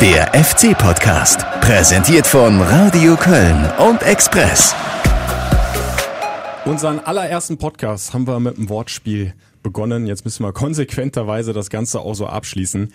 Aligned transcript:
Der 0.00 0.32
FC-Podcast, 0.32 1.40
präsentiert 1.60 2.26
von 2.26 2.60
Radio 2.62 3.14
Köln 3.14 3.70
und 3.78 4.02
Express. 4.02 4.74
Unseren 6.64 6.98
allerersten 7.00 7.58
Podcast 7.58 8.14
haben 8.14 8.26
wir 8.26 8.40
mit 8.40 8.56
einem 8.56 8.70
Wortspiel 8.70 9.34
begonnen. 9.62 10.06
Jetzt 10.06 10.24
müssen 10.24 10.44
wir 10.44 10.52
konsequenterweise 10.54 11.52
das 11.52 11.68
Ganze 11.68 12.00
auch 12.00 12.14
so 12.14 12.26
abschließen. 12.26 12.92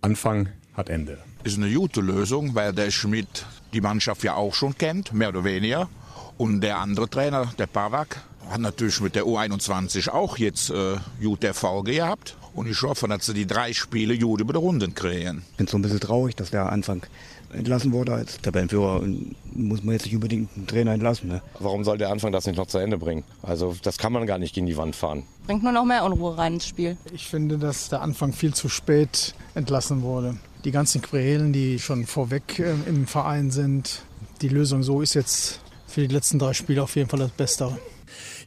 Anfang 0.00 0.48
hat 0.74 0.88
Ende. 0.88 1.18
Ist 1.42 1.58
eine 1.58 1.70
gute 1.72 2.00
Lösung, 2.00 2.54
weil 2.54 2.72
der 2.72 2.92
Schmidt 2.92 3.44
die 3.72 3.80
Mannschaft 3.80 4.22
ja 4.22 4.34
auch 4.34 4.54
schon 4.54 4.78
kennt, 4.78 5.12
mehr 5.12 5.30
oder 5.30 5.42
weniger. 5.42 5.88
Und 6.36 6.60
der 6.60 6.78
andere 6.78 7.10
Trainer, 7.10 7.52
der 7.58 7.66
Pavak, 7.66 8.22
hat 8.48 8.60
natürlich 8.60 9.00
mit 9.00 9.16
der 9.16 9.24
U21 9.24 10.08
auch 10.08 10.38
jetzt 10.38 10.70
äh, 10.70 10.96
gute 11.20 11.48
Erfolge 11.48 11.92
gehabt. 11.94 12.37
Und 12.58 12.68
ich 12.68 12.82
hoffe, 12.82 13.06
dass 13.06 13.24
sie 13.24 13.34
die 13.34 13.46
drei 13.46 13.72
Spiele 13.72 14.18
gut 14.18 14.40
über 14.40 14.52
die 14.52 14.58
Runden 14.58 14.92
kriegen. 14.92 15.42
Ich 15.52 15.56
bin 15.58 15.68
so 15.68 15.78
ein 15.78 15.82
bisschen 15.82 16.00
traurig, 16.00 16.34
dass 16.34 16.50
der 16.50 16.72
Anfang 16.72 17.06
entlassen 17.52 17.92
wurde 17.92 18.14
als 18.14 18.40
Tabellenführer. 18.40 19.00
Und 19.00 19.36
muss 19.54 19.84
man 19.84 19.92
jetzt 19.92 20.06
nicht 20.06 20.16
unbedingt 20.16 20.50
einen 20.56 20.66
Trainer 20.66 20.92
entlassen. 20.92 21.28
Ne? 21.28 21.40
Warum 21.60 21.84
soll 21.84 21.98
der 21.98 22.10
Anfang 22.10 22.32
das 22.32 22.46
nicht 22.46 22.56
noch 22.56 22.66
zu 22.66 22.78
Ende 22.78 22.98
bringen? 22.98 23.22
Also 23.42 23.76
das 23.82 23.96
kann 23.96 24.12
man 24.12 24.26
gar 24.26 24.38
nicht 24.38 24.56
gegen 24.56 24.66
die 24.66 24.76
Wand 24.76 24.96
fahren. 24.96 25.22
Bringt 25.46 25.62
nur 25.62 25.70
noch 25.70 25.84
mehr 25.84 26.04
Unruhe 26.04 26.36
rein 26.36 26.54
ins 26.54 26.66
Spiel. 26.66 26.96
Ich 27.12 27.28
finde, 27.28 27.58
dass 27.58 27.90
der 27.90 28.02
Anfang 28.02 28.32
viel 28.32 28.52
zu 28.52 28.68
spät 28.68 29.34
entlassen 29.54 30.02
wurde. 30.02 30.36
Die 30.64 30.72
ganzen 30.72 31.00
Querelen, 31.00 31.52
die 31.52 31.78
schon 31.78 32.06
vorweg 32.06 32.58
äh, 32.58 32.74
im 32.86 33.06
Verein 33.06 33.52
sind, 33.52 34.02
die 34.42 34.48
Lösung 34.48 34.82
so 34.82 35.00
ist 35.00 35.14
jetzt 35.14 35.60
für 35.86 36.00
die 36.00 36.12
letzten 36.12 36.40
drei 36.40 36.54
Spiele 36.54 36.82
auf 36.82 36.96
jeden 36.96 37.08
Fall 37.08 37.20
das 37.20 37.30
Beste. 37.30 37.78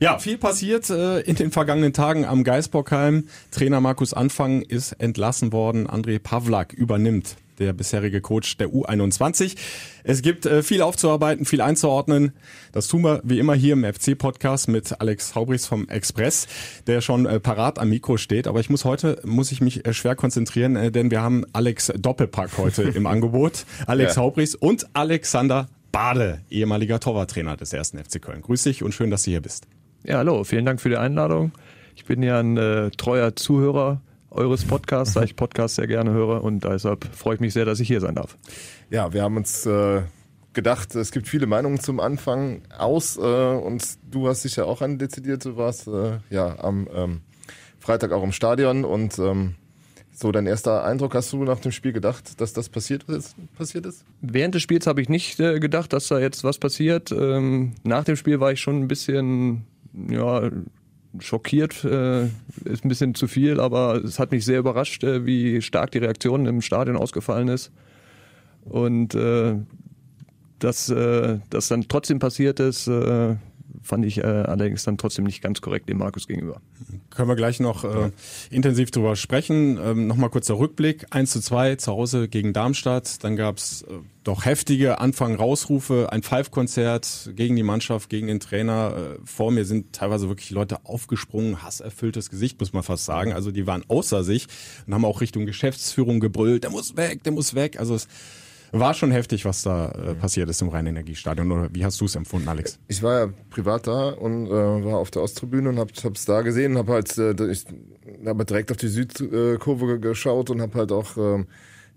Ja, 0.01 0.17
viel 0.17 0.39
passiert 0.39 0.89
äh, 0.89 1.19
in 1.19 1.35
den 1.35 1.51
vergangenen 1.51 1.93
Tagen 1.93 2.25
am 2.25 2.43
Geisbockheim. 2.43 3.27
Trainer 3.51 3.81
Markus 3.81 4.15
Anfang 4.15 4.63
ist 4.63 4.93
entlassen 4.93 5.53
worden. 5.53 5.87
André 5.87 6.17
Pavlak 6.17 6.73
übernimmt 6.73 7.35
der 7.59 7.71
bisherige 7.73 8.19
Coach 8.19 8.57
der 8.57 8.69
U21. 8.69 9.55
Es 10.03 10.23
gibt 10.23 10.47
äh, 10.47 10.63
viel 10.63 10.81
aufzuarbeiten, 10.81 11.45
viel 11.45 11.61
einzuordnen. 11.61 12.31
Das 12.71 12.87
tun 12.87 13.03
wir 13.03 13.21
wie 13.23 13.37
immer 13.37 13.53
hier 13.53 13.73
im 13.73 13.83
FC-Podcast 13.83 14.69
mit 14.69 14.99
Alex 14.99 15.35
Haubrichs 15.35 15.67
vom 15.67 15.87
Express, 15.87 16.47
der 16.87 17.01
schon 17.01 17.27
äh, 17.27 17.39
parat 17.39 17.77
am 17.77 17.89
Mikro 17.89 18.17
steht. 18.17 18.47
Aber 18.47 18.59
ich 18.59 18.71
muss 18.71 18.85
heute, 18.85 19.21
muss 19.23 19.51
ich 19.51 19.61
mich 19.61 19.85
äh, 19.85 19.93
schwer 19.93 20.15
konzentrieren, 20.15 20.77
äh, 20.77 20.91
denn 20.91 21.11
wir 21.11 21.21
haben 21.21 21.45
Alex 21.53 21.93
Doppelpack 21.95 22.57
heute 22.57 22.81
im 22.81 23.05
Angebot. 23.05 23.65
Alex 23.85 24.15
ja. 24.15 24.23
Haubrichs 24.23 24.55
und 24.55 24.87
Alexander 24.93 25.69
Bade, 25.91 26.41
ehemaliger 26.49 26.99
Torwarttrainer 26.99 27.55
des 27.55 27.71
ersten 27.71 27.99
FC 27.99 28.19
Köln. 28.19 28.41
Grüß 28.41 28.63
dich 28.63 28.81
und 28.81 28.95
schön, 28.95 29.11
dass 29.11 29.23
du 29.23 29.29
hier 29.29 29.41
bist. 29.41 29.67
Ja, 30.03 30.17
hallo, 30.17 30.43
vielen 30.43 30.65
Dank 30.65 30.81
für 30.81 30.89
die 30.89 30.97
Einladung. 30.97 31.51
Ich 31.95 32.05
bin 32.05 32.23
ja 32.23 32.39
ein 32.39 32.57
äh, 32.57 32.89
treuer 32.89 33.35
Zuhörer 33.35 34.01
eures 34.31 34.65
Podcasts, 34.65 35.13
da 35.13 35.21
ich 35.21 35.35
Podcasts 35.35 35.75
sehr 35.75 35.85
gerne 35.85 36.09
höre 36.11 36.43
und 36.43 36.63
deshalb 36.63 37.05
freue 37.13 37.35
ich 37.35 37.39
mich 37.39 37.53
sehr, 37.53 37.65
dass 37.65 37.79
ich 37.79 37.87
hier 37.87 38.01
sein 38.01 38.15
darf. 38.15 38.35
Ja, 38.89 39.13
wir 39.13 39.21
haben 39.21 39.37
uns 39.37 39.63
äh, 39.67 40.01
gedacht, 40.53 40.95
es 40.95 41.11
gibt 41.11 41.27
viele 41.27 41.45
Meinungen 41.45 41.79
zum 41.79 41.99
Anfang 41.99 42.63
aus 42.75 43.17
äh, 43.17 43.21
und 43.21 43.83
du 44.09 44.27
hast 44.27 44.43
dich 44.43 44.55
ja 44.55 44.63
auch 44.63 44.81
an 44.81 44.97
dezidierte, 44.97 45.55
warst 45.55 45.87
äh, 45.87 46.17
ja 46.31 46.57
am 46.57 46.87
ähm, 46.95 47.21
Freitag 47.77 48.11
auch 48.11 48.23
im 48.23 48.31
Stadion 48.31 48.85
und 48.85 49.19
ähm, 49.19 49.53
so, 50.13 50.31
dein 50.31 50.47
erster 50.47 50.83
Eindruck, 50.83 51.13
hast 51.13 51.31
du 51.31 51.43
nach 51.43 51.59
dem 51.59 51.71
Spiel 51.71 51.93
gedacht, 51.93 52.41
dass 52.41 52.53
das 52.53 52.69
passiert 52.69 53.03
ist? 53.03 53.35
Passiert 53.55 53.85
ist? 53.85 54.03
Während 54.21 54.55
des 54.55 54.61
Spiels 54.63 54.87
habe 54.87 55.01
ich 55.01 55.09
nicht 55.09 55.39
äh, 55.39 55.59
gedacht, 55.59 55.93
dass 55.93 56.07
da 56.07 56.19
jetzt 56.19 56.43
was 56.43 56.57
passiert. 56.57 57.11
Ähm, 57.11 57.73
nach 57.83 58.03
dem 58.03 58.15
Spiel 58.15 58.39
war 58.39 58.51
ich 58.51 58.59
schon 58.59 58.81
ein 58.81 58.87
bisschen 58.87 59.65
ja, 59.93 60.49
schockiert, 61.19 61.83
äh, 61.83 62.25
ist 62.65 62.85
ein 62.85 62.89
bisschen 62.89 63.15
zu 63.15 63.27
viel, 63.27 63.59
aber 63.59 63.95
es 64.03 64.19
hat 64.19 64.31
mich 64.31 64.45
sehr 64.45 64.59
überrascht, 64.59 65.03
äh, 65.03 65.25
wie 65.25 65.61
stark 65.61 65.91
die 65.91 65.97
Reaktion 65.97 66.45
im 66.45 66.61
Stadion 66.61 66.95
ausgefallen 66.95 67.49
ist. 67.49 67.71
Und 68.63 69.15
äh, 69.15 69.55
dass 70.59 70.89
äh, 70.89 71.39
das 71.49 71.67
dann 71.67 71.87
trotzdem 71.87 72.19
passiert 72.19 72.59
ist, 72.59 72.87
äh, 72.87 73.35
fand 73.81 74.05
ich 74.05 74.19
äh, 74.19 74.21
allerdings 74.21 74.83
dann 74.83 74.97
trotzdem 74.97 75.25
nicht 75.25 75.41
ganz 75.41 75.61
korrekt 75.61 75.89
dem 75.89 75.97
Markus 75.97 76.27
gegenüber. 76.27 76.61
Können 77.09 77.27
wir 77.29 77.35
gleich 77.35 77.59
noch 77.59 77.83
äh, 77.83 78.11
intensiv 78.49 78.91
drüber 78.91 79.15
sprechen. 79.15 79.79
Ähm, 79.83 80.07
Nochmal 80.07 80.29
kurzer 80.29 80.57
Rückblick. 80.57 81.07
1 81.09 81.31
zu 81.31 81.41
2 81.41 81.75
zu 81.75 81.91
Hause 81.91 82.27
gegen 82.27 82.53
Darmstadt. 82.53 83.23
Dann 83.23 83.35
gab's 83.35 83.83
äh, 83.83 83.93
doch 84.23 84.45
heftige 84.45 84.99
Anfang-Rausrufe, 84.99 86.09
ein 86.11 86.21
Five-Konzert 86.21 87.31
gegen 87.35 87.55
die 87.55 87.63
Mannschaft, 87.63 88.09
gegen 88.09 88.27
den 88.27 88.39
Trainer. 88.39 88.93
Äh, 88.95 89.19
vor 89.25 89.51
mir 89.51 89.65
sind 89.65 89.93
teilweise 89.93 90.29
wirklich 90.29 90.51
Leute 90.51 90.85
aufgesprungen, 90.85 91.63
hasserfülltes 91.63 92.29
Gesicht, 92.29 92.59
muss 92.59 92.73
man 92.73 92.83
fast 92.83 93.05
sagen. 93.05 93.33
Also 93.33 93.51
die 93.51 93.65
waren 93.65 93.83
außer 93.87 94.23
sich 94.23 94.47
und 94.85 94.93
haben 94.93 95.05
auch 95.05 95.21
Richtung 95.21 95.45
Geschäftsführung 95.45 96.19
gebrüllt, 96.19 96.63
der 96.63 96.71
muss 96.71 96.95
weg, 96.95 97.23
der 97.23 97.31
muss 97.31 97.55
weg. 97.55 97.79
Also 97.79 97.95
es 97.95 98.07
war 98.71 98.93
schon 98.93 99.11
heftig, 99.11 99.45
was 99.45 99.63
da 99.63 99.91
äh, 99.91 100.15
passiert 100.15 100.49
ist 100.49 100.61
im 100.61 100.69
Rhein-Energiestadion. 100.69 101.51
Oder 101.51 101.69
wie 101.73 101.83
hast 101.83 101.99
du 101.99 102.05
es 102.05 102.15
empfunden, 102.15 102.47
Alex? 102.47 102.79
Ich 102.87 103.03
war 103.03 103.19
ja 103.19 103.33
privat 103.49 103.87
da 103.87 104.09
und 104.09 104.47
äh, 104.47 104.49
war 104.49 104.97
auf 104.97 105.11
der 105.11 105.21
Osttribüne 105.21 105.69
und 105.69 105.79
hab, 105.79 105.89
hab's 106.03 106.25
da 106.25 106.41
gesehen, 106.41 106.77
hab 106.77 106.87
halt 106.87 107.17
äh, 107.17 107.33
ich 107.51 107.65
hab 108.25 108.45
direkt 108.47 108.71
auf 108.71 108.77
die 108.77 108.87
Südkurve 108.87 109.99
geschaut 109.99 110.49
und 110.49 110.61
hab 110.61 110.75
halt 110.75 110.91
auch 110.91 111.17
äh, 111.17 111.43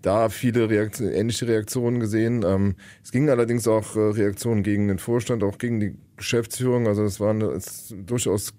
da 0.01 0.29
viele 0.29 0.69
Reaktion, 0.69 1.11
ähnliche 1.11 1.47
Reaktionen 1.47 1.99
gesehen. 1.99 2.43
Ähm, 2.45 2.75
es 3.03 3.11
gingen 3.11 3.29
allerdings 3.29 3.67
auch 3.67 3.95
äh, 3.95 3.99
Reaktionen 3.99 4.63
gegen 4.63 4.87
den 4.87 4.99
Vorstand, 4.99 5.43
auch 5.43 5.57
gegen 5.57 5.79
die 5.79 5.95
Geschäftsführung. 6.17 6.87
Also 6.87 7.03
es 7.03 7.19
waren 7.19 7.41
es, 7.41 7.93
durchaus 8.05 8.53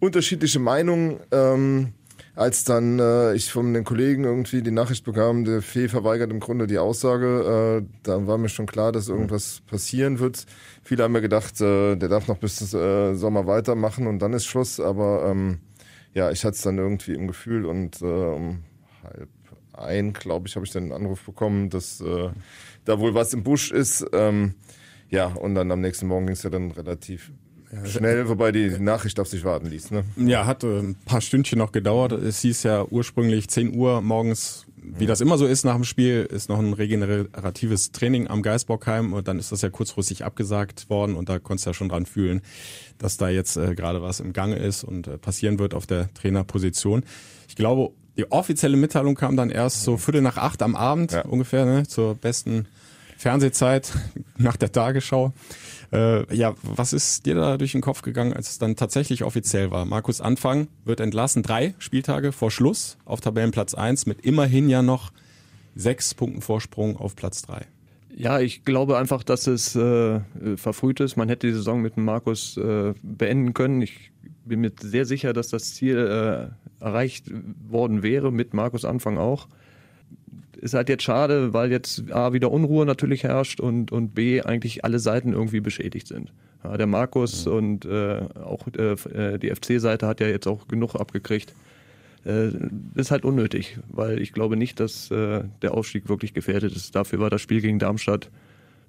unterschiedliche 0.00 0.58
Meinungen. 0.58 1.20
Ähm, 1.32 1.92
als 2.38 2.62
dann 2.62 3.00
äh, 3.00 3.34
ich 3.34 3.50
von 3.50 3.74
den 3.74 3.82
Kollegen 3.82 4.22
irgendwie 4.22 4.62
die 4.62 4.70
Nachricht 4.70 5.04
bekam, 5.04 5.44
der 5.44 5.60
Fee 5.60 5.88
verweigert 5.88 6.30
im 6.30 6.38
Grunde 6.38 6.68
die 6.68 6.78
Aussage, 6.78 7.82
äh, 7.82 7.98
da 8.04 8.28
war 8.28 8.38
mir 8.38 8.48
schon 8.48 8.66
klar, 8.66 8.92
dass 8.92 9.08
irgendwas 9.08 9.60
passieren 9.66 10.20
wird. 10.20 10.46
Viele 10.84 11.02
haben 11.02 11.12
mir 11.12 11.20
gedacht, 11.20 11.60
äh, 11.60 11.96
der 11.96 12.08
darf 12.08 12.28
noch 12.28 12.38
bis 12.38 12.72
äh, 12.72 13.14
Sommer 13.14 13.48
weitermachen 13.48 14.06
und 14.06 14.20
dann 14.20 14.34
ist 14.34 14.46
Schluss. 14.46 14.78
Aber 14.78 15.26
ähm, 15.26 15.58
ja, 16.14 16.30
ich 16.30 16.44
hatte 16.44 16.54
es 16.54 16.62
dann 16.62 16.78
irgendwie 16.78 17.14
im 17.14 17.26
Gefühl 17.26 17.66
und 17.66 18.00
äh, 18.02 18.04
um 18.04 18.62
halb 19.02 19.28
ein, 19.72 20.12
glaube 20.12 20.46
ich, 20.46 20.54
habe 20.54 20.64
ich 20.64 20.70
dann 20.70 20.84
einen 20.84 20.92
Anruf 20.92 21.24
bekommen, 21.24 21.70
dass 21.70 22.00
äh, 22.00 22.30
da 22.84 23.00
wohl 23.00 23.14
was 23.14 23.34
im 23.34 23.42
Busch 23.42 23.72
ist. 23.72 24.06
Ähm, 24.12 24.54
ja, 25.10 25.26
und 25.26 25.56
dann 25.56 25.72
am 25.72 25.80
nächsten 25.80 26.06
Morgen 26.06 26.26
ging 26.26 26.34
es 26.34 26.44
ja 26.44 26.50
dann 26.50 26.70
relativ 26.70 27.32
Schnell, 27.84 28.28
wobei 28.28 28.50
die 28.50 28.70
Nachricht 28.78 29.20
auf 29.20 29.28
sich 29.28 29.44
warten 29.44 29.66
ließ. 29.66 29.90
Ne? 29.90 30.04
Ja, 30.16 30.46
hat 30.46 30.64
äh, 30.64 30.78
ein 30.78 30.96
paar 31.04 31.20
Stündchen 31.20 31.58
noch 31.58 31.72
gedauert. 31.72 32.12
Es 32.12 32.40
hieß 32.40 32.62
ja 32.62 32.84
ursprünglich 32.84 33.48
10 33.48 33.76
Uhr 33.76 34.00
morgens, 34.00 34.66
wie 34.76 35.06
das 35.06 35.20
immer 35.20 35.36
so 35.36 35.46
ist 35.46 35.64
nach 35.64 35.74
dem 35.74 35.84
Spiel, 35.84 36.26
ist 36.30 36.48
noch 36.48 36.58
ein 36.58 36.72
regeneratives 36.72 37.92
Training 37.92 38.28
am 38.28 38.42
Geisbockheim 38.42 39.12
und 39.12 39.28
dann 39.28 39.38
ist 39.38 39.52
das 39.52 39.60
ja 39.60 39.68
kurzfristig 39.68 40.24
abgesagt 40.24 40.88
worden 40.88 41.14
und 41.14 41.28
da 41.28 41.38
konntest 41.38 41.66
du 41.66 41.70
ja 41.70 41.74
schon 41.74 41.90
dran 41.90 42.06
fühlen, 42.06 42.40
dass 42.96 43.18
da 43.18 43.28
jetzt 43.28 43.56
äh, 43.56 43.74
gerade 43.74 44.00
was 44.00 44.20
im 44.20 44.32
Gange 44.32 44.56
ist 44.56 44.82
und 44.84 45.06
äh, 45.06 45.18
passieren 45.18 45.58
wird 45.58 45.74
auf 45.74 45.86
der 45.86 46.12
Trainerposition. 46.14 47.04
Ich 47.48 47.56
glaube, 47.56 47.92
die 48.16 48.30
offizielle 48.32 48.76
Mitteilung 48.76 49.14
kam 49.14 49.36
dann 49.36 49.50
erst 49.50 49.84
so 49.84 49.96
Viertel 49.96 50.22
nach 50.22 50.38
acht 50.38 50.62
am 50.62 50.74
Abend 50.74 51.12
ja. 51.12 51.24
ungefähr, 51.24 51.66
ne, 51.66 51.86
zur 51.86 52.14
besten 52.14 52.66
Fernsehzeit 53.18 53.92
nach 54.38 54.56
der 54.56 54.70
Tagesschau. 54.70 55.32
Äh, 55.92 56.34
ja, 56.34 56.54
was 56.62 56.92
ist 56.92 57.26
dir 57.26 57.34
da 57.34 57.56
durch 57.56 57.72
den 57.72 57.80
Kopf 57.80 58.02
gegangen, 58.02 58.32
als 58.32 58.50
es 58.50 58.58
dann 58.58 58.76
tatsächlich 58.76 59.24
offiziell 59.24 59.70
war? 59.70 59.84
Markus 59.84 60.20
Anfang 60.20 60.68
wird 60.84 61.00
entlassen, 61.00 61.42
drei 61.42 61.74
Spieltage 61.78 62.30
vor 62.30 62.50
Schluss 62.50 62.96
auf 63.04 63.20
Tabellenplatz 63.20 63.74
eins 63.74 64.06
mit 64.06 64.20
immerhin 64.20 64.68
ja 64.68 64.82
noch 64.82 65.10
sechs 65.74 66.14
Punkten 66.14 66.42
Vorsprung 66.42 66.96
auf 66.96 67.16
Platz 67.16 67.42
drei. 67.42 67.66
Ja, 68.14 68.40
ich 68.40 68.64
glaube 68.64 68.98
einfach, 68.98 69.24
dass 69.24 69.46
es 69.46 69.74
äh, 69.74 70.20
verfrüht 70.56 71.00
ist. 71.00 71.16
Man 71.16 71.28
hätte 71.28 71.46
die 71.46 71.52
Saison 71.52 71.80
mit 71.82 71.96
Markus 71.96 72.56
äh, 72.56 72.94
beenden 73.02 73.52
können. 73.52 73.82
Ich 73.82 74.12
bin 74.44 74.60
mir 74.60 74.72
sehr 74.80 75.04
sicher, 75.04 75.32
dass 75.32 75.48
das 75.48 75.74
Ziel 75.74 75.96
äh, 75.98 76.84
erreicht 76.84 77.30
worden 77.68 78.02
wäre, 78.02 78.32
mit 78.32 78.54
Markus 78.54 78.84
Anfang 78.84 79.18
auch 79.18 79.48
ist 80.58 80.74
halt 80.74 80.88
jetzt 80.88 81.02
schade, 81.02 81.52
weil 81.52 81.70
jetzt 81.70 82.10
A, 82.12 82.32
wieder 82.32 82.50
Unruhe 82.50 82.84
natürlich 82.84 83.24
herrscht 83.24 83.60
und, 83.60 83.92
und 83.92 84.14
B, 84.14 84.42
eigentlich 84.42 84.84
alle 84.84 84.98
Seiten 84.98 85.32
irgendwie 85.32 85.60
beschädigt 85.60 86.08
sind. 86.08 86.32
Ja, 86.64 86.76
der 86.76 86.86
Markus 86.86 87.46
mhm. 87.46 87.52
und 87.52 87.84
äh, 87.84 88.20
auch 88.44 88.66
äh, 88.66 89.38
die 89.38 89.50
FC-Seite 89.50 90.06
hat 90.06 90.20
ja 90.20 90.26
jetzt 90.26 90.46
auch 90.46 90.68
genug 90.68 90.94
abgekriegt. 90.94 91.54
Äh, 92.26 92.50
ist 92.94 93.10
halt 93.10 93.24
unnötig, 93.24 93.78
weil 93.88 94.20
ich 94.20 94.32
glaube 94.32 94.56
nicht, 94.56 94.80
dass 94.80 95.10
äh, 95.10 95.44
der 95.62 95.74
Aufstieg 95.74 96.08
wirklich 96.08 96.34
gefährdet 96.34 96.74
ist. 96.74 96.94
Dafür 96.94 97.20
war 97.20 97.30
das 97.30 97.40
Spiel 97.40 97.60
gegen 97.60 97.78
Darmstadt 97.78 98.30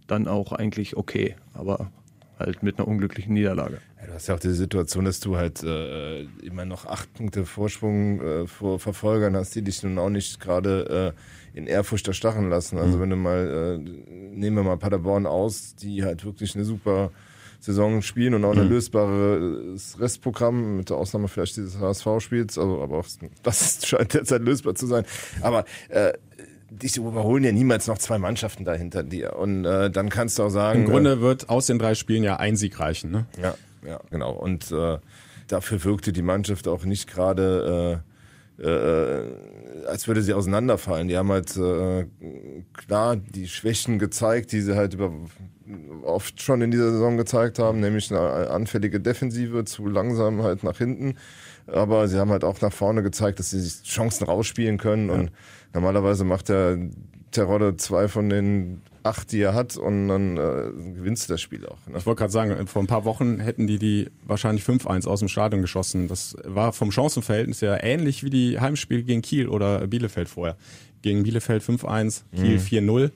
dann 0.07 0.27
auch 0.27 0.51
eigentlich 0.51 0.97
okay, 0.97 1.35
aber 1.53 1.91
halt 2.39 2.63
mit 2.63 2.79
einer 2.79 2.87
unglücklichen 2.87 3.33
Niederlage. 3.33 3.79
Ja, 3.99 4.07
du 4.07 4.13
hast 4.13 4.27
ja 4.27 4.35
auch 4.35 4.39
die 4.39 4.51
Situation, 4.51 5.05
dass 5.05 5.19
du 5.19 5.37
halt 5.37 5.61
äh, 5.63 6.23
immer 6.41 6.65
noch 6.65 6.85
acht 6.85 7.13
Punkte 7.13 7.45
Vorsprung 7.45 8.21
äh, 8.21 8.47
vor 8.47 8.79
Verfolgern 8.79 9.35
hast, 9.35 9.55
die 9.55 9.61
dich 9.61 9.83
nun 9.83 9.97
auch 9.97 10.09
nicht 10.09 10.39
gerade 10.39 11.13
äh, 11.53 11.57
in 11.57 11.67
Ehrfurcht 11.67 12.07
erstachen 12.07 12.49
lassen. 12.49 12.77
Also 12.77 12.97
mhm. 12.97 13.01
wenn 13.01 13.09
du 13.09 13.15
mal, 13.17 13.81
äh, 13.85 14.35
nehmen 14.35 14.55
wir 14.55 14.63
mal 14.63 14.77
Paderborn 14.77 15.25
aus, 15.25 15.75
die 15.75 16.03
halt 16.03 16.23
wirklich 16.25 16.55
eine 16.55 16.65
super 16.65 17.11
Saison 17.59 18.01
spielen 18.01 18.33
und 18.35 18.45
auch 18.45 18.55
ein 18.55 18.63
mhm. 18.63 18.69
lösbares 18.69 19.99
Restprogramm, 19.99 20.77
mit 20.77 20.89
der 20.89 20.97
Ausnahme 20.97 21.27
vielleicht 21.27 21.57
dieses 21.57 21.77
HSV-Spiels, 21.77 22.57
also 22.57 22.81
aber 22.81 22.99
auch 22.99 23.05
das 23.43 23.85
scheint 23.85 24.13
derzeit 24.13 24.41
lösbar 24.41 24.75
zu 24.75 24.87
sein. 24.87 25.03
Aber 25.41 25.65
äh, 25.89 26.13
dich 26.69 26.97
überholen 26.97 27.43
ja 27.43 27.51
niemals 27.51 27.87
noch 27.87 27.97
zwei 27.97 28.17
Mannschaften 28.17 28.65
da 28.65 28.73
hinter 28.73 29.03
dir. 29.03 29.35
Und 29.35 29.65
äh, 29.65 29.89
dann 29.89 30.09
kannst 30.09 30.39
du 30.39 30.43
auch 30.43 30.49
sagen. 30.49 30.81
Im 30.81 30.89
Grunde 30.89 31.21
wird 31.21 31.49
aus 31.49 31.67
den 31.67 31.79
drei 31.79 31.95
Spielen 31.95 32.23
ja 32.23 32.37
ein 32.37 32.55
Sieg 32.55 32.79
reichen, 32.79 33.11
ne? 33.11 33.25
Ja, 33.41 33.55
ja, 33.85 33.99
genau. 34.09 34.33
Und 34.33 34.71
äh, 34.71 34.97
dafür 35.47 35.83
wirkte 35.83 36.11
die 36.11 36.21
Mannschaft 36.21 36.67
auch 36.67 36.85
nicht 36.85 37.07
gerade, 37.09 38.01
äh, 38.59 38.63
äh, 38.63 39.87
als 39.87 40.07
würde 40.07 40.21
sie 40.21 40.33
auseinanderfallen. 40.33 41.07
Die 41.07 41.17
haben 41.17 41.31
halt 41.31 41.55
äh, 41.57 42.05
klar 42.73 43.15
die 43.15 43.47
Schwächen 43.47 43.99
gezeigt, 43.99 44.51
die 44.51 44.61
sie 44.61 44.75
halt 44.75 44.93
über 44.93 45.11
oft 46.03 46.41
schon 46.41 46.61
in 46.61 46.71
dieser 46.71 46.91
Saison 46.91 47.17
gezeigt 47.17 47.59
haben, 47.59 47.79
nämlich 47.79 48.11
eine 48.11 48.49
anfällige 48.49 48.99
Defensive, 48.99 49.65
zu 49.65 49.87
langsam 49.87 50.41
halt 50.41 50.63
nach 50.63 50.77
hinten. 50.77 51.15
Aber 51.67 52.07
sie 52.07 52.17
haben 52.17 52.31
halt 52.31 52.43
auch 52.43 52.59
nach 52.61 52.73
vorne 52.73 53.03
gezeigt, 53.03 53.39
dass 53.39 53.51
sie 53.51 53.59
sich 53.59 53.83
Chancen 53.83 54.25
rausspielen 54.25 54.77
können. 54.77 55.09
Ja. 55.09 55.15
Und 55.15 55.31
normalerweise 55.73 56.23
macht 56.23 56.49
der 56.49 56.77
Terodde 57.31 57.77
zwei 57.77 58.07
von 58.07 58.29
den 58.29 58.81
acht, 59.03 59.31
die 59.31 59.41
er 59.41 59.53
hat, 59.53 59.77
und 59.77 60.07
dann 60.07 60.37
äh, 60.37 60.71
gewinnst 60.95 61.29
du 61.29 61.33
das 61.33 61.41
Spiel 61.41 61.65
auch. 61.65 61.77
Ne? 61.87 61.97
Ich 61.97 62.05
wollte 62.05 62.19
gerade 62.19 62.33
sagen, 62.33 62.67
vor 62.67 62.81
ein 62.81 62.87
paar 62.87 63.05
Wochen 63.05 63.39
hätten 63.39 63.67
die 63.67 63.79
die 63.79 64.09
wahrscheinlich 64.23 64.63
5-1 64.63 65.07
aus 65.07 65.19
dem 65.19 65.29
Stadion 65.29 65.61
geschossen. 65.61 66.07
Das 66.07 66.35
war 66.43 66.73
vom 66.73 66.91
Chancenverhältnis 66.91 67.61
ja 67.61 67.81
ähnlich 67.81 68.23
wie 68.23 68.29
die 68.29 68.59
Heimspiele 68.59 69.03
gegen 69.03 69.21
Kiel 69.21 69.47
oder 69.47 69.87
Bielefeld 69.87 70.29
vorher. 70.29 70.57
Gegen 71.01 71.23
Bielefeld 71.23 71.63
5-1, 71.63 72.23
Kiel 72.35 72.57
mhm. 72.57 72.89
4-0. 72.89 73.11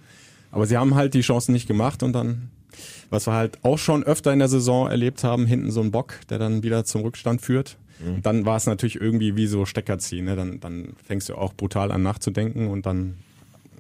Aber 0.52 0.66
sie 0.66 0.78
haben 0.78 0.96
halt 0.96 1.14
die 1.14 1.22
Chancen 1.22 1.52
nicht 1.52 1.68
gemacht 1.68 2.04
und 2.04 2.14
dann, 2.14 2.50
was 3.10 3.28
wir 3.28 3.34
halt 3.34 3.60
auch 3.64 3.78
schon 3.78 4.04
öfter 4.04 4.32
in 4.32 4.40
der 4.40 4.48
Saison 4.48 4.88
erlebt 4.88 5.24
haben, 5.24 5.46
hinten 5.46 5.72
so 5.72 5.82
ein 5.82 5.92
Bock, 5.92 6.20
der 6.30 6.40
dann 6.40 6.64
wieder 6.64 6.86
zum 6.86 7.02
Rückstand 7.02 7.42
führt. 7.42 7.78
Mhm. 8.04 8.22
Dann 8.22 8.46
war 8.46 8.58
es 8.58 8.66
natürlich 8.66 9.00
irgendwie 9.00 9.36
wie 9.36 9.48
so 9.48 9.66
Steckerziehen. 9.66 10.26
Ne? 10.26 10.36
Dann, 10.36 10.60
dann 10.60 10.94
fängst 11.04 11.30
du 11.30 11.36
auch 11.36 11.54
brutal 11.54 11.92
an 11.92 12.04
nachzudenken 12.04 12.68
und 12.68 12.86
dann 12.86 13.18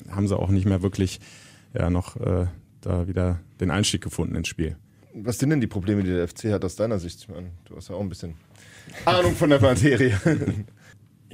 haben 0.09 0.27
sie 0.27 0.37
auch 0.37 0.49
nicht 0.49 0.65
mehr 0.65 0.81
wirklich 0.81 1.19
ja 1.73 1.89
noch 1.89 2.17
äh, 2.17 2.47
da 2.81 3.07
wieder 3.07 3.39
den 3.59 3.71
Einstieg 3.71 4.01
gefunden 4.01 4.35
ins 4.35 4.47
Spiel. 4.47 4.75
Was 5.15 5.37
sind 5.37 5.51
denn 5.51 5.61
die 5.61 5.67
Probleme, 5.67 6.03
die 6.03 6.09
der 6.09 6.27
FC 6.27 6.45
hat 6.45 6.65
aus 6.65 6.75
deiner 6.75 6.99
Sicht? 6.99 7.21
Ich 7.21 7.29
meine, 7.29 7.51
du 7.65 7.75
hast 7.75 7.89
ja 7.89 7.95
auch 7.95 8.01
ein 8.01 8.09
bisschen 8.09 8.35
Ahnung 9.05 9.35
von 9.35 9.49
der 9.49 9.61
Materie. 9.61 10.19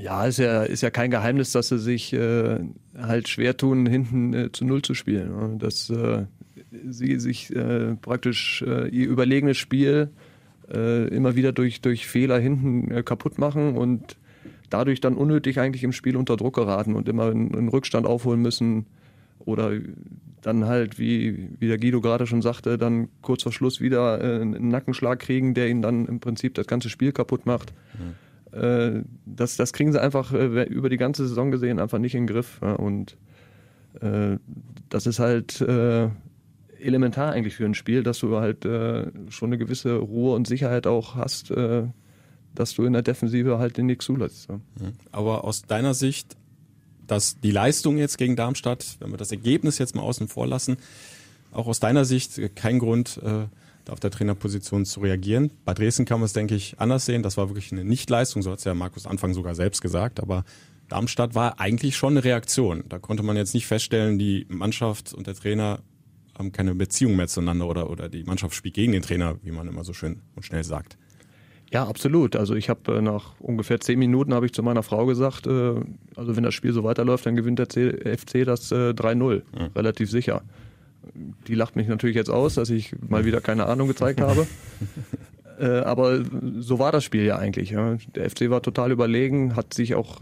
Ja, 0.02 0.26
ist 0.26 0.40
ja, 0.40 0.64
ist 0.64 0.82
ja 0.82 0.92
kein 0.92 1.12
Geheimnis, 1.12 1.52
dass 1.52 1.68
sie 1.68 1.78
sich 1.78 2.14
äh, 2.14 2.60
halt 2.98 3.28
schwer 3.28 3.58
tun, 3.58 3.86
hinten 3.86 4.34
äh, 4.34 4.50
zu 4.50 4.64
Null 4.64 4.82
zu 4.82 4.94
spielen. 4.94 5.60
Dass 5.60 5.90
äh, 5.90 6.24
sie 6.88 7.20
sich 7.20 7.54
äh, 7.54 7.96
praktisch 7.96 8.64
äh, 8.66 8.88
ihr 8.88 9.10
überlegenes 9.10 9.58
Spiel 9.58 10.10
äh, 10.72 11.08
immer 11.08 11.36
wieder 11.36 11.52
durch, 11.52 11.82
durch 11.82 12.08
Fehler 12.08 12.40
hinten 12.40 13.04
kaputt 13.06 13.38
machen 13.38 13.76
und 13.76 14.18
dadurch 14.70 15.02
dann 15.02 15.16
unnötig 15.16 15.60
eigentlich 15.60 15.84
im 15.84 15.94
Spiel 15.94 16.16
unter 16.16 16.38
Druck 16.38 16.56
geraten 16.56 16.96
und 16.96 17.10
immer 17.10 17.32
einen, 17.32 17.70
Rückstand 17.70 18.06
aufholen 18.06 18.42
müssen 18.42 18.86
oder 19.40 19.72
dann 20.42 20.66
halt, 20.66 21.00
wie, 21.00 21.50
wie 21.60 21.68
der 21.68 21.78
Guido 21.78 22.02
gerade 22.02 22.28
schon 22.28 22.42
sagte, 22.42 22.78
dann 22.78 23.10
kurz 23.22 23.44
vor 23.44 23.52
Schluss 23.52 23.82
wieder 23.82 24.22
einen 24.22 24.70
Nackenschlag 24.70 25.20
kriegen, 25.20 25.54
der 25.54 25.70
ihnen 25.70 25.82
dann 25.82 26.06
im 26.06 26.20
Prinzip 26.20 26.54
das 26.54 26.68
ganze 26.68 26.90
Spiel 26.90 27.12
kaputt 27.12 27.46
macht. 27.46 27.74
Mhm 27.98 28.16
äh, 28.52 29.02
das, 29.26 29.58
das 29.58 29.74
kriegen 29.74 29.92
sie 29.92 30.02
einfach 30.02 30.34
äh, 30.34 30.64
über 30.64 30.90
die 30.90 30.98
ganze 30.98 31.28
Saison 31.28 31.52
gesehen 31.52 31.80
einfach 31.80 32.00
nicht 32.00 32.16
in 32.16 32.26
den 32.26 32.34
Griff. 32.34 32.60
Ja, 32.62 32.74
und 32.74 33.18
äh, 34.02 34.38
das 34.90 35.08
ist 35.08 35.20
halt 35.20 35.62
äh, 35.62 36.10
elementar 36.80 37.32
eigentlich 37.32 37.56
für 37.56 37.66
ein 37.66 37.74
Spiel, 37.74 38.04
dass 38.04 38.20
du 38.20 38.38
halt 38.38 38.66
äh, 38.66 39.08
schon 39.30 39.50
eine 39.50 39.58
gewisse 39.58 39.96
Ruhe 39.96 40.36
und 40.36 40.48
Sicherheit 40.48 40.88
auch 40.88 41.16
hast, 41.16 41.52
äh, 41.52 41.84
dass 42.56 42.74
du 42.74 42.84
in 42.86 42.94
der 42.94 43.02
Defensive 43.02 43.60
halt 43.60 43.78
den 43.78 43.86
nichts 43.86 44.06
zulässt. 44.06 44.50
Ja. 44.50 44.56
Mhm. 44.56 44.94
Aber 45.12 45.44
aus 45.44 45.64
deiner 45.64 45.94
Sicht, 45.94 46.36
dass 47.08 47.40
die 47.40 47.52
Leistung 47.52 47.98
jetzt 47.98 48.18
gegen 48.18 48.36
Darmstadt, 48.36 48.98
wenn 49.00 49.12
wir 49.12 49.18
das 49.18 49.32
Ergebnis 49.32 49.78
jetzt 49.78 49.96
mal 49.96 50.02
außen 50.02 50.28
vor 50.28 50.48
lassen, 50.48 50.78
auch 51.52 51.68
aus 51.68 51.80
deiner 51.80 52.06
Sicht 52.06 52.40
kein 52.56 52.78
Grund, 52.78 53.20
auf 53.90 54.00
der 54.00 54.12
Trainerposition 54.12 54.86
zu 54.86 55.00
reagieren. 55.00 55.52
Bei 55.66 55.74
Dresden 55.74 56.06
kann 56.06 56.20
man 56.20 56.26
es, 56.26 56.34
denke 56.34 56.56
ich, 56.56 56.80
anders 56.80 57.06
sehen. 57.06 57.24
Das 57.24 57.38
war 57.38 57.50
wirklich 57.50 57.72
eine 57.72 57.84
Nichtleistung, 57.84 58.42
so 58.42 58.52
hat 58.52 58.60
es 58.60 58.66
ja 58.66 58.74
Markus 58.74 59.06
Anfang 59.06 59.34
sogar 59.34 59.56
selbst 59.56 59.82
gesagt. 59.82 60.20
Aber 60.20 60.46
Darmstadt 60.88 61.36
war 61.36 61.60
eigentlich 61.60 61.96
schon 61.96 62.14
eine 62.14 62.24
Reaktion. 62.24 62.84
Da 62.90 63.00
konnte 63.00 63.24
man 63.24 63.38
jetzt 63.38 63.54
nicht 63.54 63.68
feststellen, 63.68 64.20
die 64.20 64.46
Mannschaft 64.50 65.14
und 65.14 65.28
der 65.28 65.36
Trainer 65.36 65.80
haben 66.40 66.52
keine 66.54 66.74
Beziehung 66.74 67.16
mehr 67.18 67.28
zueinander 67.28 67.68
oder, 67.68 67.90
oder 67.90 68.10
die 68.10 68.24
Mannschaft 68.24 68.56
spielt 68.56 68.74
gegen 68.74 68.94
den 68.94 69.02
Trainer, 69.02 69.36
wie 69.44 69.52
man 69.52 69.68
immer 69.68 69.84
so 69.84 69.94
schön 69.94 70.22
und 70.36 70.44
schnell 70.44 70.64
sagt. 70.64 70.98
Ja, 71.72 71.86
absolut. 71.86 72.36
Also 72.36 72.56
ich 72.56 72.70
habe 72.70 72.96
äh, 72.96 73.02
nach 73.02 73.40
ungefähr 73.40 73.80
zehn 73.80 74.00
Minuten 74.00 74.34
habe 74.34 74.46
ich 74.46 74.54
zu 74.54 74.64
meiner 74.64 74.82
Frau 74.82 75.06
gesagt, 75.06 75.46
äh, 75.46 75.76
also 76.16 76.36
wenn 76.36 76.44
das 76.44 76.56
Spiel 76.56 76.74
so 76.74 76.84
weiterläuft, 76.84 77.26
dann 77.26 77.36
gewinnt 77.36 77.60
der 77.60 77.68
FC 77.68 78.46
das 78.46 78.72
äh, 78.72 78.92
3-0, 78.92 79.44
ja. 79.58 79.66
relativ 79.76 80.10
sicher 80.10 80.44
die 81.48 81.56
lacht 81.56 81.76
mich 81.76 81.88
natürlich 81.88 82.16
jetzt 82.16 82.30
aus, 82.30 82.56
dass 82.56 82.70
ich 82.70 82.94
mal 83.02 83.26
wieder 83.26 83.42
keine 83.42 83.66
Ahnung 83.66 83.88
gezeigt 83.88 84.22
habe. 84.22 84.46
äh, 85.60 85.80
aber 85.80 86.24
so 86.60 86.78
war 86.78 86.92
das 86.92 87.04
Spiel 87.04 87.24
ja 87.24 87.38
eigentlich. 87.38 87.70
Der 87.70 88.30
FC 88.30 88.50
war 88.50 88.62
total 88.62 88.92
überlegen, 88.92 89.56
hat 89.56 89.74
sich 89.74 89.96
auch 89.96 90.20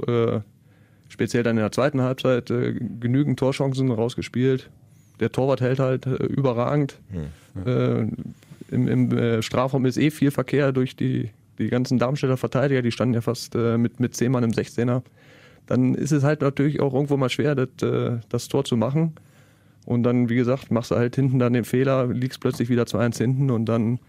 speziell 1.10 1.44
dann 1.44 1.58
in 1.58 1.64
der 1.64 1.72
zweiten 1.72 2.02
Halbzeit 2.02 2.48
genügend 2.48 3.40
Torchancen 3.40 3.92
rausgespielt. 3.92 4.70
Der 5.20 5.32
Torwart 5.32 5.62
hält 5.62 5.80
halt 5.80 6.06
äh, 6.06 6.16
überragend. 6.26 7.00
Hm. 7.12 8.12
Im, 8.70 8.88
im 8.88 9.18
äh, 9.18 9.42
Strafraum 9.42 9.86
ist 9.86 9.98
eh 9.98 10.12
viel 10.12 10.30
Verkehr 10.30 10.72
durch 10.72 10.96
die, 10.96 11.32
die 11.58 11.70
ganzen 11.70 11.98
Darmstädter 11.98 12.38
Verteidiger, 12.38 12.84
die 12.84 12.92
standen 12.92 13.16
ja 13.16 13.22
fast 13.22 13.56
äh, 13.56 13.78
mit, 13.78 14.00
mit 14.00 14.16
zehn 14.16 14.32
Mann 14.32 14.44
im 14.44 14.52
16er. 14.52 15.02
Dann 15.66 15.96
ist 15.96 16.12
es 16.12 16.24
halt 16.24 16.42
natürlich 16.42 16.80
auch 16.80 16.94
irgendwo 16.94 17.18
mal 17.18 17.30
schwer, 17.30 17.56
das, 17.56 18.22
das 18.30 18.48
Tor 18.48 18.64
zu 18.64 18.78
machen. 18.78 19.14
Und 19.86 20.04
dann, 20.04 20.30
wie 20.30 20.36
gesagt, 20.36 20.70
machst 20.70 20.92
du 20.92 20.96
halt 20.96 21.16
hinten 21.16 21.40
dann 21.40 21.54
den 21.54 21.66
Fehler, 21.66 22.08
liegst 22.08 22.40
plötzlich 22.40 22.70
wieder 22.70 22.86
zu 22.86 22.98
eins 22.98 23.18
hinten 23.18 23.50
und 23.50 23.66
dann 23.66 24.00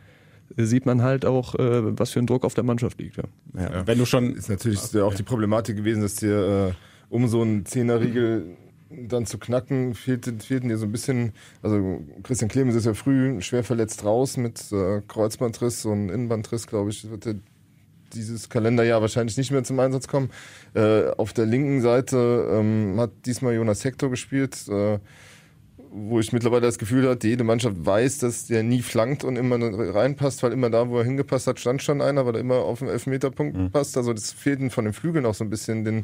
sieht 0.56 0.86
man 0.86 1.02
halt 1.02 1.24
auch, 1.24 1.54
äh, 1.54 1.98
was 1.98 2.10
für 2.10 2.20
ein 2.20 2.26
Druck 2.26 2.44
auf 2.44 2.54
der 2.54 2.64
Mannschaft 2.64 3.00
liegt. 3.00 3.16
Ja. 3.16 3.24
ja 3.54 3.86
wenn 3.86 3.98
du 3.98 4.04
schon 4.04 4.34
ist 4.34 4.48
natürlich 4.48 4.80
auch 5.00 5.14
die 5.14 5.22
Problematik 5.22 5.76
gewesen, 5.76 6.02
dass 6.02 6.16
dir 6.16 6.70
äh, 6.70 7.14
um 7.14 7.28
so 7.28 7.42
einen 7.42 7.64
Zehnerriegel 7.66 8.56
dann 8.90 9.26
zu 9.26 9.38
knacken, 9.38 9.94
fehlten, 9.94 10.40
fehlten 10.40 10.68
dir 10.68 10.78
so 10.78 10.86
ein 10.86 10.92
bisschen, 10.92 11.32
also 11.62 12.02
Christian 12.22 12.48
Clemens 12.48 12.74
ist 12.74 12.86
ja 12.86 12.94
früh 12.94 13.40
schwer 13.42 13.64
verletzt 13.64 14.04
raus 14.04 14.36
mit 14.36 14.72
äh, 14.72 15.02
Kreuzbandriss 15.06 15.84
und 15.84 16.08
Innenbandriss, 16.08 16.66
glaube 16.66 16.90
ich, 16.90 17.10
wird 17.10 17.26
er 17.26 17.34
dieses 18.14 18.48
Kalenderjahr 18.48 19.02
wahrscheinlich 19.02 19.36
nicht 19.36 19.50
mehr 19.50 19.64
zum 19.64 19.78
Einsatz 19.80 20.08
kommen. 20.08 20.30
Äh, 20.74 21.10
auf 21.10 21.32
der 21.32 21.46
linken 21.46 21.82
Seite 21.82 22.48
ähm, 22.50 22.94
hat 22.98 23.10
diesmal 23.26 23.54
Jonas 23.54 23.84
Hector 23.84 24.08
gespielt, 24.08 24.56
äh, 24.68 24.98
wo 25.90 26.20
ich 26.20 26.32
mittlerweile 26.32 26.62
das 26.62 26.78
Gefühl 26.78 27.08
hatte, 27.08 27.28
jede 27.28 27.44
Mannschaft 27.44 27.76
weiß, 27.78 28.18
dass 28.18 28.46
der 28.46 28.62
nie 28.62 28.82
flankt 28.82 29.24
und 29.24 29.36
immer 29.36 29.58
reinpasst, 29.94 30.42
weil 30.42 30.52
immer 30.52 30.70
da, 30.70 30.88
wo 30.88 30.98
er 30.98 31.04
hingepasst 31.04 31.46
hat, 31.46 31.60
stand 31.60 31.82
schon 31.82 32.00
einer, 32.00 32.26
weil 32.26 32.34
er 32.34 32.40
immer 32.40 32.56
auf 32.56 32.80
den 32.80 32.88
Elfmeterpunkt 32.88 33.56
mhm. 33.56 33.70
passt. 33.70 33.96
Also 33.96 34.12
das 34.12 34.32
fehlt 34.32 34.72
von 34.72 34.84
den 34.84 34.94
Flügeln 34.94 35.26
auch 35.26 35.34
so 35.34 35.44
ein 35.44 35.50
bisschen 35.50 35.84
den, 35.84 35.98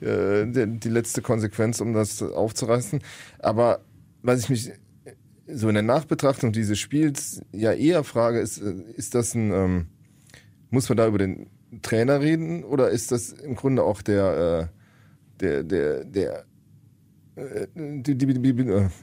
äh, 0.00 0.46
der, 0.46 0.66
die 0.66 0.88
letzte 0.88 1.22
Konsequenz, 1.22 1.80
um 1.80 1.92
das 1.92 2.22
aufzureißen. 2.22 3.00
Aber 3.38 3.80
was 4.22 4.40
ich 4.40 4.48
mich 4.48 4.72
so 5.46 5.68
in 5.68 5.74
der 5.74 5.82
Nachbetrachtung 5.82 6.52
dieses 6.52 6.78
Spiels 6.78 7.42
ja 7.52 7.72
eher 7.72 8.04
frage, 8.04 8.40
ist, 8.40 8.58
äh, 8.58 8.74
ist 8.96 9.14
das 9.14 9.34
ein, 9.34 9.52
ähm, 9.52 9.86
muss 10.70 10.88
man 10.88 10.98
da 10.98 11.06
über 11.06 11.18
den 11.18 11.48
Trainer 11.82 12.20
reden 12.20 12.64
oder 12.64 12.90
ist 12.90 13.12
das 13.12 13.30
im 13.30 13.54
Grunde 13.54 13.82
auch 13.82 14.02
der, 14.02 14.70
äh, 14.70 15.40
der, 15.40 15.62
der, 15.62 16.04
der 16.04 16.04
die, 16.14 16.14
die, 16.14 16.14
die, 16.14 16.30
äh, 16.30 16.42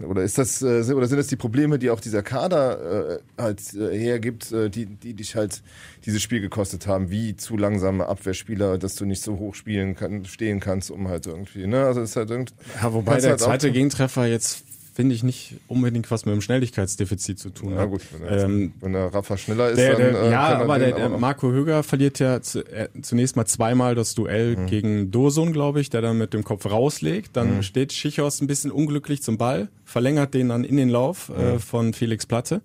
oder 0.07 0.23
ist 0.23 0.37
das 0.37 0.61
äh, 0.61 0.93
oder 0.93 1.07
sind 1.07 1.17
das 1.17 1.27
die 1.27 1.35
Probleme, 1.35 1.79
die 1.79 1.89
auch 1.89 1.99
dieser 1.99 2.23
Kader 2.23 3.15
äh, 3.15 3.41
halt 3.41 3.73
äh, 3.73 3.97
hergibt, 3.97 4.51
äh, 4.51 4.69
die, 4.69 4.85
die 4.85 5.13
dich 5.13 5.35
halt 5.35 5.61
dieses 6.05 6.21
Spiel 6.21 6.41
gekostet 6.41 6.87
haben, 6.87 7.09
wie 7.09 7.35
zu 7.35 7.57
langsame 7.57 8.07
Abwehrspieler, 8.07 8.77
dass 8.77 8.95
du 8.95 9.05
nicht 9.05 9.21
so 9.21 9.37
hoch 9.37 9.55
spielen 9.55 9.95
kann, 9.95 10.25
stehen 10.25 10.59
kannst, 10.59 10.91
um 10.91 11.07
halt 11.07 11.27
irgendwie, 11.27 11.67
ne? 11.67 11.85
Also 11.85 12.01
ist 12.01 12.15
halt 12.15 12.29
irgendwie. 12.29 12.53
Ja, 12.81 12.93
wobei 12.93 13.19
der 13.19 13.31
halt 13.31 13.39
zweite 13.39 13.71
Gegentreffer 13.71 14.25
jetzt 14.25 14.63
finde 14.95 15.13
ich 15.13 15.23
nicht 15.23 15.55
unbedingt 15.67 16.09
was 16.09 16.25
mit 16.25 16.33
dem 16.33 16.39
Schnelligkeitsdefizit 16.39 17.37
zu 17.37 17.49
tun. 17.49 17.73
Ja 17.73 17.83
gut, 17.83 18.01
wenn, 18.13 18.21
der, 18.21 18.43
ähm, 18.45 18.73
wenn 18.79 18.93
der 18.93 19.13
Rafa 19.13 19.35
schneller 19.35 19.69
ist, 19.71 19.77
der, 19.77 19.95
der, 19.95 20.13
dann, 20.13 20.23
äh, 20.23 20.31
ja, 20.31 20.57
aber 20.57 20.79
der, 20.79 20.93
der 20.93 21.09
Marco 21.09 21.51
Höger 21.51 21.83
verliert 21.83 22.19
ja 22.19 22.41
zu, 22.41 22.65
äh, 22.65 22.87
zunächst 23.01 23.35
mal 23.35 23.45
zweimal 23.45 23.93
das 23.93 24.15
Duell 24.15 24.55
mhm. 24.55 24.67
gegen 24.67 25.11
Dosun, 25.11 25.51
glaube 25.51 25.81
ich, 25.81 25.89
der 25.89 26.01
dann 26.01 26.17
mit 26.17 26.33
dem 26.33 26.45
Kopf 26.45 26.65
rauslegt. 26.65 27.35
Dann 27.35 27.57
mhm. 27.57 27.63
steht 27.63 27.91
Schichos 27.91 28.39
ein 28.39 28.47
bisschen 28.47 28.71
unglücklich 28.71 29.21
zum 29.21 29.37
Ball, 29.37 29.67
verlängert 29.83 30.33
den 30.33 30.47
dann 30.47 30.63
in 30.63 30.77
den 30.77 30.87
Lauf 30.87 31.27
mhm. 31.27 31.35
äh, 31.35 31.59
von 31.59 31.93
Felix 31.93 32.25
Platte. 32.25 32.61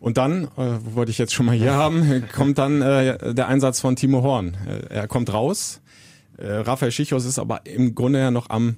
Und 0.00 0.16
dann, 0.16 0.44
äh, 0.44 0.48
wo 0.56 0.94
wollte 0.94 1.10
ich 1.10 1.18
jetzt 1.18 1.34
schon 1.34 1.44
mal 1.44 1.54
hier 1.54 1.72
haben, 1.74 2.24
kommt 2.34 2.56
dann 2.56 2.80
äh, 2.80 3.34
der 3.34 3.48
Einsatz 3.48 3.80
von 3.80 3.96
Timo 3.96 4.22
Horn. 4.22 4.56
Äh, 4.66 4.94
er 4.94 5.08
kommt 5.08 5.30
raus. 5.30 5.82
Äh, 6.38 6.46
Raphael 6.46 6.90
Schichos 6.90 7.26
ist 7.26 7.38
aber 7.38 7.66
im 7.66 7.94
Grunde 7.94 8.18
ja 8.18 8.30
noch 8.30 8.48
am 8.48 8.76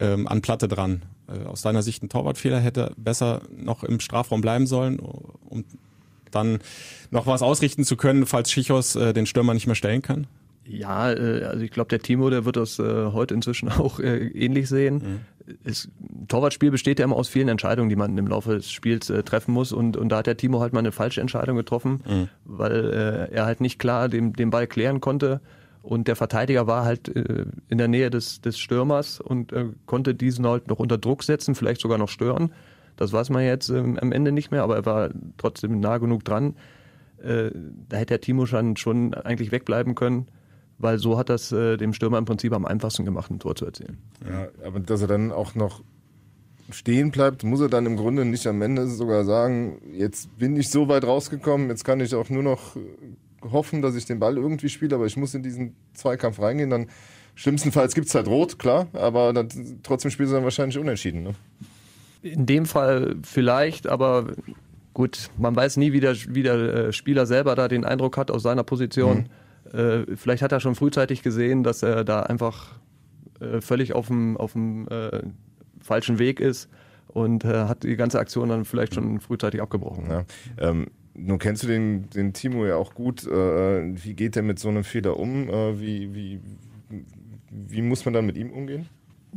ähm, 0.00 0.26
an 0.26 0.42
Platte 0.42 0.66
dran 0.66 1.02
äh, 1.28 1.46
aus 1.46 1.62
deiner 1.62 1.82
Sicht 1.82 2.02
ein 2.02 2.08
Torwartfehler, 2.08 2.60
hätte 2.60 2.92
besser 2.96 3.42
noch 3.56 3.84
im 3.84 4.00
Strafraum 4.00 4.40
bleiben 4.40 4.66
sollen, 4.66 4.98
um 4.98 5.64
dann 6.30 6.58
noch 7.10 7.26
was 7.26 7.42
ausrichten 7.42 7.84
zu 7.84 7.96
können, 7.96 8.26
falls 8.26 8.50
Schichos 8.50 8.96
äh, 8.96 9.12
den 9.12 9.26
Stürmer 9.26 9.54
nicht 9.54 9.66
mehr 9.66 9.76
stellen 9.76 10.02
kann? 10.02 10.26
Ja, 10.66 11.12
äh, 11.12 11.44
also 11.44 11.62
ich 11.62 11.70
glaube, 11.70 11.88
der 11.88 12.00
Timo, 12.00 12.30
der 12.30 12.44
wird 12.44 12.56
das 12.56 12.78
äh, 12.78 13.06
heute 13.12 13.34
inzwischen 13.34 13.68
auch 13.70 14.00
äh, 14.00 14.26
ähnlich 14.28 14.68
sehen. 14.68 15.20
das 15.64 15.88
Torwartspiel 16.28 16.70
besteht 16.70 16.98
ja 16.98 17.04
immer 17.04 17.16
aus 17.16 17.28
vielen 17.28 17.48
Entscheidungen, 17.48 17.88
die 17.88 17.96
man 17.96 18.16
im 18.16 18.26
Laufe 18.26 18.54
des 18.54 18.70
Spiels 18.70 19.10
äh, 19.10 19.22
treffen 19.22 19.52
muss. 19.52 19.72
Und, 19.72 19.96
und 19.96 20.08
da 20.08 20.18
hat 20.18 20.26
der 20.26 20.36
Timo 20.36 20.60
halt 20.60 20.72
mal 20.72 20.80
eine 20.80 20.92
falsche 20.92 21.20
Entscheidung 21.20 21.56
getroffen, 21.56 22.00
mhm. 22.06 22.28
weil 22.44 23.28
äh, 23.30 23.34
er 23.34 23.46
halt 23.46 23.60
nicht 23.60 23.78
klar 23.78 24.08
den, 24.08 24.32
den 24.32 24.50
Ball 24.50 24.66
klären 24.66 25.00
konnte. 25.00 25.40
Und 25.84 26.08
der 26.08 26.16
Verteidiger 26.16 26.66
war 26.66 26.84
halt 26.84 27.14
äh, 27.14 27.44
in 27.68 27.78
der 27.78 27.88
Nähe 27.88 28.08
des, 28.08 28.40
des 28.40 28.58
Stürmers 28.58 29.20
und 29.20 29.52
äh, 29.52 29.66
konnte 29.86 30.14
diesen 30.14 30.46
halt 30.46 30.68
noch 30.68 30.78
unter 30.78 30.96
Druck 30.96 31.22
setzen, 31.22 31.54
vielleicht 31.54 31.80
sogar 31.80 31.98
noch 31.98 32.08
stören. 32.08 32.52
Das 32.96 33.12
weiß 33.12 33.30
man 33.30 33.44
jetzt 33.44 33.68
ähm, 33.68 33.98
am 34.00 34.10
Ende 34.10 34.32
nicht 34.32 34.50
mehr, 34.50 34.62
aber 34.62 34.76
er 34.76 34.86
war 34.86 35.10
trotzdem 35.36 35.80
nah 35.80 35.98
genug 35.98 36.24
dran. 36.24 36.56
Äh, 37.22 37.50
da 37.88 37.98
hätte 37.98 38.14
der 38.14 38.20
Timo 38.22 38.46
schon, 38.46 38.76
schon 38.76 39.12
eigentlich 39.14 39.52
wegbleiben 39.52 39.94
können 39.94 40.26
weil 40.78 40.98
so 40.98 41.18
hat 41.18 41.28
das 41.28 41.52
äh, 41.52 41.76
dem 41.76 41.92
Stürmer 41.92 42.18
im 42.18 42.24
Prinzip 42.24 42.52
am 42.52 42.66
einfachsten 42.66 43.04
gemacht, 43.04 43.30
ein 43.30 43.38
Tor 43.38 43.54
zu 43.54 43.64
erzielen. 43.64 43.98
Ja, 44.28 44.48
aber 44.66 44.80
dass 44.80 45.02
er 45.02 45.08
dann 45.08 45.32
auch 45.32 45.54
noch 45.54 45.82
stehen 46.70 47.10
bleibt, 47.10 47.44
muss 47.44 47.60
er 47.60 47.68
dann 47.68 47.86
im 47.86 47.96
Grunde 47.96 48.24
nicht 48.24 48.46
am 48.46 48.62
Ende 48.62 48.86
sogar 48.86 49.24
sagen, 49.24 49.80
jetzt 49.92 50.36
bin 50.38 50.56
ich 50.56 50.70
so 50.70 50.88
weit 50.88 51.04
rausgekommen, 51.04 51.68
jetzt 51.68 51.84
kann 51.84 52.00
ich 52.00 52.14
auch 52.14 52.30
nur 52.30 52.42
noch 52.42 52.76
hoffen, 53.50 53.82
dass 53.82 53.94
ich 53.94 54.06
den 54.06 54.18
Ball 54.18 54.36
irgendwie 54.36 54.68
spiele, 54.68 54.94
aber 54.94 55.06
ich 55.06 55.16
muss 55.16 55.34
in 55.34 55.42
diesen 55.42 55.74
Zweikampf 55.94 56.40
reingehen, 56.40 56.70
dann 56.70 56.88
schlimmstenfalls 57.34 57.94
gibt 57.94 58.08
es 58.08 58.14
halt 58.14 58.26
Rot, 58.26 58.58
klar, 58.58 58.86
aber 58.92 59.32
dann, 59.32 59.48
trotzdem 59.82 60.10
spielt 60.10 60.30
er 60.30 60.36
dann 60.36 60.44
wahrscheinlich 60.44 60.78
unentschieden. 60.78 61.22
Ne? 61.22 61.34
In 62.22 62.46
dem 62.46 62.66
Fall 62.66 63.16
vielleicht, 63.22 63.86
aber 63.86 64.32
gut, 64.94 65.30
man 65.36 65.54
weiß 65.54 65.76
nie, 65.76 65.92
wie 65.92 66.00
der, 66.00 66.16
wie 66.28 66.42
der 66.42 66.54
äh, 66.54 66.92
Spieler 66.92 67.26
selber 67.26 67.54
da 67.54 67.68
den 67.68 67.84
Eindruck 67.84 68.16
hat 68.16 68.30
aus 68.30 68.42
seiner 68.42 68.64
Position. 68.64 69.18
Mhm 69.18 69.26
äh, 69.72 70.16
vielleicht 70.16 70.42
hat 70.42 70.52
er 70.52 70.60
schon 70.60 70.74
frühzeitig 70.74 71.22
gesehen, 71.22 71.62
dass 71.62 71.82
er 71.82 72.04
da 72.04 72.20
einfach 72.20 72.72
äh, 73.40 73.60
völlig 73.60 73.94
auf 73.94 74.08
dem, 74.08 74.36
auf 74.36 74.52
dem 74.52 74.86
äh, 74.88 75.22
falschen 75.80 76.18
Weg 76.18 76.40
ist 76.40 76.68
und 77.08 77.44
äh, 77.44 77.64
hat 77.64 77.82
die 77.82 77.96
ganze 77.96 78.18
Aktion 78.18 78.48
dann 78.48 78.64
vielleicht 78.64 78.94
schon 78.94 79.20
frühzeitig 79.20 79.60
abgebrochen. 79.60 80.10
Ja. 80.10 80.24
Ähm, 80.58 80.86
nun 81.14 81.38
kennst 81.38 81.62
du 81.62 81.66
den, 81.66 82.10
den 82.10 82.32
Timo 82.32 82.66
ja 82.66 82.76
auch 82.76 82.94
gut. 82.94 83.26
Äh, 83.26 84.04
wie 84.04 84.14
geht 84.14 84.36
er 84.36 84.42
mit 84.42 84.58
so 84.58 84.68
einem 84.68 84.84
Fehler 84.84 85.18
um? 85.18 85.48
Äh, 85.48 85.80
wie, 85.80 86.14
wie, 86.14 86.40
wie 87.50 87.82
muss 87.82 88.04
man 88.04 88.14
dann 88.14 88.26
mit 88.26 88.36
ihm 88.36 88.50
umgehen? 88.50 88.88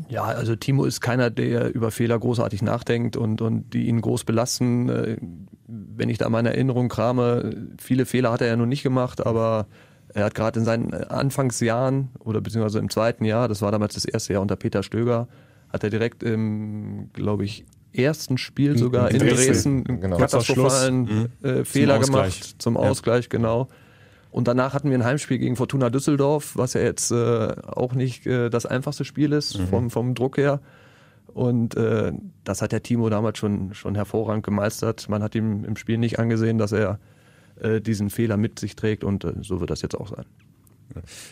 Ja, 0.10 0.24
also 0.24 0.56
Timo 0.56 0.86
ist 0.86 1.02
keiner, 1.02 1.30
der 1.30 1.74
über 1.74 1.90
Fehler 1.90 2.20
großartig 2.20 2.62
nachdenkt 2.62 3.18
und, 3.18 3.42
und 3.42 3.74
die 3.74 3.88
ihn 3.88 4.02
groß 4.02 4.26
belasten. 4.26 5.18
Wenn 5.68 6.10
ich 6.10 6.20
da 6.20 6.30
meine 6.30 6.50
Erinnerung 6.50 6.88
krame, 6.88 7.68
viele 7.80 8.06
Fehler 8.06 8.32
hat 8.32 8.42
er 8.42 8.48
ja 8.48 8.56
noch 8.56 8.68
nicht 8.68 8.84
gemacht, 8.84 9.26
aber 9.26 9.68
er 10.14 10.26
hat 10.26 10.36
gerade 10.36 10.60
in 10.60 10.66
seinen 10.66 10.94
Anfangsjahren 10.94 12.10
oder 12.20 12.42
beziehungsweise 12.42 12.80
im 12.80 12.90
zweiten 12.90 13.26
Jahr, 13.26 13.48
das 13.48 13.62
war 13.62 13.72
damals 13.72 13.96
das 13.96 14.06
erste 14.06 14.34
Jahr 14.34 14.42
unter 14.44 14.56
Peter 14.56 14.84
Stöger, 14.84 15.28
hat 15.70 15.84
er 15.84 15.90
direkt 15.90 16.22
im, 16.22 17.10
glaube 17.14 17.44
ich, 17.44 17.66
ersten 17.94 18.38
Spiel 18.38 18.78
sogar 18.78 19.10
in, 19.10 19.22
in 19.22 19.28
Dresden, 19.28 19.88
einen 19.88 20.02
genau. 20.02 20.18
katastrophalen 20.18 21.30
mhm. 21.42 21.48
äh, 21.48 21.66
Fehler 21.66 22.02
zum 22.02 22.14
gemacht 22.14 22.56
zum 22.60 22.78
Ausgleich, 22.78 23.26
ja. 23.26 23.30
genau. 23.30 23.68
Und 24.30 24.48
danach 24.48 24.74
hatten 24.74 24.90
wir 24.90 24.98
ein 24.98 25.04
Heimspiel 25.04 25.40
gegen 25.40 25.56
Fortuna 25.56 25.90
Düsseldorf, 25.90 26.56
was 26.56 26.74
ja 26.74 26.82
jetzt 26.82 27.12
äh, 27.12 27.16
auch 27.66 27.94
nicht 27.94 28.28
äh, 28.28 28.50
das 28.50 28.66
einfachste 28.66 29.06
Spiel 29.06 29.32
ist 29.32 29.58
mhm. 29.58 29.68
vom, 29.68 29.90
vom 29.90 30.16
Druck 30.16 30.38
her. 30.38 30.60
Und 31.34 31.76
äh, 31.76 32.14
das 32.44 32.62
hat 32.62 32.72
der 32.72 32.84
Timo 32.84 33.10
damals 33.10 33.38
schon, 33.38 33.74
schon 33.74 33.96
hervorragend 33.96 34.44
gemeistert. 34.44 35.08
Man 35.10 35.24
hat 35.24 35.36
ihm 35.36 35.64
im 35.66 35.76
Spiel 35.76 35.98
nicht 35.98 36.20
angesehen, 36.20 36.58
dass 36.58 36.72
er 36.72 37.00
äh, 37.60 37.82
diesen 37.82 38.10
Fehler 38.10 38.38
mit 38.38 38.60
sich 38.60 38.76
trägt 38.76 39.04
und 39.04 39.24
äh, 39.24 39.34
so 39.42 39.60
wird 39.60 39.70
das 39.70 39.82
jetzt 39.82 39.96
auch 39.96 40.10
sein. 40.10 40.26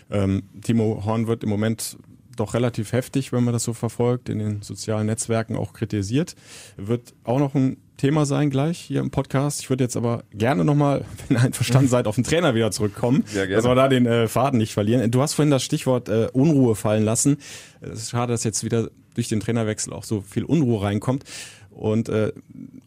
Ähm, 0.09 0.43
Timo 0.61 1.03
Horn 1.05 1.27
wird 1.27 1.43
im 1.43 1.49
Moment 1.49 1.97
doch 2.35 2.53
relativ 2.53 2.91
heftig, 2.91 3.31
wenn 3.31 3.43
man 3.43 3.53
das 3.53 3.63
so 3.63 3.73
verfolgt, 3.73 4.29
in 4.29 4.39
den 4.39 4.61
sozialen 4.61 5.07
Netzwerken 5.07 5.55
auch 5.55 5.73
kritisiert. 5.73 6.35
Wird 6.77 7.13
auch 7.23 7.39
noch 7.39 7.55
ein 7.55 7.77
Thema 7.97 8.25
sein 8.25 8.49
gleich 8.49 8.79
hier 8.79 8.99
im 8.99 9.09
Podcast. 9.09 9.61
Ich 9.61 9.69
würde 9.69 9.83
jetzt 9.83 9.95
aber 9.95 10.23
gerne 10.31 10.65
nochmal, 10.65 11.05
wenn 11.27 11.37
ihr 11.37 11.43
einverstanden 11.43 11.89
seid, 11.89 12.07
auf 12.07 12.15
den 12.15 12.23
Trainer 12.23 12.55
wieder 12.55 12.71
zurückkommen, 12.71 13.23
ja, 13.33 13.45
dass 13.45 13.65
wir 13.65 13.75
da 13.75 13.87
den 13.87 14.05
äh, 14.05 14.27
Faden 14.27 14.57
nicht 14.57 14.73
verlieren. 14.73 15.09
Du 15.11 15.21
hast 15.21 15.33
vorhin 15.33 15.51
das 15.51 15.63
Stichwort 15.63 16.09
äh, 16.09 16.27
Unruhe 16.33 16.75
fallen 16.75 17.03
lassen. 17.03 17.37
Es 17.81 18.03
ist 18.03 18.09
schade, 18.11 18.33
dass 18.33 18.43
jetzt 18.43 18.63
wieder 18.63 18.89
durch 19.13 19.29
den 19.29 19.39
Trainerwechsel 19.39 19.93
auch 19.93 20.03
so 20.03 20.21
viel 20.21 20.43
Unruhe 20.43 20.81
reinkommt. 20.81 21.23
Und 21.71 22.09
äh, 22.09 22.31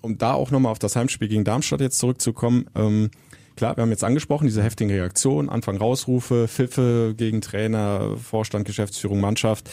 um 0.01 0.17
da 0.17 0.33
auch 0.33 0.51
nochmal 0.51 0.73
auf 0.73 0.79
das 0.79 0.97
Heimspiel 0.97 1.29
gegen 1.29 1.45
Darmstadt 1.45 1.81
jetzt 1.81 1.99
zurückzukommen, 1.99 2.67
ähm, 2.75 3.11
klar, 3.59 3.77
wir 3.77 3.83
haben 3.83 3.91
jetzt 3.91 4.05
angesprochen, 4.05 4.47
diese 4.47 4.63
heftigen 4.63 4.91
Reaktionen, 4.91 5.49
Anfang 5.49 5.77
Rausrufe, 5.77 6.47
Pfiffe 6.49 7.15
gegen 7.17 7.41
Trainer, 7.41 8.17
Vorstand, 8.17 8.65
Geschäftsführung, 8.65 9.21
Mannschaft. 9.21 9.69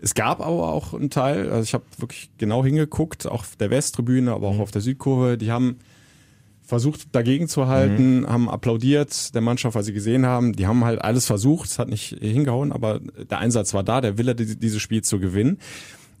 Es 0.00 0.14
gab 0.14 0.40
aber 0.40 0.72
auch 0.72 0.92
einen 0.92 1.10
Teil, 1.10 1.50
also 1.50 1.62
ich 1.62 1.74
habe 1.74 1.84
wirklich 1.96 2.30
genau 2.36 2.64
hingeguckt, 2.64 3.26
auch 3.26 3.40
auf 3.40 3.56
der 3.56 3.70
Westtribüne, 3.70 4.32
aber 4.32 4.48
auch 4.48 4.56
mhm. 4.56 4.60
auf 4.60 4.70
der 4.70 4.82
Südkurve, 4.82 5.38
die 5.38 5.50
haben 5.50 5.78
versucht 6.62 7.14
dagegen 7.14 7.48
zu 7.48 7.68
halten, 7.68 8.20
mhm. 8.20 8.28
haben 8.28 8.50
applaudiert 8.50 9.34
der 9.34 9.40
Mannschaft, 9.40 9.74
weil 9.74 9.82
sie 9.82 9.94
gesehen 9.94 10.26
haben, 10.26 10.52
die 10.52 10.66
haben 10.66 10.84
halt 10.84 11.00
alles 11.00 11.26
versucht, 11.26 11.70
es 11.70 11.78
hat 11.78 11.88
nicht 11.88 12.18
hingehauen, 12.20 12.70
aber 12.70 13.00
der 13.00 13.38
Einsatz 13.38 13.72
war 13.72 13.82
da, 13.82 14.00
der 14.00 14.18
Wille, 14.18 14.34
dieses 14.34 14.82
Spiel 14.82 15.02
zu 15.02 15.18
gewinnen. 15.18 15.58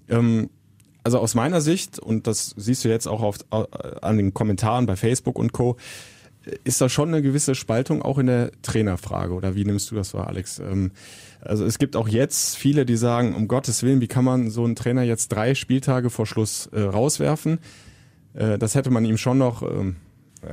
Ähm, 0.08 0.48
also 1.04 1.18
aus 1.18 1.34
meiner 1.34 1.60
Sicht, 1.60 1.98
und 1.98 2.26
das 2.26 2.54
siehst 2.56 2.84
du 2.84 2.88
jetzt 2.88 3.06
auch 3.06 3.22
auf, 3.22 3.38
an 3.50 4.16
den 4.16 4.32
Kommentaren 4.32 4.86
bei 4.86 4.96
Facebook 4.96 5.38
und 5.38 5.52
Co., 5.52 5.76
ist 6.64 6.80
da 6.80 6.88
schon 6.88 7.08
eine 7.08 7.22
gewisse 7.22 7.54
Spaltung 7.54 8.02
auch 8.02 8.18
in 8.18 8.26
der 8.26 8.50
Trainerfrage 8.62 9.32
oder 9.32 9.54
wie 9.54 9.64
nimmst 9.64 9.90
du 9.90 9.94
das 9.94 10.14
wahr, 10.14 10.28
Alex? 10.28 10.58
Ähm, 10.58 10.90
also 11.40 11.64
es 11.64 11.78
gibt 11.78 11.96
auch 11.96 12.08
jetzt 12.08 12.56
viele, 12.56 12.86
die 12.86 12.96
sagen, 12.96 13.34
um 13.34 13.48
Gottes 13.48 13.82
Willen, 13.82 14.00
wie 14.00 14.08
kann 14.08 14.24
man 14.24 14.50
so 14.50 14.64
einen 14.64 14.76
Trainer 14.76 15.02
jetzt 15.02 15.28
drei 15.28 15.54
Spieltage 15.54 16.10
vor 16.10 16.26
Schluss 16.26 16.68
äh, 16.72 16.80
rauswerfen? 16.80 17.58
Äh, 18.34 18.58
das 18.58 18.74
hätte 18.74 18.90
man 18.90 19.04
ihm 19.04 19.18
schon 19.18 19.38
noch 19.38 19.62
ähm, 19.62 19.96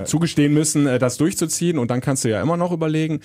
zugestehen 0.06 0.54
müssen, 0.54 0.88
äh, 0.88 1.00
das 1.00 1.18
durchzuziehen 1.18 1.78
und 1.78 1.92
dann 1.92 2.02
kannst 2.02 2.24
du 2.24 2.30
ja 2.30 2.42
immer 2.42 2.58
noch 2.58 2.72
überlegen. 2.72 3.22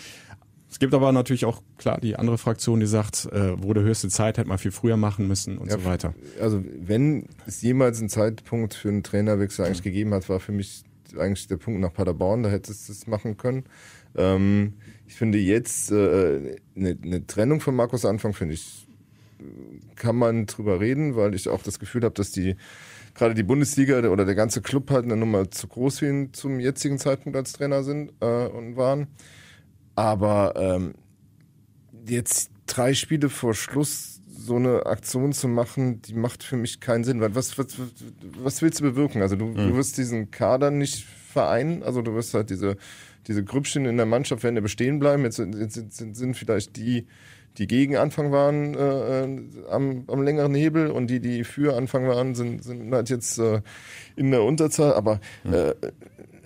Es 0.71 0.81
gibt 0.81 0.93
aber 0.93 1.13
natürlich 1.13 1.45
auch 1.45 1.63
klar 1.79 2.01
die 2.01 2.17
andere 2.17 2.37
Fraktion, 2.37 2.81
die 2.81 2.87
sagt, 2.87 3.27
äh, 3.27 3.63
wurde 3.63 3.83
höchste 3.83 4.09
Zeit, 4.09 4.39
hätte 4.39 4.49
man 4.49 4.59
viel 4.59 4.73
früher 4.73 4.97
machen 4.97 5.29
müssen 5.29 5.57
und 5.57 5.71
ja, 5.71 5.79
so 5.79 5.85
weiter. 5.85 6.15
Also 6.41 6.65
wenn 6.81 7.27
es 7.47 7.63
jemals 7.63 8.01
einen 8.01 8.09
Zeitpunkt 8.09 8.75
für 8.75 8.89
einen 8.89 9.05
Trainerwechsel 9.05 9.65
eigentlich 9.65 9.81
mhm. 9.81 9.85
gegeben 9.85 10.15
hat, 10.15 10.29
war 10.29 10.41
für 10.41 10.53
mich 10.53 10.83
eigentlich 11.19 11.47
der 11.47 11.57
Punkt 11.57 11.81
nach 11.81 11.93
Paderborn, 11.93 12.43
da 12.43 12.51
hättest 12.51 12.89
du 12.89 12.93
es 12.93 13.07
machen 13.07 13.37
können. 13.37 13.65
Ähm, 14.17 14.75
ich 15.07 15.15
finde 15.15 15.39
jetzt 15.39 15.91
äh, 15.91 16.57
eine, 16.77 16.99
eine 17.03 17.27
Trennung 17.27 17.61
von 17.61 17.75
Markus 17.75 18.05
Anfang, 18.05 18.33
finde 18.33 18.55
ich, 18.55 18.87
kann 19.97 20.17
man 20.17 20.47
drüber 20.47 20.81
reden, 20.81 21.17
weil 21.17 21.35
ich 21.35 21.49
auch 21.49 21.63
das 21.63 21.79
Gefühl 21.79 22.03
habe, 22.05 22.15
dass 22.15 22.31
die 22.31 22.57
gerade 23.15 23.35
die 23.35 23.43
Bundesliga 23.43 23.99
oder 24.09 24.25
der 24.25 24.35
ganze 24.35 24.61
Club 24.61 24.91
halt 24.91 25.05
eine 25.05 25.17
Nummer 25.17 25.51
zu 25.51 25.69
groß 25.69 26.01
für 26.01 26.09
ihn 26.09 26.33
zum 26.33 26.61
jetzigen 26.61 26.99
Zeitpunkt 26.99 27.37
als 27.37 27.53
Trainer 27.53 27.83
sind 27.83 28.13
äh, 28.21 28.47
und 28.47 28.77
waren. 28.77 29.07
Aber 29.95 30.55
ähm, 30.57 30.95
jetzt 32.07 32.51
drei 32.67 32.95
Spiele 32.95 33.29
vor 33.29 33.55
Schluss 33.55 34.14
so 34.45 34.57
eine 34.57 34.87
Aktion 34.87 35.33
zu 35.33 35.49
machen, 35.49 36.03
die 36.03 36.15
macht 36.15 36.43
für 36.43 36.57
mich 36.57 36.81
keinen 36.81 37.05
Sinn. 37.05 37.21
Weil 37.21 37.35
was, 37.35 37.59
was, 37.59 37.77
was 38.39 38.63
willst 38.63 38.81
du 38.81 38.85
bewirken? 38.85 39.23
Also 39.23 39.37
du, 39.37 39.47
mhm. 39.47 39.57
du 39.57 39.77
wirst 39.77 39.97
diesen 39.97 40.31
Kader 40.31 40.71
nicht 40.71 41.05
vereinen, 41.05 41.83
also 41.83 42.03
du 42.03 42.15
wirst 42.15 42.35
halt 42.35 42.51
diese, 42.51 42.77
diese 43.27 43.43
Grüppchen 43.43 43.87
in 43.87 43.97
der 43.97 44.07
Mannschaft 44.07 44.43
werden 44.43 44.57
ja 44.57 44.61
bestehen 44.61 44.99
bleiben. 44.99 45.25
Jetzt, 45.25 45.39
jetzt 45.39 45.97
sind, 45.97 46.17
sind 46.17 46.37
vielleicht 46.37 46.77
die, 46.77 47.07
die 47.57 47.67
gegen 47.67 47.97
Anfang 47.97 48.33
waren, 48.33 48.75
äh, 48.75 49.25
äh, 49.25 49.69
am, 49.71 50.05
am 50.09 50.23
längeren 50.23 50.55
Hebel 50.55 50.91
und 50.91 51.09
die, 51.09 51.21
die 51.21 51.45
für 51.45 51.77
Anfang 51.77 52.07
waren, 52.07 52.35
sind, 52.35 52.63
sind 52.63 52.93
halt 52.93 53.09
jetzt 53.09 53.39
äh, 53.39 53.63
in 54.17 54.31
der 54.31 54.43
Unterzahl. 54.43 54.93
Aber 54.93 55.21
mhm. 55.45 55.55
äh, 55.55 55.75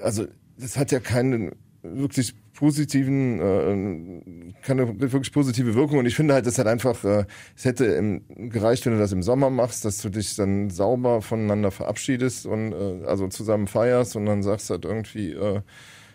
also 0.01 0.27
das 0.57 0.77
hat 0.77 0.93
ja 0.93 1.01
keinen 1.01 1.53
wirklich 1.83 2.35
positiven, 2.59 3.41
äh, 3.41 4.53
keine 4.63 5.01
wirklich 5.01 5.33
positive 5.33 5.77
Wirkung. 5.77 5.99
Und 5.99 6.07
ich 6.07 6.17
finde 6.17 6.35
halt, 6.35 6.45
das 6.45 6.59
hat 6.59 6.67
einfach, 6.67 7.05
äh, 7.05 7.25
es 7.57 7.65
hätte 7.65 7.85
im, 7.85 8.23
gereicht, 8.51 8.85
wenn 8.85 8.95
du 8.95 8.99
das 8.99 9.13
im 9.13 9.23
Sommer 9.23 9.49
machst, 9.49 9.85
dass 9.85 9.99
du 9.99 10.09
dich 10.09 10.35
dann 10.35 10.69
sauber 10.69 11.23
voneinander 11.23 11.71
verabschiedest 11.71 12.47
und 12.47 12.73
äh, 12.73 13.05
also 13.07 13.29
zusammen 13.29 13.69
feierst 13.69 14.17
und 14.17 14.27
dann 14.27 14.43
sagst 14.43 14.71
halt 14.71 14.85
irgendwie, 14.85 15.35
äh, 15.35 15.61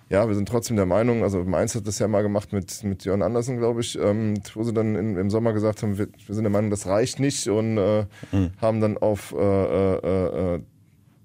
ja, 0.10 0.28
wir 0.28 0.36
sind 0.36 0.50
trotzdem 0.50 0.76
der 0.76 0.86
Meinung, 0.86 1.24
also 1.24 1.46
Mainz 1.46 1.76
hat 1.76 1.88
das 1.88 2.00
ja 2.00 2.10
mal 2.10 2.24
gemacht 2.24 2.52
mit, 2.52 2.84
mit 2.84 3.06
Jörn 3.06 3.22
Andersen, 3.22 3.58
glaube 3.58 3.80
ich, 3.80 3.98
ähm, 3.98 4.34
wo 4.54 4.64
sie 4.64 4.74
dann 4.74 4.96
in, 4.96 5.16
im 5.16 5.30
Sommer 5.30 5.54
gesagt 5.54 5.82
haben, 5.82 5.98
wir, 5.98 6.10
wir, 6.26 6.36
sind 6.36 6.44
der 6.44 6.52
Meinung, 6.52 6.70
das 6.70 6.88
reicht 6.88 7.22
nicht 7.22 7.48
und 7.48 7.78
äh, 7.78 8.06
mhm. 8.34 8.52
haben 8.60 8.82
dann 8.82 8.98
auf 8.98 9.34
äh, 9.34 9.38
äh, 9.38 10.56
äh, 10.56 10.62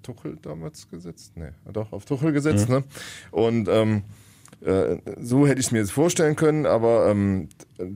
Tuchel 0.04 0.38
damals 0.40 0.88
gesetzt? 0.88 1.32
Nee, 1.34 1.50
doch, 1.72 1.92
auf 1.92 2.04
Tuchel 2.04 2.30
gesetzt, 2.30 2.68
mhm. 2.68 2.76
ne? 2.76 2.84
Und 3.32 3.68
ähm, 3.68 3.96
äh, 3.96 4.17
so 4.60 5.46
hätte 5.46 5.60
ich 5.60 5.66
es 5.66 5.72
mir 5.72 5.78
jetzt 5.78 5.92
vorstellen 5.92 6.34
können, 6.34 6.66
aber 6.66 7.08
ähm, 7.08 7.48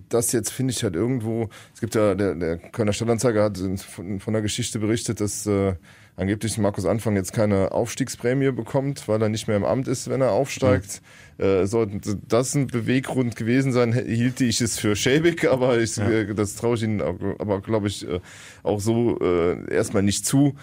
das 0.08 0.30
jetzt 0.32 0.50
finde 0.50 0.72
ich 0.72 0.84
halt 0.84 0.94
irgendwo, 0.94 1.48
es 1.74 1.80
gibt 1.80 1.94
ja, 1.94 2.14
der, 2.14 2.34
der 2.34 2.58
Kölner 2.58 2.92
Stadtanzeiger 2.92 3.42
hat 3.42 3.58
von, 3.58 4.20
von 4.20 4.32
der 4.32 4.42
Geschichte 4.42 4.78
berichtet, 4.78 5.20
dass 5.20 5.46
äh, 5.46 5.74
angeblich 6.16 6.58
Markus 6.58 6.86
Anfang 6.86 7.16
jetzt 7.16 7.32
keine 7.32 7.72
Aufstiegsprämie 7.72 8.52
bekommt, 8.52 9.08
weil 9.08 9.20
er 9.22 9.28
nicht 9.28 9.48
mehr 9.48 9.56
im 9.56 9.64
Amt 9.64 9.88
ist, 9.88 10.08
wenn 10.08 10.20
er 10.20 10.32
aufsteigt. 10.32 11.02
Mhm. 11.38 11.44
Äh, 11.44 11.66
sollte 11.66 12.18
das 12.28 12.54
ein 12.54 12.66
Beweggrund 12.66 13.36
gewesen 13.36 13.72
sein, 13.72 13.92
hielte 13.92 14.44
ich 14.44 14.60
es 14.60 14.78
für 14.78 14.94
schäbig, 14.94 15.44
aber 15.50 15.78
ich, 15.78 15.96
ja. 15.96 16.08
äh, 16.08 16.34
das 16.34 16.54
traue 16.54 16.76
ich 16.76 16.82
Ihnen 16.82 17.00
aber, 17.00 17.60
glaube 17.60 17.88
ich, 17.88 18.06
äh, 18.06 18.20
auch 18.62 18.80
so 18.80 19.18
äh, 19.20 19.72
erstmal 19.72 20.02
nicht 20.02 20.26
zu. 20.26 20.54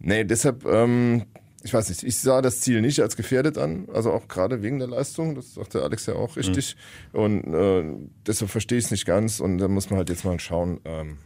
Nee, 0.00 0.24
deshalb, 0.24 0.66
ähm, 0.66 1.22
ich 1.66 1.74
weiß 1.74 1.88
nicht, 1.88 2.04
ich 2.04 2.16
sah 2.18 2.40
das 2.42 2.60
Ziel 2.60 2.80
nicht 2.80 3.00
als 3.00 3.16
gefährdet 3.16 3.58
an, 3.58 3.88
also 3.92 4.12
auch 4.12 4.28
gerade 4.28 4.62
wegen 4.62 4.78
der 4.78 4.88
Leistung, 4.88 5.34
das 5.34 5.54
sagte 5.54 5.82
Alex 5.82 6.06
ja 6.06 6.14
auch 6.14 6.36
richtig. 6.36 6.76
Mhm. 7.12 7.20
Und 7.20 7.54
äh, 7.54 7.84
deshalb 8.24 8.50
verstehe 8.50 8.78
ich 8.78 8.84
es 8.84 8.90
nicht 8.92 9.04
ganz 9.04 9.40
und 9.40 9.58
da 9.58 9.66
muss 9.66 9.90
man 9.90 9.98
halt 9.98 10.08
jetzt 10.08 10.24
mal 10.24 10.38
schauen, 10.38 10.80
ähm, 10.84 11.18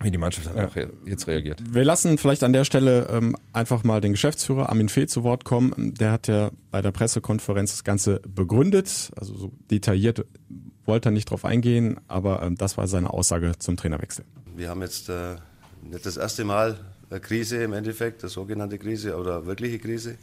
wie 0.00 0.12
die 0.12 0.18
Mannschaft 0.18 0.46
dann 0.46 0.66
auch 0.66 0.76
jetzt 1.04 1.26
reagiert. 1.26 1.60
Wir 1.68 1.84
lassen 1.84 2.16
vielleicht 2.16 2.44
an 2.44 2.52
der 2.52 2.64
Stelle 2.64 3.08
ähm, 3.10 3.36
einfach 3.52 3.82
mal 3.82 4.00
den 4.00 4.12
Geschäftsführer 4.12 4.68
Armin 4.68 4.88
Fee 4.88 5.06
zu 5.06 5.24
Wort 5.24 5.44
kommen. 5.44 5.94
Der 5.94 6.12
hat 6.12 6.28
ja 6.28 6.50
bei 6.70 6.80
der 6.80 6.92
Pressekonferenz 6.92 7.72
das 7.72 7.84
Ganze 7.84 8.20
begründet. 8.26 9.10
Also 9.16 9.34
so 9.34 9.52
detailliert 9.70 10.24
wollte 10.84 11.08
er 11.08 11.12
nicht 11.12 11.30
drauf 11.30 11.44
eingehen, 11.44 12.00
aber 12.08 12.42
ähm, 12.42 12.56
das 12.56 12.76
war 12.76 12.86
seine 12.86 13.10
Aussage 13.10 13.52
zum 13.58 13.76
Trainerwechsel. 13.76 14.24
Wir 14.56 14.68
haben 14.68 14.82
jetzt 14.82 15.08
äh, 15.08 15.36
nicht 15.82 16.06
das 16.06 16.16
erste 16.16 16.44
Mal 16.44 16.78
Krise 17.20 17.62
im 17.62 17.72
Endeffekt, 17.72 18.22
eine 18.22 18.30
sogenannte 18.30 18.78
Krise 18.78 19.16
oder 19.16 19.46
wirkliche 19.46 19.78
Krise. 19.78 20.16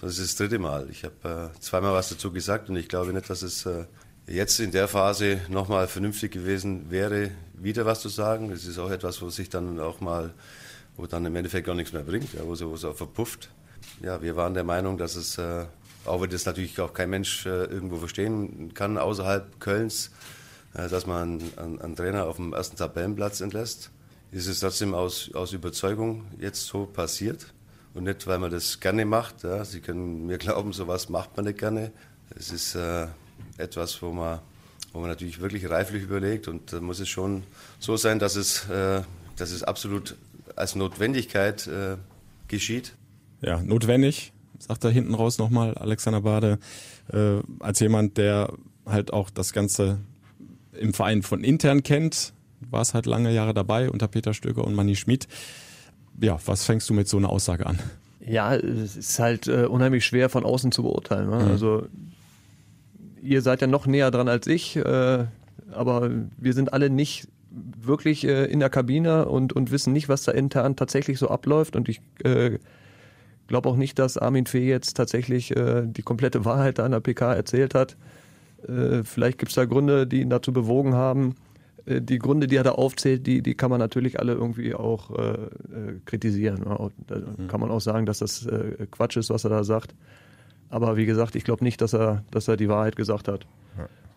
Das 0.00 0.18
ist 0.18 0.30
das 0.30 0.36
dritte 0.36 0.58
Mal. 0.58 0.88
Ich 0.90 1.04
habe 1.04 1.52
äh, 1.54 1.60
zweimal 1.60 1.92
was 1.92 2.08
dazu 2.08 2.32
gesagt 2.32 2.68
und 2.68 2.76
ich 2.76 2.88
glaube 2.88 3.12
nicht, 3.12 3.30
dass 3.30 3.42
es 3.42 3.64
äh, 3.66 3.84
jetzt 4.26 4.58
in 4.60 4.70
der 4.70 4.88
Phase 4.88 5.40
nochmal 5.48 5.88
vernünftig 5.88 6.32
gewesen 6.32 6.90
wäre, 6.90 7.30
wieder 7.54 7.86
was 7.86 8.00
zu 8.00 8.08
sagen. 8.08 8.50
Es 8.50 8.66
ist 8.66 8.78
auch 8.78 8.90
etwas, 8.90 9.22
wo 9.22 9.30
sich 9.30 9.48
dann 9.48 9.78
auch 9.80 10.00
mal, 10.00 10.34
wo 10.96 11.06
dann 11.06 11.24
im 11.24 11.36
Endeffekt 11.36 11.66
gar 11.66 11.74
nichts 11.74 11.92
mehr 11.92 12.02
bringt, 12.02 12.32
ja, 12.34 12.40
wo 12.44 12.52
es 12.52 12.84
auch 12.84 12.96
verpufft. 12.96 13.50
Ja, 14.02 14.20
wir 14.22 14.36
waren 14.36 14.54
der 14.54 14.64
Meinung, 14.64 14.98
dass 14.98 15.16
es, 15.16 15.38
äh, 15.38 15.64
auch 16.04 16.20
wenn 16.20 16.30
das 16.30 16.44
natürlich 16.44 16.80
auch 16.80 16.92
kein 16.92 17.10
Mensch 17.10 17.46
äh, 17.46 17.64
irgendwo 17.64 17.96
verstehen 17.96 18.74
kann, 18.74 18.98
außerhalb 18.98 19.60
Kölns, 19.60 20.10
äh, 20.74 20.88
dass 20.88 21.06
man 21.06 21.40
einen, 21.56 21.80
einen 21.80 21.96
Trainer 21.96 22.26
auf 22.26 22.36
dem 22.36 22.52
ersten 22.52 22.76
Tabellenplatz 22.76 23.40
entlässt 23.40 23.90
ist 24.34 24.48
es 24.48 24.60
trotzdem 24.60 24.94
aus, 24.94 25.30
aus 25.32 25.52
Überzeugung 25.52 26.24
jetzt 26.40 26.66
so 26.66 26.86
passiert 26.86 27.46
und 27.94 28.04
nicht, 28.04 28.26
weil 28.26 28.40
man 28.40 28.50
das 28.50 28.80
gerne 28.80 29.04
macht. 29.04 29.44
Ja. 29.44 29.64
Sie 29.64 29.80
können 29.80 30.26
mir 30.26 30.38
glauben, 30.44 30.72
sowas 30.72 31.08
macht 31.08 31.36
man 31.36 31.46
nicht 31.46 31.58
gerne. 31.58 31.92
Es 32.36 32.50
ist 32.50 32.74
äh, 32.74 33.06
etwas, 33.58 34.02
wo 34.02 34.10
man, 34.10 34.40
wo 34.92 34.98
man 34.98 35.08
natürlich 35.08 35.40
wirklich 35.40 35.70
reiflich 35.70 36.02
überlegt 36.02 36.48
und 36.48 36.72
da 36.72 36.80
muss 36.80 36.98
es 36.98 37.08
schon 37.08 37.44
so 37.78 37.96
sein, 37.96 38.18
dass 38.18 38.34
es, 38.34 38.68
äh, 38.68 39.02
dass 39.36 39.52
es 39.52 39.62
absolut 39.62 40.16
als 40.56 40.74
Notwendigkeit 40.74 41.68
äh, 41.68 41.96
geschieht. 42.48 42.94
Ja, 43.40 43.62
notwendig, 43.62 44.32
sagt 44.58 44.82
er 44.82 44.90
hinten 44.90 45.14
raus 45.14 45.38
nochmal 45.38 45.74
Alexander 45.74 46.22
Bade, 46.22 46.58
äh, 47.12 47.38
als 47.60 47.78
jemand, 47.78 48.16
der 48.16 48.52
halt 48.84 49.12
auch 49.12 49.30
das 49.30 49.52
Ganze 49.52 50.00
im 50.72 50.92
Verein 50.92 51.22
von 51.22 51.44
intern 51.44 51.84
kennt, 51.84 52.33
war 52.70 52.82
es 52.82 52.94
halt 52.94 53.06
lange 53.06 53.32
Jahre 53.32 53.54
dabei 53.54 53.90
unter 53.90 54.08
Peter 54.08 54.34
Stöger 54.34 54.64
und 54.64 54.74
Manni 54.74 54.96
Schmid. 54.96 55.28
Ja, 56.20 56.38
was 56.46 56.64
fängst 56.64 56.88
du 56.90 56.94
mit 56.94 57.08
so 57.08 57.16
einer 57.16 57.30
Aussage 57.30 57.66
an? 57.66 57.78
Ja, 58.26 58.54
es 58.54 58.96
ist 58.96 59.18
halt 59.18 59.48
äh, 59.48 59.66
unheimlich 59.66 60.04
schwer 60.04 60.28
von 60.28 60.44
außen 60.44 60.72
zu 60.72 60.82
beurteilen. 60.82 61.28
Ne? 61.28 61.44
Mhm. 61.44 61.50
Also 61.50 61.86
ihr 63.22 63.42
seid 63.42 63.60
ja 63.60 63.66
noch 63.66 63.86
näher 63.86 64.10
dran 64.10 64.28
als 64.28 64.46
ich, 64.46 64.76
äh, 64.76 65.26
aber 65.72 66.10
wir 66.36 66.52
sind 66.52 66.72
alle 66.72 66.90
nicht 66.90 67.28
wirklich 67.50 68.26
äh, 68.26 68.46
in 68.46 68.60
der 68.60 68.70
Kabine 68.70 69.26
und, 69.26 69.52
und 69.52 69.70
wissen 69.70 69.92
nicht, 69.92 70.08
was 70.08 70.24
da 70.24 70.32
intern 70.32 70.76
tatsächlich 70.76 71.18
so 71.18 71.28
abläuft. 71.28 71.76
Und 71.76 71.88
ich 71.88 72.00
äh, 72.24 72.58
glaube 73.46 73.68
auch 73.68 73.76
nicht, 73.76 73.98
dass 73.98 74.18
Armin 74.18 74.46
Fee 74.46 74.68
jetzt 74.68 74.96
tatsächlich 74.96 75.56
äh, 75.56 75.82
die 75.86 76.02
komplette 76.02 76.44
Wahrheit 76.44 76.78
da 76.78 76.84
an 76.84 76.92
der 76.92 77.00
PK 77.00 77.34
erzählt 77.34 77.74
hat. 77.74 77.96
Äh, 78.66 79.04
vielleicht 79.04 79.38
gibt 79.38 79.50
es 79.50 79.56
da 79.56 79.64
Gründe, 79.64 80.06
die 80.06 80.20
ihn 80.20 80.30
dazu 80.30 80.52
bewogen 80.52 80.94
haben, 80.94 81.34
die 81.86 82.18
Gründe, 82.18 82.46
die 82.46 82.56
er 82.56 82.64
da 82.64 82.72
aufzählt, 82.72 83.26
die, 83.26 83.42
die 83.42 83.54
kann 83.54 83.70
man 83.70 83.78
natürlich 83.78 84.18
alle 84.18 84.32
irgendwie 84.32 84.74
auch 84.74 85.10
äh, 85.10 85.32
äh 85.32 86.00
kritisieren. 86.04 86.60
Ne? 86.60 86.90
Da 87.06 87.16
mhm. 87.16 87.48
kann 87.48 87.60
man 87.60 87.70
auch 87.70 87.80
sagen, 87.80 88.06
dass 88.06 88.18
das 88.18 88.46
äh, 88.46 88.86
Quatsch 88.90 89.16
ist, 89.16 89.30
was 89.30 89.44
er 89.44 89.50
da 89.50 89.64
sagt. 89.64 89.94
Aber 90.70 90.96
wie 90.96 91.06
gesagt, 91.06 91.36
ich 91.36 91.44
glaube 91.44 91.62
nicht, 91.62 91.80
dass 91.80 91.92
er, 91.92 92.24
dass 92.30 92.48
er 92.48 92.56
die 92.56 92.68
Wahrheit 92.68 92.96
gesagt 92.96 93.28
hat. 93.28 93.46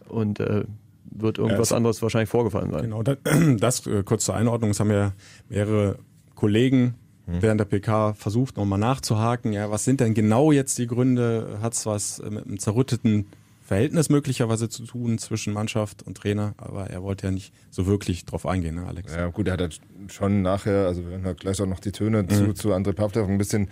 Und 0.08 0.40
äh, 0.40 0.64
wird 1.12 1.38
irgendwas 1.38 1.72
anderes 1.74 2.02
wahrscheinlich 2.02 2.30
vorgefallen 2.30 2.72
sein. 2.72 2.84
Genau, 2.84 3.04
das, 3.04 3.18
das 3.60 3.88
äh, 3.88 4.04
kurz 4.04 4.26
zur 4.26 4.36
Einordnung, 4.36 4.72
es 4.72 4.80
haben 4.80 4.92
ja 4.92 5.14
mehrere 5.50 5.98
Kollegen 6.36 6.96
mhm. 7.26 7.42
während 7.42 7.60
der 7.60 7.66
PK 7.66 8.14
versucht, 8.14 8.58
nochmal 8.58 8.80
nachzuhaken. 8.80 9.54
Ja, 9.54 9.70
was 9.72 9.84
sind 9.84 10.00
denn 10.00 10.14
genau 10.14 10.52
jetzt 10.52 10.78
die 10.78 10.88
Gründe? 10.88 11.60
Hat 11.62 11.74
es 11.74 11.86
was 11.86 12.22
mit 12.30 12.46
einem 12.46 12.60
zerrütteten 12.60 13.26
Verhältnis 13.68 14.08
möglicherweise 14.08 14.70
zu 14.70 14.86
tun 14.86 15.18
zwischen 15.18 15.52
Mannschaft 15.52 16.02
und 16.02 16.16
Trainer, 16.16 16.54
aber 16.56 16.90
er 16.90 17.04
wollte 17.04 17.28
ja 17.28 17.32
nicht 17.32 17.54
so 17.70 17.86
wirklich 17.86 18.24
drauf 18.24 18.46
eingehen, 18.46 18.76
ne, 18.76 18.88
Alex? 18.88 19.14
Ja, 19.14 19.28
gut, 19.28 19.48
er 19.48 19.54
hat 19.54 19.60
halt 19.60 19.82
schon 20.08 20.42
nachher, 20.42 20.88
also 20.88 21.04
wir 21.04 21.20
hören 21.20 21.36
gleich 21.36 21.62
auch 21.62 21.66
noch 21.66 21.82
die 21.82 21.92
Töne 21.92 22.24
mhm. 22.24 22.30
zu, 22.30 22.54
zu 22.54 22.74
André 22.74 22.94
Pavlak 22.94 23.28
ein 23.28 23.38
bisschen 23.38 23.68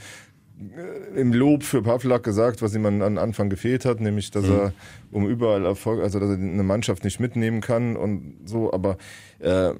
äh, 0.60 1.18
im 1.18 1.32
Lob 1.32 1.64
für 1.64 1.82
Pavlak 1.82 2.24
gesagt, 2.24 2.62
was 2.62 2.76
ihm 2.76 2.86
an 2.86 3.18
Anfang 3.18 3.50
gefehlt 3.50 3.86
hat, 3.86 4.02
nämlich, 4.02 4.32
dass 4.32 4.44
mhm. 4.44 4.52
er 4.52 4.74
um 5.12 5.30
überall 5.30 5.64
Erfolg, 5.64 6.04
also 6.04 6.20
dass 6.20 6.28
er 6.28 6.36
eine 6.36 6.64
Mannschaft 6.64 7.06
nicht 7.06 7.22
mitnehmen 7.22 7.62
kann 7.62 7.96
und 7.96 8.42
so, 8.44 8.74
aber 8.74 8.98
äh, 9.40 9.72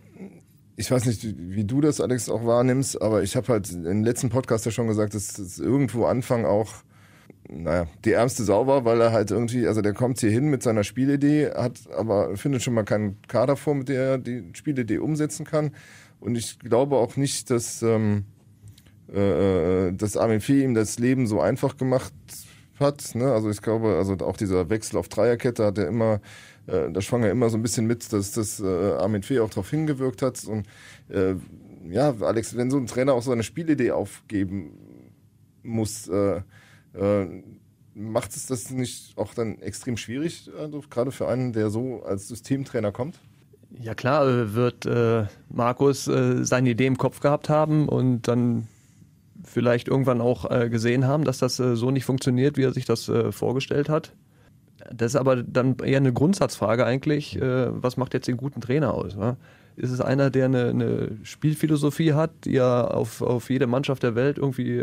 ich 0.78 0.90
weiß 0.90 1.08
nicht, 1.08 1.28
wie 1.38 1.66
du 1.66 1.82
das, 1.82 2.00
Alex, 2.00 2.30
auch 2.30 2.46
wahrnimmst, 2.46 3.02
aber 3.02 3.22
ich 3.22 3.36
habe 3.36 3.50
halt 3.50 3.70
im 3.70 4.06
letzten 4.06 4.30
Podcast 4.30 4.66
ja 4.66 4.72
schon 4.72 4.88
gesagt, 4.88 5.14
dass 5.14 5.38
es 5.38 5.60
irgendwo 5.60 6.06
Anfang 6.06 6.46
auch 6.46 6.85
naja, 7.50 7.88
die 8.04 8.12
ärmste 8.12 8.44
Sau 8.44 8.68
war, 8.68 8.86
weil 8.86 9.02
er 9.02 9.12
halt 9.12 9.32
irgendwie, 9.32 9.68
also 9.68 9.82
der 9.82 9.94
kommt 9.94 10.20
hier 10.20 10.32
hin 10.32 10.48
mit 10.48 10.64
seiner 10.64 10.84
Spielidee, 10.84 11.52
hat 11.52 11.80
aber 11.96 12.36
findet 12.38 12.64
schon 12.64 12.74
mal 12.74 12.84
keinen 12.84 13.22
Kader 13.28 13.56
vor, 13.56 13.76
mit 13.76 13.90
der 13.90 14.04
er 14.04 14.18
die 14.18 14.50
Spielidee 14.54 14.98
umsetzen 14.98 15.46
kann. 15.46 15.72
Und 16.20 16.36
ich 16.36 16.60
glaube 16.60 16.98
auch 16.98 17.18
nicht, 17.18 17.50
dass, 17.52 17.82
ähm, 17.84 18.26
äh, 19.14 19.92
dass 19.92 20.18
Armin 20.18 20.42
Fee 20.42 20.64
ihm 20.64 20.74
das 20.74 20.98
Leben 20.98 21.28
so 21.28 21.40
einfach 21.40 21.78
gemacht 21.78 22.14
hat. 22.80 23.16
Ne? 23.16 23.32
Also 23.32 23.50
ich 23.50 23.62
glaube, 23.62 23.96
also 23.96 24.14
auch 24.26 24.38
dieser 24.38 24.70
Wechsel 24.70 24.98
auf 24.98 25.08
Dreierkette 25.08 25.66
hat 25.66 25.78
er 25.78 25.88
immer, 25.88 26.22
äh, 26.68 26.92
da 26.92 27.02
schwang 27.02 27.24
er 27.24 27.32
immer 27.32 27.50
so 27.50 27.58
ein 27.58 27.62
bisschen 27.62 27.86
mit, 27.86 28.12
dass 28.12 28.32
das 28.32 28.60
äh, 28.60 28.66
Armin 28.66 29.24
Fee 29.24 29.40
auch 29.40 29.50
darauf 29.50 29.70
hingewirkt 29.70 30.22
hat. 30.22 30.44
Und 30.46 30.66
äh, 31.10 31.36
ja, 31.90 32.16
Alex, 32.22 32.58
wenn 32.58 32.72
so 32.72 32.78
ein 32.78 32.88
Trainer 32.88 33.14
auch 33.14 33.22
so 33.22 33.32
eine 33.32 33.44
Spielidee 33.44 33.92
aufgeben 33.92 34.72
muss, 35.62 36.08
äh, 36.08 36.42
äh, 37.00 37.44
macht 37.96 38.36
es 38.36 38.46
das 38.46 38.70
nicht 38.70 39.18
auch 39.18 39.34
dann 39.34 39.60
extrem 39.62 39.98
schwierig, 39.98 40.50
also 40.60 40.84
gerade 40.90 41.12
für 41.12 41.28
einen, 41.28 41.54
der 41.54 41.70
so 41.70 42.04
als 42.04 42.28
Systemtrainer 42.28 42.92
kommt? 42.92 43.20
Ja 43.80 43.96
klar, 43.96 44.28
äh, 44.28 44.54
wird 44.54 44.86
äh, 44.86 45.26
Markus 45.50 46.08
äh, 46.08 46.44
seine 46.44 46.70
Idee 46.70 46.88
im 46.88 46.98
Kopf 46.98 47.20
gehabt 47.20 47.50
haben 47.50 47.90
und 47.90 48.28
dann 48.28 48.68
vielleicht 49.44 49.88
irgendwann 49.88 50.22
auch 50.22 50.50
äh, 50.50 50.70
gesehen 50.70 51.06
haben, 51.08 51.24
dass 51.24 51.38
das 51.38 51.60
äh, 51.60 51.76
so 51.76 51.92
nicht 51.92 52.06
funktioniert, 52.06 52.58
wie 52.58 52.64
er 52.64 52.74
sich 52.74 52.86
das 52.86 53.10
äh, 53.10 53.32
vorgestellt 53.32 53.90
hat. 53.90 54.14
Das 54.94 55.14
ist 55.14 55.16
aber 55.16 55.42
dann 55.42 55.78
eher 55.80 55.98
eine 55.98 56.14
Grundsatzfrage 56.14 56.86
eigentlich, 56.86 57.40
was 57.42 57.98
macht 57.98 58.14
jetzt 58.14 58.28
den 58.28 58.38
guten 58.38 58.62
Trainer 58.62 58.94
aus? 58.94 59.16
Ne? 59.16 59.36
Ist 59.78 59.90
es 59.90 60.00
einer, 60.00 60.30
der 60.30 60.46
eine, 60.46 60.70
eine, 60.70 61.18
Spielphilosophie 61.24 62.14
hat, 62.14 62.30
die 62.44 62.58
er 62.58 62.94
auf, 62.94 63.24
auf 63.24 63.50
jede 63.50 63.66
Mannschaft 63.66 64.04
der 64.04 64.14
Welt 64.14 64.38
irgendwie 64.38 64.78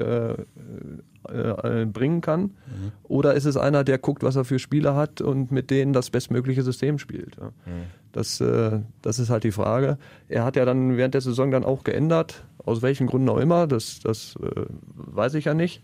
äh, 1.29 1.83
äh, 1.83 1.85
bringen 1.87 2.21
kann? 2.21 2.43
Mhm. 2.43 2.93
Oder 3.05 3.35
ist 3.35 3.45
es 3.45 3.57
einer, 3.57 3.85
der 3.85 3.99
guckt, 3.99 4.23
was 4.23 4.37
er 4.37 4.45
für 4.45 4.59
Spieler 4.59 4.95
hat 4.95 5.21
und 5.21 5.53
mit 5.53 5.71
denen 5.71 5.93
das 5.93 6.11
bestmögliche 6.11 6.63
System 6.63 6.99
spielt? 6.99 7.37
Ja? 7.37 7.49
Mhm. 7.49 7.85
Das, 8.13 8.41
äh, 8.41 8.81
das 9.01 9.19
ist 9.19 9.31
halt 9.31 9.45
die 9.45 9.53
Frage. 9.53 9.99
Er 10.29 10.45
hat 10.45 10.57
ja 10.57 10.65
dann 10.65 10.97
während 10.97 11.15
der 11.15 11.21
Saison 11.21 11.51
dann 11.51 11.65
auch 11.65 11.85
geändert, 11.85 12.45
aus 12.65 12.83
welchen 12.83 13.07
Gründen 13.07 13.29
auch 13.29 13.39
immer, 13.39 13.67
das, 13.67 14.01
das 14.01 14.37
äh, 14.43 14.67
weiß 14.95 15.35
ich 15.35 15.47
ja 15.47 15.55
nicht 15.55 15.83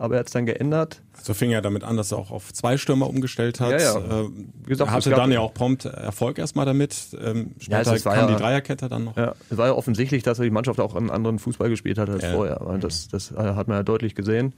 aber 0.00 0.14
er 0.14 0.20
hat 0.20 0.28
es 0.28 0.32
dann 0.32 0.46
geändert. 0.46 1.02
So 1.22 1.34
fing 1.34 1.50
er 1.50 1.60
damit 1.60 1.84
an, 1.84 1.98
dass 1.98 2.10
er 2.10 2.16
auch 2.16 2.30
auf 2.30 2.54
zwei 2.54 2.78
Stürmer 2.78 3.06
umgestellt 3.06 3.60
hat. 3.60 3.72
Ja, 3.72 3.78
ja. 3.78 3.98
Äh, 3.98 4.28
Wie 4.64 4.70
gesagt, 4.70 4.90
hatte 4.90 5.10
dann 5.10 5.30
ja 5.30 5.40
auch 5.40 5.52
prompt 5.52 5.84
Erfolg 5.84 6.38
erstmal 6.38 6.64
damit. 6.64 7.08
Ähm, 7.20 7.54
später 7.58 7.94
ja, 7.94 7.98
kam 7.98 8.28
die 8.28 8.36
Dreierkette 8.36 8.88
dann 8.88 9.04
noch. 9.04 9.16
Ja, 9.18 9.34
es 9.50 9.58
war 9.58 9.66
ja 9.66 9.74
offensichtlich, 9.74 10.22
dass 10.22 10.38
er 10.38 10.44
die 10.44 10.50
Mannschaft 10.50 10.80
auch 10.80 10.94
einen 10.94 11.10
anderen 11.10 11.38
Fußball 11.38 11.68
gespielt 11.68 11.98
hat 11.98 12.08
als 12.08 12.24
vorher. 12.24 12.60
Das, 12.80 13.08
das 13.08 13.32
hat 13.32 13.68
man 13.68 13.76
ja 13.76 13.82
deutlich 13.82 14.14
gesehen. 14.14 14.54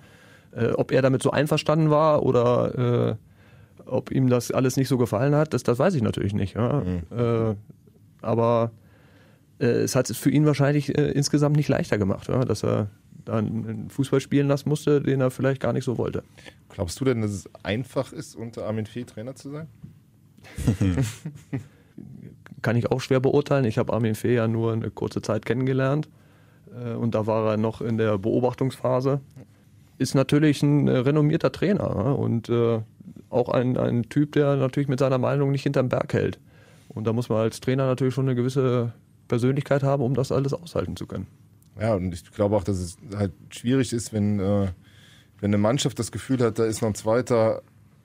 Äh, 0.52 0.72
ob 0.72 0.92
er 0.92 1.02
damit 1.02 1.22
so 1.22 1.30
einverstanden 1.30 1.90
war 1.90 2.22
oder 2.22 3.16
äh, 3.80 3.86
ob 3.86 4.10
ihm 4.10 4.28
das 4.28 4.50
alles 4.50 4.76
nicht 4.76 4.88
so 4.88 4.98
gefallen 4.98 5.34
hat, 5.34 5.54
das, 5.54 5.62
das 5.62 5.78
weiß 5.78 5.94
ich 5.94 6.02
natürlich 6.02 6.34
nicht. 6.34 6.54
Ja. 6.54 6.82
Mhm. 6.82 7.02
Äh, 7.16 7.54
aber 8.20 8.70
äh, 9.58 9.66
es 9.66 9.96
hat 9.96 10.10
es 10.10 10.16
für 10.16 10.30
ihn 10.30 10.46
wahrscheinlich 10.46 10.96
äh, 10.96 11.10
insgesamt 11.12 11.56
nicht 11.56 11.68
leichter 11.68 11.98
gemacht, 11.98 12.28
ja, 12.28 12.44
dass 12.44 12.64
er 12.64 12.88
dann 13.24 13.46
einen 13.46 13.90
Fußball 13.90 14.20
spielen 14.20 14.48
lassen 14.48 14.68
musste, 14.68 15.00
den 15.00 15.20
er 15.20 15.30
vielleicht 15.30 15.60
gar 15.60 15.72
nicht 15.72 15.84
so 15.84 15.96
wollte. 15.96 16.22
Glaubst 16.70 17.00
du 17.00 17.04
denn, 17.04 17.22
dass 17.22 17.30
es 17.30 17.48
einfach 17.62 18.12
ist, 18.12 18.34
unter 18.34 18.66
Armin 18.66 18.86
Fee 18.86 19.04
Trainer 19.04 19.34
zu 19.34 19.50
sein? 19.50 19.68
Kann 22.62 22.76
ich 22.76 22.90
auch 22.90 23.00
schwer 23.00 23.20
beurteilen. 23.20 23.64
Ich 23.64 23.78
habe 23.78 23.92
Armin 23.92 24.14
Fee 24.14 24.34
ja 24.34 24.48
nur 24.48 24.72
eine 24.72 24.90
kurze 24.90 25.22
Zeit 25.22 25.44
kennengelernt. 25.46 26.08
äh, 26.74 26.94
und 26.94 27.14
da 27.14 27.26
war 27.26 27.52
er 27.52 27.56
noch 27.56 27.80
in 27.80 27.98
der 27.98 28.18
Beobachtungsphase. 28.18 29.20
Ist 30.02 30.14
natürlich 30.14 30.62
ein 30.62 30.88
äh, 30.88 30.98
renommierter 30.98 31.52
Trainer 31.52 31.94
ne? 31.94 32.14
und 32.14 32.48
äh, 32.48 32.80
auch 33.30 33.48
ein, 33.48 33.76
ein 33.76 34.08
Typ, 34.08 34.32
der 34.32 34.56
natürlich 34.56 34.88
mit 34.88 34.98
seiner 34.98 35.18
Meinung 35.18 35.52
nicht 35.52 35.62
hinterm 35.62 35.88
Berg 35.88 36.12
hält. 36.12 36.38
Und 36.88 37.06
da 37.06 37.12
muss 37.12 37.28
man 37.28 37.38
als 37.38 37.60
Trainer 37.60 37.86
natürlich 37.86 38.14
schon 38.14 38.26
eine 38.26 38.34
gewisse 38.34 38.92
Persönlichkeit 39.28 39.82
haben, 39.82 40.02
um 40.02 40.14
das 40.14 40.32
alles 40.32 40.52
aushalten 40.52 40.96
zu 40.96 41.06
können. 41.06 41.26
Ja, 41.80 41.94
und 41.94 42.12
ich 42.12 42.30
glaube 42.32 42.56
auch, 42.56 42.64
dass 42.64 42.78
es 42.78 42.98
halt 43.16 43.32
schwierig 43.50 43.92
ist, 43.92 44.12
wenn, 44.12 44.40
äh, 44.40 44.66
wenn 45.40 45.50
eine 45.50 45.58
Mannschaft 45.58 45.98
das 45.98 46.12
Gefühl 46.12 46.40
hat, 46.40 46.58
da 46.58 46.64
ist 46.64 46.82
noch 46.82 46.88
ein 46.88 46.94
zweiter 46.94 47.62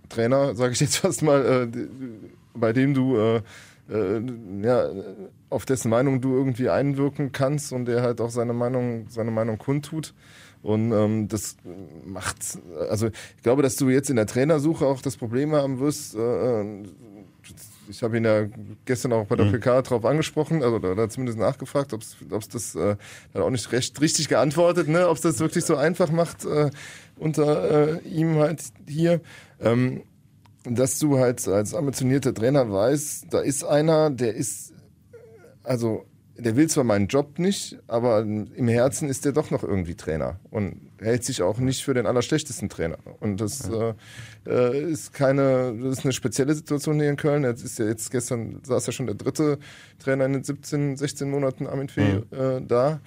Trainer, 0.10 0.56
sage 0.56 0.74
ich 0.74 0.80
jetzt 0.80 0.98
fast 0.98 1.24
mal, 1.24 1.70
äh, 1.74 1.88
bei 2.54 2.74
dem 2.74 2.94
du 2.94 3.18
äh, 3.18 3.42
äh, 3.90 4.22
ja, 4.62 4.90
auf 5.50 5.66
dessen 5.66 5.90
Meinung 5.90 6.22
du 6.22 6.34
irgendwie 6.36 6.70
einwirken 6.70 7.32
kannst 7.32 7.72
und 7.74 7.86
der 7.86 8.02
halt 8.02 8.22
auch 8.22 8.30
seine 8.30 8.54
Meinung, 8.54 9.08
seine 9.10 9.32
Meinung 9.32 9.58
kundtut. 9.58 10.14
Und 10.68 10.92
ähm, 10.92 11.30
das 11.30 11.56
macht, 12.06 12.40
also 12.90 13.08
ich 13.08 13.42
glaube, 13.42 13.62
dass 13.62 13.78
du 13.78 13.88
jetzt 13.88 14.10
in 14.10 14.18
der 14.18 14.26
Trainersuche 14.26 14.86
auch 14.86 15.02
das 15.02 15.16
Problem 15.16 15.54
haben 15.54 15.80
wirst. 15.80 16.14
Äh, 16.14 16.62
äh 16.62 16.84
ich 17.90 18.04
habe 18.04 18.18
ihn 18.18 18.26
ja 18.26 18.48
gestern 18.84 19.14
auch 19.14 19.28
bei 19.28 19.38
der 19.38 19.46
mhm. 19.46 19.54
PK 19.54 19.82
drauf 19.84 20.04
angesprochen, 20.04 20.62
also 20.62 20.76
oder 20.76 21.08
zumindest 21.08 21.40
nachgefragt, 21.40 21.94
ob 21.94 22.02
es 22.02 22.50
das 22.50 22.76
äh, 22.76 22.98
hat 23.34 23.42
auch 23.42 23.50
nicht 23.50 23.72
recht 23.72 24.02
richtig 24.02 24.28
geantwortet, 24.28 24.90
ne, 24.90 25.08
ob 25.08 25.16
es 25.16 25.22
das 25.22 25.40
wirklich 25.40 25.64
so 25.64 25.78
einfach 25.78 26.12
macht 26.12 26.44
äh, 26.44 26.70
unter 27.18 27.94
äh, 27.94 28.00
ihm 28.00 28.36
halt 28.36 28.62
hier. 28.90 29.22
Ähm, 29.62 30.04
dass 30.66 31.00
du 31.00 31.18
halt 31.18 31.48
als 31.48 31.74
ambitionierter 31.74 32.34
Trainer 32.34 32.70
weißt, 32.70 33.28
da 33.30 33.40
ist 33.40 33.64
einer, 33.64 34.10
der 34.10 34.36
ist, 34.36 34.74
also 35.64 36.04
der 36.38 36.56
will 36.56 36.70
zwar 36.70 36.84
meinen 36.84 37.08
Job 37.08 37.40
nicht, 37.40 37.78
aber 37.88 38.22
im 38.22 38.68
Herzen 38.68 39.10
ist 39.10 39.26
der 39.26 39.32
doch 39.32 39.52
noch 39.52 39.64
irgendwie 39.64 39.96
Trainer 39.96 40.40
und 40.50 40.82
hält 41.00 41.24
sich 41.24 41.42
auch 41.42 41.58
nicht 41.58 41.84
für 41.84 41.94
den 41.94 42.06
allerschlechtesten 42.06 42.70
Trainer. 42.70 42.98
Und 43.20 43.42
das 43.42 43.70
ja. 43.70 43.96
äh, 44.46 44.84
ist 44.92 45.14
keine, 45.14 45.76
das 45.82 46.00
ist 46.00 46.06
eine 46.06 46.14
spezielle 46.14 46.54
Situation 46.54 47.00
hier 47.00 47.10
in 47.10 47.16
Köln. 47.16 47.44
Jetzt 47.44 47.64
ist 47.64 47.80
ja 47.80 47.86
jetzt 47.86 48.12
gestern 48.12 48.62
saß 48.64 48.86
ja 48.88 48.94
schon 48.94 49.08
der 49.08 49.16
dritte 49.16 49.58
Trainer 50.00 50.26
in 50.26 50.34
den 50.34 50.44
17, 50.44 50.98
16 50.98 51.30
Monaten 51.30 51.68
Armin 51.68 51.90
Fee 51.90 52.24
mhm. 52.32 52.38
äh, 52.38 52.62
da. 52.62 53.00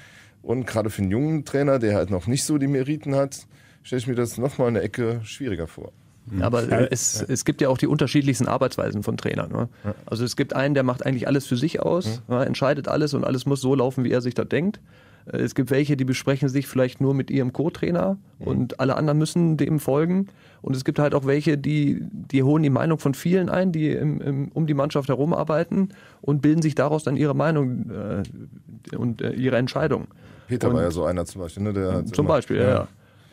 Und 0.43 0.66
gerade 0.66 0.90
für 0.90 1.03
einen 1.03 1.11
jungen 1.11 1.45
Trainer, 1.45 1.79
der 1.79 1.95
halt 1.97 2.11
noch 2.11 2.27
nicht 2.27 2.45
so 2.45 2.59
die 2.59 2.66
Meriten 2.66 3.14
hat, 3.14 3.47
stelle 3.83 4.01
ich 4.01 4.07
mir 4.07 4.14
das 4.14 4.38
nochmal 4.38 4.69
eine 4.69 4.81
Ecke 4.81 5.21
schwieriger 5.25 5.66
vor. 5.66 5.93
Mhm. 6.26 6.42
Aber 6.42 6.68
ja, 6.68 6.80
es, 6.90 7.20
ja. 7.20 7.26
es 7.28 7.44
gibt 7.44 7.61
ja 7.61 7.68
auch 7.68 7.78
die 7.78 7.87
unterschiedlichsten 7.87 8.46
Arbeitsweisen 8.46 9.02
von 9.02 9.16
Trainern. 9.16 9.50
Ne? 9.50 9.68
Ja. 9.85 9.94
Also 10.06 10.24
es 10.24 10.37
gibt 10.37 10.54
einen, 10.54 10.74
der 10.74 10.83
macht 10.83 11.04
eigentlich 11.04 11.26
alles 11.26 11.46
für 11.46 11.56
sich 11.56 11.80
aus, 11.80 12.22
mhm. 12.28 12.37
entscheidet 12.37 12.88
alles 12.88 13.14
und 13.14 13.24
alles 13.24 13.46
muss 13.46 13.61
so 13.61 13.74
laufen, 13.74 14.04
wie 14.04 14.11
er 14.11 14.20
sich 14.20 14.35
da 14.35 14.44
denkt. 14.44 14.80
Äh, 15.26 15.38
es 15.38 15.54
gibt 15.54 15.70
welche, 15.70 15.96
die 15.96 16.04
besprechen 16.04 16.48
sich 16.48 16.66
vielleicht 16.66 17.00
nur 17.00 17.14
mit 17.14 17.30
ihrem 17.30 17.52
Co-Trainer 17.52 18.18
mhm. 18.38 18.46
und 18.46 18.80
alle 18.80 18.96
anderen 18.96 19.18
müssen 19.18 19.56
dem 19.56 19.80
folgen. 19.80 20.28
Und 20.62 20.76
es 20.76 20.85
gibt 20.85 20.98
halt 20.98 21.14
auch 21.14 21.26
welche, 21.26 21.56
die, 21.56 22.02
die 22.02 22.42
holen 22.42 22.62
die 22.62 22.70
Meinung 22.70 22.98
von 22.98 23.14
vielen 23.14 23.48
ein, 23.48 23.72
die 23.72 23.90
im, 23.90 24.20
im, 24.20 24.48
um 24.52 24.66
die 24.66 24.74
Mannschaft 24.74 25.09
herum 25.09 25.33
arbeiten 25.33 25.90
und 26.20 26.42
bilden 26.42 26.62
sich 26.62 26.74
daraus 26.74 27.04
dann 27.04 27.16
ihre 27.16 27.35
Meinung 27.35 27.90
äh, 27.90 28.96
und 28.96 29.22
äh, 29.22 29.33
ihre 29.33 29.56
Entscheidung. 29.56 30.09
Peter 30.48 30.68
und, 30.68 30.74
war 30.74 30.83
ja 30.83 30.90
so 30.90 31.04
einer 31.04 31.24
zum 31.24 31.42
Beispiel, 31.42 31.62
ne? 31.62 31.72
Der 31.72 32.04
zum 32.06 32.26
Beispiel, 32.26 32.56
ja. 32.56 32.88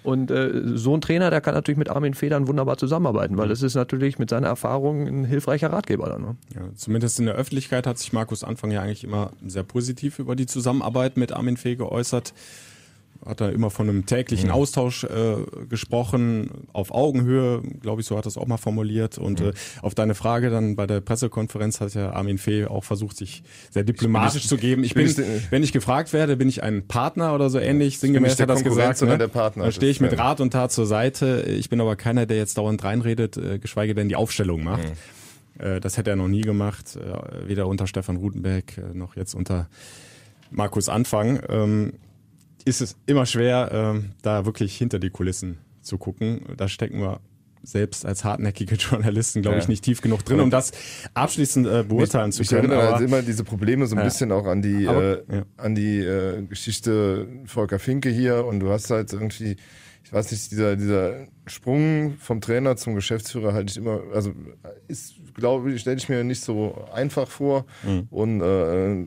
Und 0.07 0.31
äh, 0.31 0.61
so 0.63 0.95
ein 0.95 1.01
Trainer, 1.01 1.29
der 1.31 1.41
kann 1.41 1.53
natürlich 1.53 1.77
mit 1.77 1.89
Armin 1.89 2.13
Federn 2.13 2.47
wunderbar 2.47 2.77
zusammenarbeiten, 2.77 3.37
weil 3.37 3.49
das 3.49 3.61
ist 3.61 3.75
natürlich 3.75 4.17
mit 4.17 4.29
seiner 4.29 4.47
Erfahrung 4.47 5.05
ein 5.05 5.25
hilfreicher 5.25 5.73
Ratgeber 5.73 6.07
dann. 6.07 6.21
Ne? 6.21 6.35
Ja, 6.55 6.61
zumindest 6.75 7.19
in 7.19 7.25
der 7.25 7.35
Öffentlichkeit 7.35 7.85
hat 7.85 7.97
sich 7.97 8.13
Markus 8.13 8.45
Anfang 8.45 8.71
ja 8.71 8.81
eigentlich 8.81 9.03
immer 9.03 9.31
sehr 9.45 9.63
positiv 9.63 10.19
über 10.19 10.37
die 10.37 10.45
Zusammenarbeit 10.45 11.17
mit 11.17 11.33
Armin 11.33 11.57
Fee 11.57 11.75
geäußert 11.75 12.33
hat 13.27 13.41
er 13.41 13.51
immer 13.51 13.69
von 13.69 13.89
einem 13.89 14.05
täglichen 14.05 14.47
mhm. 14.47 14.55
Austausch 14.55 15.03
äh, 15.03 15.35
gesprochen, 15.69 16.67
auf 16.73 16.91
Augenhöhe, 16.91 17.61
glaube 17.81 18.01
ich, 18.01 18.07
so 18.07 18.17
hat 18.17 18.25
er 18.25 18.29
es 18.29 18.37
auch 18.37 18.47
mal 18.47 18.57
formuliert. 18.57 19.17
Und 19.17 19.41
mhm. 19.41 19.47
äh, 19.47 19.53
auf 19.81 19.95
deine 19.95 20.15
Frage 20.15 20.49
dann 20.49 20.75
bei 20.75 20.87
der 20.87 21.01
Pressekonferenz 21.01 21.81
hat 21.81 21.93
ja 21.93 22.11
Armin 22.11 22.37
Fee 22.37 22.65
auch 22.65 22.83
versucht, 22.83 23.17
sich 23.17 23.43
sehr 23.69 23.83
diplomatisch 23.83 24.43
ich, 24.43 24.47
zu 24.47 24.57
geben. 24.57 24.83
Ich 24.83 24.93
bin, 24.93 25.13
bin 25.13 25.25
ich, 25.37 25.51
wenn 25.51 25.63
ich 25.63 25.73
gefragt 25.73 26.13
werde, 26.13 26.37
bin 26.37 26.49
ich 26.49 26.63
ein 26.63 26.87
Partner 26.87 27.35
oder 27.35 27.49
so 27.49 27.59
ähnlich, 27.59 27.99
sinngemäß 27.99 28.33
hat 28.33 28.39
er 28.41 28.47
das 28.47 28.63
gesagt. 28.63 29.01
Ne? 29.01 29.17
Der 29.17 29.27
Partner, 29.27 29.65
da 29.65 29.71
stehe 29.71 29.91
ich 29.91 29.99
mit 29.99 30.17
Rat 30.17 30.39
und 30.39 30.51
Tat 30.51 30.71
zur 30.71 30.85
Seite. 30.85 31.41
Ich 31.41 31.69
bin 31.69 31.81
aber 31.81 31.95
keiner, 31.95 32.25
der 32.25 32.37
jetzt 32.37 32.57
dauernd 32.57 32.83
reinredet, 32.83 33.37
äh, 33.37 33.59
geschweige 33.59 33.93
denn 33.95 34.09
die 34.09 34.15
Aufstellung 34.15 34.63
macht. 34.63 34.83
Mhm. 34.83 35.81
Das 35.81 35.97
hätte 35.97 36.11
er 36.11 36.15
noch 36.15 36.27
nie 36.27 36.41
gemacht, 36.41 36.95
äh, 36.95 37.47
weder 37.47 37.67
unter 37.67 37.87
Stefan 37.87 38.17
Rutenberg 38.17 38.77
äh, 38.77 38.93
noch 38.93 39.15
jetzt 39.15 39.33
unter 39.33 39.67
Markus 40.51 40.87
Anfang. 40.87 41.39
Ist 42.67 42.81
es 42.81 42.97
immer 43.05 43.25
schwer, 43.25 43.69
ähm, 43.71 44.11
da 44.21 44.45
wirklich 44.45 44.75
hinter 44.75 44.99
die 44.99 45.09
Kulissen 45.09 45.57
zu 45.81 45.97
gucken. 45.97 46.41
Da 46.57 46.67
stecken 46.67 46.99
wir 46.99 47.21
selbst 47.63 48.05
als 48.05 48.25
hartnäckige 48.25 48.75
Journalisten, 48.79 49.41
glaube 49.41 49.55
ja. 49.55 49.63
ich, 49.63 49.69
nicht 49.69 49.85
tief 49.85 50.01
genug 50.01 50.25
drin, 50.25 50.41
um 50.41 50.49
das 50.49 50.73
abschließend 51.13 51.65
äh, 51.65 51.85
beurteilen 51.87 52.27
mich, 52.27 52.35
zu 52.35 52.43
können. 52.43 52.65
Ich 52.65 52.71
erinnere 52.71 52.93
also 52.93 53.05
immer 53.05 53.21
diese 53.21 53.45
Probleme 53.45 53.87
so 53.87 53.95
ein 53.95 53.99
ja. 53.99 54.03
bisschen 54.03 54.33
auch 54.33 54.45
an 54.45 54.61
die, 54.61 54.85
aber, 54.85 55.29
äh, 55.29 55.35
ja. 55.37 55.45
an 55.55 55.75
die 55.75 55.99
äh, 55.99 56.41
Geschichte 56.43 57.29
Volker 57.45 57.79
Finke 57.79 58.09
hier 58.09 58.45
und 58.45 58.59
du 58.59 58.69
hast 58.69 58.89
halt 58.89 59.13
irgendwie, 59.13 59.55
ich 60.03 60.11
weiß 60.11 60.29
nicht, 60.29 60.51
dieser, 60.51 60.75
dieser 60.75 61.27
Sprung 61.45 62.15
vom 62.19 62.41
Trainer 62.41 62.75
zum 62.75 62.95
Geschäftsführer 62.95 63.53
halte 63.53 63.71
ich 63.71 63.77
immer, 63.77 64.01
also 64.13 64.33
ist, 64.89 65.15
glaube 65.35 65.71
ich, 65.71 65.79
stelle 65.79 65.95
ich 65.95 66.09
mir 66.09 66.25
nicht 66.25 66.43
so 66.43 66.85
einfach 66.93 67.29
vor 67.29 67.65
mhm. 67.83 68.07
und, 68.09 68.41
äh, 68.41 69.05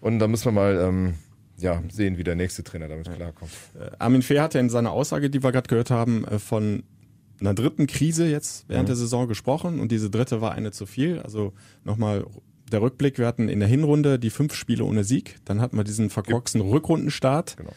und 0.00 0.18
da 0.20 0.26
müssen 0.26 0.46
wir 0.46 0.52
mal, 0.52 0.78
ähm, 0.78 1.14
ja, 1.58 1.82
sehen, 1.90 2.18
wie 2.18 2.24
der 2.24 2.36
nächste 2.36 2.64
Trainer 2.64 2.88
damit 2.88 3.12
klarkommt. 3.12 3.50
Äh, 3.78 3.90
Armin 3.98 4.22
Fehr 4.22 4.42
hat 4.42 4.54
ja 4.54 4.60
in 4.60 4.70
seiner 4.70 4.92
Aussage, 4.92 5.30
die 5.30 5.42
wir 5.42 5.52
gerade 5.52 5.68
gehört 5.68 5.90
haben, 5.90 6.24
äh, 6.24 6.38
von 6.38 6.84
einer 7.40 7.54
dritten 7.54 7.86
Krise 7.86 8.28
jetzt 8.28 8.68
während 8.68 8.84
mhm. 8.84 8.90
der 8.90 8.96
Saison 8.96 9.28
gesprochen 9.28 9.80
und 9.80 9.92
diese 9.92 10.10
dritte 10.10 10.40
war 10.40 10.52
eine 10.52 10.72
zu 10.72 10.86
viel. 10.86 11.20
Also 11.20 11.52
nochmal 11.84 12.26
der 12.70 12.82
Rückblick, 12.82 13.18
wir 13.18 13.26
hatten 13.26 13.48
in 13.48 13.60
der 13.60 13.68
Hinrunde 13.68 14.18
die 14.18 14.30
fünf 14.30 14.54
Spiele 14.54 14.84
ohne 14.84 15.04
Sieg, 15.04 15.36
dann 15.44 15.60
hatten 15.60 15.76
wir 15.76 15.84
diesen 15.84 16.10
verkorksten 16.10 16.60
Rückrundenstart. 16.60 17.56
Genau. 17.56 17.72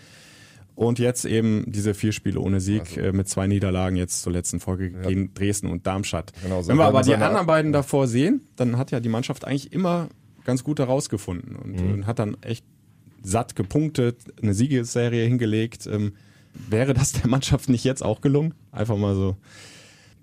Und 0.73 0.99
jetzt 0.99 1.25
eben 1.25 1.65
diese 1.67 1.93
vier 1.93 2.11
Spiele 2.11 2.39
ohne 2.39 2.59
Sieg 2.59 2.81
also. 2.81 3.01
äh, 3.01 3.11
mit 3.11 3.27
zwei 3.27 3.45
Niederlagen 3.45 3.97
jetzt 3.97 4.21
zur 4.21 4.31
letzten 4.31 4.59
Folge 4.59 4.91
ja. 4.91 5.07
gegen 5.07 5.33
Dresden 5.33 5.67
und 5.67 5.85
Darmstadt. 5.85 6.31
Genau, 6.41 6.61
so 6.61 6.69
Wenn 6.69 6.77
wir 6.77 6.85
aber 6.85 7.03
die 7.03 7.13
anderen 7.13 7.45
beiden 7.45 7.71
davor 7.71 8.07
sehen, 8.07 8.41
dann 8.55 8.77
hat 8.77 8.89
ja 8.89 8.99
die 8.99 9.09
Mannschaft 9.09 9.45
eigentlich 9.45 9.73
immer 9.73 10.09
ganz 10.43 10.63
gut 10.63 10.79
herausgefunden 10.79 11.55
und, 11.55 11.81
mhm. 11.81 11.93
und 11.93 12.07
hat 12.07 12.19
dann 12.19 12.37
echt 12.41 12.65
satt 13.23 13.55
gepunktet, 13.55 14.17
eine 14.41 14.53
Siegesserie 14.53 15.23
hingelegt. 15.23 15.87
Ähm, 15.87 16.13
wäre 16.69 16.93
das 16.93 17.13
der 17.13 17.27
Mannschaft 17.27 17.69
nicht 17.69 17.83
jetzt 17.83 18.03
auch 18.03 18.21
gelungen? 18.21 18.53
Einfach 18.71 18.97
mal 18.97 19.15
so. 19.15 19.35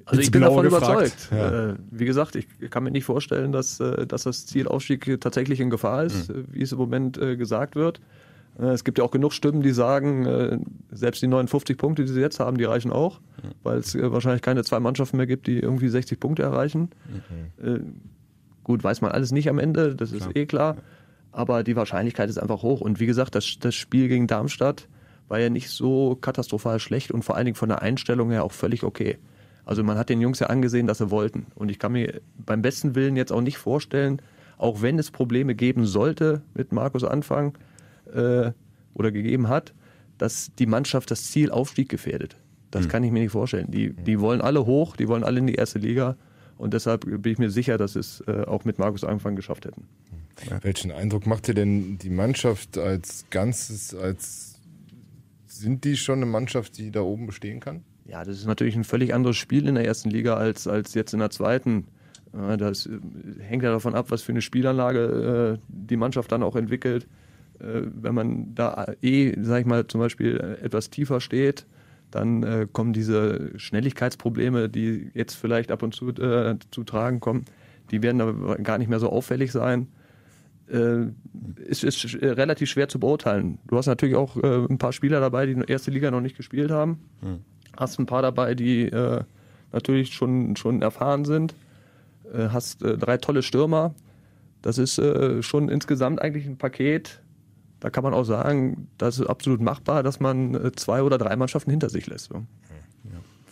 Also 0.04 0.22
ich 0.22 0.30
bin 0.30 0.40
davon 0.40 0.64
gefragt. 0.64 0.84
überzeugt. 0.84 1.28
Ja. 1.30 1.70
Äh, 1.70 1.74
wie 1.90 2.06
gesagt, 2.06 2.34
ich 2.34 2.46
kann 2.70 2.82
mir 2.82 2.90
nicht 2.90 3.04
vorstellen, 3.04 3.52
dass, 3.52 3.78
äh, 3.78 4.06
dass 4.06 4.22
das 4.22 4.46
Ziel 4.46 4.66
Aufstieg 4.66 5.20
tatsächlich 5.20 5.60
in 5.60 5.68
Gefahr 5.68 6.04
ist, 6.04 6.30
mhm. 6.30 6.46
wie 6.50 6.62
es 6.62 6.72
im 6.72 6.78
Moment 6.78 7.18
äh, 7.18 7.36
gesagt 7.36 7.76
wird. 7.76 8.00
Es 8.60 8.82
gibt 8.82 8.98
ja 8.98 9.04
auch 9.04 9.12
genug 9.12 9.32
Stimmen, 9.34 9.62
die 9.62 9.70
sagen, 9.70 10.66
selbst 10.90 11.22
die 11.22 11.28
59 11.28 11.78
Punkte, 11.78 12.04
die 12.04 12.12
sie 12.12 12.20
jetzt 12.20 12.40
haben, 12.40 12.58
die 12.58 12.64
reichen 12.64 12.90
auch, 12.90 13.20
mhm. 13.20 13.50
weil 13.62 13.78
es 13.78 13.94
wahrscheinlich 13.96 14.42
keine 14.42 14.64
zwei 14.64 14.80
Mannschaften 14.80 15.16
mehr 15.16 15.28
gibt, 15.28 15.46
die 15.46 15.60
irgendwie 15.60 15.88
60 15.88 16.18
Punkte 16.18 16.42
erreichen. 16.42 16.90
Mhm. 17.62 17.92
Gut, 18.64 18.82
weiß 18.82 19.00
man 19.00 19.12
alles 19.12 19.30
nicht 19.30 19.48
am 19.48 19.60
Ende, 19.60 19.94
das 19.94 20.10
ist 20.10 20.22
klar. 20.22 20.36
eh 20.36 20.46
klar 20.46 20.76
aber 21.32 21.62
die 21.62 21.76
Wahrscheinlichkeit 21.76 22.30
ist 22.30 22.38
einfach 22.38 22.62
hoch. 22.62 22.80
Und 22.80 23.00
wie 23.00 23.06
gesagt, 23.06 23.34
das, 23.34 23.58
das 23.60 23.74
Spiel 23.74 24.08
gegen 24.08 24.26
Darmstadt 24.26 24.88
war 25.28 25.38
ja 25.38 25.50
nicht 25.50 25.70
so 25.70 26.16
katastrophal 26.16 26.80
schlecht 26.80 27.10
und 27.10 27.24
vor 27.24 27.36
allen 27.36 27.44
Dingen 27.44 27.54
von 27.54 27.68
der 27.68 27.82
Einstellung 27.82 28.30
her 28.30 28.44
auch 28.44 28.52
völlig 28.52 28.82
okay. 28.82 29.18
Also 29.64 29.84
man 29.84 29.98
hat 29.98 30.08
den 30.08 30.20
Jungs 30.20 30.38
ja 30.38 30.46
angesehen, 30.46 30.86
dass 30.86 30.98
sie 30.98 31.10
wollten. 31.10 31.46
Und 31.54 31.70
ich 31.70 31.78
kann 31.78 31.92
mir 31.92 32.22
beim 32.38 32.62
besten 32.62 32.94
Willen 32.94 33.16
jetzt 33.16 33.32
auch 33.32 33.42
nicht 33.42 33.58
vorstellen, 33.58 34.22
auch 34.56 34.80
wenn 34.80 34.98
es 34.98 35.10
Probleme 35.10 35.54
geben 35.54 35.84
sollte 35.84 36.42
mit 36.54 36.72
Markus 36.72 37.04
Anfang 37.04 37.56
äh, 38.12 38.52
oder 38.94 39.12
gegeben 39.12 39.48
hat, 39.48 39.74
dass 40.16 40.50
die 40.58 40.66
Mannschaft 40.66 41.10
das 41.10 41.30
Ziel 41.30 41.50
Aufstieg 41.50 41.88
gefährdet. 41.90 42.36
Das 42.70 42.86
mhm. 42.86 42.88
kann 42.88 43.04
ich 43.04 43.12
mir 43.12 43.20
nicht 43.20 43.32
vorstellen. 43.32 43.70
Die, 43.70 43.92
die 43.92 44.20
wollen 44.20 44.40
alle 44.40 44.66
hoch, 44.66 44.96
die 44.96 45.06
wollen 45.06 45.24
alle 45.24 45.38
in 45.38 45.46
die 45.46 45.54
erste 45.54 45.78
Liga. 45.78 46.16
Und 46.56 46.74
deshalb 46.74 47.04
bin 47.04 47.32
ich 47.32 47.38
mir 47.38 47.50
sicher, 47.50 47.78
dass 47.78 47.92
sie 47.92 48.00
es 48.00 48.22
äh, 48.26 48.44
auch 48.46 48.64
mit 48.64 48.78
Markus 48.78 49.04
Anfang 49.04 49.36
geschafft 49.36 49.64
hätten. 49.64 49.86
Ja. 50.48 50.62
Welchen 50.62 50.92
Eindruck 50.92 51.26
macht 51.26 51.48
dir 51.48 51.54
denn 51.54 51.98
die 51.98 52.10
Mannschaft 52.10 52.78
als 52.78 53.26
Ganzes, 53.30 53.94
als 53.94 54.58
sind 55.46 55.84
die 55.84 55.96
schon 55.96 56.18
eine 56.18 56.26
Mannschaft, 56.26 56.78
die 56.78 56.90
da 56.90 57.00
oben 57.00 57.26
bestehen 57.26 57.60
kann? 57.60 57.82
Ja, 58.04 58.24
das 58.24 58.38
ist 58.38 58.46
natürlich 58.46 58.76
ein 58.76 58.84
völlig 58.84 59.12
anderes 59.12 59.36
Spiel 59.36 59.68
in 59.68 59.74
der 59.74 59.84
ersten 59.84 60.10
Liga 60.10 60.34
als, 60.34 60.66
als 60.66 60.94
jetzt 60.94 61.12
in 61.12 61.18
der 61.18 61.30
zweiten. 61.30 61.86
Das 62.32 62.86
äh, 62.86 62.98
hängt 63.40 63.62
ja 63.62 63.70
davon 63.70 63.94
ab, 63.94 64.10
was 64.10 64.22
für 64.22 64.32
eine 64.32 64.42
Spielanlage 64.42 65.58
äh, 65.58 65.62
die 65.68 65.96
Mannschaft 65.96 66.30
dann 66.32 66.42
auch 66.42 66.56
entwickelt. 66.56 67.06
Äh, 67.58 67.82
wenn 67.84 68.14
man 68.14 68.54
da 68.54 68.94
eh, 69.02 69.34
sag 69.42 69.60
ich 69.60 69.66
mal, 69.66 69.86
zum 69.86 70.00
Beispiel 70.00 70.58
etwas 70.62 70.90
tiefer 70.90 71.20
steht, 71.20 71.66
dann 72.10 72.72
kommen 72.72 72.94
diese 72.94 73.50
Schnelligkeitsprobleme, 73.58 74.70
die 74.70 75.10
jetzt 75.12 75.34
vielleicht 75.34 75.70
ab 75.70 75.82
und 75.82 75.94
zu 75.94 76.10
zu 76.10 76.84
tragen 76.84 77.20
kommen, 77.20 77.44
die 77.90 78.00
werden 78.00 78.22
aber 78.22 78.56
gar 78.56 78.78
nicht 78.78 78.88
mehr 78.88 78.98
so 78.98 79.10
auffällig 79.10 79.52
sein. 79.52 79.88
Äh, 80.70 81.06
ist, 81.62 81.84
ist 81.84 82.22
relativ 82.22 82.70
schwer 82.70 82.88
zu 82.88 82.98
beurteilen. 82.98 83.58
Du 83.66 83.76
hast 83.76 83.86
natürlich 83.86 84.16
auch 84.16 84.36
äh, 84.36 84.66
ein 84.68 84.78
paar 84.78 84.92
Spieler 84.92 85.20
dabei, 85.20 85.46
die 85.46 85.54
die 85.54 85.70
erste 85.70 85.90
Liga 85.90 86.10
noch 86.10 86.20
nicht 86.20 86.36
gespielt 86.36 86.70
haben. 86.70 87.00
Hm. 87.22 87.40
Hast 87.76 87.98
ein 87.98 88.06
paar 88.06 88.22
dabei, 88.22 88.54
die 88.54 88.84
äh, 88.84 89.22
natürlich 89.72 90.14
schon, 90.14 90.56
schon 90.56 90.82
erfahren 90.82 91.24
sind. 91.24 91.54
Äh, 92.32 92.48
hast 92.48 92.82
äh, 92.82 92.96
drei 92.96 93.16
tolle 93.18 93.42
Stürmer. 93.42 93.94
Das 94.62 94.78
ist 94.78 94.98
äh, 94.98 95.42
schon 95.42 95.68
insgesamt 95.68 96.20
eigentlich 96.20 96.46
ein 96.46 96.58
Paket. 96.58 97.22
Da 97.80 97.90
kann 97.90 98.02
man 98.02 98.12
auch 98.12 98.24
sagen, 98.24 98.88
das 98.98 99.20
ist 99.20 99.26
absolut 99.26 99.60
machbar, 99.60 100.02
dass 100.02 100.18
man 100.18 100.54
äh, 100.54 100.72
zwei 100.72 101.02
oder 101.02 101.18
drei 101.18 101.36
Mannschaften 101.36 101.70
hinter 101.70 101.90
sich 101.90 102.06
lässt. 102.06 102.26
So. 102.32 102.42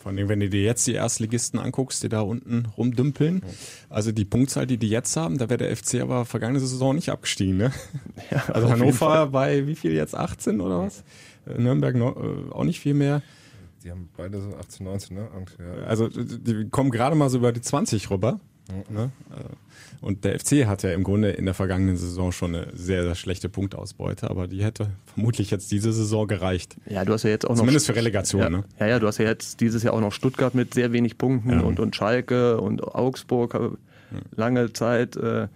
Vor 0.07 0.13
allem, 0.15 0.29
wenn 0.29 0.39
du 0.39 0.47
dir 0.47 0.63
jetzt 0.63 0.87
die 0.87 0.93
Erstligisten 0.93 1.59
anguckst, 1.59 2.01
die 2.01 2.07
da 2.07 2.21
unten 2.21 2.65
rumdümpeln, 2.77 3.41
also 3.89 4.13
die 4.13 4.23
Punktzahl, 4.23 4.65
die 4.65 4.77
die 4.77 4.87
jetzt 4.87 5.17
haben, 5.17 5.37
da 5.37 5.49
wäre 5.49 5.57
der 5.57 5.75
FC 5.75 5.95
aber 5.95 6.23
vergangene 6.23 6.61
Saison 6.61 6.95
nicht 6.95 7.09
abgestiegen. 7.09 7.57
Ne? 7.57 7.73
Ja, 8.31 8.41
also. 8.53 8.69
Hannover 8.69 9.27
bei 9.27 9.67
wie 9.67 9.75
viel 9.75 9.91
jetzt? 9.91 10.15
18 10.15 10.61
oder 10.61 10.83
was? 10.83 11.03
Äh, 11.45 11.61
Nürnberg 11.61 11.97
no, 11.97 12.11
äh, 12.11 12.53
auch 12.53 12.63
nicht 12.63 12.79
viel 12.79 12.93
mehr. 12.93 13.21
Die 13.83 13.91
haben 13.91 14.07
beide 14.15 14.39
so 14.39 14.55
18, 14.55 14.85
19, 14.85 15.17
ne? 15.17 15.27
Angst, 15.35 15.57
ja. 15.59 15.85
Also 15.85 16.07
die 16.07 16.41
die 16.41 16.69
kommen 16.69 16.89
gerade 16.89 17.17
mal 17.17 17.29
so 17.29 17.39
über 17.39 17.51
die 17.51 17.59
20 17.59 18.09
rüber. 18.09 18.39
Ne? 18.89 19.11
Äh, 19.31 20.05
Und 20.05 20.25
der 20.25 20.39
FC 20.39 20.65
hat 20.65 20.83
ja 20.83 20.91
im 20.91 21.03
Grunde 21.03 21.31
in 21.31 21.45
der 21.45 21.53
vergangenen 21.53 21.97
Saison 21.97 22.31
schon 22.31 22.55
eine 22.55 22.67
sehr, 22.75 23.03
sehr 23.03 23.15
schlechte 23.15 23.49
Punktausbeute, 23.49 24.29
aber 24.29 24.47
die 24.47 24.63
hätte 24.63 24.89
vermutlich 25.13 25.51
jetzt 25.51 25.71
diese 25.71 25.91
Saison 25.93 26.27
gereicht. 26.27 26.75
Ja, 26.87 27.05
du 27.05 27.13
hast 27.13 27.23
ja 27.23 27.29
jetzt 27.29 27.45
auch 27.45 27.51
noch. 27.51 27.57
Zumindest 27.57 27.87
für 27.87 27.95
Relegation, 27.95 28.41
ja, 28.41 28.49
ne? 28.49 28.63
Ja, 28.79 28.87
ja, 28.87 28.99
du 28.99 29.07
hast 29.07 29.17
ja 29.17 29.25
jetzt 29.25 29.61
dieses 29.61 29.83
Jahr 29.83 29.93
auch 29.93 30.01
noch 30.01 30.11
Stuttgart 30.11 30.53
mit 30.55 30.73
sehr 30.73 30.91
wenig 30.91 31.17
Punkten 31.17 31.61
und, 31.61 31.79
und 31.79 31.95
Schalke 31.95 32.59
und 32.59 32.83
Augsburg 32.83 33.53
äh, 33.55 33.69
lange 34.35 34.73
Zeit. 34.73 35.15
Äh, 35.15 35.47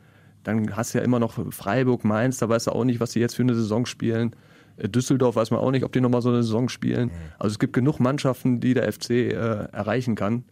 dann 0.43 0.75
hast 0.75 0.93
du 0.93 0.97
ja 0.97 1.03
immer 1.03 1.19
noch 1.19 1.53
Freiburg, 1.53 2.03
Mainz, 2.03 2.39
da 2.39 2.49
weißt 2.49 2.67
du 2.67 2.71
auch 2.71 2.83
nicht, 2.83 2.99
was 2.99 3.11
die 3.11 3.19
jetzt 3.19 3.35
für 3.35 3.43
eine 3.43 3.53
Saison 3.55 3.85
spielen. 3.85 4.35
Düsseldorf 4.77 5.35
weiß 5.35 5.51
man 5.51 5.59
auch 5.59 5.69
nicht, 5.69 5.83
ob 5.83 5.91
die 5.91 6.01
nochmal 6.01 6.23
so 6.23 6.29
eine 6.29 6.41
Saison 6.41 6.67
spielen. 6.69 7.11
Also 7.37 7.53
es 7.53 7.59
gibt 7.59 7.73
genug 7.73 7.99
Mannschaften, 7.99 8.59
die 8.59 8.73
der 8.73 8.91
FC 8.91 9.09
äh, 9.11 9.33
erreichen 9.33 10.15
kann. 10.15 10.43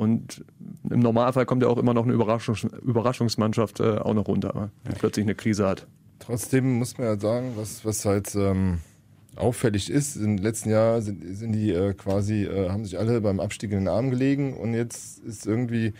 Und 0.00 0.46
im 0.88 1.00
Normalfall 1.00 1.44
kommt 1.44 1.62
ja 1.62 1.68
auch 1.68 1.76
immer 1.76 1.92
noch 1.92 2.04
eine 2.04 2.14
Überraschungs 2.14 2.64
Überraschungsmannschaft 2.64 3.80
äh, 3.80 3.98
auch 3.98 4.14
noch 4.14 4.28
runter, 4.28 4.70
die 4.88 4.94
plötzlich 4.94 5.26
eine 5.26 5.34
Krise 5.34 5.68
hat. 5.68 5.86
Trotzdem 6.20 6.78
muss 6.78 6.96
man 6.96 7.06
ja 7.06 7.18
sagen, 7.18 7.52
was, 7.54 7.84
was 7.84 8.06
halt 8.06 8.34
ähm, 8.34 8.78
auffällig 9.36 9.90
ist, 9.90 10.16
im 10.16 10.38
letzten 10.38 10.70
Jahr 10.70 11.02
sind, 11.02 11.22
sind 11.36 11.52
die 11.52 11.72
äh, 11.72 11.92
quasi, 11.92 12.44
äh, 12.44 12.70
haben 12.70 12.86
sich 12.86 12.98
alle 12.98 13.20
beim 13.20 13.40
Abstieg 13.40 13.72
in 13.72 13.80
den 13.80 13.88
Arm 13.88 14.08
gelegen 14.08 14.56
und 14.56 14.72
jetzt 14.72 15.18
ist 15.18 15.46
irgendwie, 15.46 15.92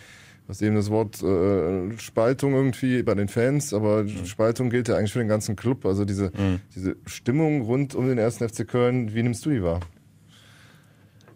was 0.47 0.63
eben 0.63 0.73
das 0.73 0.89
Wort 0.89 1.21
äh, 1.21 1.95
Spaltung 1.99 2.55
irgendwie 2.55 3.03
bei 3.03 3.13
den 3.13 3.27
Fans, 3.27 3.71
aber 3.71 4.07
Spaltung 4.25 4.71
gilt 4.71 4.87
ja 4.87 4.95
eigentlich 4.95 5.13
für 5.13 5.19
den 5.19 5.27
ganzen 5.27 5.55
Club. 5.55 5.85
Also 5.85 6.05
diese, 6.05 6.31
diese 6.75 6.95
Stimmung 7.05 7.61
rund 7.61 7.93
um 7.93 8.07
den 8.07 8.17
ersten 8.17 8.49
FC 8.49 8.67
Köln, 8.67 9.13
wie 9.13 9.21
nimmst 9.21 9.45
du 9.45 9.51
die 9.51 9.61
wahr? 9.61 9.81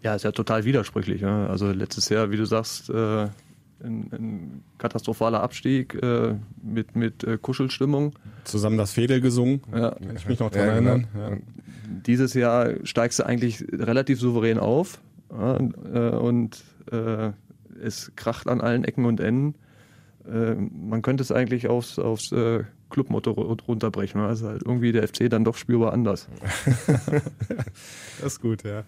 Ja, 0.06 0.14
ist 0.14 0.22
ja 0.24 0.30
total 0.32 0.64
widersprüchlich. 0.64 1.20
Ne? 1.22 1.48
Also 1.50 1.72
letztes 1.72 2.08
Jahr, 2.08 2.30
wie 2.30 2.36
du 2.36 2.44
sagst, 2.44 2.90
äh, 2.90 2.94
ein, 3.84 4.08
ein 4.12 4.64
katastrophaler 4.78 5.42
Abstieg 5.42 5.94
äh, 6.00 6.34
mit, 6.62 6.94
mit 6.94 7.24
äh, 7.24 7.38
Kuschelstimmung. 7.42 8.14
Zusammen 8.44 8.78
das 8.78 8.92
Fedel 8.92 9.20
gesungen, 9.20 9.62
Ja. 9.74 9.90
kann 9.90 10.16
ich 10.16 10.26
mich 10.28 10.38
noch 10.38 10.50
dran 10.50 10.66
Ja, 10.66 10.74
genau. 10.78 10.90
erinnern. 10.90 11.08
Ja. 11.18 11.36
Dieses 12.06 12.34
Jahr 12.34 12.70
steigst 12.84 13.18
du 13.18 13.26
eigentlich 13.26 13.64
relativ 13.72 14.20
souverän 14.20 14.58
auf 14.58 15.00
ja, 15.30 15.56
äh, 15.56 16.16
und 16.16 16.62
äh, 16.92 17.30
es 17.82 18.12
kracht 18.16 18.48
an 18.48 18.60
allen 18.60 18.84
Ecken 18.84 19.04
und 19.06 19.18
Enden. 19.20 19.54
Äh, 20.24 20.54
man 20.54 21.02
könnte 21.02 21.22
es 21.22 21.32
eigentlich 21.32 21.66
aufs, 21.68 21.98
aufs 21.98 22.32
Clubmotto 22.90 23.32
ru- 23.32 23.60
runterbrechen. 23.66 24.20
ne? 24.20 24.28
Also 24.28 24.46
halt 24.48 24.62
irgendwie 24.64 24.92
der 24.92 25.06
FC 25.08 25.28
dann 25.28 25.44
doch 25.44 25.56
spürbar 25.56 25.92
anders. 25.92 26.28
Das 28.20 28.32
ist 28.34 28.40
gut, 28.40 28.62
ja. 28.62 28.84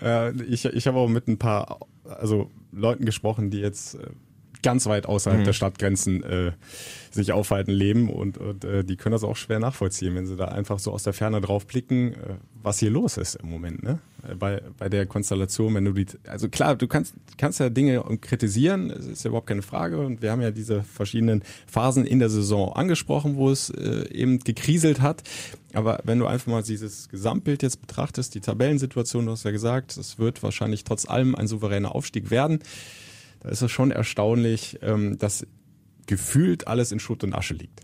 Äh, 0.00 0.32
ich 0.42 0.64
ich 0.64 0.86
habe 0.86 0.98
auch 0.98 1.08
mit 1.08 1.28
ein 1.28 1.38
paar 1.38 1.80
also 2.04 2.50
Leuten 2.72 3.04
gesprochen, 3.04 3.50
die 3.50 3.60
jetzt 3.60 3.94
äh, 3.94 4.06
ganz 4.62 4.86
weit 4.86 5.06
außerhalb 5.06 5.44
der 5.44 5.52
Stadtgrenzen 5.52 6.24
äh, 6.24 6.52
sich 7.10 7.30
aufhalten, 7.30 7.70
leben 7.70 8.10
und, 8.10 8.36
und 8.36 8.64
äh, 8.64 8.82
die 8.82 8.96
können 8.96 9.12
das 9.12 9.22
auch 9.22 9.36
schwer 9.36 9.60
nachvollziehen, 9.60 10.14
wenn 10.16 10.26
sie 10.26 10.34
da 10.34 10.46
einfach 10.46 10.80
so 10.80 10.90
aus 10.92 11.04
der 11.04 11.12
Ferne 11.12 11.40
drauf 11.40 11.68
blicken, 11.68 12.14
äh, 12.14 12.34
was 12.62 12.80
hier 12.80 12.90
los 12.90 13.16
ist 13.16 13.36
im 13.36 13.48
Moment, 13.48 13.84
ne? 13.84 14.00
Äh, 14.28 14.34
Bei, 14.34 14.62
bei 14.76 14.88
der 14.88 15.06
Konstellation, 15.06 15.74
wenn 15.74 15.84
du 15.84 15.92
die, 15.92 16.06
also 16.26 16.48
klar, 16.48 16.74
du 16.74 16.88
kannst, 16.88 17.14
kannst 17.38 17.60
ja 17.60 17.70
Dinge 17.70 18.02
kritisieren, 18.20 18.90
es 18.90 19.06
ist 19.06 19.24
ja 19.24 19.28
überhaupt 19.28 19.46
keine 19.46 19.62
Frage 19.62 19.98
und 19.98 20.20
wir 20.20 20.32
haben 20.32 20.42
ja 20.42 20.50
diese 20.50 20.82
verschiedenen 20.82 21.44
Phasen 21.68 22.04
in 22.04 22.18
der 22.18 22.28
Saison 22.28 22.72
angesprochen, 22.72 23.36
wo 23.36 23.50
es 23.50 23.70
äh, 23.70 24.08
eben 24.10 24.40
gekriselt 24.40 25.00
hat, 25.00 25.22
aber 25.72 26.00
wenn 26.04 26.18
du 26.18 26.26
einfach 26.26 26.46
mal 26.46 26.62
dieses 26.62 27.08
Gesamtbild 27.08 27.62
jetzt 27.62 27.80
betrachtest, 27.80 28.34
die 28.34 28.40
Tabellensituation, 28.40 29.26
du 29.26 29.32
hast 29.32 29.44
ja 29.44 29.50
gesagt, 29.50 29.96
es 29.96 30.18
wird 30.18 30.42
wahrscheinlich 30.42 30.84
trotz 30.84 31.08
allem 31.08 31.34
ein 31.34 31.46
souveräner 31.46 31.94
Aufstieg 31.94 32.30
werden, 32.30 32.60
da 33.40 33.48
ist 33.50 33.62
es 33.62 33.70
schon 33.70 33.90
erstaunlich, 33.90 34.78
ähm, 34.82 35.18
dass 35.18 35.46
gefühlt 36.06 36.66
alles 36.68 36.92
in 36.92 37.00
Schutt 37.00 37.24
und 37.24 37.34
Asche 37.34 37.54
liegt. 37.54 37.80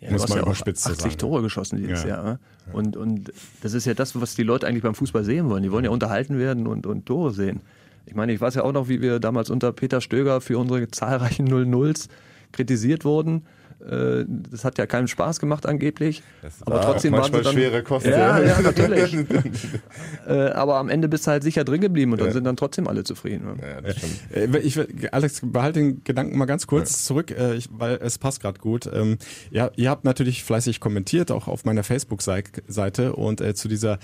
Ja, 0.00 0.10
Muss 0.10 0.20
du 0.20 0.22
hast 0.24 0.28
man 0.30 0.38
ja 0.38 0.42
auch 0.44 0.46
überspitzt 0.48 0.84
so 0.84 0.90
80 0.90 1.02
sagen. 1.02 1.18
Tore 1.18 1.42
geschossen 1.42 1.76
dieses 1.78 2.02
Ja. 2.02 2.08
Jahr. 2.08 2.24
ne? 2.24 2.38
Und, 2.72 2.96
und 2.96 3.32
das 3.62 3.72
ist 3.72 3.84
ja 3.84 3.94
das, 3.94 4.18
was 4.20 4.34
die 4.34 4.42
Leute 4.42 4.66
eigentlich 4.66 4.82
beim 4.82 4.94
Fußball 4.94 5.24
sehen 5.24 5.48
wollen. 5.48 5.62
Die 5.62 5.72
wollen 5.72 5.84
ja 5.84 5.90
unterhalten 5.90 6.38
werden 6.38 6.66
und, 6.66 6.86
und 6.86 7.06
Tore 7.06 7.32
sehen. 7.32 7.60
Ich 8.06 8.14
meine, 8.14 8.32
ich 8.32 8.40
weiß 8.40 8.54
ja 8.54 8.62
auch 8.64 8.72
noch, 8.72 8.88
wie 8.88 9.02
wir 9.02 9.18
damals 9.18 9.50
unter 9.50 9.72
Peter 9.72 10.00
Stöger 10.00 10.40
für 10.40 10.56
unsere 10.58 10.88
zahlreichen 10.88 11.48
0-0s 11.48 12.08
kritisiert 12.52 13.04
wurden. 13.04 13.44
Äh, 13.80 14.24
Das 14.50 14.64
hat 14.64 14.76
ja 14.78 14.86
keinen 14.86 15.08
Spaß 15.08 15.38
gemacht 15.40 15.66
angeblich. 15.66 16.22
Aber 16.62 16.76
war 16.76 16.82
trotzdem 16.82 17.12
waren 17.12 17.24
sie 17.24 17.30
manchmal 17.32 17.42
dann, 17.42 17.52
schwere 17.52 17.82
Kost, 17.82 18.06
Ja, 18.06 18.38
ja. 18.40 18.44
ja, 18.46 18.60
natürlich. 18.62 19.16
äh, 20.26 20.32
aber 20.50 20.76
am 20.78 20.88
Ende 20.88 21.08
bist 21.08 21.26
du 21.26 21.30
halt 21.30 21.42
sicher 21.42 21.64
drin 21.64 21.80
geblieben 21.80 22.12
und 22.12 22.20
dann 22.20 22.32
sind 22.32 22.44
dann 22.44 22.56
trotzdem 22.56 22.88
alle 22.88 23.04
zufrieden. 23.04 23.44
ne? 23.46 23.54
Ja, 23.62 23.80
das 23.80 23.96
stimmt. 23.96 24.54
Äh, 24.54 24.58
Ich, 24.60 24.76
will- 24.76 24.88
Alex, 25.12 25.40
behalte 25.44 25.80
den 25.80 26.02
Gedanken 26.04 26.36
mal 26.38 26.46
ganz 26.46 26.66
kurz 26.66 27.04
zurück, 27.04 27.30
äh, 27.30 27.54
ich, 27.54 27.68
weil 27.72 27.98
es 28.02 28.18
passt 28.18 28.40
gerade 28.40 28.58
gut. 28.58 28.88
Ähm, 28.92 29.18
ja, 29.50 29.70
ihr 29.76 29.90
habt 29.90 30.04
natürlich 30.04 30.42
fleißig 30.44 30.80
kommentiert, 30.80 31.30
auch 31.30 31.46
auf 31.48 31.64
meiner 31.64 31.84
Facebook-Seite 31.84 33.14
und 33.14 33.40
äh, 33.40 33.54
zu 33.54 33.68
dieser 33.68 33.98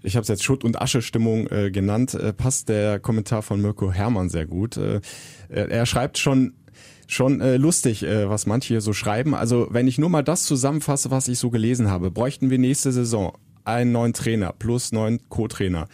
ich 0.00 0.14
habe 0.14 0.22
es 0.22 0.28
jetzt 0.28 0.44
Schutt- 0.44 0.62
und 0.62 0.80
Asche-Stimmung 0.80 1.48
äh, 1.48 1.72
genannt, 1.72 2.14
äh, 2.14 2.32
passt 2.32 2.68
der 2.68 3.00
Kommentar 3.00 3.42
von 3.42 3.60
Mirko 3.60 3.90
Hermann 3.90 4.28
sehr 4.28 4.46
gut. 4.46 4.76
Äh, 4.76 5.00
er 5.48 5.86
schreibt 5.86 6.18
schon 6.18 6.52
schon 7.08 7.40
äh, 7.40 7.56
lustig, 7.56 8.04
äh, 8.04 8.28
was 8.28 8.46
manche 8.46 8.68
hier 8.68 8.80
so 8.80 8.92
schreiben. 8.92 9.34
Also 9.34 9.66
wenn 9.70 9.88
ich 9.88 9.98
nur 9.98 10.10
mal 10.10 10.22
das 10.22 10.44
zusammenfasse, 10.44 11.10
was 11.10 11.26
ich 11.26 11.38
so 11.38 11.50
gelesen 11.50 11.90
habe, 11.90 12.10
bräuchten 12.10 12.50
wir 12.50 12.58
nächste 12.58 12.92
Saison 12.92 13.36
einen 13.64 13.90
neuen 13.92 14.12
Trainer 14.12 14.54
plus 14.56 14.92
neun 14.92 15.20
Co-Trainer, 15.28 15.88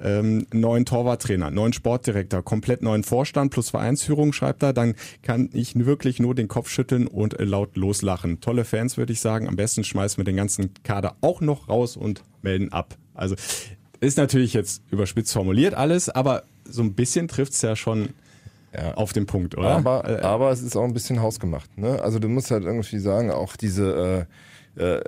ähm, 0.00 0.46
neuen 0.52 0.86
Torwarttrainer, 0.86 1.50
neuen 1.50 1.72
Sportdirektor, 1.72 2.42
komplett 2.42 2.82
neuen 2.82 3.02
Vorstand 3.02 3.52
plus 3.52 3.70
Vereinsführung, 3.70 4.32
schreibt 4.32 4.62
er, 4.62 4.72
dann 4.72 4.94
kann 5.22 5.50
ich 5.52 5.74
wirklich 5.74 6.20
nur 6.20 6.34
den 6.34 6.48
Kopf 6.48 6.70
schütteln 6.70 7.06
und 7.06 7.38
äh, 7.38 7.44
laut 7.44 7.76
loslachen. 7.76 8.40
Tolle 8.40 8.64
Fans, 8.64 8.96
würde 8.96 9.12
ich 9.12 9.20
sagen. 9.20 9.48
Am 9.48 9.56
besten 9.56 9.84
schmeißen 9.84 10.18
wir 10.18 10.24
den 10.24 10.36
ganzen 10.36 10.72
Kader 10.84 11.16
auch 11.20 11.40
noch 11.40 11.68
raus 11.68 11.96
und 11.96 12.22
melden 12.42 12.72
ab. 12.72 12.96
Also 13.14 13.34
ist 14.00 14.16
natürlich 14.16 14.54
jetzt 14.54 14.82
überspitzt 14.90 15.32
formuliert 15.32 15.74
alles, 15.74 16.08
aber 16.08 16.44
so 16.64 16.82
ein 16.82 16.94
bisschen 16.94 17.28
trifft's 17.28 17.60
ja 17.60 17.76
schon 17.76 18.10
Ja. 18.74 18.94
auf 18.94 19.12
den 19.12 19.26
Punkt, 19.26 19.56
oder? 19.58 19.68
Aber, 19.76 20.08
Äh, 20.08 20.22
aber 20.22 20.50
es 20.52 20.62
ist 20.62 20.76
auch 20.76 20.84
ein 20.84 20.92
bisschen 20.92 21.20
hausgemacht. 21.20 21.76
Ne? 21.76 22.00
Also 22.02 22.18
du 22.18 22.28
musst 22.28 22.50
halt 22.50 22.64
irgendwie 22.64 22.98
sagen, 23.00 23.30
auch 23.30 23.56
diese, 23.56 24.26
äh, 24.76 24.80
äh, 24.80 25.00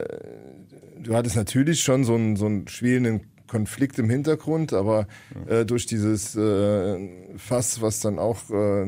du 1.00 1.14
hattest 1.14 1.36
natürlich 1.36 1.80
schon 1.80 2.04
so 2.04 2.14
einen, 2.14 2.36
so 2.36 2.46
einen 2.46 2.66
schwelenden 2.68 3.28
Konflikt 3.46 3.98
im 3.98 4.08
Hintergrund, 4.10 4.72
aber 4.72 5.06
äh, 5.46 5.64
durch 5.64 5.86
dieses 5.86 6.34
äh, 6.34 7.08
Fass, 7.36 7.82
was 7.82 8.00
dann 8.00 8.18
auch 8.18 8.38
äh, 8.50 8.86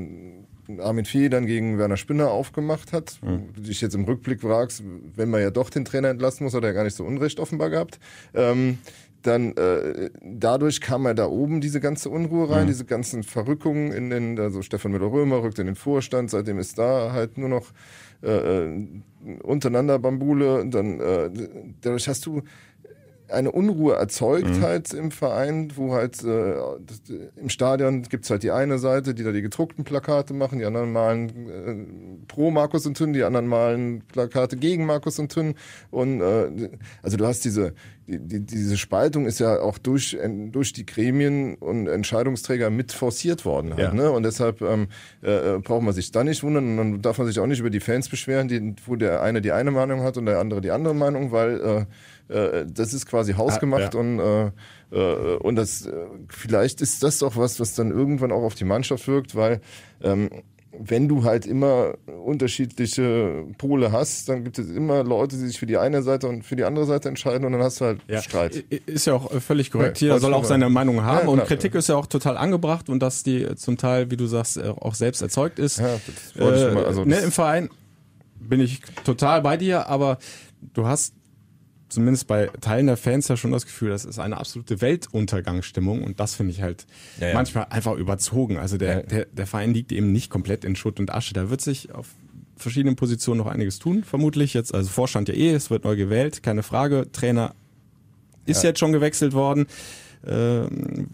Armin 0.81 1.05
Fee 1.05 1.29
dann 1.29 1.45
gegen 1.45 1.77
Werner 1.79 1.99
Spinner 1.99 2.31
aufgemacht 2.31 2.95
hat, 2.95 3.19
wo 3.21 3.37
du 3.55 3.61
dich 3.61 3.83
jetzt 3.83 3.95
im 3.95 4.05
Rückblick 4.05 4.41
fragst, 4.41 4.83
wenn 5.15 5.29
man 5.29 5.43
ja 5.43 5.51
doch 5.51 5.69
den 5.69 5.85
Trainer 5.85 6.09
entlassen 6.09 6.45
muss, 6.45 6.55
hat 6.55 6.65
er 6.65 6.73
gar 6.73 6.85
nicht 6.85 6.97
so 6.97 7.05
Unrecht 7.05 7.39
offenbar 7.39 7.69
gehabt. 7.69 7.99
Ähm, 8.33 8.79
dann 9.27 9.57
äh, 9.57 10.11
dadurch 10.23 10.81
kam 10.81 11.07
er 11.07 11.15
da 11.15 11.27
oben 11.27 11.61
diese 11.61 11.81
ganze 11.81 12.11
Unruhe 12.11 12.51
rein, 12.51 12.67
diese 12.67 12.85
ganzen 12.85 13.23
Verrückungen 13.23 13.91
in 13.91 14.11
den, 14.11 14.39
also 14.39 14.61
Stefan 14.61 14.93
Müller-Römer 14.93 15.43
rückt 15.43 15.59
in 15.59 15.67
den 15.67 15.77
Vorstand, 15.77 16.31
seitdem 16.31 16.59
ist 16.59 16.79
da 16.79 17.13
halt 17.13 17.39
nur 17.39 17.49
noch 17.49 17.73
äh, 18.23 18.65
äh, 18.65 18.87
untereinander 19.43 19.99
Bambule. 19.99 20.61
Und 20.61 20.75
dann 20.75 21.01
äh, 21.01 21.31
dadurch 21.81 22.07
hast 22.07 22.27
du 22.27 22.43
eine 23.29 23.51
Unruhe 23.51 23.95
erzeugt 23.95 24.61
halt 24.61 24.93
im 24.93 25.11
Verein, 25.11 25.73
wo 25.77 25.95
halt 25.95 26.23
äh, 26.23 26.57
das, 26.87 27.03
im 27.37 27.49
Stadion 27.49 28.03
gibt's 28.03 28.31
halt 28.31 28.43
die 28.43 28.51
eine 28.51 28.79
Seite, 28.79 29.15
die 29.15 29.25
da 29.25 29.33
die 29.33 29.43
gedruckten 29.43 29.85
Plakate 29.85 30.35
machen, 30.35 30.59
die 30.59 30.65
anderen 30.65 30.93
malen 30.93 31.29
äh, 31.49 32.27
pro 32.29 32.51
Markus 32.51 32.87
und 32.87 32.97
Tünn, 32.97 33.13
die 33.13 33.25
anderen 33.25 33.47
malen 33.47 34.03
Plakate 34.03 34.57
gegen 34.57 34.85
Markus 34.85 35.19
und 35.19 35.33
Tünn. 35.33 35.55
Und 35.91 36.21
äh, 36.21 36.71
also 37.03 37.17
du 37.17 37.27
hast 37.27 37.45
diese, 37.45 37.75
die, 38.07 38.19
die, 38.19 38.41
diese 38.45 38.77
Spaltung 38.77 39.27
ist 39.27 39.41
ja 39.41 39.61
auch 39.61 39.79
durch, 39.79 40.15
äh, 40.15 40.29
durch 40.51 40.73
die 40.73 40.85
Gremien 40.87 41.55
und 41.57 41.87
Entscheidungsträger 41.87 42.71
mit 42.71 42.93
forciert 42.93 43.45
worden. 43.45 43.71
Halt, 43.71 43.81
Ja. 43.81 43.95
ne? 43.95 44.11
Und 44.11 44.23
deshalb 44.25 44.61
ähm, 44.63 44.89
äh, 45.23 45.59
braucht 45.59 45.83
man 45.83 45.95
sich 45.95 46.11
da 46.13 46.23
nicht 46.25 46.43
wundern 46.43 46.71
und 46.71 46.77
dann 46.93 47.03
darf 47.03 47.19
man 47.19 47.27
sich 47.27 47.39
auch 47.41 47.47
nicht 47.47 47.61
über 47.61 47.71
die 47.71 47.81
Fans 47.81 48.09
beschweren, 48.09 48.49
die, 48.49 48.75
wo 48.87 48.97
der 48.97 49.23
eine 49.23 49.41
die 49.41 49.53
eine 49.53 49.71
Meinung 49.71 50.03
hat 50.03 50.17
und 50.17 50.27
der 50.27 50.39
andere 50.39 50.61
die 50.61 50.71
andere 50.71 50.95
Meinung, 50.95 51.33
weil 51.33 51.87
äh, 52.29 52.35
äh, 52.35 52.67
das 52.73 52.93
ist 52.95 53.07
quasi 53.07 53.33
hausgemacht 53.35 53.95
Ah, 53.95 53.99
ja. 53.99 54.01
und 54.01 54.19
äh, 54.21 54.51
äh, 54.97 55.37
und 55.39 55.57
das 55.57 55.87
äh, 55.87 55.93
vielleicht 56.29 56.81
ist 56.81 57.03
das 57.03 57.23
auch 57.23 57.37
was, 57.37 57.59
was 57.61 57.75
dann 57.75 57.91
irgendwann 57.91 58.33
auch 58.33 58.43
auf 58.43 58.55
die 58.55 58.65
Mannschaft 58.65 59.09
wirkt, 59.09 59.35
weil 59.35 59.61
ähm, 60.03 60.29
wenn 60.79 61.09
du 61.09 61.25
halt 61.25 61.47
immer 61.47 61.95
unterschiedliche 62.25 63.47
Pole 63.59 63.93
hast, 63.93 64.29
dann 64.29 64.45
gibt 64.45 64.59
es 64.59 64.71
immer 64.71 65.03
Leute, 65.05 65.37
die 65.37 65.47
sich 65.47 65.59
für 65.59 65.67
die 65.67 65.77
eine 65.77 66.03
Seite 66.03 66.29
und 66.29 66.43
für 66.45 66.57
die 66.57 66.65
andere 66.65 66.85
Seite 66.87 67.09
entscheiden 67.09 67.45
und 67.45 67.53
dann 67.53 67.63
hast 67.63 67.81
du 67.81 67.85
halt 67.87 68.01
Ja, 68.09 68.23
Streit. 68.23 68.57
Ist 68.87 69.07
ja 69.07 69.15
auch 69.15 69.33
äh, 69.33 69.41
völlig 69.41 69.71
korrekt. 69.71 70.01
Ja, 70.01 70.09
Jeder 70.09 70.21
soll 70.21 70.35
auch 70.35 70.45
seine 70.45 70.69
Meinung 70.69 71.03
haben 71.03 71.27
Ja, 71.27 71.33
und. 71.33 71.45
Kritik 71.45 71.75
ist 71.75 71.89
ja 71.89 71.97
auch 71.97 72.07
total 72.07 72.37
angebracht 72.37 72.89
und 72.89 73.01
dass 73.01 73.23
die 73.23 73.43
äh, 73.43 73.57
zum 73.57 73.77
Teil, 73.77 74.11
wie 74.11 74.17
du 74.17 74.27
sagst, 74.27 74.57
äh, 74.57 74.69
auch 74.69 74.95
selbst 74.95 75.23
erzeugt 75.23 75.59
ist. 75.59 75.79
Ja, 75.79 75.95
das 76.07 76.41
wollte 76.41 76.59
ich 76.59 76.65
Äh, 76.65 76.75
mal- 76.75 76.85
also 76.87 77.05
ne, 77.05 77.19
Im 77.21 77.33
Verein 77.33 77.69
bin 78.41 78.61
ich 78.61 78.81
total 79.05 79.43
bei 79.43 79.57
dir, 79.57 79.87
aber 79.89 80.19
du 80.75 80.87
hast 80.87 81.15
zumindest 81.95 82.27
bei 82.27 82.49
Teilen 82.61 82.87
der 82.87 82.97
Fans 82.97 83.29
ja 83.29 83.37
schon 83.37 83.51
das 83.53 83.65
Gefühl, 83.65 83.91
das 83.91 84.05
ist 84.05 84.19
eine 84.19 84.37
absolute 84.37 84.81
Weltuntergangsstimmung 84.81 86.03
und 86.03 86.21
das 86.21 86.35
finde 86.35 86.53
ich 86.53 86.61
halt 86.63 86.87
Ja, 87.21 87.29
ja. 87.29 87.35
manchmal 87.35 87.67
einfach 87.71 87.95
überzogen. 87.97 88.59
Also 88.59 88.77
der, 88.77 88.97
Ja. 88.97 89.03
der, 89.03 89.25
der 89.27 89.47
Verein 89.47 89.73
liegt 89.73 89.93
eben 89.93 90.13
nicht 90.13 90.31
komplett 90.31 90.65
in 90.65 90.77
Schutt 90.77 91.01
und 91.01 91.13
Asche. 91.15 91.33
Da 91.35 91.51
wird 91.51 91.61
sich 91.61 91.95
auf 91.95 92.09
verschiedenen 92.57 92.97
Positionen 92.97 93.39
noch 93.39 93.47
einiges 93.47 93.79
tun, 93.79 94.05
vermutlich 94.05 94.55
jetzt. 94.55 94.75
Also 94.75 94.89
Vorstand 94.91 95.29
ja 95.29 95.35
eh, 95.35 95.53
es 95.55 95.71
wird 95.71 95.85
neu 95.85 95.97
gewählt, 95.97 96.43
keine 96.43 96.63
Frage. 96.63 97.11
Trainer 97.13 97.55
ist 98.47 98.63
jetzt 98.63 98.79
schon 98.79 98.93
gewechselt 98.93 99.33
worden, 99.33 99.67
ähm, 100.27 101.09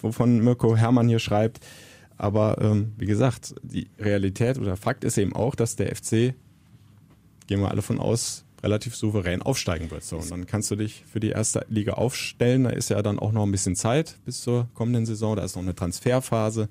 wovon 0.00 0.40
Mirko 0.40 0.76
Hermann 0.76 1.08
hier 1.08 1.20
schreibt. 1.20 1.64
Aber 2.16 2.58
ähm, 2.60 2.92
wie 2.96 3.06
gesagt, 3.06 3.54
die 3.62 3.88
Realität 3.98 4.58
oder 4.58 4.76
Fakt 4.76 5.04
ist 5.04 5.18
eben 5.18 5.34
auch, 5.34 5.54
dass 5.54 5.76
der 5.76 5.94
FC, 5.94 6.34
gehen 7.46 7.60
wir 7.60 7.70
alle 7.70 7.82
von 7.82 7.98
aus, 7.98 8.43
relativ 8.64 8.96
souverän 8.96 9.42
aufsteigen 9.42 9.90
wird. 9.90 10.02
So, 10.02 10.16
und 10.16 10.30
dann 10.30 10.46
kannst 10.46 10.70
du 10.70 10.76
dich 10.76 11.04
für 11.10 11.20
die 11.20 11.28
erste 11.28 11.64
Liga 11.68 11.92
aufstellen. 11.92 12.64
Da 12.64 12.70
ist 12.70 12.88
ja 12.88 13.00
dann 13.02 13.18
auch 13.18 13.30
noch 13.30 13.44
ein 13.44 13.52
bisschen 13.52 13.76
Zeit 13.76 14.16
bis 14.24 14.40
zur 14.40 14.68
kommenden 14.74 15.06
Saison. 15.06 15.36
Da 15.36 15.44
ist 15.44 15.54
noch 15.54 15.62
eine 15.62 15.74
Transferphase. 15.74 16.68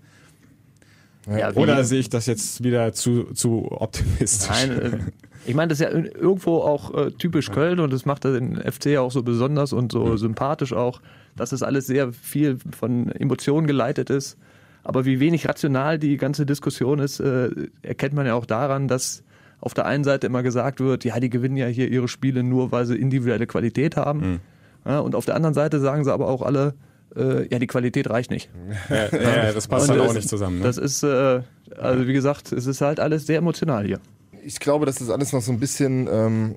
Ja, 1.27 1.53
Oder 1.53 1.84
sehe 1.86 1.99
ich 1.99 2.10
das 2.10 2.25
jetzt 2.25 2.63
wieder 2.63 2.91
zu, 2.91 3.34
zu 3.34 3.71
optimistisch? 3.71 4.49
Nein, 4.49 4.71
äh, 4.71 4.99
ich 5.45 5.56
meine, 5.56 5.69
das 5.69 5.79
ist 5.79 5.86
ja 5.86 5.91
irgendwo 5.91 6.58
auch 6.58 6.93
äh, 6.93 7.12
typisch 7.12 7.51
Köln 7.51 7.79
und 7.79 7.93
das 7.93 8.06
macht 8.06 8.25
den 8.25 8.58
FC 8.58 8.88
ja 8.88 9.01
auch 9.01 9.12
so 9.12 9.23
besonders 9.23 9.71
und 9.71 9.91
so 9.91 10.17
sympathisch 10.17 10.73
auch, 10.73 11.01
dass 11.36 11.53
es 11.53 11.63
alles 11.63 11.88
sehr 11.88 12.12
viel 12.12 12.58
von 12.77 13.10
Emotionen 13.12 13.67
geleitet 13.67 14.10
ist. 14.10 14.38
Aber 14.84 15.06
wie 15.06 15.21
wenig 15.21 15.47
rational 15.47 15.97
die 15.97 16.17
ganze 16.17 16.45
Diskussion 16.45 16.99
ist, 16.99 17.21
äh, 17.21 17.49
erkennt 17.84 18.13
man 18.13 18.25
ja 18.25 18.34
auch 18.34 18.45
daran, 18.45 18.89
dass 18.89 19.23
auf 19.65 19.73
der 19.73 19.86
einen 19.86 20.04
Seite 20.04 20.28
immer 20.28 20.43
gesagt 20.43 20.80
wird, 20.82 21.06
ja, 21.06 21.19
die 21.21 21.30
gewinnen 21.30 21.56
ja 21.56 21.67
hier 21.67 21.88
ihre 21.89 22.10
Spiele 22.10 22.43
nur, 22.43 22.71
weil 22.73 22.86
sie 22.86 22.95
individuelle 22.97 23.47
Qualität 23.47 23.95
haben. 23.95 24.41
Ja, 24.86 24.99
und 24.99 25.15
auf 25.15 25.23
der 25.26 25.36
anderen 25.36 25.54
Seite 25.54 25.80
sagen 25.80 26.04
sie 26.04 26.12
aber 26.12 26.28
auch 26.28 26.41
alle, 26.41 26.73
äh, 27.15 27.47
ja, 27.47 27.60
die 27.60 27.67
Qualität 27.67 28.10
reicht 28.10 28.30
nicht. 28.30 28.49
ja, 28.89 29.08
ja, 29.17 29.52
das 29.54 29.69
passt 29.69 29.89
Und 29.89 29.95
dann 29.95 30.02
auch 30.02 30.08
das- 30.08 30.15
nicht 30.15 30.28
zusammen. 30.30 30.58
Ne? 30.60 30.65
Das 30.65 30.78
ist, 30.78 31.04
äh, 31.04 31.41
also 31.78 32.08
wie 32.08 32.12
gesagt, 32.13 32.52
es 32.52 32.65
ist 32.65 32.82
halt 32.82 32.99
alles 32.99 33.26
sehr 33.26 33.38
emotional 33.38 33.86
hier. 33.86 33.99
ich 34.43 34.60
glaube, 34.60 34.86
dass 34.86 34.95
das 34.95 35.10
alles 35.10 35.32
noch 35.32 35.41
so 35.41 35.54
ein 35.54 35.60
bisschen 35.60 36.10
ähm, 36.12 36.56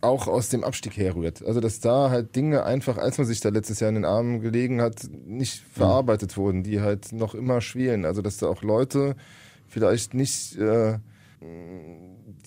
auch 0.00 0.28
aus 0.28 0.48
dem 0.50 0.62
Abstieg 0.62 0.96
herrührt. 0.96 1.44
Also 1.44 1.58
dass 1.60 1.80
da 1.80 2.10
halt 2.10 2.36
Dinge 2.36 2.62
einfach, 2.64 2.96
als 2.96 3.18
man 3.18 3.26
sich 3.26 3.40
da 3.40 3.48
letztes 3.48 3.80
Jahr 3.80 3.88
in 3.88 3.96
den 3.96 4.04
Armen 4.04 4.40
gelegen 4.40 4.80
hat, 4.80 5.02
nicht 5.26 5.64
verarbeitet 5.74 6.36
wurden, 6.36 6.62
die 6.62 6.80
halt 6.80 7.10
noch 7.12 7.34
immer 7.34 7.60
schwelen. 7.60 8.04
Also 8.04 8.22
dass 8.22 8.36
da 8.36 8.46
auch 8.46 8.62
Leute 8.62 9.16
vielleicht 9.66 10.14
nicht 10.14 10.56
äh, 10.56 10.98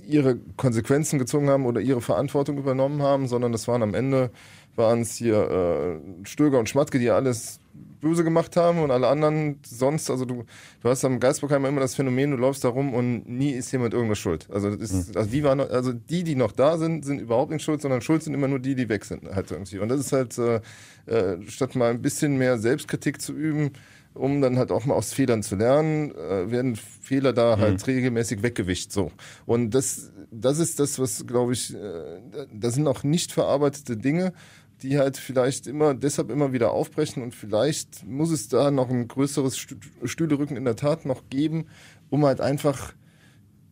ihre 0.07 0.37
Konsequenzen 0.57 1.19
gezogen 1.19 1.49
haben 1.49 1.65
oder 1.65 1.81
ihre 1.81 2.01
Verantwortung 2.01 2.57
übernommen 2.57 3.01
haben, 3.01 3.27
sondern 3.27 3.51
das 3.51 3.67
waren 3.67 3.83
am 3.83 3.93
Ende 3.93 4.31
waren 4.75 5.01
es 5.01 5.15
hier 5.15 5.35
äh, 5.35 6.25
Stöger 6.25 6.59
und 6.59 6.67
Schmatke, 6.67 6.99
die 6.99 7.09
alles 7.09 7.59
böse 8.01 8.23
gemacht 8.23 8.57
haben 8.57 8.79
und 8.79 8.91
alle 8.91 9.07
anderen 9.07 9.59
sonst, 9.65 10.09
also 10.09 10.25
du, 10.25 10.43
du 10.81 10.89
hast 10.89 11.05
am 11.05 11.19
Geisbockheim 11.19 11.65
immer 11.65 11.79
das 11.79 11.95
Phänomen, 11.95 12.31
du 12.31 12.37
läufst 12.37 12.63
da 12.63 12.69
rum 12.69 12.93
und 12.93 13.29
nie 13.29 13.51
ist 13.51 13.71
jemand 13.71 13.93
irgendwas 13.93 14.19
schuld. 14.19 14.47
Also, 14.51 14.69
ist, 14.69 15.15
also 15.15 15.29
die 15.29 15.43
waren, 15.43 15.59
also 15.61 15.93
die, 15.93 16.23
die 16.23 16.35
noch 16.35 16.51
da 16.51 16.77
sind, 16.77 17.05
sind 17.05 17.19
überhaupt 17.19 17.51
nicht 17.51 17.63
schuld, 17.63 17.81
sondern 17.81 18.01
schuld 18.01 18.21
sind 18.21 18.33
immer 18.33 18.47
nur 18.47 18.59
die, 18.59 18.75
die 18.75 18.89
weg 18.89 19.05
sind 19.05 19.33
halt 19.33 19.51
irgendwie. 19.51 19.79
Und 19.79 19.89
das 19.89 20.01
ist 20.01 20.11
halt, 20.11 20.37
äh, 20.37 20.61
äh, 21.05 21.37
statt 21.47 21.75
mal 21.75 21.91
ein 21.91 22.01
bisschen 22.01 22.37
mehr 22.37 22.57
Selbstkritik 22.57 23.21
zu 23.21 23.33
üben, 23.33 23.71
um 24.13 24.41
dann 24.41 24.57
halt 24.57 24.71
auch 24.71 24.85
mal 24.85 24.95
aus 24.95 25.13
Fehlern 25.13 25.43
zu 25.43 25.55
lernen, 25.55 26.11
äh, 26.11 26.51
werden 26.51 26.75
Fehler 26.75 27.33
da 27.33 27.57
halt 27.57 27.85
regelmäßig 27.87 28.43
weggewischt. 28.43 28.91
So. 28.91 29.11
Und 29.45 29.71
das, 29.71 30.11
das 30.31 30.59
ist 30.59 30.79
das, 30.79 30.99
was, 30.99 31.25
glaube 31.25 31.53
ich, 31.53 31.73
äh, 31.73 32.21
das 32.53 32.75
sind 32.75 32.87
auch 32.87 33.03
nicht 33.03 33.31
verarbeitete 33.31 33.97
Dinge, 33.97 34.33
die 34.81 34.97
halt 34.97 35.17
vielleicht 35.17 35.65
immer 35.67 35.93
deshalb 35.93 36.29
immer 36.29 36.51
wieder 36.51 36.71
aufbrechen 36.71 37.23
und 37.23 37.33
vielleicht 37.33 38.05
muss 38.05 38.31
es 38.31 38.49
da 38.49 38.69
noch 38.69 38.89
ein 38.89 39.07
größeres 39.07 39.57
Stü- 39.57 39.77
Stühlerücken 40.03 40.57
in 40.57 40.65
der 40.65 40.75
Tat 40.75 41.05
noch 41.05 41.29
geben, 41.29 41.67
um 42.09 42.25
halt 42.25 42.41
einfach, 42.41 42.93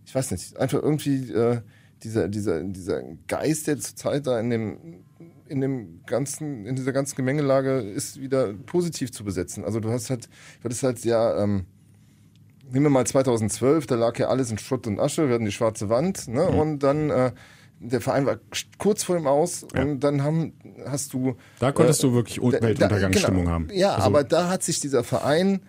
ich 0.06 0.16
weiß 0.16 0.32
nicht, 0.32 0.58
einfach 0.58 0.82
irgendwie 0.82 1.32
äh, 1.32 1.62
dieser, 2.04 2.30
dieser, 2.30 2.64
dieser 2.64 3.04
Geist, 3.28 3.68
der 3.68 3.78
zurzeit 3.80 4.26
da 4.26 4.40
in 4.40 4.50
dem 4.50 4.78
in 5.52 5.62
dem 5.62 6.02
ganzen, 6.08 6.66
in 6.66 6.76
dieser 6.76 6.94
ganzen 6.94 7.16
Gemengelage 7.16 7.80
ist, 7.82 8.20
wieder 8.22 8.54
positiv 8.54 9.12
zu 9.12 9.24
besetzen. 9.24 9.64
Also 9.66 9.80
du 9.80 9.92
hast 9.92 10.10
halt, 10.10 10.26
du 10.60 10.64
hattest 10.66 10.84
halt 10.84 11.04
ja, 11.06 11.44
ähm, 11.44 11.66
nehmen 12.72 12.86
wir 12.86 12.90
mal 12.90 13.06
2012, 13.06 13.86
da 13.86 13.96
lag 13.96 14.18
ja 14.18 14.30
alles 14.30 14.50
in 14.50 14.58
Schutt 14.58 14.88
und 14.88 15.00
Asche, 15.00 15.28
wir 15.28 15.36
hatten 15.36 15.46
die 15.46 15.52
schwarze 15.52 15.90
Wand, 15.90 16.28
ne? 16.30 16.48
Und 16.48 16.80
dann 16.80 17.10
äh, 17.10 17.32
der 17.80 18.00
Verein 18.00 18.26
war 18.26 18.38
kurz 18.78 19.04
vor 19.04 19.16
dem 19.18 19.28
Aus 19.28 19.64
und 19.76 20.00
dann 20.02 20.24
haben, 20.24 20.54
hast 20.86 21.14
du 21.14 21.36
Da 21.60 21.72
konntest 21.72 22.02
du 22.04 22.14
wirklich 22.14 22.40
Weltuntergangsstimmung 22.42 23.42
genau. 23.44 23.52
haben. 23.52 23.68
Ja, 23.74 23.96
Also- 23.96 24.08
aber 24.08 24.24
da 24.24 24.50
hat 24.50 24.64
sich 24.64 24.80
dieser 24.80 25.04
Verein 25.04 25.62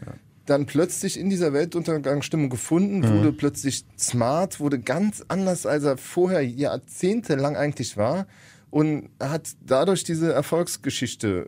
dann 0.44 0.66
plötzlich 0.66 1.18
in 1.18 1.30
dieser 1.30 1.52
Weltuntergangsstimmung 1.52 2.50
gefunden, 2.50 2.98
Mhm. 3.00 3.18
wurde 3.18 3.32
plötzlich 3.32 3.84
smart, 3.98 4.60
wurde 4.60 4.78
ganz 4.80 5.24
anders, 5.28 5.66
als 5.66 5.84
er 5.84 5.96
vorher 5.96 6.44
jahrzehntelang 6.44 7.56
eigentlich 7.56 7.96
war 7.96 8.26
und 8.72 9.10
hat 9.20 9.50
dadurch 9.60 10.02
diese 10.02 10.32
Erfolgsgeschichte 10.32 11.46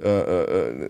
äh, 0.00 0.08
äh, 0.08 0.88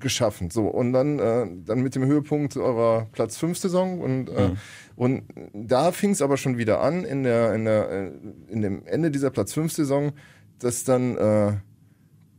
geschaffen. 0.00 0.50
So 0.50 0.66
und 0.66 0.92
dann 0.92 1.20
äh, 1.20 1.46
dann 1.64 1.80
mit 1.82 1.94
dem 1.94 2.04
Höhepunkt 2.04 2.56
eurer 2.56 3.06
Platz 3.12 3.36
5 3.36 3.56
Saison 3.56 4.00
und 4.00 4.28
äh, 4.28 4.50
und 4.96 5.22
da 5.54 5.92
fing 5.92 6.10
es 6.10 6.20
aber 6.20 6.36
schon 6.36 6.58
wieder 6.58 6.80
an 6.80 7.04
in 7.04 7.22
der 7.22 7.54
in 7.54 7.64
der 7.64 7.90
äh, 7.90 8.10
in 8.48 8.60
dem 8.60 8.84
Ende 8.86 9.12
dieser 9.12 9.30
Platz 9.30 9.52
5 9.52 9.72
Saison, 9.72 10.10
dass 10.58 10.82
dann 10.82 11.16
äh, 11.16 11.52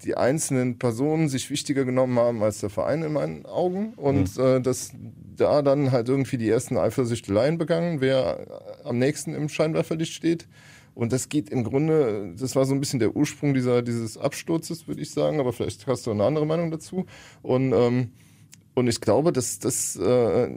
die 0.03 0.17
einzelnen 0.17 0.77
Personen 0.77 1.29
sich 1.29 1.49
wichtiger 1.49 1.85
genommen 1.85 2.19
haben 2.19 2.43
als 2.43 2.59
der 2.59 2.69
Verein 2.69 3.03
in 3.03 3.13
meinen 3.13 3.45
Augen 3.45 3.93
und 3.95 4.37
äh, 4.37 4.59
dass 4.59 4.91
da 5.37 5.61
dann 5.61 5.93
halt 5.93 6.09
irgendwie 6.09 6.37
die 6.37 6.49
ersten 6.49 6.77
Eifersüchteleien 6.77 7.57
begangen, 7.57 8.01
wer 8.01 8.45
am 8.83 8.99
nächsten 8.99 9.33
im 9.33 9.47
Scheinwerferlicht 9.47 10.11
steht. 10.11 10.49
Und 10.99 11.13
das 11.13 11.29
geht 11.29 11.49
im 11.49 11.63
Grunde, 11.63 12.35
das 12.37 12.57
war 12.57 12.65
so 12.65 12.73
ein 12.73 12.81
bisschen 12.81 12.99
der 12.99 13.15
Ursprung 13.15 13.53
dieser, 13.53 13.81
dieses 13.81 14.17
Absturzes, 14.17 14.85
würde 14.85 14.99
ich 14.99 15.11
sagen, 15.11 15.39
aber 15.39 15.53
vielleicht 15.53 15.87
hast 15.87 16.05
du 16.05 16.11
eine 16.11 16.25
andere 16.25 16.45
Meinung 16.45 16.71
dazu. 16.71 17.05
Und, 17.41 17.71
ähm, 17.71 18.11
und 18.75 18.87
ich 18.89 18.99
glaube, 18.99 19.31
dass 19.31 19.59
das, 19.59 19.95
äh, 19.95 20.49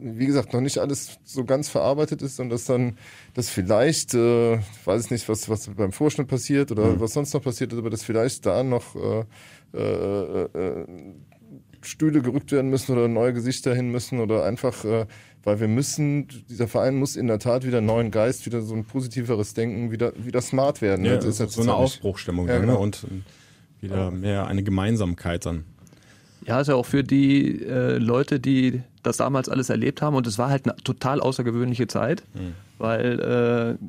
wie 0.00 0.26
gesagt, 0.26 0.52
noch 0.52 0.60
nicht 0.60 0.78
alles 0.78 1.18
so 1.24 1.44
ganz 1.44 1.68
verarbeitet 1.68 2.22
ist 2.22 2.38
und 2.38 2.48
dass 2.48 2.64
dann, 2.66 2.96
dass 3.34 3.50
vielleicht, 3.50 4.14
äh, 4.14 4.60
weiß 4.84 5.06
ich 5.06 5.10
nicht, 5.10 5.28
was, 5.28 5.48
was 5.48 5.66
beim 5.66 5.90
Vorschnitt 5.90 6.28
passiert 6.28 6.70
oder 6.70 7.00
was 7.00 7.14
sonst 7.14 7.34
noch 7.34 7.42
passiert 7.42 7.72
ist, 7.72 7.78
aber 7.80 7.90
dass 7.90 8.04
vielleicht 8.04 8.46
da 8.46 8.62
noch 8.62 8.94
äh, 8.94 9.24
äh, 9.76 10.42
äh, 10.44 10.86
Stühle 11.80 12.22
gerückt 12.22 12.52
werden 12.52 12.70
müssen 12.70 12.92
oder 12.92 13.08
neue 13.08 13.32
Gesichter 13.32 13.74
hin 13.74 13.90
müssen 13.90 14.20
oder 14.20 14.44
einfach, 14.44 14.84
äh, 14.84 15.06
weil 15.44 15.60
wir 15.60 15.68
müssen, 15.68 16.28
dieser 16.48 16.68
Verein 16.68 16.96
muss 16.96 17.16
in 17.16 17.26
der 17.26 17.38
Tat 17.38 17.66
wieder 17.66 17.78
einen 17.78 17.86
neuen 17.86 18.10
Geist, 18.10 18.46
wieder 18.46 18.60
so 18.62 18.74
ein 18.74 18.84
positiveres 18.84 19.54
Denken, 19.54 19.90
wieder, 19.90 20.12
wieder 20.16 20.40
smart 20.40 20.82
werden. 20.82 21.04
Ja, 21.04 21.16
Das 21.16 21.24
ist 21.24 21.38
so, 21.38 21.44
jetzt 21.44 21.54
so 21.54 21.62
eine 21.62 21.74
Aufbruchstimmung 21.74 22.46
Ja, 22.48 22.54
dann, 22.54 22.62
genau. 22.62 22.74
ne? 22.74 22.78
und 22.80 23.04
äh, 23.04 23.82
wieder 23.82 24.10
mehr 24.10 24.46
eine 24.46 24.62
Gemeinsamkeit 24.62 25.46
dann. 25.46 25.64
Ja, 26.44 26.60
ist 26.60 26.68
ja 26.68 26.74
auch 26.74 26.86
für 26.86 27.04
die 27.04 27.62
äh, 27.62 27.98
Leute, 27.98 28.40
die 28.40 28.82
das 29.02 29.18
damals 29.18 29.48
alles 29.48 29.70
erlebt 29.70 30.02
haben 30.02 30.16
und 30.16 30.26
es 30.26 30.38
war 30.38 30.50
halt 30.50 30.66
eine 30.66 30.76
total 30.76 31.20
außergewöhnliche 31.20 31.86
Zeit, 31.86 32.22
weil 32.78 33.20
äh, 33.20 33.84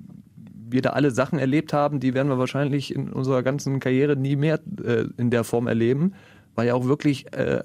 wir 0.71 0.81
da 0.81 0.91
alle 0.91 1.11
Sachen 1.11 1.39
erlebt 1.39 1.73
haben, 1.73 1.99
die 1.99 2.13
werden 2.13 2.27
wir 2.27 2.37
wahrscheinlich 2.37 2.93
in 2.93 3.11
unserer 3.11 3.43
ganzen 3.43 3.79
Karriere 3.79 4.15
nie 4.15 4.35
mehr 4.35 4.59
äh, 4.83 5.05
in 5.17 5.29
der 5.31 5.43
Form 5.43 5.67
erleben, 5.67 6.13
weil 6.59 6.67
ja 6.67 6.73
auch 6.73 6.85
wirklich 6.85 7.31
äh, 7.33 7.61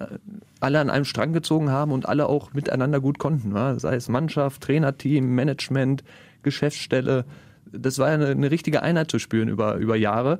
alle 0.61 0.79
an 0.79 0.89
einem 0.89 1.05
Strang 1.05 1.33
gezogen 1.33 1.69
haben 1.71 1.91
und 1.91 2.09
alle 2.09 2.29
auch 2.29 2.53
miteinander 2.53 3.01
gut 3.01 3.19
konnten. 3.19 3.53
Wa? 3.53 3.77
Sei 3.77 3.97
es 3.97 4.09
Mannschaft, 4.09 4.63
Trainerteam, 4.63 5.35
Management, 5.35 6.05
Geschäftsstelle. 6.45 7.25
Das 7.73 7.99
war 7.99 8.09
ja 8.09 8.15
eine, 8.15 8.29
eine 8.29 8.51
richtige 8.53 8.83
Einheit 8.83 9.11
zu 9.11 9.19
spüren 9.19 9.49
über, 9.49 9.75
über 9.77 9.97
Jahre. 9.97 10.39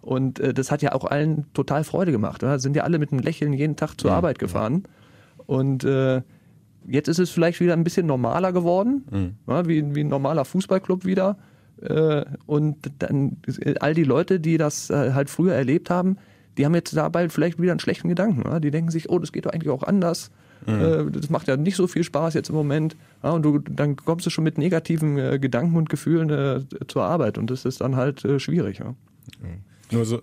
Und 0.00 0.40
äh, 0.40 0.54
das 0.54 0.70
hat 0.70 0.80
ja 0.80 0.92
auch 0.92 1.04
allen 1.04 1.44
total 1.52 1.84
Freude 1.84 2.10
gemacht. 2.10 2.42
Wa? 2.42 2.58
Sind 2.58 2.74
ja 2.74 2.84
alle 2.84 2.98
mit 2.98 3.12
einem 3.12 3.20
Lächeln 3.20 3.52
jeden 3.52 3.76
Tag 3.76 4.00
zur 4.00 4.10
Ja, 4.12 4.16
Arbeit 4.16 4.38
gefahren. 4.38 4.84
Und 5.46 5.84
äh, 5.84 6.22
jetzt 6.86 7.08
ist 7.08 7.18
es 7.18 7.28
vielleicht 7.28 7.60
wieder 7.60 7.74
ein 7.74 7.84
bisschen 7.84 8.06
normaler 8.06 8.54
geworden, 8.54 9.04
Mhm. 9.10 9.34
ja, 9.46 9.68
wie, 9.68 9.94
wie 9.94 10.00
ein 10.04 10.08
normaler 10.08 10.46
Fußballclub 10.46 11.04
wieder. 11.04 11.36
Äh, 11.82 12.24
und 12.46 12.90
dann 13.00 13.36
äh, 13.60 13.74
all 13.78 13.92
die 13.92 14.04
Leute, 14.04 14.40
die 14.40 14.56
das 14.56 14.88
äh, 14.88 15.12
halt 15.12 15.28
früher 15.28 15.52
erlebt 15.54 15.90
haben, 15.90 16.16
die 16.58 16.64
haben 16.64 16.74
jetzt 16.74 16.96
dabei 16.96 17.28
vielleicht 17.28 17.60
wieder 17.60 17.72
einen 17.72 17.80
schlechten 17.80 18.08
Gedanken. 18.08 18.42
Ja? 18.44 18.60
Die 18.60 18.70
denken 18.70 18.90
sich, 18.90 19.08
oh, 19.08 19.18
das 19.18 19.32
geht 19.32 19.46
doch 19.46 19.52
eigentlich 19.52 19.70
auch 19.70 19.82
anders. 19.82 20.30
Äh, 20.66 21.10
das 21.10 21.30
macht 21.30 21.48
ja 21.48 21.56
nicht 21.56 21.76
so 21.76 21.86
viel 21.86 22.04
Spaß 22.04 22.34
jetzt 22.34 22.50
im 22.50 22.54
Moment. 22.54 22.96
Ja, 23.22 23.30
und 23.30 23.42
du, 23.42 23.58
dann 23.58 23.96
kommst 23.96 24.26
du 24.26 24.30
schon 24.30 24.44
mit 24.44 24.58
negativen 24.58 25.18
äh, 25.18 25.38
Gedanken 25.38 25.76
und 25.76 25.88
Gefühlen 25.88 26.30
äh, 26.30 26.60
zur 26.86 27.04
Arbeit. 27.04 27.38
Und 27.38 27.50
das 27.50 27.64
ist 27.64 27.80
dann 27.80 27.96
halt 27.96 28.24
äh, 28.24 28.38
schwierig. 28.38 28.78
Ja? 28.78 28.94
Nur 29.90 30.04
so, 30.04 30.20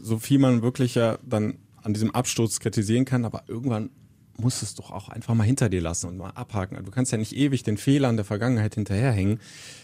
so 0.00 0.18
viel 0.18 0.38
man 0.38 0.62
wirklich 0.62 0.94
ja 0.94 1.18
dann 1.24 1.54
an 1.82 1.94
diesem 1.94 2.10
Absturz 2.14 2.60
kritisieren 2.60 3.04
kann, 3.04 3.24
aber 3.24 3.44
irgendwann 3.46 3.90
musst 4.38 4.62
du 4.62 4.66
es 4.66 4.74
doch 4.74 4.90
auch 4.90 5.08
einfach 5.08 5.34
mal 5.34 5.44
hinter 5.44 5.68
dir 5.68 5.80
lassen 5.80 6.08
und 6.08 6.16
mal 6.18 6.30
abhaken. 6.30 6.82
Du 6.84 6.90
kannst 6.90 7.12
ja 7.12 7.18
nicht 7.18 7.34
ewig 7.36 7.62
den 7.62 7.76
Fehlern 7.76 8.16
der 8.16 8.24
Vergangenheit 8.24 8.74
hinterherhängen. 8.74 9.40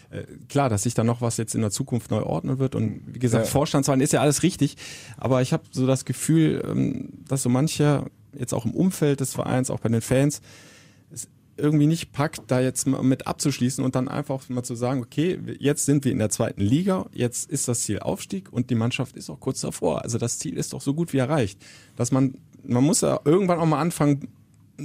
Äh, 0.09 0.23
klar, 0.47 0.69
dass 0.69 0.83
sich 0.83 0.93
da 0.93 1.03
noch 1.03 1.21
was 1.21 1.37
jetzt 1.37 1.55
in 1.55 1.61
der 1.61 1.71
Zukunft 1.71 2.11
neu 2.11 2.23
ordnen 2.23 2.59
wird 2.59 2.75
und 2.75 3.01
wie 3.07 3.19
gesagt, 3.19 3.45
Ja. 3.45 3.51
Vorstandswahlen 3.51 4.01
ist 4.01 4.13
ja 4.13 4.21
alles 4.21 4.43
richtig, 4.43 4.77
aber 5.17 5.41
ich 5.41 5.53
habe 5.53 5.63
so 5.71 5.87
das 5.87 6.05
Gefühl, 6.05 6.63
ähm, 6.69 7.09
dass 7.27 7.43
so 7.43 7.49
mancher 7.49 8.05
jetzt 8.37 8.53
auch 8.53 8.65
im 8.65 8.71
Umfeld 8.71 9.19
des 9.19 9.33
Vereins, 9.33 9.69
auch 9.69 9.79
bei 9.79 9.89
den 9.89 10.01
Fans, 10.01 10.41
es 11.11 11.27
irgendwie 11.57 11.85
nicht 11.87 12.11
packt, 12.11 12.41
da 12.47 12.59
jetzt 12.59 12.87
mal 12.87 13.03
mit 13.03 13.27
abzuschließen 13.27 13.83
und 13.83 13.95
dann 13.95 14.07
einfach 14.07 14.49
mal 14.49 14.63
zu 14.63 14.75
sagen, 14.75 15.01
okay, 15.01 15.39
jetzt 15.59 15.85
sind 15.85 16.03
wir 16.05 16.11
in 16.11 16.19
der 16.19 16.29
zweiten 16.29 16.61
Liga, 16.61 17.05
jetzt 17.13 17.49
ist 17.49 17.67
das 17.67 17.81
Ziel 17.81 17.99
Aufstieg 17.99 18.51
und 18.51 18.69
die 18.69 18.75
Mannschaft 18.75 19.15
ist 19.15 19.29
auch 19.29 19.39
kurz 19.39 19.61
davor. 19.61 20.03
Also 20.03 20.17
das 20.17 20.39
Ziel 20.39 20.57
ist 20.57 20.73
doch 20.73 20.81
so 20.81 20.93
gut 20.93 21.13
wie 21.13 21.19
erreicht. 21.19 21.59
Dass 21.95 22.11
man, 22.11 22.35
man 22.63 22.83
muss 22.83 23.01
ja 23.01 23.19
irgendwann 23.23 23.59
auch 23.59 23.67
mal 23.67 23.79
anfangen, 23.79 24.27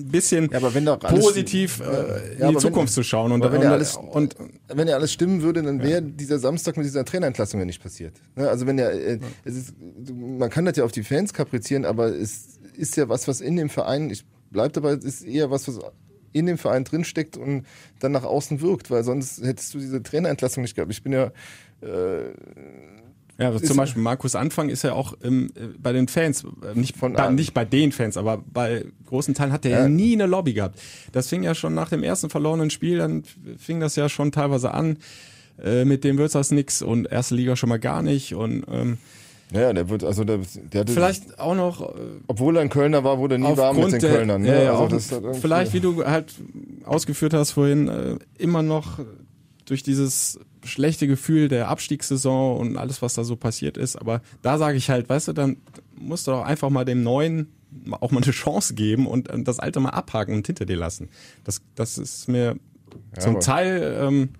ein 0.01 0.09
bisschen 0.09 0.51
Ja, 0.53 0.75
wenn 0.75 0.87
alles- 0.89 1.21
positiv 1.25 1.81
äh, 1.81 1.85
ja, 1.85 1.89
in 2.17 2.49
die 2.49 2.55
wenn- 2.55 2.59
Zukunft 2.61 2.93
zu 2.93 3.03
schauen 3.03 3.33
und, 3.33 3.43
wenn 3.43 3.63
ja 3.63 3.73
alles- 3.73 3.97
und 3.97 4.37
wenn 4.69 4.89
ja 4.89 4.95
alles 4.97 5.13
stimmen 5.13 5.43
würde, 5.43 5.63
dann 5.63 5.83
wäre 5.83 6.03
dieser 6.03 6.39
Samstag 6.39 6.77
mit 6.77 6.87
dieser 6.87 7.05
Trainerentlassung 7.05 7.61
ja 7.61 7.67
nicht 7.67 7.83
passiert. 7.83 8.15
Ne, 8.37 8.49
Also 8.49 8.67
wenn 8.67 8.79
ja, 8.79 8.89
äh, 8.91 9.19
es 9.45 9.57
ist, 9.57 9.75
man 10.11 10.51
kann 10.51 10.65
das 10.65 10.77
ja 10.77 10.85
auf 10.85 10.93
die 10.93 11.03
Fans 11.05 11.33
kaprizieren, 11.33 11.85
aber 11.85 12.09
es 12.15 12.59
ist 12.77 12.97
ja 12.97 13.09
was, 13.09 13.29
was 13.29 13.41
in 13.41 13.57
dem 13.57 13.69
Verein, 13.71 14.11
ich 14.11 14.25
bleib 14.51 14.73
dabei, 14.73 14.93
es 14.93 15.05
ist 15.05 15.25
eher 15.25 15.51
was, 15.51 15.69
was 15.69 15.79
in 16.33 16.47
dem 16.47 16.59
Verein 16.59 16.85
drinsteckt 16.85 17.37
und 17.37 17.65
dann 18.01 18.13
nach 18.13 18.25
außen 18.25 18.61
wirkt, 18.61 18.91
weil 18.91 19.03
sonst 19.03 19.43
hättest 19.43 19.75
du 19.75 19.79
diese 19.79 20.03
Trainerentlassung 20.03 20.63
nicht 20.63 20.75
gehabt. 20.77 20.93
Ich 20.93 21.03
bin 21.03 21.13
ja, 21.13 21.33
äh, 21.81 22.33
Ja, 23.39 23.51
also 23.51 23.65
zum 23.65 23.77
Beispiel 23.77 24.03
Markus 24.03 24.35
Anfang 24.35 24.69
ist 24.69 24.83
ja 24.83 24.95
auch 24.95 25.15
ähm, 25.23 25.51
äh, 25.55 25.67
bei 25.79 25.93
den 25.93 26.09
Fans, 26.09 26.45
äh, 26.45 26.77
nicht, 26.77 26.97
Von 26.97 27.13
bei, 27.13 27.31
nicht 27.31 27.55
bei 27.55 27.65
den 27.65 27.93
Fans, 27.93 28.17
aber 28.17 28.43
bei 28.53 28.85
großen 29.07 29.33
Teilen 29.33 29.53
hat 29.53 29.65
er 29.65 29.71
ja. 29.71 29.79
Ja. 29.83 29.89
nie 29.89 30.15
eine 30.15 30.27
Lobby 30.27 30.55
gehabt. 30.55 30.81
Das 31.13 31.29
fing 31.29 31.45
ja 31.45 31.55
schon 31.55 31.73
nach 31.73 31.89
dem 31.89 32.03
ersten 32.03 32.31
verlorenen 32.31 32.71
Spiel, 32.71 32.99
dann 32.99 33.23
fing 33.57 33.79
das 33.79 33.95
ja 33.95 34.09
schon 34.09 34.33
teilweise 34.33 34.75
an. 34.75 34.97
Äh, 35.63 35.85
mit 35.85 36.03
dem 36.03 36.19
wird's 36.19 36.33
das 36.33 36.51
nix 36.51 36.83
und 36.83 37.07
erste 37.07 37.37
Liga 37.37 37.55
schon 37.55 37.69
mal 37.69 37.79
gar 37.79 38.03
nicht 38.03 38.35
und 38.35 38.65
ähm, 38.71 38.99
naja, 39.51 39.73
der 39.73 39.89
wird, 39.89 40.05
also 40.05 40.25
der, 40.25 40.41
der 40.73 40.83
hatte, 40.83 40.93
vielleicht 40.93 41.41
auch 41.41 41.55
noch 41.55 41.81
äh, 41.81 42.01
obwohl 42.27 42.57
er 42.57 42.63
ein 42.63 42.69
Kölner 42.69 43.03
war, 43.03 43.19
wurde 43.19 43.37
er 43.37 43.39
nie 43.39 43.57
warm 43.57 43.77
mit 43.77 43.93
den 43.93 44.01
der, 44.01 44.11
Kölnern. 44.11 44.43
Ne? 44.43 44.49
ja, 44.49 44.63
ja, 44.63 44.79
also 44.79 44.95
das 44.95 45.41
vielleicht 45.41 45.73
wie 45.73 45.81
du 45.81 46.05
halt 46.05 46.35
ausgeführt 46.85 47.35
hast 47.35 47.53
vorhin, 47.53 47.89
äh, 47.89 48.17
immer 48.37 48.63
noch 48.63 48.99
durch 49.69 49.83
dieses 49.83 50.41
schlechte 50.65 51.07
Gefühl 51.07 51.49
der 51.49 51.69
Abstiegssaison 51.69 52.59
und 52.59 52.77
alles, 52.79 53.03
was 53.03 53.15
da 53.15 53.23
so 53.25 53.37
passiert 53.37 53.77
ist. 53.77 53.97
Aber 53.97 54.23
da 54.43 54.57
sage 54.57 54.79
ich 54.79 54.89
halt, 54.89 55.09
weißt 55.09 55.29
du, 55.29 55.33
dann 55.35 55.59
musst 55.95 56.27
du 56.27 56.31
doch 56.31 56.43
einfach 56.45 56.71
mal 56.71 56.85
dem 56.85 57.03
Neuen 57.03 57.49
auch 58.01 58.11
mal 58.11 58.23
eine 58.23 58.33
Chance 58.33 58.75
geben 58.75 59.07
und 59.07 59.29
äh, 59.29 59.43
das 59.43 59.59
Alte 59.61 59.79
mal 59.81 59.91
abhaken 59.91 60.35
und 60.35 60.47
hinter 60.47 60.65
dir 60.65 60.77
lassen. 60.77 61.11
Das, 61.45 61.61
das 61.75 61.99
ist 61.99 62.27
mir 62.29 62.57
zum 63.19 63.33
aber- 63.37 63.41
Teil, 63.41 63.99
ähm, 64.01 64.31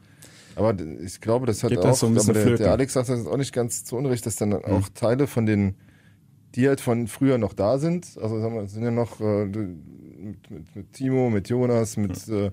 Aber 0.57 0.75
ich 1.05 1.21
glaube, 1.21 1.45
das 1.47 1.63
hat 1.63 1.77
auch, 1.77 1.83
das 1.83 2.01
so 2.01 2.07
ein 2.07 2.15
bisschen 2.15 2.31
aber 2.37 2.45
der, 2.47 2.57
der 2.57 2.73
Alex 2.73 2.95
sagt 2.95 3.11
das 3.11 3.27
auch 3.27 3.37
nicht 3.37 3.53
ganz 3.53 3.85
zu 3.85 3.97
Unrecht, 3.97 4.25
dass 4.25 4.37
dann 4.37 4.55
auch 4.55 4.89
Teile 4.95 5.27
von 5.27 5.45
den, 5.45 5.75
die 6.55 6.67
halt 6.67 6.81
von 6.81 7.07
früher 7.07 7.37
noch 7.37 7.53
da 7.53 7.79
sind, 7.79 8.17
also 8.21 8.41
sagen 8.41 8.55
wir, 8.55 8.67
sind 8.67 8.83
ja 8.83 8.91
noch 8.91 9.21
äh, 9.21 9.45
mit, 9.45 10.51
mit, 10.51 10.77
mit 10.77 10.93
Timo, 10.95 11.29
mit 11.29 11.51
Jonas, 11.51 11.99
mit 11.99 12.27
äh, 12.29 12.51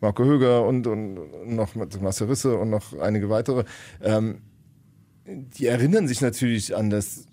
Marco 0.00 0.24
Höger 0.24 0.64
und, 0.66 0.86
und, 0.86 1.18
und 1.18 1.54
noch 1.56 1.74
Marcel 1.74 2.28
Risse 2.28 2.56
und 2.56 2.70
noch 2.70 2.98
einige 2.98 3.30
weitere, 3.30 3.64
ähm, 4.02 4.38
die 5.26 5.66
erinnern 5.66 6.08
sich 6.08 6.20
natürlich 6.20 6.76
an 6.76 6.90
das 6.90 7.26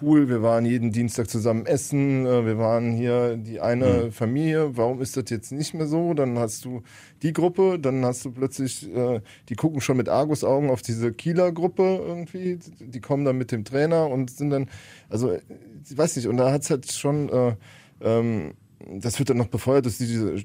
cool, 0.00 0.28
wir 0.28 0.42
waren 0.42 0.64
jeden 0.64 0.92
Dienstag 0.92 1.28
zusammen 1.28 1.66
essen, 1.66 2.26
äh, 2.26 2.46
wir 2.46 2.58
waren 2.58 2.92
hier 2.92 3.36
die 3.36 3.60
eine 3.60 4.10
Familie, 4.12 4.76
warum 4.76 5.00
ist 5.00 5.16
das 5.16 5.24
jetzt 5.28 5.52
nicht 5.52 5.74
mehr 5.74 5.86
so? 5.86 6.14
Dann 6.14 6.38
hast 6.38 6.64
du 6.64 6.82
die 7.22 7.32
Gruppe, 7.32 7.78
dann 7.78 8.04
hast 8.04 8.24
du 8.24 8.32
plötzlich, 8.32 8.92
äh, 8.94 9.20
die 9.48 9.56
gucken 9.56 9.80
schon 9.80 9.96
mit 9.96 10.08
Argusaugen 10.08 10.70
auf 10.70 10.82
diese 10.82 11.12
Kieler 11.12 11.52
Gruppe 11.52 12.00
irgendwie, 12.04 12.58
die 12.80 13.00
kommen 13.00 13.24
dann 13.24 13.38
mit 13.38 13.52
dem 13.52 13.64
Trainer 13.64 14.08
und 14.08 14.30
sind 14.30 14.50
dann, 14.50 14.70
also 15.08 15.32
ich 15.32 15.96
weiß 15.96 16.16
nicht, 16.16 16.28
und 16.28 16.36
da 16.36 16.52
hat's 16.52 16.70
halt 16.70 16.90
schon, 16.90 17.28
äh, 17.28 17.56
ähm, 18.00 18.54
das 19.00 19.18
wird 19.18 19.30
dann 19.30 19.36
noch 19.36 19.48
befeuert 19.48 19.84
durch 19.84 19.98
diese 19.98 20.36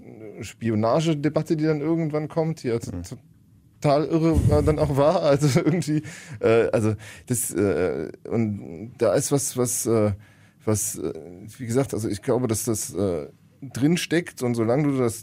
Spionagedebatte, 0.42 1.58
die 1.58 1.66
dann 1.66 1.82
irgendwann 1.82 2.28
kommt, 2.28 2.64
die 2.64 2.72
halt 2.72 2.90
total 3.82 4.06
irre 4.06 4.64
dann 4.64 4.80
auch 4.80 4.96
war. 4.98 5.22
Also 5.30 5.60
irgendwie, 5.60 6.04
äh, 6.40 6.70
also 6.72 6.96
das 7.28 7.52
äh, 7.52 8.12
und 8.30 8.94
da 8.98 9.14
ist 9.14 9.32
was, 9.32 9.58
was, 9.58 9.86
äh, 9.86 10.14
was, 10.66 10.98
äh, 10.98 11.14
wie 11.58 11.66
gesagt, 11.66 11.94
also 11.94 12.08
ich 12.08 12.22
glaube, 12.22 12.48
dass 12.48 12.64
das 12.64 12.94
äh, 12.94 13.28
drin 13.62 13.98
steckt 13.98 14.42
und 14.44 14.56
solange 14.56 14.84
du 14.84 14.98
das 14.98 15.22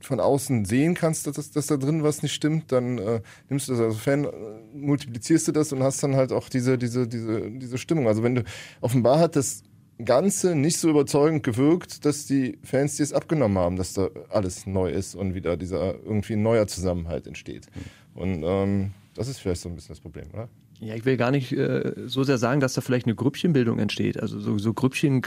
von 0.00 0.20
außen 0.20 0.64
sehen 0.64 0.94
kannst, 0.94 1.26
dass, 1.26 1.36
das, 1.36 1.50
dass 1.50 1.66
da 1.66 1.76
drin 1.76 2.02
was 2.02 2.22
nicht 2.22 2.34
stimmt, 2.34 2.70
dann 2.72 2.98
äh, 2.98 3.20
nimmst 3.48 3.68
du 3.68 3.72
das 3.72 3.80
als 3.80 3.96
Fan, 3.96 4.24
äh, 4.24 4.28
multiplizierst 4.74 5.48
du 5.48 5.52
das 5.52 5.72
und 5.72 5.82
hast 5.82 6.02
dann 6.02 6.14
halt 6.16 6.32
auch 6.32 6.48
diese, 6.48 6.78
diese, 6.78 7.08
diese, 7.08 7.50
diese 7.50 7.78
Stimmung. 7.78 8.06
Also 8.06 8.22
wenn 8.22 8.36
du 8.36 8.44
offenbar 8.80 9.18
hat 9.18 9.36
das 9.36 9.62
Ganze 10.04 10.54
nicht 10.54 10.78
so 10.78 10.88
überzeugend 10.88 11.42
gewirkt, 11.42 12.04
dass 12.04 12.26
die 12.26 12.58
Fans 12.62 12.96
dir 12.96 13.02
es 13.02 13.12
abgenommen 13.12 13.58
haben, 13.58 13.76
dass 13.76 13.94
da 13.94 14.08
alles 14.30 14.66
neu 14.66 14.90
ist 14.90 15.14
und 15.14 15.34
wieder 15.34 15.56
dieser 15.56 15.94
irgendwie 16.04 16.34
ein 16.34 16.42
neuer 16.42 16.66
Zusammenhalt 16.66 17.26
entsteht. 17.26 17.66
Und 18.14 18.42
ähm, 18.44 18.92
das 19.14 19.28
ist 19.28 19.38
vielleicht 19.40 19.60
so 19.60 19.68
ein 19.68 19.74
bisschen 19.74 19.90
das 19.90 20.00
Problem, 20.00 20.26
oder? 20.32 20.48
Ja, 20.80 20.94
ich 20.94 21.04
will 21.04 21.16
gar 21.16 21.32
nicht 21.32 21.52
äh, 21.52 21.92
so 22.06 22.22
sehr 22.22 22.38
sagen, 22.38 22.60
dass 22.60 22.74
da 22.74 22.80
vielleicht 22.80 23.06
eine 23.06 23.16
Grüppchenbildung 23.16 23.80
entsteht. 23.80 24.20
Also 24.20 24.38
so, 24.38 24.58
so 24.58 24.72
Grüppchen 24.72 25.22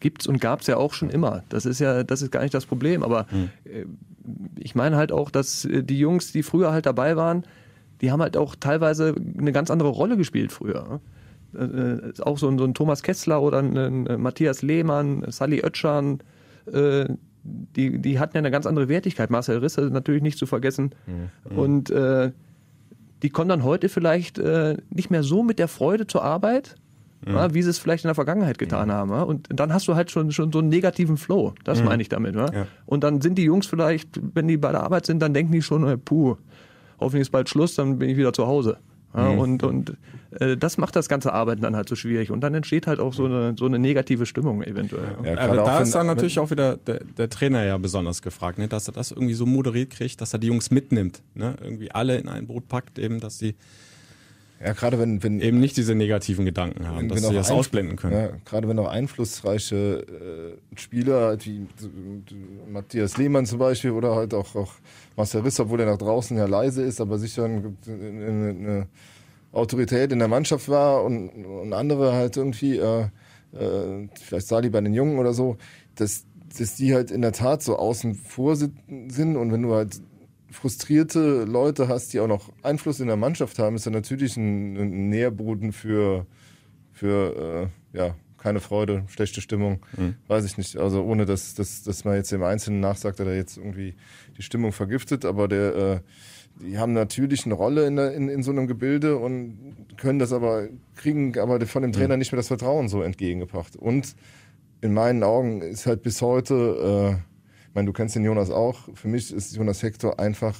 gibt's 0.00 0.26
und 0.26 0.40
gab's 0.40 0.66
ja 0.66 0.76
auch 0.76 0.92
schon 0.92 1.10
immer. 1.10 1.44
Das 1.48 1.66
ist 1.66 1.78
ja, 1.78 2.02
das 2.02 2.22
ist 2.22 2.32
gar 2.32 2.42
nicht 2.42 2.54
das 2.54 2.66
Problem. 2.66 3.04
Aber 3.04 3.26
äh, 3.64 3.84
ich 4.58 4.74
meine 4.74 4.96
halt 4.96 5.12
auch, 5.12 5.30
dass 5.30 5.64
äh, 5.64 5.84
die 5.84 5.98
Jungs, 5.98 6.32
die 6.32 6.42
früher 6.42 6.72
halt 6.72 6.86
dabei 6.86 7.16
waren, 7.16 7.44
die 8.00 8.10
haben 8.10 8.22
halt 8.22 8.36
auch 8.36 8.54
teilweise 8.56 9.14
eine 9.38 9.52
ganz 9.52 9.70
andere 9.70 9.88
Rolle 9.88 10.16
gespielt 10.16 10.52
früher. 10.52 11.00
Äh, 11.54 11.64
äh, 11.64 12.12
auch 12.20 12.38
so 12.38 12.48
ein, 12.48 12.58
so 12.58 12.64
ein 12.64 12.74
Thomas 12.74 13.02
Kessler 13.02 13.40
oder 13.40 13.58
ein, 13.58 13.76
ein 13.76 14.20
Matthias 14.20 14.62
Lehmann, 14.62 15.24
Sally 15.28 15.62
Oetschan, 15.62 16.20
äh, 16.72 17.06
die, 17.42 17.98
die 17.98 18.18
hatten 18.18 18.36
ja 18.36 18.40
eine 18.40 18.50
ganz 18.50 18.66
andere 18.66 18.88
Wertigkeit. 18.88 19.30
Marcel 19.30 19.58
Risse 19.58 19.82
natürlich 19.90 20.22
nicht 20.22 20.38
zu 20.38 20.46
vergessen. 20.46 20.90
Und 21.56 21.90
äh, 21.90 22.32
die 23.22 23.30
kommen 23.30 23.48
dann 23.48 23.64
heute 23.64 23.88
vielleicht 23.88 24.38
äh, 24.38 24.76
nicht 24.90 25.10
mehr 25.10 25.22
so 25.22 25.42
mit 25.42 25.58
der 25.58 25.68
Freude 25.68 26.06
zur 26.06 26.22
Arbeit, 26.22 26.76
ja, 27.26 27.52
wie 27.52 27.62
sie 27.62 27.70
es 27.70 27.78
vielleicht 27.78 28.04
in 28.04 28.08
der 28.08 28.14
Vergangenheit 28.14 28.58
getan 28.58 28.92
haben. 28.92 29.10
Ja? 29.10 29.22
Und 29.22 29.48
dann 29.50 29.72
hast 29.72 29.88
du 29.88 29.96
halt 29.96 30.10
schon, 30.10 30.30
schon 30.30 30.52
so 30.52 30.60
einen 30.60 30.68
negativen 30.68 31.16
Flow. 31.16 31.52
Das 31.64 31.82
meine 31.82 32.00
ich 32.00 32.08
damit. 32.08 32.36
Ja? 32.36 32.66
Und 32.86 33.02
dann 33.02 33.20
sind 33.20 33.36
die 33.36 33.44
Jungs 33.44 33.66
vielleicht, 33.66 34.20
wenn 34.34 34.46
die 34.46 34.56
bei 34.56 34.70
der 34.70 34.82
Arbeit 34.82 35.06
sind, 35.06 35.20
dann 35.20 35.34
denken 35.34 35.52
die 35.52 35.62
schon, 35.62 35.86
äh, 35.86 35.96
puh, 35.98 36.36
hoffentlich 37.00 37.22
ist 37.22 37.30
bald 37.30 37.48
Schluss, 37.48 37.74
dann 37.74 37.98
bin 37.98 38.08
ich 38.08 38.16
wieder 38.16 38.32
zu 38.32 38.46
Hause. 38.46 38.78
Ja, 39.14 39.28
Und, 39.28 39.62
und 39.62 39.96
äh, 40.38 40.56
das 40.56 40.76
macht 40.76 40.94
das 40.94 41.08
ganze 41.08 41.32
Arbeiten 41.32 41.62
dann 41.62 41.74
halt 41.74 41.88
so 41.88 41.96
schwierig. 41.96 42.30
Und 42.30 42.40
dann 42.40 42.54
entsteht 42.54 42.86
halt 42.86 43.00
auch 43.00 43.14
so 43.14 43.24
eine, 43.24 43.54
so 43.58 43.64
eine 43.64 43.78
negative 43.78 44.26
Stimmung 44.26 44.62
eventuell. 44.62 45.16
Ja, 45.24 45.38
aber 45.38 45.56
da 45.56 45.80
ist 45.80 45.94
dann 45.94 46.06
natürlich 46.06 46.38
auch 46.38 46.50
wieder 46.50 46.76
der, 46.76 47.02
der 47.04 47.30
Trainer 47.30 47.64
ja 47.64 47.78
besonders 47.78 48.20
gefragt, 48.20 48.58
ne? 48.58 48.68
dass 48.68 48.86
er 48.88 48.92
das 48.92 49.10
irgendwie 49.10 49.34
so 49.34 49.46
moderiert 49.46 49.90
kriegt, 49.90 50.20
dass 50.20 50.34
er 50.34 50.38
die 50.38 50.48
Jungs 50.48 50.70
mitnimmt, 50.70 51.22
ne? 51.34 51.56
irgendwie 51.62 51.90
alle 51.90 52.18
in 52.18 52.28
ein 52.28 52.46
Boot 52.46 52.68
packt, 52.68 52.98
eben, 52.98 53.18
dass 53.20 53.38
die 53.38 53.54
Ja, 54.64 54.72
gerade 54.72 54.98
wenn, 54.98 55.22
wenn 55.22 55.40
eben 55.40 55.60
nicht 55.60 55.76
diese 55.76 55.94
negativen 55.94 56.44
Gedanken 56.44 56.88
haben, 56.88 57.02
wenn, 57.02 57.08
dass 57.08 57.28
sie 57.28 57.34
das 57.34 57.50
ausblenden 57.50 57.96
können. 57.96 58.14
Ja, 58.14 58.30
gerade 58.44 58.68
wenn 58.68 58.78
auch 58.80 58.88
einflussreiche 58.88 60.56
äh, 60.74 60.76
Spieler, 60.78 61.38
wie 61.44 61.66
Matthias 62.68 63.16
Lehmann 63.18 63.46
zum 63.46 63.60
Beispiel 63.60 63.92
oder 63.92 64.16
halt 64.16 64.34
auch, 64.34 64.56
auch 64.56 64.72
Marcel 65.16 65.42
Riss, 65.42 65.60
obwohl 65.60 65.80
er 65.80 65.86
nach 65.86 65.98
draußen 65.98 66.36
ja 66.36 66.46
leise 66.46 66.82
ist, 66.82 67.00
aber 67.00 67.18
sicher 67.18 67.44
eine, 67.44 67.74
eine, 67.86 68.86
Autorität 69.50 70.12
in 70.12 70.18
der 70.18 70.28
Mannschaft 70.28 70.68
war 70.68 71.04
und, 71.04 71.30
und 71.30 71.72
andere 71.72 72.12
halt 72.12 72.36
irgendwie, 72.36 72.76
äh, 72.76 73.04
äh, 73.52 74.08
vielleicht 74.20 74.46
Sali 74.46 74.68
bei 74.68 74.80
den 74.82 74.92
Jungen 74.92 75.18
oder 75.18 75.32
so, 75.32 75.56
dass, 75.94 76.26
dass 76.58 76.74
die 76.74 76.94
halt 76.94 77.10
in 77.10 77.22
der 77.22 77.32
Tat 77.32 77.62
so 77.62 77.76
außen 77.76 78.14
vor 78.14 78.56
sind 78.56 78.76
und 78.88 79.50
wenn 79.50 79.62
du 79.62 79.72
halt 79.72 80.02
frustrierte 80.50 81.44
Leute 81.44 81.88
hast, 81.88 82.12
die 82.12 82.20
auch 82.20 82.26
noch 82.26 82.50
Einfluss 82.62 83.00
in 83.00 83.08
der 83.08 83.16
Mannschaft 83.16 83.58
haben, 83.58 83.76
ist 83.76 83.86
ja 83.86 83.92
natürlich 83.92 84.36
ein, 84.36 84.76
ein 84.76 85.08
Nährboden 85.08 85.72
für, 85.72 86.26
für 86.92 87.70
äh, 87.92 87.96
ja, 87.96 88.14
keine 88.38 88.60
Freude, 88.60 89.04
schlechte 89.08 89.40
Stimmung, 89.40 89.80
weiß 90.28 90.44
ich 90.44 90.56
nicht. 90.56 90.76
Also 90.76 91.02
ohne 91.02 91.26
dass, 91.26 91.54
dass, 91.54 91.82
dass 91.82 92.04
man 92.04 92.14
jetzt 92.14 92.32
dem 92.32 92.42
Einzelnen 92.42 92.80
nachsagt, 92.80 93.18
dass 93.20 93.26
er 93.26 93.36
jetzt 93.36 93.56
irgendwie 93.56 93.94
die 94.36 94.42
Stimmung 94.42 94.72
vergiftet, 94.72 95.24
aber 95.24 95.48
der, 95.48 95.74
äh, 95.74 96.00
die 96.60 96.78
haben 96.78 96.92
natürlich 96.92 97.44
eine 97.44 97.54
Rolle 97.54 97.86
in, 97.86 97.96
der, 97.96 98.14
in, 98.14 98.28
in 98.28 98.42
so 98.42 98.50
einem 98.50 98.66
Gebilde 98.66 99.16
und 99.16 99.76
können 99.96 100.18
das 100.18 100.32
aber, 100.32 100.68
kriegen 100.96 101.38
aber 101.38 101.64
von 101.66 101.82
dem 101.82 101.92
Trainer 101.92 102.16
nicht 102.16 102.32
mehr 102.32 102.38
das 102.38 102.48
Vertrauen 102.48 102.88
so 102.88 103.02
entgegengebracht. 103.02 103.76
Und 103.76 104.14
in 104.80 104.94
meinen 104.94 105.22
Augen 105.22 105.60
ist 105.62 105.86
halt 105.86 106.02
bis 106.02 106.22
heute, 106.22 107.18
äh, 107.20 107.37
meine, 107.78 107.86
du 107.86 107.92
kennst 107.92 108.16
den 108.16 108.24
Jonas 108.24 108.50
auch, 108.50 108.88
für 108.94 109.06
mich 109.06 109.32
ist 109.32 109.54
Jonas 109.54 109.82
Hector 109.82 110.18
einfach 110.18 110.56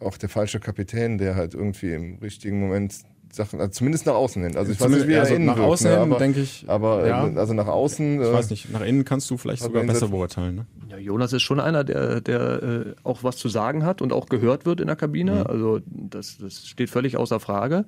auch 0.00 0.16
der 0.16 0.30
falsche 0.30 0.58
Kapitän, 0.58 1.18
der 1.18 1.36
halt 1.36 1.52
irgendwie 1.52 1.92
im 1.92 2.18
richtigen 2.18 2.58
Moment 2.60 2.94
Sachen, 3.30 3.60
also 3.60 3.72
zumindest 3.72 4.06
nach 4.06 4.14
außen 4.14 4.42
hin. 4.42 4.56
Also 4.56 4.72
ich 4.72 4.80
weiß 4.80 4.90
nicht, 4.90 5.08
wie 5.08 5.12
er 5.12 5.22
also 5.22 5.34
innen 5.34 5.46
nach 5.46 5.56
wirkt, 5.56 5.68
außen 5.68 5.90
ne, 5.90 6.00
hin, 6.00 6.18
denke 6.18 6.40
ich, 6.40 6.64
Aber 6.66 7.06
ja. 7.06 7.28
äh, 7.28 7.38
also 7.38 7.54
nach 7.54 7.66
außen. 7.66 8.20
Ich 8.20 8.28
äh, 8.28 8.32
weiß 8.32 8.50
nicht, 8.50 8.70
nach 8.70 8.82
innen 8.82 9.04
kannst 9.04 9.30
du 9.30 9.36
vielleicht 9.36 9.62
sogar 9.62 9.84
besser 9.84 10.08
beurteilen. 10.08 10.56
Ne? 10.56 10.66
Ja, 10.90 10.98
Jonas 10.98 11.32
ist 11.32 11.42
schon 11.42 11.60
einer, 11.60 11.84
der, 11.84 12.20
der 12.20 12.62
äh, 12.62 12.94
auch 13.04 13.22
was 13.22 13.36
zu 13.36 13.48
sagen 13.48 13.84
hat 13.84 14.02
und 14.02 14.12
auch 14.12 14.28
gehört 14.28 14.66
wird 14.66 14.80
in 14.80 14.86
der 14.86 14.96
Kabine. 14.96 15.46
Also 15.46 15.80
das, 15.86 16.38
das 16.38 16.66
steht 16.66 16.90
völlig 16.90 17.16
außer 17.16 17.40
Frage. 17.40 17.86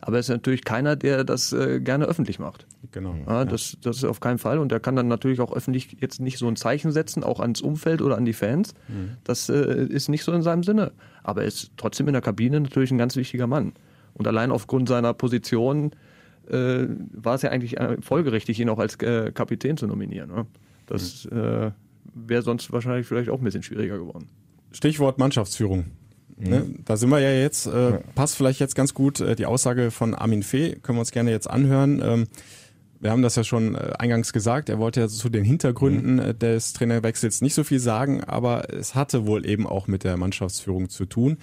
Aber 0.00 0.16
er 0.16 0.20
ist 0.20 0.28
natürlich 0.28 0.64
keiner, 0.64 0.96
der 0.96 1.24
das 1.24 1.52
äh, 1.52 1.80
gerne 1.80 2.04
öffentlich 2.04 2.38
macht. 2.38 2.66
Genau. 2.92 3.14
Ja, 3.26 3.44
das, 3.44 3.76
das 3.82 3.98
ist 3.98 4.04
auf 4.04 4.20
keinen 4.20 4.38
Fall. 4.38 4.58
Und 4.58 4.70
er 4.72 4.80
kann 4.80 4.94
dann 4.96 5.08
natürlich 5.08 5.40
auch 5.40 5.52
öffentlich 5.52 5.96
jetzt 6.00 6.20
nicht 6.20 6.38
so 6.38 6.46
ein 6.48 6.56
Zeichen 6.56 6.92
setzen, 6.92 7.24
auch 7.24 7.40
ans 7.40 7.60
Umfeld 7.60 8.02
oder 8.02 8.16
an 8.16 8.24
die 8.24 8.32
Fans. 8.32 8.74
Das 9.24 9.48
äh, 9.48 9.86
ist 9.86 10.08
nicht 10.08 10.24
so 10.24 10.32
in 10.32 10.42
seinem 10.42 10.62
Sinne. 10.62 10.92
Aber 11.22 11.42
er 11.42 11.48
ist 11.48 11.72
trotzdem 11.76 12.06
in 12.08 12.12
der 12.12 12.22
Kabine 12.22 12.60
natürlich 12.60 12.90
ein 12.90 12.98
ganz 12.98 13.16
wichtiger 13.16 13.46
Mann. 13.46 13.72
Und 14.14 14.26
allein 14.26 14.50
aufgrund 14.50 14.88
seiner 14.88 15.12
Position 15.12 15.90
äh, 16.48 16.86
war 17.12 17.34
es 17.34 17.42
ja 17.42 17.50
eigentlich 17.50 17.76
äh, 17.78 17.96
folgerichtig, 18.00 18.60
ihn 18.60 18.68
auch 18.68 18.78
als 18.78 18.96
äh, 19.02 19.32
Kapitän 19.32 19.76
zu 19.76 19.86
nominieren. 19.86 20.30
Ne? 20.30 20.46
Das 20.86 21.26
äh, 21.26 21.70
wäre 22.14 22.42
sonst 22.42 22.72
wahrscheinlich 22.72 23.06
vielleicht 23.06 23.28
auch 23.28 23.38
ein 23.38 23.44
bisschen 23.44 23.62
schwieriger 23.62 23.98
geworden. 23.98 24.28
Stichwort 24.72 25.18
Mannschaftsführung. 25.18 25.86
Ne? 26.38 26.66
Da 26.84 26.96
sind 26.96 27.08
wir 27.08 27.18
ja 27.18 27.30
jetzt, 27.30 27.66
äh, 27.66 27.98
passt 28.14 28.36
vielleicht 28.36 28.60
jetzt 28.60 28.74
ganz 28.74 28.92
gut 28.92 29.20
äh, 29.20 29.36
die 29.36 29.46
Aussage 29.46 29.90
von 29.90 30.14
Armin 30.14 30.42
Fee, 30.42 30.76
können 30.76 30.98
wir 30.98 31.00
uns 31.00 31.10
gerne 31.10 31.30
jetzt 31.30 31.48
anhören. 31.48 32.02
Ähm, 32.04 32.26
wir 33.00 33.10
haben 33.10 33.22
das 33.22 33.36
ja 33.36 33.44
schon 33.44 33.74
äh, 33.74 33.92
eingangs 33.98 34.32
gesagt, 34.32 34.68
er 34.68 34.78
wollte 34.78 35.00
ja 35.00 35.08
zu 35.08 35.28
den 35.28 35.44
Hintergründen 35.44 36.18
äh, 36.18 36.34
des 36.34 36.72
Trainerwechsels 36.74 37.40
nicht 37.40 37.54
so 37.54 37.64
viel 37.64 37.78
sagen, 37.78 38.22
aber 38.24 38.72
es 38.72 38.94
hatte 38.94 39.26
wohl 39.26 39.46
eben 39.46 39.66
auch 39.66 39.86
mit 39.86 40.04
der 40.04 40.16
Mannschaftsführung 40.16 40.88
zu 40.88 41.06
tun. 41.06 41.38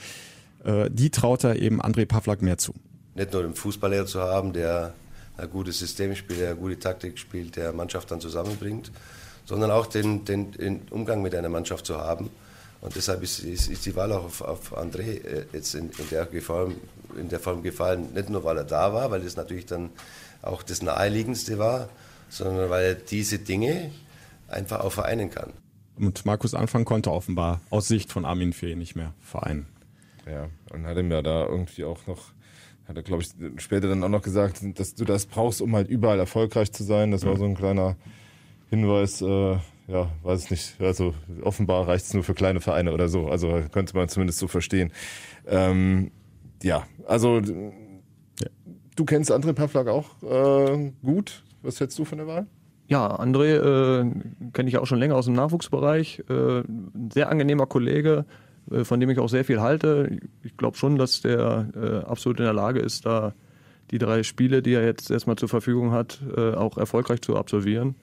Äh, 0.63 0.89
die 0.91 1.09
traut 1.09 1.43
er 1.43 1.55
eben 1.55 1.81
André 1.81 2.05
Pavlak 2.05 2.41
mehr 2.41 2.57
zu. 2.57 2.73
Nicht 3.15 3.33
nur 3.33 3.43
den 3.43 3.53
Fußballlehrer 3.53 4.05
zu 4.05 4.21
haben, 4.21 4.53
der 4.53 4.93
ein 5.37 5.49
gutes 5.49 5.79
System 5.79 6.15
spielt, 6.15 6.39
der 6.39 6.51
eine 6.51 6.59
gute 6.59 6.79
Taktik 6.79 7.17
spielt, 7.17 7.55
der 7.55 7.73
Mannschaft 7.73 8.11
dann 8.11 8.21
zusammenbringt, 8.21 8.91
sondern 9.45 9.71
auch 9.71 9.87
den, 9.87 10.25
den, 10.25 10.51
den 10.51 10.81
Umgang 10.89 11.21
mit 11.21 11.35
einer 11.35 11.49
Mannschaft 11.49 11.85
zu 11.85 11.97
haben. 11.97 12.29
Und 12.83 12.93
deshalb 12.97 13.23
ist, 13.23 13.39
ist, 13.39 13.69
ist 13.69 13.85
die 13.85 13.95
Wahl 13.95 14.11
auch 14.11 14.25
auf, 14.25 14.41
auf 14.41 14.77
André 14.77 15.23
äh, 15.23 15.45
jetzt 15.53 15.73
in, 15.73 15.89
in, 15.89 16.09
der 16.11 16.27
Form, 16.41 16.75
in 17.17 17.29
der 17.29 17.39
Form 17.39 17.63
gefallen, 17.63 18.09
nicht 18.13 18.29
nur 18.29 18.43
weil 18.43 18.57
er 18.57 18.65
da 18.65 18.93
war, 18.93 19.09
weil 19.09 19.21
das 19.21 19.37
natürlich 19.37 19.65
dann 19.65 19.89
auch 20.41 20.63
das 20.63 20.81
Naheliegendste 20.81 21.57
war, 21.57 21.87
sondern 22.27 22.69
weil 22.69 22.83
er 22.83 22.95
diese 22.95 23.39
Dinge 23.39 23.89
einfach 24.49 24.81
auch 24.81 24.91
vereinen 24.91 25.29
kann. 25.29 25.53
Und 25.95 26.25
Markus 26.25 26.53
Anfang 26.53 26.83
konnte 26.83 27.09
offenbar 27.09 27.61
aus 27.69 27.87
Sicht 27.87 28.11
von 28.11 28.25
Armin 28.25 28.51
Fee 28.51 28.75
nicht 28.75 28.97
mehr 28.97 29.13
vereinen. 29.21 29.65
Ja, 30.29 30.49
und 30.73 30.85
hat 30.85 30.97
ihm 30.97 31.09
ja 31.09 31.21
da 31.21 31.45
irgendwie 31.45 31.85
auch 31.85 32.05
noch, 32.05 32.19
hat 32.89 32.97
er 32.97 33.03
glaube 33.03 33.23
ich 33.23 33.29
später 33.63 33.87
dann 33.87 34.03
auch 34.03 34.09
noch 34.09 34.23
gesagt, 34.23 34.59
dass 34.77 34.93
du 34.95 35.05
das 35.05 35.25
brauchst, 35.25 35.61
um 35.61 35.73
halt 35.73 35.87
überall 35.87 36.19
erfolgreich 36.19 36.73
zu 36.73 36.83
sein. 36.83 37.11
Das 37.11 37.25
war 37.25 37.37
so 37.37 37.45
ein 37.45 37.55
kleiner 37.55 37.95
Hinweis, 38.69 39.21
äh, 39.21 39.57
ja, 39.87 40.09
weiß 40.23 40.45
ich 40.45 40.51
nicht. 40.51 40.81
Also 40.81 41.13
offenbar 41.41 41.87
reicht 41.87 42.05
es 42.05 42.13
nur 42.13 42.23
für 42.23 42.33
kleine 42.33 42.61
Vereine 42.61 42.93
oder 42.93 43.09
so. 43.09 43.27
Also 43.27 43.61
könnte 43.71 43.95
man 43.95 44.07
zumindest 44.07 44.39
so 44.39 44.47
verstehen. 44.47 44.91
Ähm, 45.45 46.11
ja, 46.61 46.83
also 47.07 47.41
du 47.41 49.05
kennst 49.05 49.31
André 49.31 49.53
Pavlak 49.53 49.87
auch 49.87 50.21
äh, 50.23 50.91
gut. 51.03 51.43
Was 51.61 51.79
hältst 51.79 51.97
du 51.99 52.05
von 52.05 52.17
der 52.17 52.27
Wahl? 52.27 52.47
Ja, 52.87 53.19
André 53.19 53.55
äh, 53.55 54.11
kenne 54.53 54.69
ich 54.69 54.77
auch 54.77 54.85
schon 54.85 54.99
länger 54.99 55.15
aus 55.15 55.25
dem 55.25 55.33
Nachwuchsbereich. 55.33 56.23
Äh, 56.29 56.59
ein 56.59 57.09
sehr 57.13 57.29
angenehmer 57.29 57.65
Kollege, 57.65 58.25
äh, 58.71 58.83
von 58.83 58.99
dem 58.99 59.09
ich 59.09 59.19
auch 59.19 59.29
sehr 59.29 59.45
viel 59.45 59.61
halte. 59.61 60.17
Ich 60.43 60.57
glaube 60.57 60.77
schon, 60.77 60.97
dass 60.97 61.21
der 61.21 61.69
äh, 61.75 62.09
absolut 62.09 62.39
in 62.39 62.45
der 62.45 62.53
Lage 62.53 62.79
ist, 62.79 63.05
da 63.05 63.33
die 63.91 63.97
drei 63.97 64.23
Spiele, 64.23 64.61
die 64.61 64.73
er 64.73 64.85
jetzt 64.85 65.11
erstmal 65.11 65.35
zur 65.37 65.49
Verfügung 65.49 65.91
hat, 65.91 66.21
äh, 66.35 66.53
auch 66.53 66.77
erfolgreich 66.77 67.21
zu 67.21 67.37
absolvieren. 67.37 67.95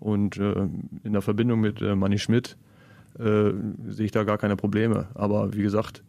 Und 0.00 0.36
äh, 0.36 0.68
in 1.04 1.12
der 1.12 1.22
Verbindung 1.22 1.60
mit 1.60 1.80
äh, 1.80 1.94
Manni 1.94 2.18
Schmidt 2.18 2.56
äh, 3.18 3.50
sehe 3.88 4.06
ich 4.06 4.12
da 4.12 4.24
gar 4.24 4.38
keine 4.38 4.56
Probleme. 4.56 5.08
Aber 5.14 5.54
wie 5.54 5.62
gesagt, 5.62 6.02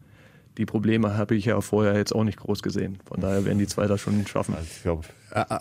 die 0.58 0.66
Probleme 0.66 1.16
habe 1.16 1.36
ich 1.36 1.44
ja 1.46 1.60
vorher 1.60 1.96
jetzt 1.96 2.12
auch 2.12 2.24
nicht 2.24 2.38
groß 2.38 2.62
gesehen. 2.62 2.98
Von 3.06 3.20
daher 3.20 3.44
werden 3.44 3.58
die 3.58 3.68
zwei 3.68 3.86
das 3.86 4.00
schon 4.00 4.26
schaffen. 4.26 4.54
Also 4.56 4.66
ich 4.68 4.82
glaube, 4.82 5.04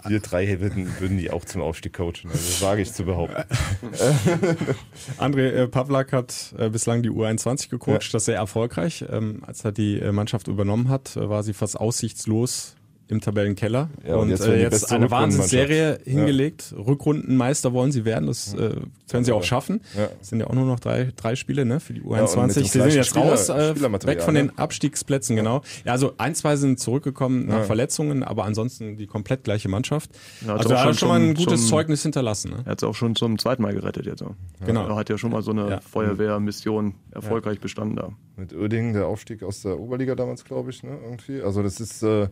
wir 0.08 0.20
drei 0.20 0.60
würden, 0.60 0.88
würden 1.00 1.18
die 1.18 1.30
auch 1.30 1.46
zum 1.46 1.62
Aufstieg 1.62 1.94
coachen. 1.94 2.32
Also 2.32 2.66
wage 2.66 2.82
ich 2.82 2.92
zu 2.92 3.06
behaupten. 3.06 3.44
André 5.20 5.52
äh, 5.52 5.68
Pavlak 5.68 6.14
hat 6.14 6.56
äh, 6.58 6.70
bislang 6.70 7.04
die 7.04 7.12
U21 7.12 7.70
gecoacht, 7.70 8.12
das 8.12 8.26
sehr 8.26 8.38
erfolgreich. 8.38 9.06
Ähm, 9.10 9.44
als 9.46 9.64
er 9.64 9.72
die 9.72 10.00
äh, 10.00 10.12
Mannschaft 10.12 10.48
übernommen 10.48 10.90
hat, 10.90 11.16
äh, 11.16 11.30
war 11.30 11.44
sie 11.44 11.54
fast 11.54 11.80
aussichtslos 11.80 12.77
im 13.10 13.22
Tabellenkeller. 13.22 13.90
Ja, 14.06 14.16
und 14.16 14.24
und 14.24 14.30
jetzt 14.30 14.46
äh, 14.46 14.62
jetzt 14.62 14.92
eine. 14.92 15.10
Wahnsinnsserie 15.10 16.00
Ja. 16.06 16.12
hingelegt. 16.12 16.74
Rückrundenmeister 16.78 17.72
wollen 17.74 17.92
sie 17.92 18.04
werden, 18.06 18.28
das 18.28 18.54
äh, 18.54 18.76
können 19.10 19.24
sie 19.24 19.32
auch 19.32 19.44
schaffen. 19.44 19.82
Ja. 19.98 20.10
Es 20.22 20.30
sind 20.30 20.40
ja 20.42 20.48
auch 20.48 20.54
nur 20.54 20.66
noch 20.66 20.80
drei, 20.80 21.12
drei 21.16 21.36
Spiele 21.36 21.66
ne, 21.66 21.80
für 21.80 21.94
die 21.94 22.02
und 22.02 22.12
mit 22.12 22.20
U21. 22.30 22.44
dem 22.46 22.64
sie 22.64 22.64
sind 22.66 22.92
jetzt 22.94 23.08
Spieler- 23.10 23.26
raus, 23.32 23.50
äh, 23.50 23.76
weg 24.08 24.22
von 24.22 24.34
ne? 24.34 24.42
den 24.48 24.58
Abstiegsplätzen, 24.58 25.36
genau. 25.36 25.62
Ja, 25.86 25.94
also 25.94 26.14
ein, 26.18 26.36
zwei 26.36 26.58
sind 26.58 26.80
zurückgekommen 26.80 27.46
nach 27.48 27.60
Ja. 27.60 27.64
Verletzungen, 27.64 28.24
aber 28.24 28.44
ansonsten 28.44 28.98
die 28.98 29.08
komplett 29.08 29.44
gleiche 29.46 29.70
Mannschaft. 29.70 30.10
Ja, 30.42 30.50
hat 30.54 30.60
also 30.60 30.70
auch 30.76 30.80
er 30.80 30.86
hat 30.86 30.96
schon 30.98 31.08
mal 31.10 31.20
ein 31.22 31.34
gutes 31.36 31.62
zum- 31.62 31.70
Zeugnis 31.70 32.04
hinterlassen. 32.04 32.52
Ne? 32.52 32.58
Er 32.66 32.72
hat 32.72 32.82
es 32.82 32.88
auch 32.88 32.96
schon 32.96 33.16
zum 33.16 33.38
zweiten 33.40 33.62
Mal 33.62 33.74
gerettet 33.74 34.06
jetzt. 34.06 34.20
so. 34.20 34.36
Genau. 34.66 34.88
Er 34.88 34.96
hat 34.98 35.10
ja 35.10 35.18
schon 35.18 35.32
mal 35.32 35.42
so 35.42 35.52
eine 35.52 35.70
Ja. 35.70 35.80
Feuerwehrmission 35.82 36.96
erfolgreich 37.12 37.60
bestanden 37.60 37.96
da. 37.96 38.10
Mit 38.36 38.54
Oerding, 38.54 38.94
der 38.94 39.08
Aufstieg 39.08 39.42
aus 39.44 39.62
der 39.62 39.80
Oberliga 39.80 40.14
damals, 40.16 40.44
glaube 40.44 40.70
ich, 40.70 40.84
ne, 40.84 40.98
irgendwie. 41.04 41.42
Also 41.42 41.64
das 41.64 41.80
ist, 41.80 42.04
äh, 42.04 42.28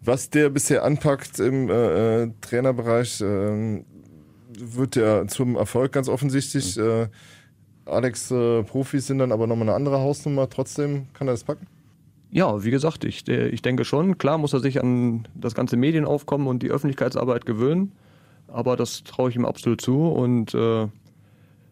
was 0.00 0.30
der 0.30 0.50
bisher 0.50 0.84
anpackt 0.84 1.38
im 1.38 1.68
äh, 1.68 2.22
äh, 2.22 2.30
Trainerbereich, 2.40 3.20
äh, 3.20 3.84
wird 4.58 4.96
ja 4.96 5.26
zum 5.26 5.56
Erfolg 5.56 5.92
ganz 5.92 6.08
offensichtlich. 6.08 6.76
Mhm. 6.76 6.82
Äh, 6.82 7.08
Alex, 7.86 8.30
äh, 8.30 8.62
Profis 8.64 9.06
sind 9.06 9.18
dann 9.18 9.32
aber 9.32 9.46
nochmal 9.46 9.68
eine 9.68 9.76
andere 9.76 9.98
Hausnummer. 9.98 10.48
Trotzdem 10.48 11.06
kann 11.14 11.28
er 11.28 11.32
das 11.32 11.44
packen. 11.44 11.66
Ja, 12.30 12.62
wie 12.62 12.70
gesagt, 12.70 13.04
ich, 13.04 13.26
ich 13.26 13.62
denke 13.62 13.84
schon. 13.84 14.18
Klar 14.18 14.36
muss 14.36 14.52
er 14.52 14.60
sich 14.60 14.82
an 14.82 15.26
das 15.34 15.54
ganze 15.54 15.76
Medienaufkommen 15.76 16.46
und 16.46 16.62
die 16.62 16.70
Öffentlichkeitsarbeit 16.70 17.46
gewöhnen. 17.46 17.92
Aber 18.48 18.76
das 18.76 19.04
traue 19.04 19.30
ich 19.30 19.36
ihm 19.36 19.46
absolut 19.46 19.80
zu. 19.80 20.08
Und 20.08 20.52
äh, 20.52 20.88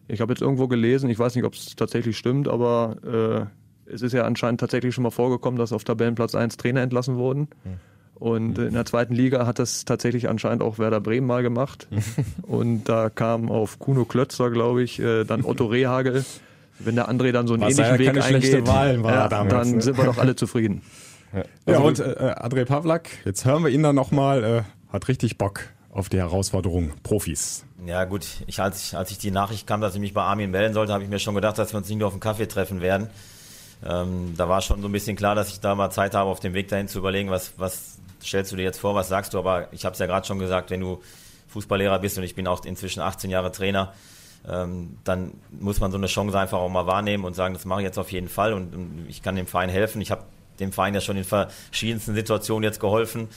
ich 0.07 0.21
habe 0.21 0.33
jetzt 0.33 0.41
irgendwo 0.41 0.67
gelesen, 0.67 1.09
ich 1.11 1.19
weiß 1.19 1.35
nicht, 1.35 1.45
ob 1.45 1.53
es 1.53 1.75
tatsächlich 1.75 2.17
stimmt, 2.17 2.47
aber 2.47 3.49
es 3.85 4.01
ist 4.01 4.13
ja 4.13 4.23
anscheinend 4.23 4.59
tatsächlich 4.59 4.95
schon 4.95 5.03
mal 5.03 5.11
vorgekommen, 5.11 5.59
dass 5.59 5.73
auf 5.73 5.83
Tabellenplatz 5.83 6.33
1 6.33 6.57
Trainer 6.57 6.81
entlassen 6.81 7.17
wurden. 7.17 7.49
Und 8.19 8.57
in 8.57 8.73
der 8.73 8.85
zweiten 8.85 9.13
Liga 9.13 9.45
hat 9.45 9.59
das 9.59 9.85
tatsächlich 9.85 10.27
anscheinend 10.27 10.63
auch 10.63 10.79
Werder 10.79 10.99
Bremen 10.99 11.27
mal 11.27 11.43
gemacht. 11.43 11.87
Und 12.41 12.85
da 12.85 13.09
kam 13.09 13.51
auf 13.51 13.77
Kuno 13.77 14.05
Klötzer, 14.05 14.49
glaube 14.49 14.83
ich, 14.83 14.99
äh, 14.99 15.23
dann 15.23 15.45
Otto 15.45 15.65
Rehagel. 15.67 16.25
Wenn 16.79 16.95
der 16.95 17.09
André 17.09 17.31
dann 17.31 17.47
so 17.47 17.53
einen 17.53 17.63
Was 17.63 17.73
ähnlichen 17.73 17.93
ja 17.93 17.99
Weg 17.99 18.07
keine 18.07 18.23
schlechte 18.23 18.57
eingeht, 18.57 18.71
Wahl 18.71 19.03
war 19.03 19.13
ja, 19.13 19.27
damals, 19.27 19.53
dann 19.53 19.71
ne? 19.77 19.81
sind 19.81 19.97
wir 19.97 20.05
doch 20.05 20.17
alle 20.17 20.35
zufrieden. 20.35 20.81
Ja, 21.67 21.79
und 21.79 21.99
äh, 21.99 22.35
André 22.37 22.65
Pavlak, 22.65 23.09
jetzt 23.25 23.45
hören 23.45 23.63
wir 23.63 23.69
ihn 23.69 23.83
dann 23.83 23.95
nochmal, 23.95 24.43
äh, 24.43 24.61
hat 24.93 25.07
richtig 25.07 25.37
Bock 25.37 25.61
auf 25.91 26.09
die 26.09 26.17
Herausforderung 26.17 26.93
Profis. 27.03 27.65
Ja 27.85 28.05
gut, 28.05 28.27
ich, 28.45 28.59
als, 28.59 28.83
ich, 28.83 28.97
als 28.97 29.11
ich 29.11 29.17
die 29.17 29.31
Nachricht 29.31 29.67
kam, 29.67 29.81
dass 29.81 29.95
ich 29.95 29.99
mich 29.99 30.13
bei 30.13 30.21
Armin 30.21 30.51
melden 30.51 30.73
sollte, 30.73 30.93
habe 30.93 31.03
ich 31.03 31.09
mir 31.09 31.19
schon 31.19 31.35
gedacht, 31.35 31.57
dass 31.57 31.73
wir 31.73 31.77
uns 31.77 31.89
nicht 31.89 31.97
nur 31.97 32.07
auf 32.07 32.13
einen 32.13 32.19
Kaffee 32.19 32.47
treffen 32.47 32.81
werden. 32.81 33.09
Ähm, 33.85 34.33
da 34.37 34.47
war 34.47 34.61
schon 34.61 34.81
so 34.81 34.87
ein 34.87 34.91
bisschen 34.91 35.15
klar, 35.17 35.35
dass 35.35 35.49
ich 35.49 35.59
da 35.59 35.75
mal 35.75 35.91
Zeit 35.91 36.15
habe, 36.15 36.29
auf 36.29 36.39
dem 36.39 36.53
Weg 36.53 36.67
dahin 36.67 36.87
zu 36.87 36.99
überlegen, 36.99 37.29
was, 37.29 37.53
was 37.57 37.97
stellst 38.23 38.51
du 38.51 38.55
dir 38.55 38.63
jetzt 38.63 38.79
vor, 38.79 38.95
was 38.95 39.09
sagst 39.09 39.33
du, 39.33 39.39
aber 39.39 39.71
ich 39.71 39.85
habe 39.85 39.93
es 39.93 39.99
ja 39.99 40.05
gerade 40.05 40.25
schon 40.25 40.39
gesagt, 40.39 40.69
wenn 40.71 40.81
du 40.81 41.01
Fußballlehrer 41.49 41.99
bist 41.99 42.17
und 42.17 42.23
ich 42.23 42.35
bin 42.35 42.47
auch 42.47 42.63
inzwischen 42.65 43.01
18 43.01 43.29
Jahre 43.29 43.51
Trainer, 43.51 43.93
ähm, 44.47 44.97
dann 45.03 45.33
muss 45.51 45.79
man 45.79 45.91
so 45.91 45.97
eine 45.97 46.07
Chance 46.07 46.39
einfach 46.39 46.59
auch 46.59 46.69
mal 46.69 46.85
wahrnehmen 46.85 47.25
und 47.25 47.35
sagen, 47.35 47.53
das 47.53 47.65
mache 47.65 47.81
ich 47.81 47.85
jetzt 47.85 47.97
auf 47.97 48.11
jeden 48.11 48.29
Fall 48.29 48.53
und, 48.53 48.75
und 48.75 49.05
ich 49.07 49.21
kann 49.21 49.35
dem 49.35 49.47
Verein 49.47 49.69
helfen. 49.69 50.01
Ich 50.01 50.11
habe 50.11 50.23
dem 50.59 50.71
Verein 50.71 50.93
ja 50.93 51.01
schon 51.01 51.17
in 51.17 51.23
verschiedensten 51.23 52.15
Situationen 52.15 52.63
jetzt 52.63 52.79
geholfen. 52.79 53.27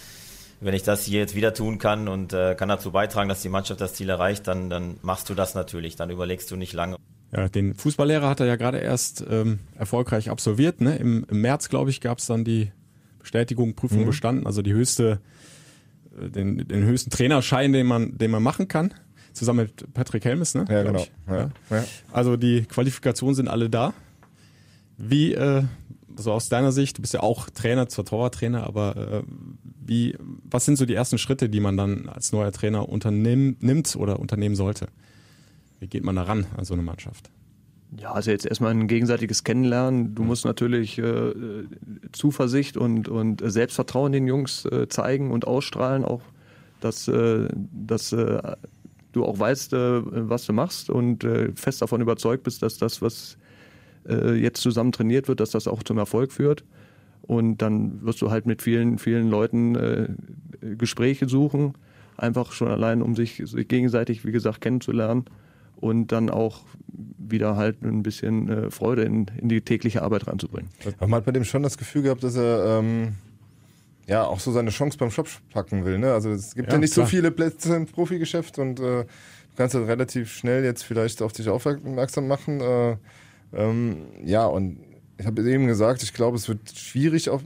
Wenn 0.60 0.74
ich 0.74 0.82
das 0.82 1.04
hier 1.04 1.20
jetzt 1.20 1.34
wieder 1.34 1.54
tun 1.54 1.78
kann 1.78 2.06
und 2.06 2.32
äh, 2.32 2.54
kann 2.54 2.68
dazu 2.68 2.92
beitragen, 2.92 3.28
dass 3.28 3.40
die 3.40 3.48
Mannschaft 3.48 3.80
das 3.80 3.94
Ziel 3.94 4.10
erreicht, 4.10 4.46
dann, 4.46 4.68
dann 4.68 4.98
machst 5.02 5.28
du 5.30 5.34
das 5.34 5.54
natürlich. 5.54 5.96
Dann 5.96 6.10
überlegst 6.10 6.50
du 6.50 6.56
nicht 6.56 6.74
lange. 6.74 6.96
Ja, 7.34 7.48
den 7.48 7.74
Fußballlehrer 7.74 8.28
hat 8.28 8.40
er 8.40 8.46
ja 8.46 8.56
gerade 8.56 8.78
erst 8.78 9.24
ähm, 9.30 9.60
erfolgreich 9.76 10.30
absolviert. 10.30 10.80
Ne? 10.80 10.96
Im, 10.96 11.24
Im 11.30 11.40
März, 11.40 11.68
glaube 11.70 11.90
ich, 11.90 12.00
gab 12.00 12.18
es 12.18 12.26
dann 12.26 12.44
die 12.44 12.72
Bestätigung, 13.20 13.74
Prüfung 13.74 14.02
mhm. 14.02 14.06
bestanden, 14.06 14.46
also 14.46 14.62
die 14.62 14.72
höchste, 14.72 15.20
äh, 16.18 16.30
den, 16.30 16.66
den 16.66 16.84
höchsten 16.84 17.10
Trainerschein, 17.10 17.72
den 17.72 17.86
man, 17.86 18.18
den 18.18 18.30
man 18.30 18.42
machen 18.42 18.68
kann. 18.68 18.92
Zusammen 19.32 19.60
mit 19.60 19.94
Patrick 19.94 20.24
Helmes, 20.24 20.54
ne? 20.54 20.64
Ja, 20.68 20.82
genau. 20.82 21.06
Ja. 21.28 21.50
Ja. 21.70 21.84
Also 22.12 22.36
die 22.36 22.62
Qualifikationen 22.62 23.34
sind 23.34 23.48
alle 23.48 23.70
da. 23.70 23.94
Wie, 24.98 25.34
äh, 25.34 25.62
also 26.16 26.32
aus 26.32 26.48
deiner 26.48 26.72
Sicht, 26.72 26.98
du 26.98 27.02
bist 27.02 27.14
ja 27.14 27.20
auch 27.20 27.48
Trainer, 27.48 27.88
zwar 27.88 28.04
Torwarttrainer, 28.04 28.64
aber 28.64 28.96
äh, 28.96 29.22
wie, 29.62 30.16
was 30.44 30.64
sind 30.64 30.76
so 30.76 30.84
die 30.84 30.94
ersten 30.94 31.18
Schritte, 31.18 31.48
die 31.48 31.60
man 31.60 31.76
dann 31.76 32.08
als 32.08 32.32
neuer 32.32 32.52
Trainer 32.52 32.88
unternimmt 32.88 33.96
oder 33.96 34.18
unternehmen 34.18 34.56
sollte? 34.56 34.88
Wie 35.78 35.86
geht 35.86 36.04
man 36.04 36.16
da 36.16 36.24
ran 36.24 36.46
an 36.56 36.64
so 36.64 36.74
eine 36.74 36.82
Mannschaft? 36.82 37.30
Ja, 37.98 38.12
also 38.12 38.30
jetzt 38.30 38.46
erstmal 38.46 38.70
ein 38.70 38.86
gegenseitiges 38.86 39.42
Kennenlernen. 39.42 40.14
Du 40.14 40.22
musst 40.22 40.44
natürlich 40.44 40.98
äh, 40.98 41.32
Zuversicht 42.12 42.76
und, 42.76 43.08
und 43.08 43.42
Selbstvertrauen 43.44 44.12
den 44.12 44.26
Jungs 44.26 44.64
äh, 44.66 44.88
zeigen 44.88 45.32
und 45.32 45.46
ausstrahlen, 45.46 46.04
auch 46.04 46.22
dass, 46.80 47.08
äh, 47.08 47.48
dass 47.72 48.12
äh, 48.12 48.40
du 49.12 49.24
auch 49.24 49.38
weißt, 49.38 49.72
äh, 49.72 50.02
was 50.28 50.46
du 50.46 50.52
machst 50.52 50.88
und 50.88 51.24
äh, 51.24 51.52
fest 51.54 51.82
davon 51.82 52.00
überzeugt 52.00 52.44
bist, 52.44 52.62
dass 52.62 52.78
das, 52.78 53.02
was 53.02 53.36
jetzt 54.02 54.62
zusammen 54.62 54.92
trainiert 54.92 55.28
wird, 55.28 55.40
dass 55.40 55.50
das 55.50 55.68
auch 55.68 55.82
zum 55.82 55.98
Erfolg 55.98 56.32
führt. 56.32 56.64
Und 57.20 57.58
dann 57.58 58.02
wirst 58.02 58.22
du 58.22 58.30
halt 58.30 58.46
mit 58.46 58.62
vielen, 58.62 58.96
vielen 58.96 59.28
Leuten 59.28 60.16
Gespräche 60.78 61.28
suchen, 61.28 61.74
einfach 62.16 62.52
schon 62.52 62.68
allein, 62.68 63.02
um 63.02 63.14
sich, 63.14 63.42
sich 63.44 63.68
gegenseitig, 63.68 64.24
wie 64.24 64.32
gesagt, 64.32 64.62
kennenzulernen 64.62 65.26
und 65.80 66.08
dann 66.08 66.30
auch 66.30 66.60
wieder 67.18 67.56
halt 67.56 67.82
ein 67.82 68.02
bisschen 68.02 68.48
äh, 68.48 68.70
Freude 68.70 69.02
in, 69.02 69.26
in 69.40 69.48
die 69.48 69.60
tägliche 69.60 70.02
Arbeit 70.02 70.26
reinzubringen. 70.26 70.70
Aber 70.98 71.08
man 71.08 71.18
hat 71.18 71.24
bei 71.26 71.32
dem 71.32 71.44
schon 71.44 71.62
das 71.62 71.78
Gefühl 71.78 72.02
gehabt, 72.02 72.22
dass 72.22 72.36
er 72.36 72.78
ähm, 72.78 73.14
ja 74.06 74.24
auch 74.24 74.40
so 74.40 74.52
seine 74.52 74.70
Chance 74.70 74.98
beim 74.98 75.10
Shop 75.10 75.28
packen 75.52 75.84
will. 75.84 75.98
Ne? 75.98 76.12
Also 76.12 76.30
es 76.30 76.54
gibt 76.54 76.68
ja, 76.68 76.74
ja 76.74 76.80
nicht 76.80 76.94
klar. 76.94 77.06
so 77.06 77.10
viele 77.10 77.30
Plätze 77.30 77.74
im 77.76 77.86
Profigeschäft 77.86 78.58
und 78.58 78.80
äh, 78.80 78.82
du 78.82 79.06
kannst 79.56 79.74
halt 79.74 79.86
relativ 79.86 80.32
schnell 80.32 80.64
jetzt 80.64 80.82
vielleicht 80.82 81.22
auf 81.22 81.32
dich 81.32 81.48
aufmerksam 81.48 82.26
machen. 82.26 82.60
Äh, 82.60 82.96
ähm, 83.52 83.98
ja, 84.24 84.46
und 84.46 84.78
ich 85.18 85.26
habe 85.26 85.42
eben 85.42 85.66
gesagt, 85.66 86.02
ich 86.02 86.14
glaube, 86.14 86.36
es 86.36 86.48
wird 86.48 86.70
schwierig 86.74 87.28
auf 87.28 87.42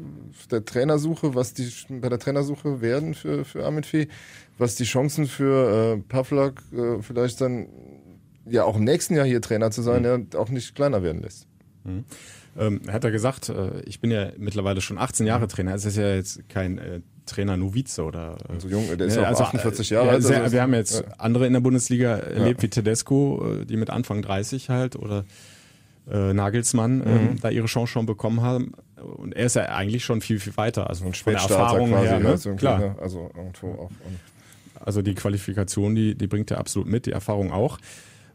der 0.51 0.65
Trainersuche, 0.65 1.35
was 1.35 1.55
die 1.55 1.69
bei 1.89 2.09
der 2.09 2.21
Trainersuche 2.21 2.81
werden 2.81 3.15
für, 3.15 3.45
für 3.45 3.65
Armin 3.65 3.83
Fee, 3.83 4.09
was 4.59 4.77
die 4.77 4.85
Chancen 4.85 5.27
für 5.27 5.97
äh, 5.97 6.01
Pavlak 6.09 6.63
äh, 6.73 7.03
vielleicht 7.03 7.41
dann 7.41 7.67
ja 8.47 8.65
auch 8.65 8.77
im 8.77 8.85
nächsten 8.85 9.15
Jahr 9.15 9.27
hier 9.27 9.41
Trainer 9.41 9.71
zu 9.71 9.83
sein, 9.83 10.03
mhm. 10.03 10.31
der 10.31 10.41
auch 10.41 10.49
nicht 10.49 10.75
kleiner 10.75 11.03
werden 11.03 11.23
lässt. 11.23 11.47
Mhm. 11.85 12.05
Ähm, 12.57 12.81
hat 12.91 13.05
er 13.05 13.11
gesagt, 13.11 13.49
äh, 13.49 13.81
ich 13.85 14.01
bin 14.01 14.11
ja 14.11 14.31
mittlerweile 14.37 14.81
schon 14.81 14.99
18 14.99 15.27
Jahre 15.27 15.49
Trainer. 15.49 15.75
Es 15.75 15.85
ist 15.85 15.97
ja 15.97 16.15
jetzt 16.15 16.49
kein 16.49 16.79
äh, 16.79 17.01
Trainer 17.27 17.57
Novize 17.57 18.03
oder 18.03 18.37
äh, 18.49 18.53
also 18.53 18.69
jung, 18.69 18.87
der 18.97 19.07
ist 19.07 19.17
ja 19.17 19.25
also, 19.25 19.45
48 19.45 19.91
Jahre 19.91 20.11
alt. 20.11 20.25
Also 20.25 20.53
wir 20.53 20.63
haben 20.63 20.75
jetzt 20.75 21.01
ja. 21.01 21.15
andere 21.19 21.47
in 21.47 21.53
der 21.53 21.61
Bundesliga 21.61 22.17
erlebt 22.17 22.63
wie 22.63 22.69
Tedesco, 22.69 23.61
äh, 23.61 23.65
die 23.65 23.77
mit 23.77 23.91
Anfang 23.91 24.23
30 24.23 24.71
halt 24.71 24.97
oder 24.97 25.25
äh, 26.11 26.33
Nagelsmann 26.33 27.03
ähm, 27.05 27.13
mhm. 27.15 27.41
da 27.41 27.51
ihre 27.51 27.67
Chance 27.67 27.93
schon 27.93 28.07
bekommen 28.07 28.43
haben. 28.43 28.73
Und 29.03 29.35
er 29.35 29.47
ist 29.47 29.57
ja 29.57 29.65
eigentlich 29.65 30.05
schon 30.05 30.21
viel, 30.21 30.39
viel 30.39 30.57
weiter. 30.57 30.89
Also 30.89 31.05
von 31.05 31.13
der 31.27 31.35
Erfahrung 31.35 31.91
quasi, 31.91 32.07
her. 32.07 32.21
Ne? 32.21 32.29
Also 32.29 32.55
Klar. 32.55 32.79
Ne? 32.79 32.97
Also 33.01 33.31
irgendwo 33.35 33.83
auch. 33.83 33.91
Also 34.81 35.03
die 35.03 35.15
Qualifikation, 35.15 35.95
die, 35.95 36.15
die 36.15 36.27
bringt 36.27 36.51
er 36.51 36.59
absolut 36.59 36.89
mit, 36.89 37.07
die 37.07 37.13
Erfahrung 37.13 37.53
auch. 37.53 37.79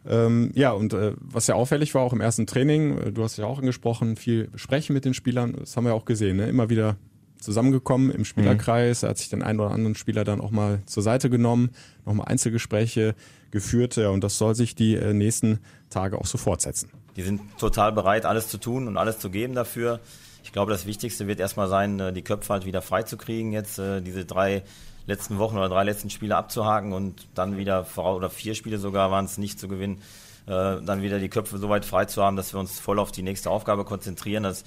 Ähm, 0.09 0.51
ja, 0.55 0.71
und 0.71 0.93
äh, 0.93 1.13
was 1.19 1.47
ja 1.47 1.55
auffällig 1.55 1.93
war, 1.93 2.01
auch 2.01 2.13
im 2.13 2.21
ersten 2.21 2.47
Training, 2.47 2.97
äh, 2.97 3.11
du 3.11 3.23
hast 3.23 3.37
ja 3.37 3.45
auch 3.45 3.59
angesprochen, 3.59 4.15
viel 4.15 4.49
Sprechen 4.55 4.93
mit 4.93 5.05
den 5.05 5.13
Spielern, 5.13 5.55
das 5.59 5.77
haben 5.77 5.85
wir 5.85 5.93
auch 5.93 6.05
gesehen, 6.05 6.37
ne? 6.37 6.49
immer 6.49 6.69
wieder 6.69 6.97
zusammengekommen 7.39 8.11
im 8.11 8.25
Spielerkreis. 8.25 9.01
Mhm. 9.01 9.05
Er 9.05 9.09
hat 9.11 9.17
sich 9.19 9.29
den 9.29 9.43
einen 9.43 9.59
oder 9.59 9.71
anderen 9.71 9.95
Spieler 9.95 10.23
dann 10.23 10.41
auch 10.41 10.51
mal 10.51 10.81
zur 10.85 11.03
Seite 11.03 11.29
genommen, 11.29 11.69
nochmal 12.05 12.27
Einzelgespräche 12.27 13.15
geführt 13.51 13.95
ja, 13.95 14.09
und 14.09 14.23
das 14.23 14.37
soll 14.37 14.55
sich 14.55 14.75
die 14.75 14.95
äh, 14.95 15.13
nächsten 15.13 15.59
Tage 15.89 16.17
auch 16.17 16.25
so 16.25 16.37
fortsetzen. 16.37 16.89
Die 17.15 17.23
sind 17.23 17.41
total 17.57 17.91
bereit, 17.91 18.25
alles 18.25 18.47
zu 18.47 18.57
tun 18.57 18.87
und 18.87 18.97
alles 18.97 19.19
zu 19.19 19.29
geben 19.29 19.53
dafür. 19.53 19.99
Ich 20.43 20.51
glaube, 20.51 20.71
das 20.71 20.85
Wichtigste 20.85 21.27
wird 21.27 21.39
erstmal 21.39 21.67
sein, 21.67 21.99
äh, 21.99 22.13
die 22.13 22.23
Köpfe 22.23 22.53
halt 22.53 22.65
wieder 22.65 22.81
freizukriegen 22.81 23.51
jetzt, 23.51 23.79
äh, 23.79 24.01
diese 24.01 24.25
drei 24.25 24.63
letzten 25.09 25.37
Wochen 25.37 25.57
oder 25.57 25.67
drei 25.67 25.83
letzten 25.83 26.09
Spiele 26.09 26.37
abzuhaken 26.37 26.93
und 26.93 27.27
dann 27.35 27.57
wieder, 27.57 27.85
oder 27.97 28.29
vier 28.29 28.55
Spiele 28.55 28.77
sogar 28.77 29.11
waren 29.11 29.25
es 29.25 29.37
nicht 29.37 29.59
zu 29.59 29.67
gewinnen, 29.67 30.01
äh, 30.45 30.81
dann 30.81 31.01
wieder 31.01 31.19
die 31.19 31.29
Köpfe 31.29 31.57
so 31.57 31.67
weit 31.67 31.83
frei 31.83 32.05
zu 32.05 32.23
haben, 32.23 32.37
dass 32.37 32.53
wir 32.53 32.59
uns 32.59 32.79
voll 32.79 32.99
auf 32.99 33.11
die 33.11 33.23
nächste 33.23 33.49
Aufgabe 33.49 33.83
konzentrieren. 33.83 34.43
Das, 34.43 34.63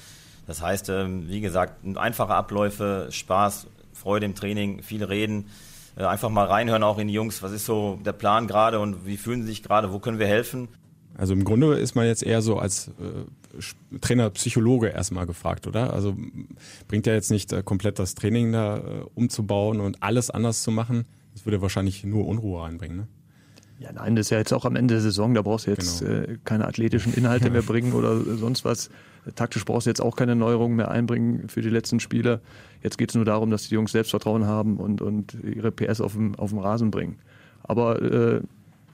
das 0.47 0.61
heißt, 0.61 0.91
äh, 0.91 1.07
wie 1.29 1.41
gesagt, 1.41 1.87
einfache 1.97 2.35
Abläufe, 2.35 3.09
Spaß, 3.11 3.69
Freude 3.95 4.27
im 4.27 4.35
Training, 4.35 4.83
viel 4.83 5.05
reden, 5.05 5.47
äh, 5.97 6.05
einfach 6.05 6.29
mal 6.29 6.47
reinhören 6.47 6.83
auch 6.83 6.99
in 6.99 7.09
die 7.09 7.15
Jungs, 7.15 7.43
was 7.43 7.53
ist 7.53 7.65
so 7.65 7.99
der 8.05 8.13
Plan 8.13 8.47
gerade 8.47 8.81
und 8.81 9.07
wie 9.07 9.17
fühlen 9.17 9.43
sie 9.43 9.49
sich 9.49 9.63
gerade, 9.63 9.93
wo 9.93 9.99
können 9.99 10.19
wir 10.19 10.27
helfen. 10.27 10.69
Also 11.17 11.35
im 11.35 11.45
Grunde 11.45 11.75
ist 11.75 11.95
man 11.95 12.07
jetzt 12.07 12.23
eher 12.23 12.43
so 12.43 12.59
als 12.59 12.89
äh, 12.89 12.93
Trainer 14.01 14.31
Psychologe 14.31 14.89
erstmal 14.89 15.27
gefragt, 15.27 15.67
oder? 15.67 15.93
Also 15.93 16.17
bringt 16.89 17.07
ja 17.07 17.13
jetzt 17.13 17.31
nicht 17.31 17.53
äh, 17.53 17.63
komplett 17.63 17.99
das 17.99 18.15
Training 18.15 18.53
da 18.53 18.79
äh, 18.79 18.81
umzubauen 19.15 19.81
und 19.81 20.03
alles 20.03 20.31
anders 20.31 20.63
zu 20.63 20.71
machen. 20.71 21.05
Das 21.35 21.45
würde 21.47 21.63
wahrscheinlich 21.63 22.05
nur 22.05 22.27
Unruhe 22.27 22.63
reinbringen, 22.63 22.97
ne? 22.97 23.09
Ja, 23.79 23.91
nein, 23.91 24.15
das 24.15 24.27
ist 24.27 24.31
ja 24.31 24.39
jetzt 24.39 24.53
auch 24.53 24.65
am 24.65 24.77
Ende 24.77 24.95
der 24.95 25.01
Saison, 25.01 25.35
da 25.35 25.43
brauchst 25.43 25.67
du 25.67 25.73
jetzt 25.73 26.01
genau. 26.01 26.13
äh, 26.13 26.39
keine 26.45 26.69
athletischen 26.69 27.15
Inhalte 27.15 27.51
mehr 27.51 27.63
bringen 27.63 27.95
oder 27.95 28.21
sonst 28.21 28.65
was. 28.65 28.91
Taktisch 29.35 29.65
brauchst 29.65 29.87
du 29.87 29.91
jetzt 29.91 30.01
auch 30.01 30.15
keine 30.15 30.37
Neuerungen 30.37 30.77
mehr 30.77 30.91
einbringen 30.91 31.49
für 31.49 31.63
die 31.63 31.69
letzten 31.69 31.99
Spiele. 31.99 32.41
Jetzt 32.83 32.97
geht 32.97 33.11
es 33.11 33.17
nur 33.17 33.25
darum, 33.25 33.51
dass 33.51 33.69
die 33.69 33.75
Jungs 33.75 33.91
Selbstvertrauen 33.91 34.47
haben 34.47 34.77
und, 34.77 35.01
und 35.01 35.37
ihre 35.43 35.73
PS 35.73 36.01
auf 36.01 36.13
dem, 36.13 36.37
auf 36.37 36.51
dem 36.51 36.59
Rasen 36.59 36.93
bringen. 36.93 37.19
Aber 37.63 38.03
äh, 38.03 38.41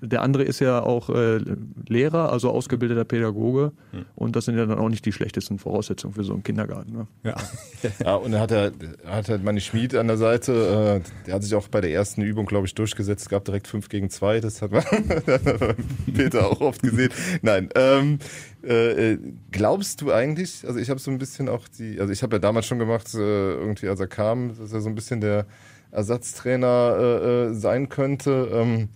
der 0.01 0.23
andere 0.23 0.45
ist 0.45 0.61
ja 0.61 0.83
auch 0.83 1.11
äh, 1.11 1.41
Lehrer, 1.89 2.33
also 2.33 2.51
ausgebildeter 2.51 3.05
Pädagoge. 3.05 3.73
Hm. 3.91 4.05
Und 4.15 4.37
das 4.37 4.45
sind 4.45 4.57
ja 4.57 4.67
dann 4.67 4.79
auch 4.79 4.89
nicht 4.89 5.05
die 5.05 5.13
schlechtesten 5.13 5.59
Voraussetzungen 5.59 6.15
für 6.15 6.25
so 6.25 6.33
einen 6.33 6.43
Kindergarten. 6.43 6.93
Ne? 6.93 7.07
Ja. 7.25 7.35
ja, 8.05 8.15
und 8.15 8.33
er 8.33 8.41
hat 8.41 8.53
er 8.53 8.73
hat 9.07 9.29
halt 9.29 9.43
Manni 9.43 9.61
Schmid 9.61 9.95
an 9.95 10.07
der 10.07 10.17
Seite. 10.17 11.03
Äh, 11.03 11.27
der 11.27 11.35
hat 11.35 11.43
sich 11.43 11.55
auch 11.55 11.69
bei 11.69 11.81
der 11.81 11.91
ersten 11.91 12.23
Übung, 12.23 12.47
glaube 12.47 12.67
ich, 12.67 12.75
durchgesetzt. 12.75 13.23
Es 13.23 13.29
gab 13.29 13.45
direkt 13.45 13.67
5 13.67 13.89
gegen 13.89 14.11
2. 14.11 14.41
Das 14.41 14.63
hat 14.63 14.71
man 14.71 14.85
Peter 16.15 16.47
auch 16.47 16.61
oft 16.61 16.83
gesehen. 16.83 17.11
Nein. 17.43 17.69
Ähm, 17.75 18.19
äh, 18.63 19.13
äh, 19.13 19.19
glaubst 19.51 20.01
du 20.01 20.13
eigentlich, 20.13 20.67
also 20.67 20.79
ich 20.79 20.91
habe 20.91 21.01
so 21.01 21.11
ein 21.11 21.19
bisschen 21.19 21.49
auch 21.49 21.67
die, 21.69 22.01
also 22.01 22.13
ich 22.13 22.23
habe 22.23 22.37
ja 22.37 22.41
damals 22.41 22.67
schon 22.67 22.79
gemacht, 22.79 23.13
äh, 23.15 23.19
irgendwie 23.19 23.89
als 23.89 24.01
er 24.01 24.09
kam, 24.09 24.57
dass 24.59 24.73
er 24.73 24.81
so 24.81 24.89
ein 24.89 24.95
bisschen 24.95 25.21
der 25.21 25.47
Ersatztrainer 25.91 27.51
äh, 27.51 27.55
sein 27.55 27.89
könnte. 27.89 28.49
Ähm, 28.53 28.89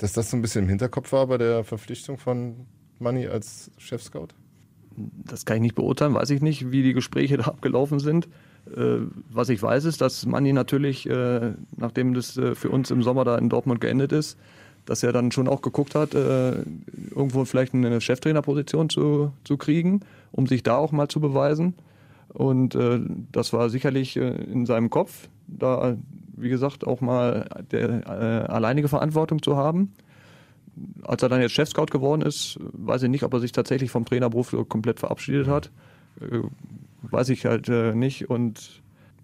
dass 0.00 0.12
das 0.14 0.30
so 0.30 0.36
ein 0.36 0.42
bisschen 0.42 0.64
im 0.64 0.68
Hinterkopf 0.68 1.12
war 1.12 1.26
bei 1.26 1.38
der 1.38 1.62
Verpflichtung 1.64 2.18
von 2.18 2.66
Money 2.98 3.26
als 3.26 3.70
Chef-Scout? 3.78 4.28
Das 4.96 5.44
kann 5.44 5.56
ich 5.56 5.62
nicht 5.62 5.74
beurteilen, 5.74 6.14
weiß 6.14 6.30
ich 6.30 6.42
nicht, 6.42 6.70
wie 6.70 6.82
die 6.82 6.94
Gespräche 6.94 7.36
da 7.38 7.44
abgelaufen 7.44 7.98
sind. 7.98 8.26
Äh, 8.76 8.98
was 9.30 9.48
ich 9.48 9.62
weiß, 9.62 9.84
ist, 9.84 10.00
dass 10.00 10.26
Manni 10.26 10.52
natürlich, 10.52 11.08
äh, 11.08 11.52
nachdem 11.76 12.14
das 12.14 12.36
äh, 12.36 12.54
für 12.54 12.70
uns 12.70 12.90
im 12.90 13.02
Sommer 13.02 13.24
da 13.24 13.36
in 13.36 13.48
Dortmund 13.48 13.80
geendet 13.80 14.12
ist, 14.12 14.38
dass 14.86 15.02
er 15.02 15.12
dann 15.12 15.30
schon 15.30 15.46
auch 15.46 15.60
geguckt 15.60 15.94
hat, 15.94 16.14
irgendwo 16.14 17.44
vielleicht 17.44 17.74
eine 17.74 18.00
Cheftrainerposition 18.00 18.88
zu, 18.88 19.30
zu 19.44 19.58
kriegen, 19.58 20.00
um 20.32 20.46
sich 20.46 20.62
da 20.62 20.78
auch 20.78 20.90
mal 20.90 21.06
zu 21.06 21.20
beweisen. 21.20 21.74
Und 22.28 22.76
das 23.30 23.52
war 23.52 23.68
sicherlich 23.68 24.16
in 24.16 24.64
seinem 24.64 24.88
Kopf, 24.88 25.28
da 25.46 25.96
wie 26.40 26.48
gesagt, 26.48 26.86
auch 26.86 27.00
mal 27.00 27.48
der, 27.70 28.06
äh, 28.06 28.46
alleinige 28.50 28.88
Verantwortung 28.88 29.42
zu 29.42 29.56
haben. 29.56 29.92
Als 31.02 31.22
er 31.22 31.28
dann 31.28 31.40
jetzt 31.40 31.52
Chefscout 31.52 31.86
geworden 31.86 32.22
ist, 32.22 32.58
weiß 32.60 33.02
ich 33.02 33.10
nicht, 33.10 33.22
ob 33.24 33.34
er 33.34 33.40
sich 33.40 33.52
tatsächlich 33.52 33.90
vom 33.90 34.04
Trainerberuf 34.04 34.54
komplett 34.68 35.00
verabschiedet 35.00 35.46
hat. 35.46 35.70
Äh, 36.20 36.40
weiß 37.02 37.28
ich 37.30 37.44
halt 37.44 37.68
äh, 37.68 37.94
nicht. 37.94 38.30
Und 38.30 38.82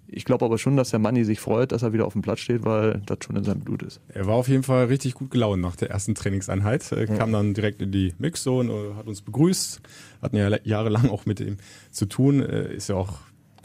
ich 0.08 0.24
glaube 0.24 0.44
aber 0.44 0.58
schon, 0.58 0.76
dass 0.76 0.90
der 0.90 0.98
Manni 0.98 1.24
sich 1.24 1.40
freut, 1.40 1.72
dass 1.72 1.82
er 1.82 1.92
wieder 1.92 2.06
auf 2.06 2.12
dem 2.12 2.22
Platz 2.22 2.40
steht, 2.40 2.64
weil 2.64 3.02
das 3.06 3.18
schon 3.24 3.36
in 3.36 3.44
seinem 3.44 3.60
Blut 3.60 3.82
ist. 3.82 4.00
Er 4.08 4.26
war 4.26 4.34
auf 4.34 4.48
jeden 4.48 4.62
Fall 4.62 4.86
richtig 4.86 5.14
gut 5.14 5.30
gelaunt 5.30 5.62
nach 5.62 5.76
der 5.76 5.90
ersten 5.90 6.14
Trainingseinheit. 6.14 6.90
Er 6.92 7.06
kam 7.06 7.32
dann 7.32 7.54
direkt 7.54 7.80
in 7.82 7.90
die 7.90 8.14
Mixzone, 8.18 8.96
hat 8.96 9.06
uns 9.06 9.22
begrüßt, 9.22 9.80
hatten 10.22 10.36
ja 10.36 10.56
jahrelang 10.62 11.08
auch 11.10 11.26
mit 11.26 11.40
ihm 11.40 11.56
zu 11.90 12.06
tun, 12.06 12.40
ist 12.40 12.88
ja 12.88 12.96
auch 12.96 13.18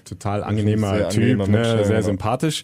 total 0.06 0.44
angenehmer 0.44 1.10
Typ, 1.10 1.40
angenehmer 1.40 1.48
ne? 1.48 1.66
Sehr 1.66 1.86
genau. 1.86 2.02
sympathisch. 2.02 2.64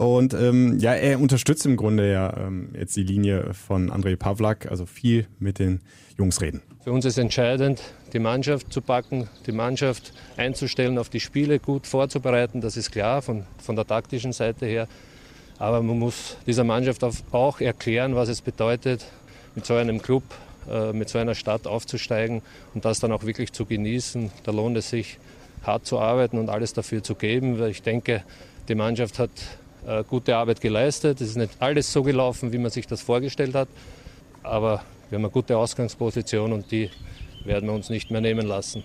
Und 0.00 0.32
ähm, 0.32 0.78
ja, 0.78 0.94
er 0.94 1.20
unterstützt 1.20 1.66
im 1.66 1.76
Grunde 1.76 2.10
ja 2.10 2.34
ähm, 2.34 2.70
jetzt 2.72 2.96
die 2.96 3.02
Linie 3.02 3.52
von 3.52 3.90
Andrei 3.90 4.16
Pavlak, 4.16 4.70
also 4.70 4.86
viel 4.86 5.26
mit 5.38 5.58
den 5.58 5.82
Jungs 6.16 6.40
reden. 6.40 6.62
Für 6.82 6.92
uns 6.92 7.04
ist 7.04 7.18
entscheidend, 7.18 7.82
die 8.14 8.18
Mannschaft 8.18 8.72
zu 8.72 8.80
packen, 8.80 9.28
die 9.44 9.52
Mannschaft 9.52 10.14
einzustellen, 10.38 10.96
auf 10.96 11.10
die 11.10 11.20
Spiele 11.20 11.58
gut 11.58 11.86
vorzubereiten. 11.86 12.62
Das 12.62 12.78
ist 12.78 12.92
klar 12.92 13.20
von, 13.20 13.44
von 13.58 13.76
der 13.76 13.86
taktischen 13.86 14.32
Seite 14.32 14.64
her. 14.64 14.88
Aber 15.58 15.82
man 15.82 15.98
muss 15.98 16.38
dieser 16.46 16.64
Mannschaft 16.64 17.04
auch 17.30 17.60
erklären, 17.60 18.14
was 18.14 18.30
es 18.30 18.40
bedeutet, 18.40 19.04
mit 19.54 19.66
so 19.66 19.74
einem 19.74 20.00
Club, 20.00 20.22
äh, 20.70 20.94
mit 20.94 21.10
so 21.10 21.18
einer 21.18 21.34
Stadt 21.34 21.66
aufzusteigen 21.66 22.40
und 22.72 22.86
das 22.86 23.00
dann 23.00 23.12
auch 23.12 23.24
wirklich 23.24 23.52
zu 23.52 23.66
genießen. 23.66 24.30
Da 24.44 24.52
lohnt 24.52 24.78
es 24.78 24.88
sich, 24.88 25.18
hart 25.62 25.84
zu 25.84 25.98
arbeiten 25.98 26.38
und 26.38 26.48
alles 26.48 26.72
dafür 26.72 27.02
zu 27.02 27.16
geben. 27.16 27.58
Weil 27.58 27.68
ich 27.68 27.82
denke, 27.82 28.24
die 28.70 28.74
Mannschaft 28.74 29.18
hat 29.18 29.30
äh, 29.86 30.04
gute 30.04 30.36
Arbeit 30.36 30.60
geleistet. 30.60 31.20
Es 31.20 31.30
ist 31.30 31.36
nicht 31.36 31.56
alles 31.60 31.92
so 31.92 32.02
gelaufen, 32.02 32.52
wie 32.52 32.58
man 32.58 32.70
sich 32.70 32.86
das 32.86 33.02
vorgestellt 33.02 33.54
hat. 33.54 33.68
Aber 34.42 34.82
wir 35.08 35.16
haben 35.16 35.24
eine 35.24 35.32
gute 35.32 35.56
Ausgangsposition 35.56 36.52
und 36.52 36.70
die 36.70 36.90
werden 37.44 37.68
wir 37.68 37.74
uns 37.74 37.90
nicht 37.90 38.10
mehr 38.10 38.20
nehmen 38.20 38.46
lassen. 38.46 38.84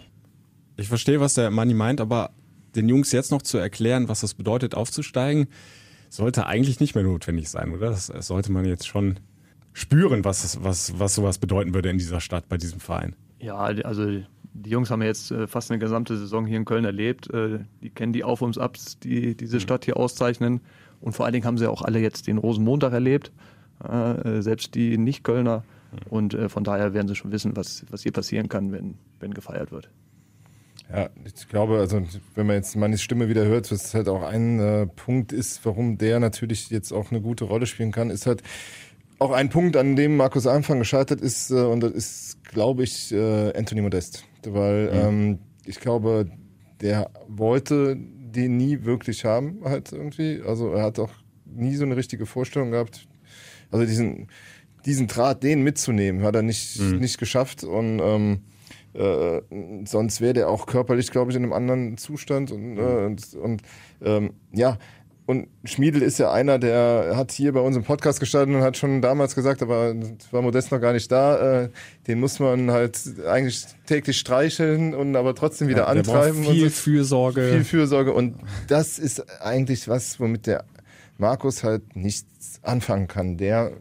Ich 0.77 0.87
verstehe, 0.87 1.19
was 1.19 1.35
der 1.35 1.51
Manni 1.51 1.73
meint, 1.73 2.01
aber 2.01 2.31
den 2.75 2.89
Jungs 2.89 3.11
jetzt 3.11 3.31
noch 3.31 3.41
zu 3.41 3.57
erklären, 3.57 4.09
was 4.09 4.21
das 4.21 4.33
bedeutet, 4.33 4.75
aufzusteigen, 4.75 5.47
sollte 6.09 6.45
eigentlich 6.45 6.79
nicht 6.79 6.95
mehr 6.95 7.03
notwendig 7.03 7.49
sein, 7.49 7.71
oder? 7.71 7.89
Das, 7.89 8.07
sollte 8.07 8.51
man 8.51 8.65
jetzt 8.65 8.87
schon 8.87 9.19
spüren, 9.73 10.25
was, 10.25 10.63
was, 10.63 10.97
was 10.99 11.15
sowas 11.15 11.37
bedeuten 11.37 11.73
würde 11.73 11.89
in 11.89 11.97
dieser 11.97 12.21
Stadt, 12.21 12.47
bei 12.49 12.57
diesem 12.57 12.79
Verein. 12.79 13.15
Ja, 13.39 13.57
also 13.57 14.21
die 14.57 14.69
Jungs 14.69 14.89
haben 14.89 15.01
ja 15.01 15.09
jetzt 15.09 15.31
äh, 15.31 15.47
fast 15.47 15.69
eine 15.69 15.79
gesamte 15.79 16.17
Saison 16.17 16.45
hier 16.45 16.57
in 16.57 16.65
Köln 16.65 16.85
erlebt. 16.85 17.31
Äh, 17.33 17.59
Die 17.81 17.89
kennen 17.89 18.13
die 18.13 18.23
Auf- 18.23 18.41
und 18.41 18.57
Abs, 18.57 18.97
die 18.99 19.35
diese 19.35 19.59
Stadt 19.59 19.83
hier 19.85 19.97
auszeichnen. 19.97 20.61
Und 21.05 21.13
vor 21.13 21.25
allen 21.25 21.33
Dingen 21.33 21.45
haben 21.45 21.59
sie 21.59 21.69
auch 21.69 21.83
alle 21.83 21.99
jetzt 21.99 22.25
den 22.25 22.39
Rosenmontag 22.39 22.91
erlebt, 22.91 23.31
äh, 23.87 24.41
selbst 24.41 24.73
die 24.73 24.97
Nicht-Kölner. 24.97 25.63
Und 26.09 26.33
äh, 26.33 26.49
von 26.49 26.63
daher 26.63 26.95
werden 26.95 27.07
sie 27.07 27.15
schon 27.15 27.31
wissen, 27.31 27.55
was, 27.55 27.85
was 27.91 28.01
hier 28.01 28.11
passieren 28.11 28.49
kann, 28.49 28.71
wenn, 28.71 28.95
wenn 29.19 29.33
gefeiert 29.33 29.71
wird. 29.71 29.89
Ja, 30.91 31.09
ich 31.23 31.47
glaube, 31.47 31.77
also 31.77 32.01
wenn 32.33 32.47
man 32.47 32.55
jetzt 32.55 32.75
Mannis 32.75 33.03
Stimme 33.03 33.29
wieder 33.29 33.45
hört, 33.45 33.71
was 33.71 33.93
halt 33.93 34.09
auch 34.09 34.23
ein 34.23 34.59
äh, 34.59 34.87
Punkt 34.87 35.31
ist, 35.31 35.63
warum 35.63 35.99
der 35.99 36.19
natürlich 36.19 36.71
jetzt 36.71 36.91
auch 36.91 37.11
eine 37.11 37.21
gute 37.21 37.45
Rolle 37.45 37.67
spielen 37.67 37.91
kann, 37.91 38.09
ist 38.09 38.25
halt 38.25 38.41
auch 39.19 39.31
ein 39.31 39.49
Punkt, 39.49 39.77
an 39.77 39.95
dem 39.95 40.17
Markus 40.17 40.47
Anfang 40.47 40.79
gescheitert 40.79 41.21
ist, 41.21 41.51
äh, 41.51 41.61
und 41.61 41.81
das 41.81 41.91
ist, 41.91 42.43
glaube 42.45 42.83
ich, 42.83 43.11
äh, 43.13 43.55
Anthony 43.55 43.81
Modest. 43.81 44.25
Weil 44.43 44.89
ähm, 44.91 45.39
ich 45.65 45.79
glaube, 45.79 46.27
der 46.81 47.11
wollte 47.27 47.95
den 48.35 48.57
nie 48.57 48.83
wirklich 48.83 49.25
haben, 49.25 49.59
halt 49.63 49.91
irgendwie. 49.91 50.41
Also 50.45 50.71
er 50.71 50.83
hat 50.83 50.99
auch 50.99 51.11
nie 51.45 51.75
so 51.75 51.85
eine 51.85 51.95
richtige 51.95 52.25
Vorstellung 52.25 52.71
gehabt. 52.71 53.07
Also 53.71 53.85
diesen, 53.85 54.27
diesen 54.85 55.07
Draht, 55.07 55.43
den 55.43 55.63
mitzunehmen, 55.63 56.23
hat 56.23 56.35
er 56.35 56.41
nicht, 56.41 56.79
nicht 56.79 57.17
geschafft. 57.17 57.63
Und 57.63 57.99
ähm, 57.99 58.41
äh, 58.93 59.41
sonst 59.85 60.21
wäre 60.21 60.33
der 60.33 60.49
auch 60.49 60.67
körperlich, 60.67 61.11
glaube 61.11 61.31
ich, 61.31 61.37
in 61.37 61.43
einem 61.43 61.53
anderen 61.53 61.97
Zustand. 61.97 62.51
Und, 62.51 62.77
äh, 62.77 63.05
und, 63.05 63.33
und 63.33 63.61
ähm, 64.01 64.33
ja, 64.51 64.77
und 65.27 65.47
Schmiedel 65.63 66.01
ist 66.03 66.19
ja 66.19 66.31
einer, 66.31 66.59
der 66.59 67.13
hat 67.15 67.31
hier 67.31 67.51
bei 67.53 67.59
uns 67.59 67.75
im 67.75 67.83
Podcast 67.83 68.19
gestanden 68.19 68.55
und 68.57 68.61
hat 68.61 68.77
schon 68.77 69.01
damals 69.01 69.33
gesagt, 69.33 69.61
aber 69.63 69.95
war 70.31 70.41
Modest 70.43 70.71
noch 70.71 70.79
gar 70.79 70.93
nicht 70.93 71.11
da, 71.11 71.63
äh, 71.63 71.69
den 72.07 72.19
muss 72.19 72.39
man 72.39 72.69
halt 72.69 72.99
eigentlich 73.27 73.65
täglich 73.87 74.19
streicheln 74.19 74.93
und 74.93 75.15
aber 75.15 75.33
trotzdem 75.33 75.67
wieder 75.67 75.83
Ja, 75.83 75.87
antreiben. 75.87 76.43
viel 76.43 76.65
und 76.65 76.69
so. 76.71 76.75
Fürsorge. 76.81 77.49
Viel 77.51 77.63
Fürsorge 77.63 78.13
und 78.13 78.35
das 78.67 78.99
ist 78.99 79.41
eigentlich 79.41 79.87
was, 79.87 80.19
womit 80.19 80.45
der 80.45 80.63
Markus 81.17 81.63
halt 81.63 81.95
nichts 81.95 82.59
anfangen 82.61 83.07
kann. 83.07 83.37
Der 83.37 83.71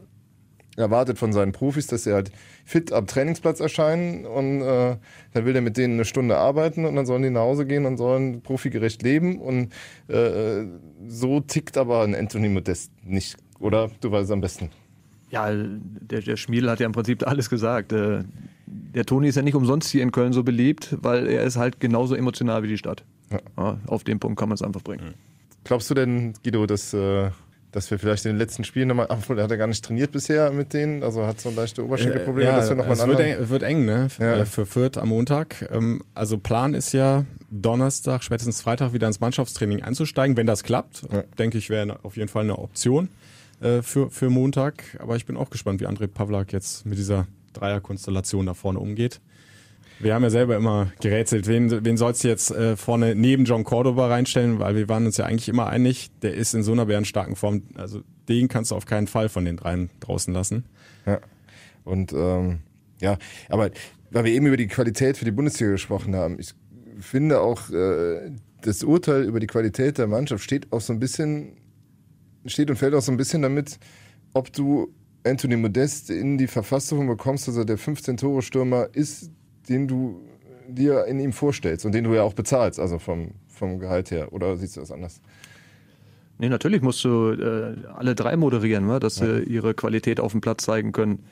erwartet 0.77 1.17
von 1.19 1.31
seinen 1.31 1.51
Profis, 1.51 1.87
dass 1.87 2.03
sie 2.05 2.13
halt 2.13 2.31
fit 2.65 2.91
am 2.91 3.07
Trainingsplatz 3.07 3.59
erscheinen 3.59 4.25
und 4.25 4.61
äh, 4.61 4.97
dann 5.33 5.45
will 5.45 5.55
er 5.55 5.61
mit 5.61 5.77
denen 5.77 5.93
eine 5.93 6.05
Stunde 6.05 6.35
arbeiten 6.37 6.85
und 6.85 6.95
dann 6.95 7.05
sollen 7.05 7.21
die 7.23 7.29
nach 7.29 7.41
Hause 7.41 7.65
gehen 7.65 7.85
und 7.85 7.97
sollen 7.97 8.41
profigerecht 8.41 9.03
leben 9.03 9.39
und 9.39 9.71
äh, 10.07 10.65
so 11.07 11.39
tickt 11.39 11.77
aber 11.77 12.01
ein 12.03 12.15
Anthony 12.15 12.49
Modest 12.49 12.91
nicht, 13.05 13.37
oder? 13.59 13.91
Du 14.01 14.11
weißt 14.11 14.25
es 14.25 14.31
am 14.31 14.41
besten. 14.41 14.71
Ja, 15.29 15.49
der, 15.53 16.21
der 16.21 16.37
Schmiedel 16.37 16.69
hat 16.69 16.79
ja 16.79 16.85
im 16.85 16.91
Prinzip 16.91 17.25
alles 17.27 17.49
gesagt. 17.49 17.91
Äh, 17.93 18.23
Der 18.67 19.05
Toni 19.05 19.27
ist 19.27 19.35
ja 19.35 19.41
nicht 19.41 19.55
umsonst 19.55 19.89
hier 19.89 20.01
in 20.03 20.11
Köln 20.11 20.33
so 20.33 20.43
beliebt, 20.43 20.97
weil 21.01 21.27
er 21.27 21.43
ist 21.43 21.57
halt 21.57 21.79
genauso 21.79 22.15
emotional 22.15 22.63
wie 22.63 22.67
die 22.67 22.77
Stadt. 22.77 23.03
Ja, 23.57 23.77
auf 23.87 24.03
den 24.03 24.19
Punkt 24.19 24.39
kann 24.39 24.49
man 24.49 24.55
es 24.55 24.61
einfach 24.61 24.81
bringen. 24.81 25.13
Glaubst 25.63 25.89
du 25.89 25.93
denn, 25.95 26.33
Guido, 26.43 26.65
dass, 26.67 26.93
äh, 26.93 27.31
dass 27.75 27.91
wir 27.91 27.99
vielleicht 27.99 28.25
in 28.25 28.31
den 28.31 28.37
letzten 28.37 28.63
Spielen 28.63 28.87
nochmal, 28.87 29.07
obwohl 29.09 29.37
er 29.37 29.43
hat 29.43 29.51
ja 29.51 29.57
gar 29.57 29.67
nicht 29.67 29.83
trainiert 29.83 30.11
bisher 30.13 30.49
mit 30.51 30.73
denen, 30.73 31.03
also 31.03 31.27
hat 31.27 31.41
so 31.41 31.49
leichte 31.49 31.83
Oberschenkelprobleme, 31.83 32.49
ja, 32.49 32.55
dass 32.55 32.69
wir 32.69 32.77
nochmal 32.77 32.97
wird 33.07 33.19
eng, 33.19 33.49
wird 33.49 33.63
eng, 33.63 33.85
ne? 33.85 34.07
Ja. 34.17 34.37
Äh, 34.37 34.45
Für 34.45 34.65
Fürth 34.65 34.97
am 34.97 35.09
Montag. 35.09 35.69
Ähm, 35.71 36.01
Also 36.13 36.37
Plan 36.37 36.73
ist 36.73 36.93
ja, 36.93 37.25
Donnerstag, 37.51 38.23
spätestens 38.23 38.61
Freitag 38.61 38.93
wieder 38.93 39.07
ins 39.07 39.19
Mannschaftstraining 39.19 39.83
einzusteigen. 39.83 40.37
Wenn 40.37 40.47
das 40.47 40.63
klappt, 40.63 41.05
denke 41.37 41.57
ich, 41.57 41.69
wäre 41.69 41.99
auf 42.03 42.15
jeden 42.17 42.29
Fall 42.29 42.43
eine 42.43 42.57
Option 42.57 43.09
äh, 43.61 43.81
für, 43.81 44.09
für 44.09 44.29
Montag. 44.29 44.83
Aber 44.99 45.15
ich 45.17 45.25
bin 45.25 45.35
auch 45.37 45.49
gespannt, 45.49 45.81
wie 45.81 45.87
André 45.87 46.07
Pavlak 46.07 46.53
jetzt 46.53 46.85
mit 46.85 46.97
dieser 46.97 47.27
Dreierkonstellation 47.53 48.45
da 48.45 48.53
vorne 48.53 48.79
umgeht. 48.79 49.19
Wir 49.99 50.13
haben 50.13 50.23
ja 50.23 50.29
selber 50.29 50.55
immer 50.55 50.91
gerätselt, 51.01 51.47
wen, 51.47 51.85
wen 51.85 51.97
sollst 51.97 52.23
du 52.23 52.27
jetzt 52.27 52.51
äh, 52.51 52.75
vorne 52.75 53.15
neben 53.15 53.45
John 53.45 53.63
Cordoba 53.63 54.07
reinstellen, 54.07 54.59
weil 54.59 54.75
wir 54.75 54.89
waren 54.89 55.05
uns 55.05 55.17
ja 55.17 55.25
eigentlich 55.25 55.47
immer 55.47 55.67
einig, 55.67 56.11
der 56.21 56.33
ist 56.33 56.53
in 56.53 56.63
so 56.63 56.73
einer 56.73 56.85
bärenstarken 56.85 57.35
Form. 57.35 57.63
Also 57.75 58.01
den 58.27 58.47
kannst 58.47 58.71
du 58.71 58.75
auf 58.75 58.85
keinen 58.85 59.07
Fall 59.07 59.29
von 59.29 59.45
den 59.45 59.57
dreien 59.57 59.89
draußen 60.01 60.33
lassen. 60.33 60.65
Ja. 61.05 61.19
Und 61.83 62.11
ähm, 62.13 62.59
ja, 62.99 63.17
aber 63.49 63.71
weil 64.11 64.25
wir 64.25 64.33
eben 64.33 64.47
über 64.47 64.57
die 64.57 64.67
Qualität 64.67 65.17
für 65.17 65.25
die 65.25 65.31
Bundesliga 65.31 65.71
gesprochen 65.71 66.15
haben, 66.15 66.39
ich 66.39 66.53
finde 66.99 67.41
auch, 67.41 67.69
äh, 67.69 68.31
das 68.61 68.83
Urteil 68.83 69.23
über 69.23 69.39
die 69.39 69.47
Qualität 69.47 69.97
der 69.97 70.07
Mannschaft 70.07 70.43
steht 70.43 70.71
auch 70.71 70.81
so 70.81 70.91
ein 70.91 70.99
bisschen, 70.99 71.57
steht 72.45 72.69
und 72.69 72.77
fällt 72.77 72.95
auch 72.95 73.01
so 73.01 73.11
ein 73.11 73.17
bisschen 73.17 73.41
damit, 73.41 73.79
ob 74.33 74.51
du 74.51 74.91
Anthony 75.23 75.55
Modest 75.55 76.09
in 76.09 76.37
die 76.37 76.47
Verfassung 76.47 77.07
bekommst, 77.07 77.47
er 77.47 77.65
der 77.65 77.79
15-Tore-Stürmer 77.79 78.89
ist, 78.93 79.31
den 79.69 79.87
du 79.87 80.21
dir 80.67 81.05
in 81.05 81.19
ihm 81.19 81.33
vorstellst 81.33 81.85
und 81.85 81.93
den 81.93 82.03
du 82.03 82.13
ja 82.13 82.23
auch 82.23 82.33
bezahlst, 82.33 82.79
also 82.79 82.99
vom, 82.99 83.31
vom 83.47 83.79
Gehalt 83.79 84.11
her. 84.11 84.33
Oder 84.33 84.57
siehst 84.57 84.77
du 84.77 84.81
das 84.81 84.91
anders? 84.91 85.21
Nee, 86.37 86.49
natürlich 86.49 86.81
musst 86.81 87.03
du 87.03 87.31
äh, 87.31 87.75
alle 87.95 88.13
drei 88.13 88.35
moderieren, 88.35 88.87
ne? 88.87 88.99
dass 88.99 89.15
sie 89.15 89.43
ihre 89.43 89.73
Qualität 89.73 90.19
auf 90.19 90.33
dem 90.33 90.41
Platz 90.41 90.65
zeigen 90.65 90.91
können. 90.91 91.23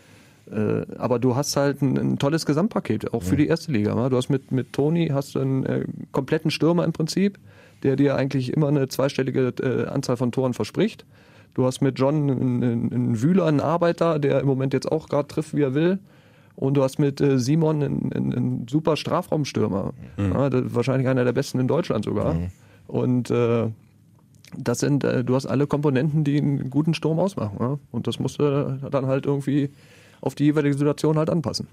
Äh, 0.49 0.85
aber 0.97 1.19
du 1.19 1.35
hast 1.35 1.55
halt 1.57 1.81
ein, 1.81 1.97
ein 1.97 2.19
tolles 2.19 2.45
Gesamtpaket, 2.45 3.13
auch 3.13 3.23
für 3.23 3.35
die 3.35 3.47
erste 3.47 3.71
Liga. 3.71 3.95
Ne? 3.95 4.09
Du 4.09 4.17
hast 4.17 4.29
mit, 4.29 4.51
mit 4.51 4.71
Toni 4.71 5.09
hast 5.09 5.35
du 5.35 5.39
einen 5.39 5.65
äh, 5.65 5.85
kompletten 6.11 6.51
Stürmer 6.51 6.85
im 6.85 6.93
Prinzip, 6.93 7.37
der 7.83 7.95
dir 7.97 8.15
eigentlich 8.15 8.53
immer 8.53 8.69
eine 8.69 8.87
zweistellige 8.87 9.53
äh, 9.61 9.87
Anzahl 9.87 10.15
von 10.15 10.31
Toren 10.31 10.53
verspricht. 10.53 11.05
Du 11.53 11.65
hast 11.65 11.81
mit 11.81 11.99
John 11.99 12.29
einen, 12.29 12.63
einen, 12.63 12.93
einen 12.93 13.21
Wühler, 13.21 13.45
einen 13.45 13.59
Arbeiter, 13.59 14.19
der 14.19 14.39
im 14.39 14.47
Moment 14.47 14.73
jetzt 14.73 14.91
auch 14.91 15.09
gerade 15.09 15.27
trifft, 15.27 15.55
wie 15.55 15.61
er 15.61 15.75
will. 15.75 15.99
Und 16.55 16.75
du 16.75 16.83
hast 16.83 16.99
mit 16.99 17.19
äh, 17.21 17.39
Simon 17.39 17.81
einen, 17.83 18.13
einen, 18.13 18.33
einen 18.33 18.67
super 18.69 18.95
Strafraumstürmer. 18.95 19.93
Ja, 20.17 20.49
der- 20.49 20.73
wahrscheinlich 20.75 21.07
einer 21.07 21.23
der 21.23 21.33
besten 21.33 21.59
in 21.59 21.67
Deutschland 21.67 22.05
sogar. 22.05 22.35
Und 22.87 23.31
äh, 23.31 23.67
das 24.57 24.79
sind, 24.79 25.03
äh, 25.03 25.23
du 25.23 25.35
hast 25.35 25.45
alle 25.47 25.65
Komponenten, 25.67 26.23
die 26.23 26.37
einen 26.37 26.69
guten 26.69 26.93
Sturm 26.93 27.19
ausmachen. 27.19 27.57
Ja? 27.59 27.79
Und 27.91 28.05
das 28.07 28.19
musst 28.19 28.39
du 28.39 28.79
dann 28.91 29.07
halt 29.07 29.25
irgendwie 29.25 29.71
auf 30.21 30.35
die 30.35 30.45
jeweilige 30.45 30.77
Situation 30.77 31.17
halt 31.17 31.29
anpassen. 31.29 31.67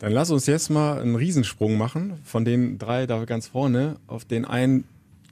Dann 0.00 0.12
lass 0.12 0.30
uns 0.30 0.46
jetzt 0.46 0.68
mal 0.70 1.00
einen 1.00 1.14
Riesensprung 1.16 1.76
machen 1.78 2.14
von 2.24 2.44
den 2.44 2.78
drei 2.78 3.06
da 3.06 3.24
ganz 3.24 3.48
vorne 3.48 3.96
auf 4.06 4.24
den 4.24 4.44
einen 4.44 4.84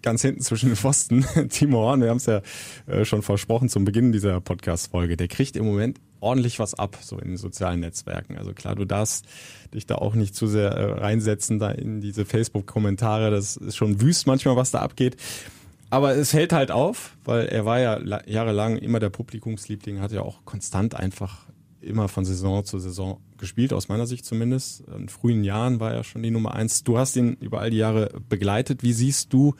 ganz 0.07 0.23
hinten 0.23 0.41
zwischen 0.41 0.69
den 0.69 0.77
Pfosten, 0.77 1.27
Timo 1.51 1.79
Horn. 1.79 2.01
Wir 2.01 2.11
haben 2.11 2.19
es 2.19 2.27
ja 2.27 2.41
äh, 2.87 3.05
schon 3.05 3.23
versprochen 3.23 3.69
zum 3.69 3.85
Beginn 3.85 4.13
dieser 4.13 4.41
Podcast-Folge. 4.41 5.17
Der 5.17 5.27
kriegt 5.27 5.57
im 5.57 5.65
Moment 5.65 6.01
ordentlich 6.21 6.61
was 6.61 6.75
ab, 6.75 6.97
so 7.03 7.19
in 7.19 7.27
den 7.31 7.37
sozialen 7.37 7.81
Netzwerken. 7.81 8.39
Also 8.39 8.53
klar, 8.53 8.77
du 8.77 8.85
darfst 8.85 9.27
dich 9.75 9.85
da 9.85 9.97
auch 9.97 10.15
nicht 10.15 10.37
zu 10.37 10.47
sehr 10.47 10.71
äh, 10.71 10.93
reinsetzen, 11.01 11.59
da 11.59 11.73
in 11.73 12.01
diese 12.01 12.25
Facebook-Kommentare. 12.25 13.33
Das 13.33 13.57
ist 13.57 13.75
schon 13.75 14.01
wüst 14.01 14.29
manchmal, 14.29 14.55
was 14.55 14.71
da 14.71 14.79
abgeht. 14.79 15.17
Aber 15.91 16.15
es 16.15 16.33
hält 16.33 16.53
halt 16.53 16.71
auf, 16.71 17.17
weil 17.25 17.47
er 17.47 17.65
war 17.65 17.81
ja 17.81 17.95
la- 17.97 18.23
jahrelang 18.29 18.77
immer 18.77 19.01
der 19.01 19.11
Publikumsliebling, 19.11 20.01
hat 20.01 20.13
ja 20.13 20.23
auch 20.23 20.45
konstant 20.45 20.95
einfach 20.95 21.47
immer 21.81 22.07
von 22.07 22.25
Saison 22.25 22.65
zu 22.65 22.79
Saison 22.79 23.21
gespielt, 23.39 23.73
aus 23.73 23.89
meiner 23.89 24.07
Sicht 24.07 24.25
zumindest. 24.25 24.85
In 24.97 25.09
frühen 25.09 25.43
Jahren 25.43 25.81
war 25.81 25.93
er 25.93 26.05
schon 26.05 26.23
die 26.23 26.31
Nummer 26.31 26.55
eins. 26.55 26.85
Du 26.85 26.97
hast 26.97 27.17
ihn 27.17 27.35
über 27.41 27.61
all 27.61 27.71
die 27.71 27.77
Jahre 27.77 28.11
begleitet. 28.29 28.83
Wie 28.85 28.93
siehst 28.93 29.33
du 29.33 29.55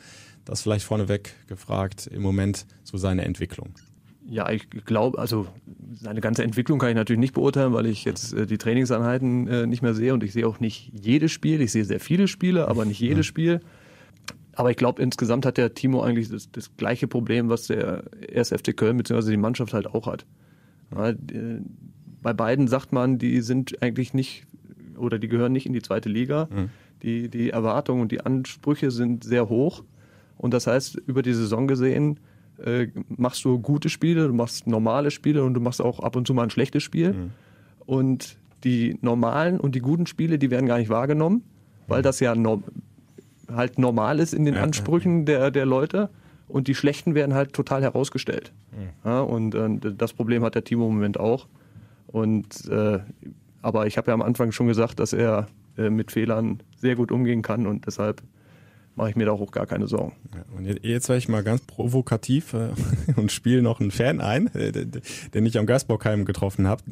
das 0.47 0.61
vielleicht 0.61 0.85
vorneweg 0.85 1.33
gefragt 1.47 2.07
im 2.07 2.21
Moment 2.21 2.65
so 2.83 2.97
seine 2.97 3.25
Entwicklung? 3.25 3.73
Ja, 4.29 4.49
ich 4.49 4.69
glaube, 4.69 5.19
also 5.19 5.47
seine 5.93 6.19
ganze 6.19 6.43
Entwicklung 6.43 6.79
kann 6.79 6.89
ich 6.89 6.95
natürlich 6.95 7.19
nicht 7.19 7.33
beurteilen, 7.33 7.73
weil 7.73 7.85
ich 7.85 8.03
jetzt 8.03 8.33
äh, 8.33 8.45
die 8.45 8.57
Trainingseinheiten 8.57 9.47
äh, 9.47 9.67
nicht 9.67 9.81
mehr 9.81 9.93
sehe 9.93 10.13
und 10.13 10.23
ich 10.23 10.33
sehe 10.33 10.47
auch 10.47 10.59
nicht 10.59 10.91
jedes 10.93 11.31
Spiel. 11.31 11.61
Ich 11.61 11.71
sehe 11.71 11.85
sehr 11.85 12.01
viele 12.01 12.27
Spiele, 12.27 12.67
aber 12.67 12.83
nicht 12.83 12.99
jedes 12.99 13.25
Spiel. 13.25 13.61
Aber 14.53 14.71
ich 14.71 14.77
glaube, 14.77 15.01
insgesamt 15.01 15.45
hat 15.45 15.57
der 15.57 15.75
Timo 15.75 16.01
eigentlich 16.01 16.29
das, 16.29 16.51
das 16.51 16.75
gleiche 16.75 17.07
Problem, 17.07 17.47
was 17.47 17.67
der 17.67 18.03
1. 18.35 18.49
FC 18.49 18.75
Köln 18.75 18.97
bzw. 18.97 19.31
die 19.31 19.37
Mannschaft 19.37 19.73
halt 19.73 19.87
auch 19.87 20.07
hat. 20.07 20.25
Ja, 20.93 21.09
äh, 21.09 21.15
bei 22.21 22.33
beiden 22.33 22.67
sagt 22.67 22.91
man, 22.91 23.19
die 23.19 23.41
sind 23.41 23.81
eigentlich 23.81 24.13
nicht 24.13 24.45
oder 24.97 25.19
die 25.19 25.27
gehören 25.27 25.53
nicht 25.53 25.67
in 25.67 25.73
die 25.73 25.81
zweite 25.81 26.09
Liga. 26.09 26.49
Mhm. 26.51 26.69
Die, 27.03 27.29
die 27.29 27.51
Erwartungen 27.51 28.01
und 28.01 28.11
die 28.11 28.21
Ansprüche 28.21 28.91
sind 28.91 29.23
sehr 29.23 29.47
hoch. 29.49 29.83
Und 30.37 30.53
das 30.53 30.67
heißt, 30.67 30.95
über 31.05 31.21
die 31.21 31.33
Saison 31.33 31.67
gesehen, 31.67 32.19
äh, 32.63 32.87
machst 33.09 33.43
du 33.45 33.59
gute 33.59 33.89
Spiele, 33.89 34.27
du 34.27 34.33
machst 34.33 34.67
normale 34.67 35.11
Spiele 35.11 35.43
und 35.43 35.53
du 35.53 35.59
machst 35.59 35.81
auch 35.81 35.99
ab 35.99 36.15
und 36.15 36.27
zu 36.27 36.33
mal 36.33 36.43
ein 36.43 36.49
schlechtes 36.49 36.83
Spiel. 36.83 37.13
Mhm. 37.13 37.31
Und 37.85 38.37
die 38.63 38.97
normalen 39.01 39.59
und 39.59 39.75
die 39.75 39.79
guten 39.79 40.07
Spiele, 40.07 40.39
die 40.39 40.49
werden 40.49 40.65
gar 40.65 40.79
nicht 40.79 40.89
wahrgenommen, 40.89 41.43
weil 41.87 41.99
mhm. 41.99 42.03
das 42.03 42.19
ja 42.19 42.35
no 42.35 42.63
halt 43.49 43.79
normal 43.79 44.19
ist 44.19 44.33
in 44.33 44.43
den 44.43 44.57
Ansprüchen 44.57 45.25
der, 45.25 45.51
der 45.51 45.65
Leute. 45.65 46.09
Und 46.49 46.67
die 46.67 46.75
schlechten 46.75 47.15
werden 47.15 47.33
halt 47.33 47.53
total 47.53 47.81
herausgestellt. 47.81 48.51
Mhm. 48.71 48.89
Ja, 49.09 49.21
und 49.21 49.55
äh, 49.55 49.93
das 49.95 50.13
Problem 50.13 50.43
hat 50.43 50.55
der 50.55 50.63
Timo 50.63 50.87
im 50.87 50.95
Moment 50.95 51.19
auch. 51.19 51.47
Und 52.07 52.67
äh, 52.69 52.99
aber 53.61 53.85
ich 53.85 53.97
habe 53.97 54.11
ja 54.11 54.13
am 54.13 54.21
Anfang 54.21 54.51
schon 54.51 54.67
gesagt, 54.67 54.99
dass 54.99 55.13
er 55.13 55.47
äh, 55.77 55.89
mit 55.89 56.11
Fehlern 56.11 56.61
sehr 56.77 56.95
gut 56.95 57.11
umgehen 57.11 57.41
kann 57.41 57.67
und 57.67 57.85
deshalb 57.85 58.21
mache 58.97 59.11
ich 59.11 59.15
mir 59.15 59.25
da 59.25 59.31
auch 59.31 59.51
gar 59.51 59.67
keine 59.67 59.87
Sorgen. 59.87 60.13
Ja, 60.33 60.43
und 60.57 60.83
jetzt 60.83 61.07
werde 61.07 61.19
ich 61.19 61.29
mal 61.29 61.43
ganz 61.43 61.61
provokativ 61.61 62.53
äh, 62.53 62.69
und 63.15 63.31
spiele 63.31 63.61
noch 63.61 63.79
einen 63.79 63.91
Fan 63.91 64.19
ein, 64.19 64.53
äh, 64.55 64.71
den 64.71 65.45
ich 65.45 65.57
am 65.57 65.67
Geistbockheim 65.67 66.25
getroffen 66.25 66.67
habe. 66.67 66.83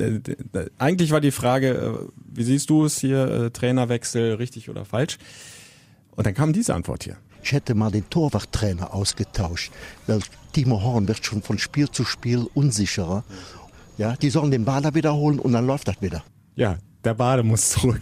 Eigentlich 0.77 1.11
war 1.11 1.19
die 1.19 1.31
Frage, 1.31 1.69
äh, 1.69 2.07
wie 2.33 2.43
siehst 2.43 2.69
du 2.69 2.85
es 2.85 2.99
hier, 2.99 3.27
äh, 3.27 3.49
Trainerwechsel, 3.49 4.35
richtig 4.35 4.69
oder 4.69 4.85
falsch? 4.85 5.17
Und 6.15 6.27
dann 6.27 6.35
kam 6.35 6.53
diese 6.53 6.75
Antwort 6.75 7.03
hier. 7.03 7.17
Ich 7.43 7.51
hätte 7.51 7.75
mal 7.75 7.91
den 7.91 8.09
Torwarttrainer 8.09 8.93
ausgetauscht, 8.93 9.71
weil 10.07 10.19
Timo 10.53 10.81
Horn 10.81 11.07
wird 11.07 11.25
schon 11.25 11.41
von 11.41 11.57
Spiel 11.57 11.89
zu 11.89 12.05
Spiel 12.05 12.47
unsicherer. 12.53 13.23
Ja, 13.97 14.15
die 14.15 14.29
sollen 14.29 14.51
den 14.51 14.65
Bader 14.65 14.93
wiederholen 14.93 15.39
und 15.39 15.53
dann 15.53 15.65
läuft 15.65 15.87
das 15.87 16.01
wieder. 16.01 16.23
Ja, 16.55 16.77
der 17.03 17.13
Bade 17.13 17.43
muss 17.43 17.69
zurück. 17.69 18.01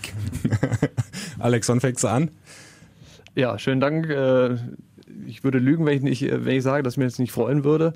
Alex, 1.40 1.68
wann 1.70 1.82
fängst 1.82 2.04
du 2.04 2.08
an? 2.08 2.32
Ja, 3.36 3.58
schönen 3.58 3.82
Dank. 3.82 4.10
Äh, 4.10 4.58
ich 5.28 5.44
würde 5.44 5.58
lügen, 5.58 5.86
wenn 5.86 5.96
ich, 5.96 6.04
nicht, 6.04 6.22
wenn 6.30 6.56
ich 6.56 6.64
sage, 6.64 6.84
dass 6.84 6.94
ich 6.94 6.98
mir 6.98 7.06
jetzt 7.06 7.20
nicht 7.20 7.32
freuen 7.32 7.64
würde, 7.64 7.94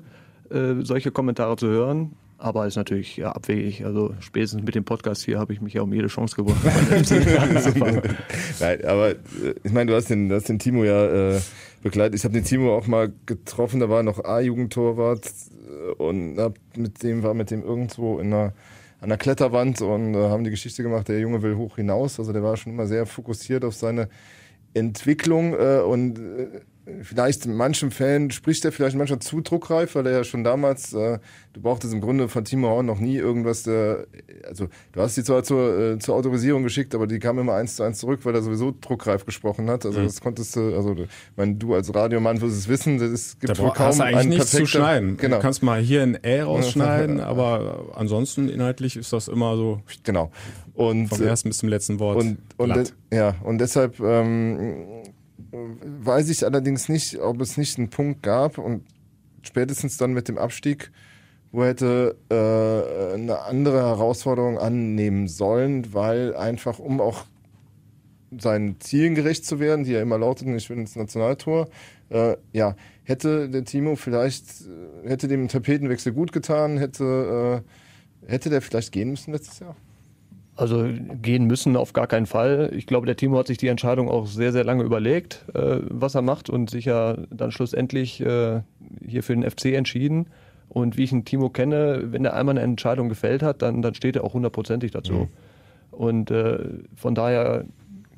äh, 0.50 0.82
solche 0.82 1.10
Kommentare 1.10 1.56
zu 1.56 1.68
hören. 1.68 2.12
Aber 2.40 2.66
ist 2.66 2.76
natürlich 2.76 3.16
ja, 3.16 3.32
abwegig. 3.32 3.84
Also 3.84 4.14
spätestens 4.20 4.62
mit 4.62 4.74
dem 4.74 4.84
Podcast 4.84 5.24
hier 5.24 5.38
habe 5.40 5.52
ich 5.52 5.60
mich 5.60 5.74
ja 5.74 5.82
um 5.82 5.92
jede 5.92 6.06
Chance 6.06 6.36
gewonnen. 6.36 6.60
Nein, 8.60 8.84
aber 8.84 9.10
äh, 9.10 9.16
ich 9.62 9.72
meine, 9.72 9.90
du 9.90 9.96
hast 9.96 10.08
den, 10.10 10.28
du 10.28 10.36
hast 10.36 10.48
den 10.48 10.58
Timo 10.58 10.84
ja 10.84 11.34
äh, 11.36 11.40
begleitet. 11.82 12.14
Ich 12.14 12.24
habe 12.24 12.34
den 12.34 12.44
Timo 12.44 12.76
auch 12.76 12.86
mal 12.86 13.12
getroffen. 13.26 13.80
Da 13.80 13.88
war 13.88 14.02
noch 14.02 14.24
A-Jugendtorwart 14.24 15.32
und 15.98 16.38
hab 16.38 16.54
mit 16.76 17.02
dem 17.02 17.22
war 17.22 17.34
mit 17.34 17.50
dem 17.50 17.62
irgendwo 17.62 18.18
in 18.18 18.32
einer 18.32 18.52
an 19.00 19.10
der 19.10 19.18
Kletterwand 19.18 19.80
und 19.80 20.14
äh, 20.14 20.28
haben 20.28 20.42
die 20.42 20.50
Geschichte 20.50 20.82
gemacht, 20.82 21.08
der 21.08 21.20
Junge 21.20 21.42
will 21.42 21.54
hoch 21.54 21.76
hinaus. 21.76 22.18
Also 22.18 22.32
der 22.32 22.42
war 22.42 22.56
schon 22.56 22.72
immer 22.72 22.86
sehr 22.86 23.06
fokussiert 23.06 23.64
auf 23.64 23.74
seine 23.74 24.08
Entwicklung 24.74 25.54
äh, 25.54 25.80
und 25.80 26.18
äh, 26.18 26.60
vielleicht 27.02 27.46
in 27.46 27.54
manchen 27.54 27.90
Fällen 27.90 28.30
spricht 28.30 28.64
er 28.64 28.72
vielleicht 28.72 28.96
manchmal 28.96 29.18
zu 29.18 29.40
druckreif, 29.40 29.94
weil 29.94 30.06
er 30.06 30.12
ja 30.12 30.24
schon 30.24 30.44
damals, 30.44 30.92
äh, 30.92 31.18
du 31.52 31.60
brauchtest 31.60 31.92
im 31.92 32.00
Grunde 32.00 32.28
von 32.28 32.44
Timo 32.44 32.68
Horn 32.68 32.86
noch 32.86 32.98
nie 32.98 33.16
irgendwas, 33.16 33.66
äh, 33.66 34.04
also 34.46 34.68
du 34.92 35.00
hast 35.00 35.16
die 35.16 35.24
zwar 35.24 35.42
zur, 35.42 35.78
äh, 35.78 35.98
zur 35.98 36.14
Autorisierung 36.14 36.62
geschickt, 36.62 36.94
aber 36.94 37.06
die 37.06 37.18
kam 37.18 37.38
immer 37.38 37.54
eins 37.54 37.76
zu 37.76 37.82
eins 37.82 37.98
zurück, 37.98 38.20
weil 38.24 38.34
er 38.34 38.42
sowieso 38.42 38.74
druckreif 38.80 39.24
gesprochen 39.26 39.68
hat. 39.70 39.84
Also 39.84 40.00
mhm. 40.00 40.04
das 40.04 40.20
konntest 40.20 40.56
du, 40.56 40.74
also 40.74 40.94
ich 40.94 41.08
meine, 41.36 41.54
du 41.54 41.74
als 41.74 41.94
Radiomann 41.94 42.40
wirst 42.40 42.56
es 42.56 42.68
wissen, 42.68 43.00
es 43.00 43.38
gibt 43.38 43.58
da 43.58 43.62
wohl 43.62 43.72
kaum 43.72 43.86
hast 43.86 43.98
du 43.98 44.04
eigentlich 44.04 44.18
einen 44.18 44.28
nichts 44.30 44.50
zu 44.50 44.66
schneiden. 44.66 45.16
Genau. 45.16 45.36
Du 45.36 45.42
kannst 45.42 45.62
mal 45.62 45.80
hier 45.80 46.02
ein 46.02 46.18
Ä 46.22 46.42
rausschneiden, 46.42 47.20
aber 47.20 47.92
ansonsten 47.94 48.48
inhaltlich 48.48 48.96
ist 48.96 49.12
das 49.12 49.28
immer 49.28 49.56
so. 49.56 49.82
Genau. 50.04 50.30
Und, 50.74 51.08
vom 51.08 51.22
ersten 51.22 51.48
bis 51.48 51.58
zum 51.58 51.68
letzten 51.68 51.98
Wort. 51.98 52.18
Und, 52.18 52.38
und 52.56 52.94
ja, 53.12 53.34
und 53.42 53.58
deshalb 53.58 53.98
ähm, 53.98 54.97
weiß 55.52 56.28
ich 56.28 56.44
allerdings 56.44 56.88
nicht, 56.88 57.18
ob 57.18 57.40
es 57.40 57.56
nicht 57.56 57.78
einen 57.78 57.90
Punkt 57.90 58.22
gab 58.22 58.58
und 58.58 58.84
spätestens 59.42 59.96
dann 59.96 60.12
mit 60.12 60.28
dem 60.28 60.38
Abstieg, 60.38 60.90
wo 61.52 61.62
er 61.62 61.68
hätte 61.68 62.16
äh, 62.30 63.14
eine 63.14 63.40
andere 63.42 63.78
Herausforderung 63.78 64.58
annehmen 64.58 65.28
sollen, 65.28 65.94
weil 65.94 66.36
einfach, 66.36 66.78
um 66.78 67.00
auch 67.00 67.24
seinen 68.36 68.78
Zielen 68.80 69.14
gerecht 69.14 69.46
zu 69.46 69.58
werden, 69.58 69.84
die 69.84 69.92
ja 69.92 70.02
immer 70.02 70.18
lauteten, 70.18 70.54
ich 70.56 70.68
will 70.68 70.76
ins 70.76 70.96
Nationaltor, 70.96 71.68
äh, 72.10 72.36
ja, 72.52 72.76
hätte 73.04 73.48
der 73.48 73.64
Timo 73.64 73.96
vielleicht, 73.96 74.44
äh, 75.04 75.08
hätte 75.08 75.28
dem 75.28 75.48
Tapetenwechsel 75.48 76.12
gut 76.12 76.32
getan, 76.32 76.76
hätte, 76.76 77.62
äh, 78.26 78.30
hätte 78.30 78.50
der 78.50 78.60
vielleicht 78.60 78.92
gehen 78.92 79.10
müssen 79.10 79.32
letztes 79.32 79.60
Jahr? 79.60 79.76
Also 80.58 80.88
gehen 81.22 81.44
müssen 81.44 81.76
auf 81.76 81.92
gar 81.92 82.08
keinen 82.08 82.26
Fall. 82.26 82.72
Ich 82.74 82.88
glaube, 82.88 83.06
der 83.06 83.14
Timo 83.14 83.38
hat 83.38 83.46
sich 83.46 83.58
die 83.58 83.68
Entscheidung 83.68 84.08
auch 84.10 84.26
sehr, 84.26 84.50
sehr 84.50 84.64
lange 84.64 84.82
überlegt, 84.82 85.44
äh, 85.54 85.78
was 85.88 86.16
er 86.16 86.22
macht 86.22 86.50
und 86.50 86.68
sich 86.68 86.86
ja 86.86 87.16
dann 87.30 87.52
schlussendlich 87.52 88.20
äh, 88.20 88.62
hier 89.06 89.22
für 89.22 89.36
den 89.36 89.48
FC 89.48 89.66
entschieden. 89.66 90.26
Und 90.68 90.96
wie 90.96 91.04
ich 91.04 91.10
den 91.10 91.24
Timo 91.24 91.48
kenne, 91.48 92.02
wenn 92.06 92.24
er 92.24 92.34
einmal 92.34 92.56
eine 92.56 92.62
Entscheidung 92.62 93.08
gefällt 93.08 93.40
hat, 93.40 93.62
dann, 93.62 93.82
dann 93.82 93.94
steht 93.94 94.16
er 94.16 94.24
auch 94.24 94.34
hundertprozentig 94.34 94.90
dazu. 94.90 95.12
Mhm. 95.12 95.28
Und 95.92 96.32
äh, 96.32 96.58
von 96.96 97.14
daher 97.14 97.64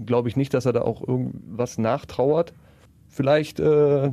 glaube 0.06 0.30
ich 0.30 0.36
nicht, 0.36 0.54
dass 0.54 0.64
er 0.64 0.72
da 0.72 0.80
auch 0.80 1.06
irgendwas 1.06 1.76
nachtrauert. 1.76 2.54
Vielleicht, 3.06 3.60
äh, 3.60 4.12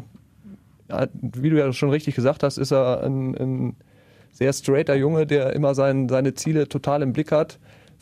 wie 1.13 1.49
du 1.49 1.57
ja 1.57 1.71
schon 1.71 1.91
richtig 1.91 2.15
gesagt 2.15 2.43
hast, 2.43 2.57
ist 2.57 2.73
er 2.73 3.03
ein, 3.03 3.37
ein 3.37 3.75
sehr 4.33 4.51
straighter 4.51 4.95
Junge, 4.95 5.25
der 5.25 5.53
immer 5.53 5.73
sein, 5.75 6.09
seine 6.09 6.33
Ziele 6.33 6.67
total 6.67 7.01
im 7.03 7.13
Blick 7.13 7.31
hat 7.31 7.57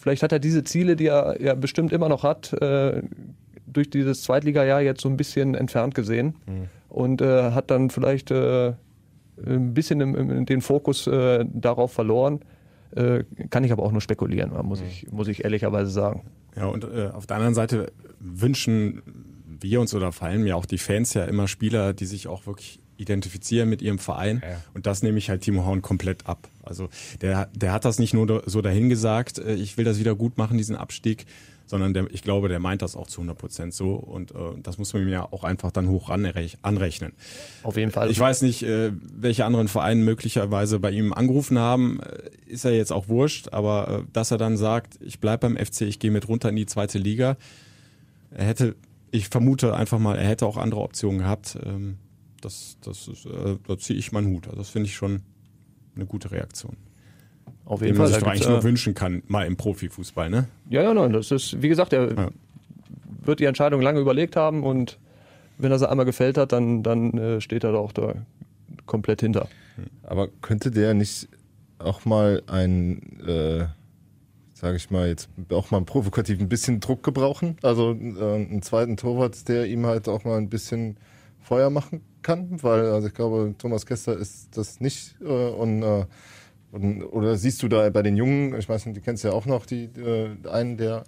Vielleicht 0.05 0.21
hat 0.21 0.31
er 0.31 0.37
diese 0.37 0.63
Ziele, 0.63 0.95
die 0.95 1.07
er 1.07 1.41
ja 1.41 1.55
bestimmt 1.55 1.91
immer 1.91 2.09
noch 2.09 2.21
hat, 2.21 2.53
äh, 2.61 3.01
durch 3.65 3.89
dieses 3.89 4.21
Zweitliga-Jahr 4.21 4.79
jetzt 4.81 5.01
so 5.01 5.09
ein 5.09 5.17
bisschen 5.17 5.55
entfernt 5.55 5.95
gesehen 5.95 6.35
mhm. 6.45 6.69
und 6.89 7.21
äh, 7.23 7.53
hat 7.53 7.71
dann 7.71 7.89
vielleicht 7.89 8.29
äh, 8.29 8.73
ein 9.43 9.73
bisschen 9.73 10.01
im, 10.01 10.13
im, 10.13 10.45
den 10.45 10.61
Fokus 10.61 11.07
äh, 11.07 11.43
darauf 11.51 11.91
verloren. 11.91 12.41
Äh, 12.95 13.23
kann 13.49 13.63
ich 13.63 13.71
aber 13.71 13.81
auch 13.81 13.91
nur 13.91 13.99
spekulieren, 13.99 14.51
muss, 14.63 14.81
mhm. 14.81 14.87
ich, 14.89 15.11
muss 15.11 15.27
ich 15.27 15.43
ehrlicherweise 15.43 15.89
sagen. 15.89 16.21
Ja, 16.55 16.67
und 16.67 16.83
äh, 16.83 17.09
auf 17.11 17.25
der 17.25 17.37
anderen 17.37 17.55
Seite 17.55 17.91
wünschen 18.19 19.01
wir 19.59 19.81
uns 19.81 19.95
oder 19.95 20.11
fallen 20.11 20.43
mir 20.43 20.55
auch 20.55 20.67
die 20.67 20.77
Fans 20.77 21.15
ja 21.15 21.25
immer 21.25 21.47
Spieler, 21.47 21.93
die 21.93 22.05
sich 22.05 22.27
auch 22.27 22.45
wirklich 22.45 22.79
identifizieren 22.97 23.69
mit 23.69 23.81
ihrem 23.81 23.99
Verein. 23.99 24.41
Ja. 24.43 24.61
Und 24.73 24.85
das 24.85 25.03
nehme 25.03 25.17
ich 25.17 25.29
halt 25.29 25.41
Timo 25.41 25.65
Horn 25.65 25.81
komplett 25.81 26.27
ab. 26.27 26.47
Also 26.63 26.89
der, 27.21 27.49
der 27.53 27.71
hat 27.71 27.85
das 27.85 27.99
nicht 27.99 28.13
nur 28.13 28.43
so 28.45 28.61
dahingesagt, 28.61 29.39
äh, 29.39 29.55
ich 29.55 29.77
will 29.77 29.85
das 29.85 29.99
wieder 29.99 30.15
gut 30.15 30.37
machen, 30.37 30.57
diesen 30.57 30.75
Abstieg, 30.75 31.25
sondern 31.67 31.93
der, 31.93 32.07
ich 32.11 32.21
glaube, 32.21 32.47
der 32.47 32.59
meint 32.59 32.81
das 32.81 32.95
auch 32.95 33.07
zu 33.07 33.21
100 33.21 33.37
Prozent 33.37 33.73
so. 33.73 33.95
Und 33.95 34.31
äh, 34.31 34.35
das 34.61 34.77
muss 34.77 34.93
man 34.93 35.03
mir 35.03 35.11
ja 35.11 35.23
auch 35.23 35.43
einfach 35.43 35.71
dann 35.71 35.89
hoch 35.89 36.09
anrechnen. 36.09 37.13
Auf 37.63 37.77
jeden 37.77 37.91
Fall. 37.91 38.11
Ich 38.11 38.19
weiß 38.19 38.43
nicht, 38.43 38.63
äh, 38.63 38.91
welche 39.01 39.45
anderen 39.45 39.67
Vereine 39.67 40.01
möglicherweise 40.01 40.79
bei 40.79 40.91
ihm 40.91 41.13
angerufen 41.13 41.57
haben. 41.57 41.99
Äh, 42.01 42.51
ist 42.51 42.63
ja 42.63 42.71
jetzt 42.71 42.91
auch 42.91 43.07
wurscht, 43.07 43.49
aber 43.51 44.03
äh, 44.05 44.11
dass 44.13 44.31
er 44.31 44.37
dann 44.37 44.57
sagt, 44.57 44.99
ich 45.01 45.19
bleib 45.19 45.41
beim 45.41 45.57
FC, 45.57 45.81
ich 45.81 45.99
gehe 45.99 46.11
mit 46.11 46.27
runter 46.27 46.49
in 46.49 46.55
die 46.55 46.67
zweite 46.67 46.99
Liga. 46.99 47.37
Er 48.31 48.45
hätte, 48.45 48.75
ich 49.11 49.29
vermute 49.29 49.75
einfach 49.75 49.97
mal, 49.97 50.17
er 50.17 50.27
hätte 50.27 50.45
auch 50.45 50.57
andere 50.57 50.81
Optionen 50.81 51.19
gehabt. 51.19 51.57
Ähm, 51.65 51.97
das, 52.45 52.77
das 52.81 53.07
ist, 53.07 53.25
äh, 53.25 53.57
da 53.67 53.77
ziehe 53.77 53.97
ich 53.97 54.11
meinen 54.11 54.27
Hut. 54.27 54.45
Also 54.45 54.59
das 54.59 54.69
finde 54.69 54.87
ich 54.87 54.95
schon 54.95 55.21
eine 55.95 56.05
gute 56.05 56.31
Reaktion. 56.31 56.77
Auf 57.65 57.81
jeden 57.81 57.95
Fall. 57.95 58.05
Man 58.05 58.13
sich 58.13 58.23
doch 58.23 58.27
eigentlich 58.27 58.47
nur 58.47 58.63
wünschen 58.63 58.93
kann, 58.93 59.23
mal 59.27 59.47
im 59.47 59.57
Profifußball, 59.57 60.29
ne? 60.29 60.47
Ja, 60.69 60.83
ja, 60.83 60.93
nein, 60.93 61.11
das 61.11 61.31
ist, 61.31 61.61
wie 61.61 61.67
gesagt, 61.67 61.93
er 61.93 62.13
ja. 62.13 62.29
wird 63.23 63.39
die 63.39 63.45
Entscheidung 63.45 63.81
lange 63.81 63.99
überlegt 63.99 64.35
haben 64.35 64.63
und 64.63 64.99
wenn 65.57 65.71
er 65.71 65.79
sie 65.79 65.89
einmal 65.89 66.05
gefällt 66.05 66.37
hat, 66.37 66.51
dann, 66.51 66.83
dann 66.83 67.17
äh, 67.17 67.41
steht 67.41 67.63
er 67.63 67.71
da 67.71 67.79
auch 67.79 67.91
da 67.91 68.13
komplett 68.85 69.21
hinter. 69.21 69.47
Aber 70.03 70.27
könnte 70.41 70.69
der 70.69 70.93
nicht 70.93 71.27
auch 71.79 72.05
mal 72.05 72.43
ein, 72.45 73.19
äh, 73.25 73.65
sage 74.53 74.77
ich 74.77 74.91
mal, 74.91 75.07
jetzt 75.07 75.29
auch 75.49 75.71
mal 75.71 75.81
provokativ 75.81 76.39
ein 76.39 76.49
bisschen 76.49 76.79
Druck 76.79 77.01
gebrauchen? 77.01 77.57
Also 77.63 77.93
äh, 77.93 78.35
einen 78.35 78.61
zweiten 78.61 78.97
Torwart, 78.97 79.47
der 79.47 79.65
ihm 79.65 79.85
halt 79.87 80.07
auch 80.07 80.23
mal 80.23 80.37
ein 80.37 80.49
bisschen 80.49 80.97
Feuer 81.41 81.69
machen 81.69 82.01
kann, 82.25 82.63
weil 82.63 82.87
also 82.87 83.07
ich 83.07 83.13
glaube, 83.13 83.53
Thomas 83.57 83.85
Kester 83.85 84.17
ist 84.17 84.57
das 84.57 84.79
nicht 84.79 85.15
äh, 85.21 85.25
und, 85.25 85.83
äh, 85.83 86.05
und, 86.71 87.03
oder 87.03 87.37
siehst 87.37 87.61
du 87.61 87.67
da 87.67 87.87
bei 87.91 88.01
den 88.01 88.17
Jungen, 88.17 88.57
ich 88.57 88.67
weiß 88.67 88.87
nicht, 88.87 88.97
die 88.97 89.01
kennst 89.01 89.23
du 89.23 89.27
ja 89.27 89.33
auch 89.33 89.45
noch, 89.45 89.65
die 89.67 89.85
äh, 89.85 90.29
einen, 90.51 90.77
der 90.77 91.03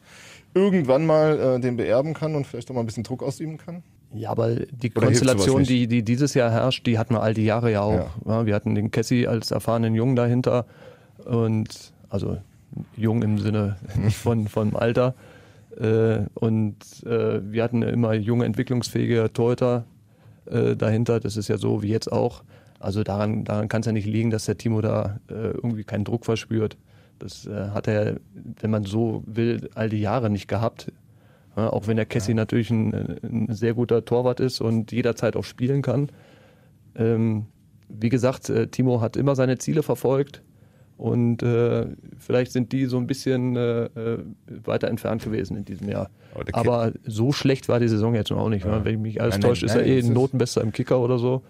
irgendwann 0.54 1.06
mal 1.06 1.40
äh, 1.40 1.60
den 1.60 1.76
beerben 1.76 2.14
kann 2.14 2.36
und 2.36 2.46
vielleicht 2.46 2.70
auch 2.70 2.76
mal 2.76 2.82
ein 2.82 2.86
bisschen 2.86 3.04
Druck 3.04 3.24
ausüben 3.24 3.58
kann? 3.58 3.82
Ja, 4.14 4.30
aber 4.30 4.56
die 4.56 4.92
Oder 4.92 5.08
Konstellation, 5.08 5.64
die, 5.64 5.88
die 5.88 6.04
dieses 6.04 6.36
Jahr 6.36 6.52
herrscht, 6.52 6.86
die 6.86 6.98
hatten 6.98 7.16
wir 7.16 7.22
all 7.22 7.34
die 7.34 7.46
Jahre 7.46 7.72
ja 7.72 7.82
auch. 7.82 7.94
Ja. 7.94 8.10
Ja, 8.26 8.46
wir 8.46 8.56
hatten 8.56 8.76
den 8.76 8.92
Cassie 8.92 9.28
als 9.28 9.52
erfahrenen 9.52 9.96
Jungen 9.96 10.16
dahinter 10.16 10.66
und 11.26 11.92
also 12.10 12.38
jung 12.96 13.24
im 13.24 13.40
Sinne 13.40 13.78
nicht 13.96 14.18
von, 14.18 14.48
von 14.48 14.76
Alter. 14.76 15.16
Äh, 15.80 16.20
und 16.36 16.78
äh, 17.06 17.42
wir 17.52 17.64
hatten 17.64 17.82
immer 17.82 18.14
junge, 18.14 18.46
entwicklungsfähige 18.46 19.32
Torhüter 19.34 19.86
äh, 20.52 20.76
dahinter. 20.76 21.20
Das 21.20 21.38
ist 21.38 21.48
ja 21.48 21.58
so 21.58 21.84
wie 21.84 21.90
jetzt 21.90 22.12
auch. 22.12 22.44
Also 22.80 23.04
daran, 23.04 23.44
daran 23.44 23.70
kann 23.70 23.82
es 23.82 23.88
ja 23.88 23.92
nicht 23.92 24.06
liegen, 24.06 24.30
dass 24.30 24.46
der 24.46 24.58
Timo 24.58 24.82
da 24.82 25.20
äh, 25.30 25.34
irgendwie 25.34 25.84
keinen 25.84 26.04
Druck 26.04 26.26
verspürt. 26.26 26.78
Das 27.20 27.48
äh, 27.48 27.70
hat 27.70 27.88
er, 27.88 28.18
wenn 28.60 28.70
man 28.70 28.84
so 28.84 29.24
will, 29.26 29.70
all 29.74 29.90
die 29.90 30.02
Jahre 30.02 30.30
nicht 30.30 30.48
gehabt. 30.48 30.92
Ja, 31.56 31.72
auch 31.72 31.88
wenn 31.88 31.98
der 31.98 32.06
Cassie 32.06 32.32
ja. 32.32 32.36
natürlich 32.36 32.70
ein, 32.70 32.94
ein, 32.94 33.48
sehr 33.50 33.74
guter 33.74 34.06
Torwart 34.06 34.40
ist 34.40 34.62
und 34.62 34.92
jederzeit 34.92 35.36
auch 35.36 35.44
spielen 35.44 35.82
kann. 35.82 36.10
Ähm, 36.96 37.48
wie 37.90 38.10
gesagt, 38.10 38.50
äh, 38.50 38.68
Timo 38.68 39.02
hat 39.02 39.18
immer 39.18 39.36
seine 39.36 39.58
Ziele 39.58 39.82
verfolgt 39.82 40.44
und 40.98 41.44
äh, 41.44 41.86
vielleicht 42.18 42.52
sind 42.52 42.72
die 42.72 42.86
so 42.86 42.98
ein 42.98 43.08
bisschen 43.08 43.56
äh, 43.56 43.86
äh 43.86 44.20
weiter 44.66 44.88
entfernt 44.88 45.24
gewesen 45.24 45.56
in 45.56 45.64
diesem 45.64 45.90
Jahr. 45.90 46.10
Aber, 46.34 46.44
Aber, 46.54 46.92
so 47.06 47.32
schlecht 47.32 47.70
war 47.70 47.80
die 47.80 47.88
Saison 47.88 48.16
jetzt 48.16 48.32
noch 48.32 48.40
auch 48.40 48.50
nicht. 48.50 48.66
Ja. 48.66 48.84
Wenn 48.84 49.02
mich 49.02 49.22
alles 49.22 49.40
täuscht, 49.40 49.64
ist 49.64 49.76
er 49.76 49.86
eh 49.86 50.00
ein 50.00 50.14
Notenbester 50.14 50.62
im 50.62 50.72
Kicker 50.72 51.00
oder 51.00 51.18
so. 51.18 51.44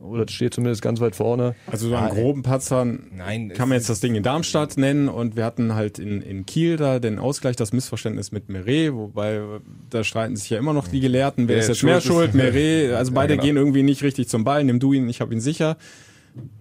Oder 0.00 0.26
steht 0.28 0.54
zumindest 0.54 0.80
ganz 0.80 0.98
weit 1.00 1.14
vorne. 1.14 1.54
Also 1.66 1.90
so 1.90 1.94
an 1.94 2.08
groben 2.08 2.42
Patzern 2.42 3.10
Nein, 3.14 3.50
kann 3.50 3.68
man 3.68 3.76
jetzt 3.76 3.90
das 3.90 4.00
Ding 4.00 4.14
in 4.14 4.22
Darmstadt 4.22 4.78
nennen 4.78 5.08
und 5.08 5.36
wir 5.36 5.44
hatten 5.44 5.74
halt 5.74 5.98
in, 5.98 6.22
in 6.22 6.46
Kiel 6.46 6.78
da 6.78 6.98
den 6.98 7.18
Ausgleich, 7.18 7.54
das 7.54 7.74
Missverständnis 7.74 8.32
mit 8.32 8.48
Meret, 8.48 8.94
wobei 8.94 9.42
da 9.90 10.02
streiten 10.02 10.36
sich 10.36 10.48
ja 10.48 10.58
immer 10.58 10.72
noch 10.72 10.88
die 10.88 11.00
Gelehrten, 11.00 11.48
wer, 11.48 11.56
wer 11.56 11.62
ist 11.62 11.68
jetzt 11.68 11.82
mehr 11.82 12.00
schuld, 12.00 12.32
Meret, 12.34 12.92
also 12.96 13.12
beide 13.12 13.34
ja, 13.34 13.36
genau. 13.36 13.46
gehen 13.46 13.56
irgendwie 13.58 13.82
nicht 13.82 14.02
richtig 14.02 14.28
zum 14.28 14.42
Ball, 14.42 14.64
nimm 14.64 14.80
du 14.80 14.94
ihn, 14.94 15.06
ich 15.10 15.20
habe 15.20 15.34
ihn 15.34 15.40
sicher, 15.40 15.76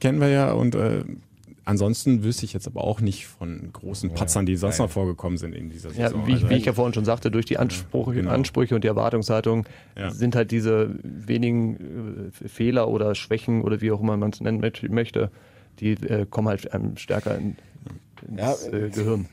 kennen 0.01 0.19
wir 0.19 0.29
ja 0.29 0.51
und 0.51 0.75
äh, 0.75 1.05
Ansonsten 1.69 2.23
wüsste 2.23 2.45
ich 2.45 2.53
jetzt 2.53 2.65
aber 2.65 2.83
auch 2.83 2.99
nicht 2.99 3.27
von 3.27 3.71
großen 3.71 4.11
Patzern, 4.15 4.47
die 4.47 4.55
sonst 4.55 4.79
noch 4.79 4.89
vorgekommen 4.89 5.37
sind 5.37 5.53
in 5.53 5.69
dieser 5.69 5.91
Saison. 5.91 6.21
Ja, 6.21 6.27
wie, 6.27 6.33
also, 6.33 6.49
wie 6.49 6.55
ich 6.55 6.65
ja 6.65 6.73
vorhin 6.73 6.95
schon 6.95 7.05
sagte, 7.05 7.29
durch 7.29 7.45
die 7.45 7.59
Ansprüche, 7.59 8.13
genau. 8.13 8.31
Ansprüche 8.31 8.73
und 8.73 8.83
die 8.83 8.87
Erwartungshaltung 8.87 9.67
ja. 9.95 10.09
sind 10.09 10.35
halt 10.35 10.49
diese 10.49 10.89
wenigen 11.03 12.31
äh, 12.33 12.47
Fehler 12.47 12.87
oder 12.87 13.13
Schwächen 13.13 13.61
oder 13.61 13.81
wie 13.81 13.91
auch 13.91 14.01
immer 14.01 14.17
man 14.17 14.31
es 14.31 14.41
nennen 14.41 14.61
möchte, 14.89 15.29
die 15.79 15.91
äh, 15.91 16.25
kommen 16.27 16.47
halt 16.47 16.73
einem 16.73 16.97
stärker 16.97 17.37
in, 17.37 17.55
ins 18.27 18.39
ja, 18.39 18.55
äh, 18.71 18.89
Gehirn. 18.89 19.27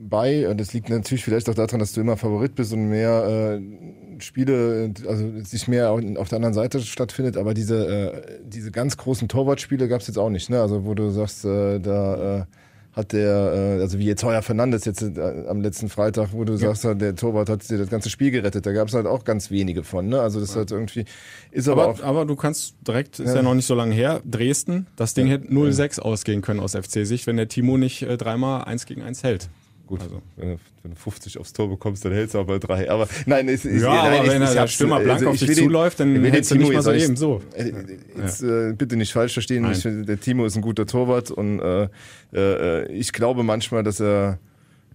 Wobei, 0.00 0.48
und 0.48 0.60
das 0.60 0.72
liegt 0.72 0.90
natürlich 0.90 1.24
vielleicht 1.24 1.48
auch 1.48 1.54
daran, 1.54 1.80
dass 1.80 1.92
du 1.92 2.00
immer 2.00 2.16
Favorit 2.16 2.54
bist 2.54 2.72
und 2.72 2.88
mehr 2.88 3.58
äh, 3.58 4.20
Spiele, 4.20 4.94
also 5.08 5.24
sich 5.42 5.66
mehr 5.66 5.90
auf 5.90 6.28
der 6.28 6.36
anderen 6.36 6.54
Seite 6.54 6.80
stattfindet, 6.80 7.36
aber 7.36 7.52
diese, 7.52 7.86
äh, 7.86 8.38
diese 8.44 8.70
ganz 8.70 8.96
großen 8.96 9.28
Torwartspiele 9.28 9.88
gab 9.88 10.00
es 10.00 10.06
jetzt 10.06 10.18
auch 10.18 10.30
nicht, 10.30 10.50
ne? 10.50 10.60
Also 10.60 10.84
wo 10.84 10.94
du 10.94 11.10
sagst, 11.10 11.44
äh, 11.44 11.80
da 11.80 12.38
äh, 12.38 12.44
hat 12.92 13.12
der, 13.12 13.52
äh, 13.78 13.80
also 13.80 13.98
wie 13.98 14.06
jetzt 14.06 14.22
Heuer 14.22 14.42
Fernandes 14.42 14.84
jetzt 14.84 15.02
äh, 15.02 15.44
am 15.48 15.62
letzten 15.62 15.88
Freitag, 15.88 16.28
wo 16.32 16.44
du 16.44 16.52
ja. 16.54 16.74
sagst, 16.74 17.00
der 17.00 17.16
Torwart 17.16 17.48
hat 17.48 17.68
dir 17.68 17.78
das 17.78 17.90
ganze 17.90 18.08
Spiel 18.08 18.30
gerettet. 18.30 18.66
Da 18.66 18.72
gab 18.72 18.88
es 18.88 18.94
halt 18.94 19.06
auch 19.06 19.24
ganz 19.24 19.50
wenige 19.50 19.82
von, 19.82 20.08
ne? 20.08 20.20
Also 20.20 20.38
das 20.38 20.50
ja. 20.50 20.58
halt 20.58 20.70
irgendwie 20.70 21.06
ist 21.50 21.68
aber, 21.68 21.84
aber 21.84 21.92
auch. 21.92 22.02
Aber 22.02 22.24
du 22.24 22.36
kannst 22.36 22.74
direkt, 22.86 23.18
ist 23.18 23.30
ja, 23.30 23.36
ja 23.36 23.42
noch 23.42 23.54
nicht 23.54 23.66
so 23.66 23.74
lange 23.74 23.94
her, 23.94 24.20
Dresden, 24.24 24.86
das 24.94 25.14
Ding 25.14 25.26
hätte 25.26 25.48
0-6 25.48 26.00
ausgehen 26.00 26.40
können 26.40 26.60
aus 26.60 26.76
FC-Sicht, 26.76 27.26
wenn 27.26 27.36
der 27.36 27.48
Timo 27.48 27.78
nicht 27.78 28.02
äh, 28.02 28.16
dreimal 28.16 28.62
eins 28.62 28.86
gegen 28.86 29.02
eins 29.02 29.24
hält. 29.24 29.48
Gut, 29.88 30.02
also. 30.02 30.20
wenn, 30.36 30.50
du, 30.50 30.58
wenn, 30.82 30.90
du, 30.92 30.96
50 30.96 31.38
aufs 31.38 31.54
Tor 31.54 31.70
bekommst, 31.70 32.04
dann 32.04 32.12
hältst 32.12 32.34
du 32.34 32.38
aber 32.40 32.58
drei. 32.58 32.90
Aber 32.90 33.08
nein, 33.24 33.48
es 33.48 33.64
ist 33.64 33.82
ja, 33.82 33.88
nein, 33.88 34.14
aber 34.18 34.24
ich, 34.26 34.32
wenn 34.32 34.42
ich, 34.42 34.50
der 34.50 34.66
Stürmer 34.66 35.00
blank 35.00 35.20
also, 35.20 35.30
auf 35.30 35.38
dich 35.38 35.56
zuläuft, 35.56 36.00
dann 36.00 36.24
hältst 36.24 36.50
du 36.50 36.56
nicht 36.56 36.72
mal 36.72 36.82
so 36.82 36.92
eben 36.92 37.16
so. 37.16 37.40
Äh, 37.54 37.72
jetzt, 38.18 38.42
äh, 38.42 38.74
bitte 38.76 38.96
nicht 38.96 39.14
falsch 39.14 39.32
verstehen. 39.32 39.70
Ich, 39.72 39.82
der 39.82 40.20
Timo 40.20 40.44
ist 40.44 40.56
ein 40.56 40.62
guter 40.62 40.84
Torwart 40.84 41.30
und 41.30 41.60
äh, 41.60 41.88
äh, 42.34 42.92
ich 42.92 43.14
glaube 43.14 43.42
manchmal, 43.44 43.82
dass 43.82 43.98
er, 43.98 44.38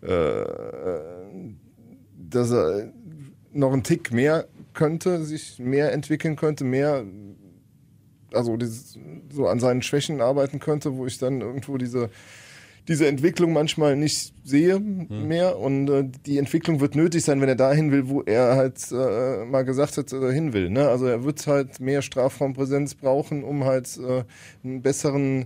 äh, 0.04 0.10
dass 2.30 2.52
er 2.52 2.92
noch 3.52 3.74
einen 3.74 3.84
Tick 3.84 4.12
mehr 4.12 4.46
könnte, 4.76 5.24
sich 5.24 5.58
mehr 5.58 5.92
entwickeln 5.92 6.36
könnte, 6.36 6.66
mehr 6.66 7.04
also 8.32 8.58
dieses, 8.58 8.98
so 9.32 9.48
an 9.48 9.60
seinen 9.60 9.82
Schwächen 9.82 10.22
arbeiten 10.22 10.60
könnte, 10.60 10.98
wo 10.98 11.06
ich 11.06 11.18
dann 11.18 11.42
irgendwo 11.42 11.78
diese 11.78 12.10
diese 12.88 13.08
Entwicklung 13.08 13.54
manchmal 13.54 13.96
nicht 13.96 14.34
sehe 14.44 14.80
mhm. 14.80 15.28
mehr 15.28 15.58
und 15.58 15.90
äh, 15.90 16.06
die 16.26 16.38
Entwicklung 16.38 16.80
wird 16.82 16.96
nötig 16.96 17.24
sein, 17.24 17.40
wenn 17.42 17.50
er 17.50 17.56
dahin 17.56 17.92
will, 17.92 18.10
wo 18.10 18.22
er 18.22 18.56
halt 18.56 18.80
äh, 18.92 19.46
mal 19.46 19.64
gesagt 19.64 19.98
hat, 19.98 20.12
äh, 20.12 20.34
hin 20.34 20.54
will. 20.54 20.70
Ne? 20.70 20.88
Also 20.90 21.06
er 21.06 21.24
wird 21.24 21.48
halt 21.48 21.80
mehr 21.80 22.02
Strafraumpräsenz 22.02 22.96
brauchen, 22.96 23.44
um 23.44 23.64
halt 23.64 23.98
äh, 23.98 24.24
einen 24.64 24.82
besseren 24.82 25.46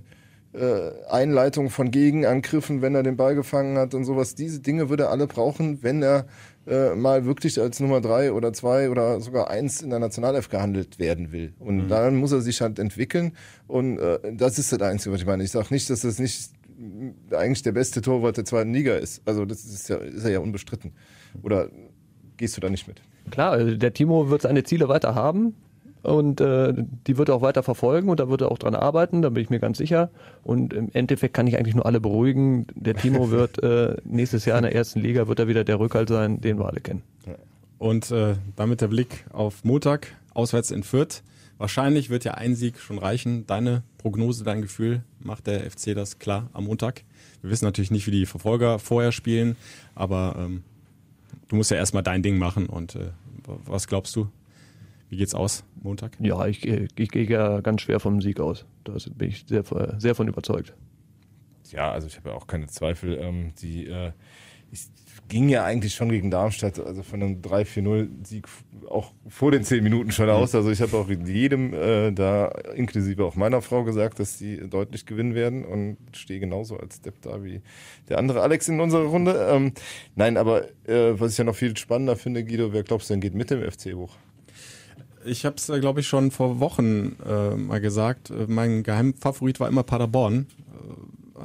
äh, 0.53 0.91
Einleitung 1.09 1.69
von 1.69 1.91
Gegenangriffen, 1.91 2.81
wenn 2.81 2.95
er 2.95 3.03
den 3.03 3.17
Ball 3.17 3.35
gefangen 3.35 3.77
hat 3.77 3.93
und 3.93 4.05
sowas. 4.05 4.33
Diese 4.33 4.59
Dinge 4.59 4.89
würde 4.89 5.03
er 5.03 5.11
alle 5.11 5.27
brauchen, 5.27 5.83
wenn 5.83 6.01
er 6.01 6.25
äh, 6.65 6.95
mal 6.95 7.25
wirklich 7.25 7.61
als 7.61 7.79
Nummer 7.79 8.01
drei 8.01 8.31
oder 8.31 8.51
zwei 8.53 8.89
oder 8.89 9.21
sogar 9.21 9.49
eins 9.49 9.81
in 9.81 9.89
der 9.89 9.99
Nationalelf 9.99 10.49
gehandelt 10.49 10.99
werden 10.99 11.31
will. 11.31 11.53
Und 11.59 11.85
mhm. 11.85 11.87
dann 11.87 12.15
muss 12.15 12.31
er 12.31 12.41
sich 12.41 12.61
halt 12.61 12.79
entwickeln. 12.79 13.33
Und 13.67 13.99
äh, 13.99 14.19
das 14.33 14.57
ist 14.57 14.71
das 14.71 14.81
Einzige, 14.81 15.13
was 15.13 15.21
ich 15.21 15.27
meine. 15.27 15.43
Ich 15.43 15.51
sage 15.51 15.67
nicht, 15.69 15.89
dass 15.89 16.01
das 16.01 16.19
nicht 16.19 16.51
eigentlich 17.31 17.63
der 17.63 17.71
beste 17.71 18.01
Torwart 18.01 18.37
der 18.37 18.45
zweiten 18.45 18.73
Liga 18.73 18.95
ist. 18.95 19.21
Also 19.25 19.45
das 19.45 19.65
ist 19.65 19.89
ja, 19.89 19.97
ist 19.97 20.27
ja 20.27 20.39
unbestritten. 20.39 20.93
Oder 21.41 21.69
gehst 22.37 22.55
du 22.57 22.61
da 22.61 22.69
nicht 22.69 22.87
mit? 22.87 23.01
Klar, 23.31 23.51
also 23.51 23.75
der 23.75 23.93
Timo 23.93 24.29
wird 24.29 24.43
seine 24.43 24.63
Ziele 24.63 24.87
weiter 24.87 25.15
haben 25.15 25.55
und 26.03 26.39
äh, 26.39 26.73
die 27.07 27.17
wird 27.17 27.29
er 27.29 27.35
auch 27.35 27.41
weiter 27.41 27.63
verfolgen 27.63 28.09
und 28.09 28.19
da 28.19 28.29
wird 28.29 28.41
er 28.41 28.51
auch 28.51 28.57
dran 28.57 28.75
arbeiten, 28.75 29.21
da 29.21 29.29
bin 29.29 29.43
ich 29.43 29.49
mir 29.49 29.59
ganz 29.59 29.77
sicher. 29.77 30.09
Und 30.43 30.73
im 30.73 30.89
Endeffekt 30.93 31.33
kann 31.33 31.47
ich 31.47 31.57
eigentlich 31.57 31.75
nur 31.75 31.85
alle 31.85 31.99
beruhigen. 31.99 32.67
Der 32.75 32.95
Timo 32.95 33.31
wird 33.31 33.61
äh, 33.63 33.97
nächstes 34.05 34.45
Jahr 34.45 34.57
in 34.57 34.63
der 34.63 34.75
ersten 34.75 34.99
Liga 34.99 35.27
wird 35.27 35.39
er 35.39 35.47
wieder 35.47 35.63
der 35.63 35.79
Rückhalt 35.79 36.09
sein, 36.09 36.39
den 36.39 36.59
wir 36.59 36.65
alle 36.67 36.79
kennen. 36.79 37.03
Und 37.77 38.09
äh, 38.11 38.35
damit 38.55 38.81
der 38.81 38.87
Blick 38.87 39.25
auf 39.31 39.63
Montag, 39.63 40.07
auswärts 40.33 40.71
in 40.71 40.83
Fürth. 40.83 41.21
Wahrscheinlich 41.57 42.09
wird 42.09 42.23
ja 42.23 42.35
ein 42.35 42.55
Sieg 42.55 42.79
schon 42.79 42.99
reichen. 42.99 43.47
Deine 43.47 43.83
Prognose, 43.97 44.43
dein 44.43 44.61
Gefühl, 44.61 45.03
macht 45.19 45.47
der 45.47 45.69
FC 45.69 45.95
das 45.95 46.19
klar 46.19 46.49
am 46.53 46.65
Montag? 46.65 47.03
Wir 47.41 47.49
wissen 47.49 47.65
natürlich 47.65 47.91
nicht, 47.91 48.05
wie 48.07 48.11
die 48.11 48.25
Verfolger 48.25 48.79
vorher 48.79 49.11
spielen, 49.11 49.55
aber 49.95 50.35
ähm, 50.37 50.63
du 51.47 51.55
musst 51.55 51.71
ja 51.71 51.77
erstmal 51.77 52.03
dein 52.03 52.21
Ding 52.21 52.37
machen. 52.37 52.67
Und 52.67 52.95
äh, 52.95 53.09
was 53.65 53.87
glaubst 53.87 54.15
du? 54.15 54.29
Wie 55.09 55.17
geht's 55.17 55.33
aus 55.33 55.63
Montag? 55.81 56.17
Ja, 56.19 56.45
ich, 56.45 56.65
ich 56.65 57.09
gehe 57.09 57.27
ja 57.27 57.61
ganz 57.61 57.81
schwer 57.81 57.99
vom 57.99 58.21
Sieg 58.21 58.39
aus. 58.39 58.65
Da 58.83 58.93
bin 59.15 59.29
ich 59.29 59.45
sehr, 59.47 59.63
sehr 59.97 60.15
von 60.15 60.27
überzeugt. 60.27 60.73
Ja, 61.71 61.91
also 61.91 62.07
ich 62.07 62.17
habe 62.17 62.29
ja 62.29 62.35
auch 62.35 62.47
keine 62.47 62.67
Zweifel. 62.67 63.17
Ähm, 63.19 63.53
die, 63.61 63.87
äh, 63.87 64.11
ich, 64.71 64.81
ging 65.27 65.49
ja 65.49 65.63
eigentlich 65.63 65.93
schon 65.93 66.09
gegen 66.09 66.31
Darmstadt, 66.31 66.79
also 66.79 67.03
von 67.03 67.21
einem 67.21 67.41
3-4-0-Sieg 67.41 68.47
auch 68.89 69.11
vor 69.27 69.51
den 69.51 69.63
10 69.63 69.83
Minuten 69.83 70.11
schon 70.11 70.29
aus. 70.29 70.55
Also 70.55 70.71
ich 70.71 70.81
habe 70.81 70.95
auch 70.97 71.09
jedem 71.09 71.73
äh, 71.73 72.11
da, 72.11 72.47
inklusive 72.75 73.25
auch 73.25 73.35
meiner 73.35 73.61
Frau, 73.61 73.83
gesagt, 73.83 74.19
dass 74.19 74.37
die 74.37 74.57
deutlich 74.69 75.05
gewinnen 75.05 75.35
werden 75.35 75.65
und 75.65 75.97
stehe 76.13 76.39
genauso 76.39 76.77
als 76.77 77.01
Depp 77.01 77.21
da 77.21 77.43
wie 77.43 77.61
der 78.09 78.19
andere 78.19 78.41
Alex 78.41 78.67
in 78.67 78.79
unserer 78.79 79.05
Runde. 79.05 79.47
Ähm, 79.49 79.73
nein, 80.15 80.37
aber 80.37 80.63
äh, 80.87 81.19
was 81.19 81.33
ich 81.33 81.37
ja 81.37 81.43
noch 81.43 81.55
viel 81.55 81.75
spannender 81.75 82.15
finde, 82.15 82.43
Guido, 82.43 82.73
wer 82.73 82.83
glaubst 82.83 83.09
du 83.09 83.13
denn 83.13 83.21
geht 83.21 83.35
mit 83.35 83.49
dem 83.49 83.61
FC 83.69 83.93
hoch? 83.93 84.15
Ich 85.25 85.45
habe 85.45 85.57
es, 85.57 85.67
glaube 85.67 85.99
ich, 85.99 86.07
schon 86.07 86.31
vor 86.31 86.59
Wochen 86.61 87.17
äh, 87.27 87.55
mal 87.55 87.81
gesagt. 87.81 88.29
Äh, 88.29 88.45
mein 88.47 88.83
Geheimfavorit 88.83 89.59
war 89.59 89.67
immer 89.67 89.83
Paderborn 89.83 90.47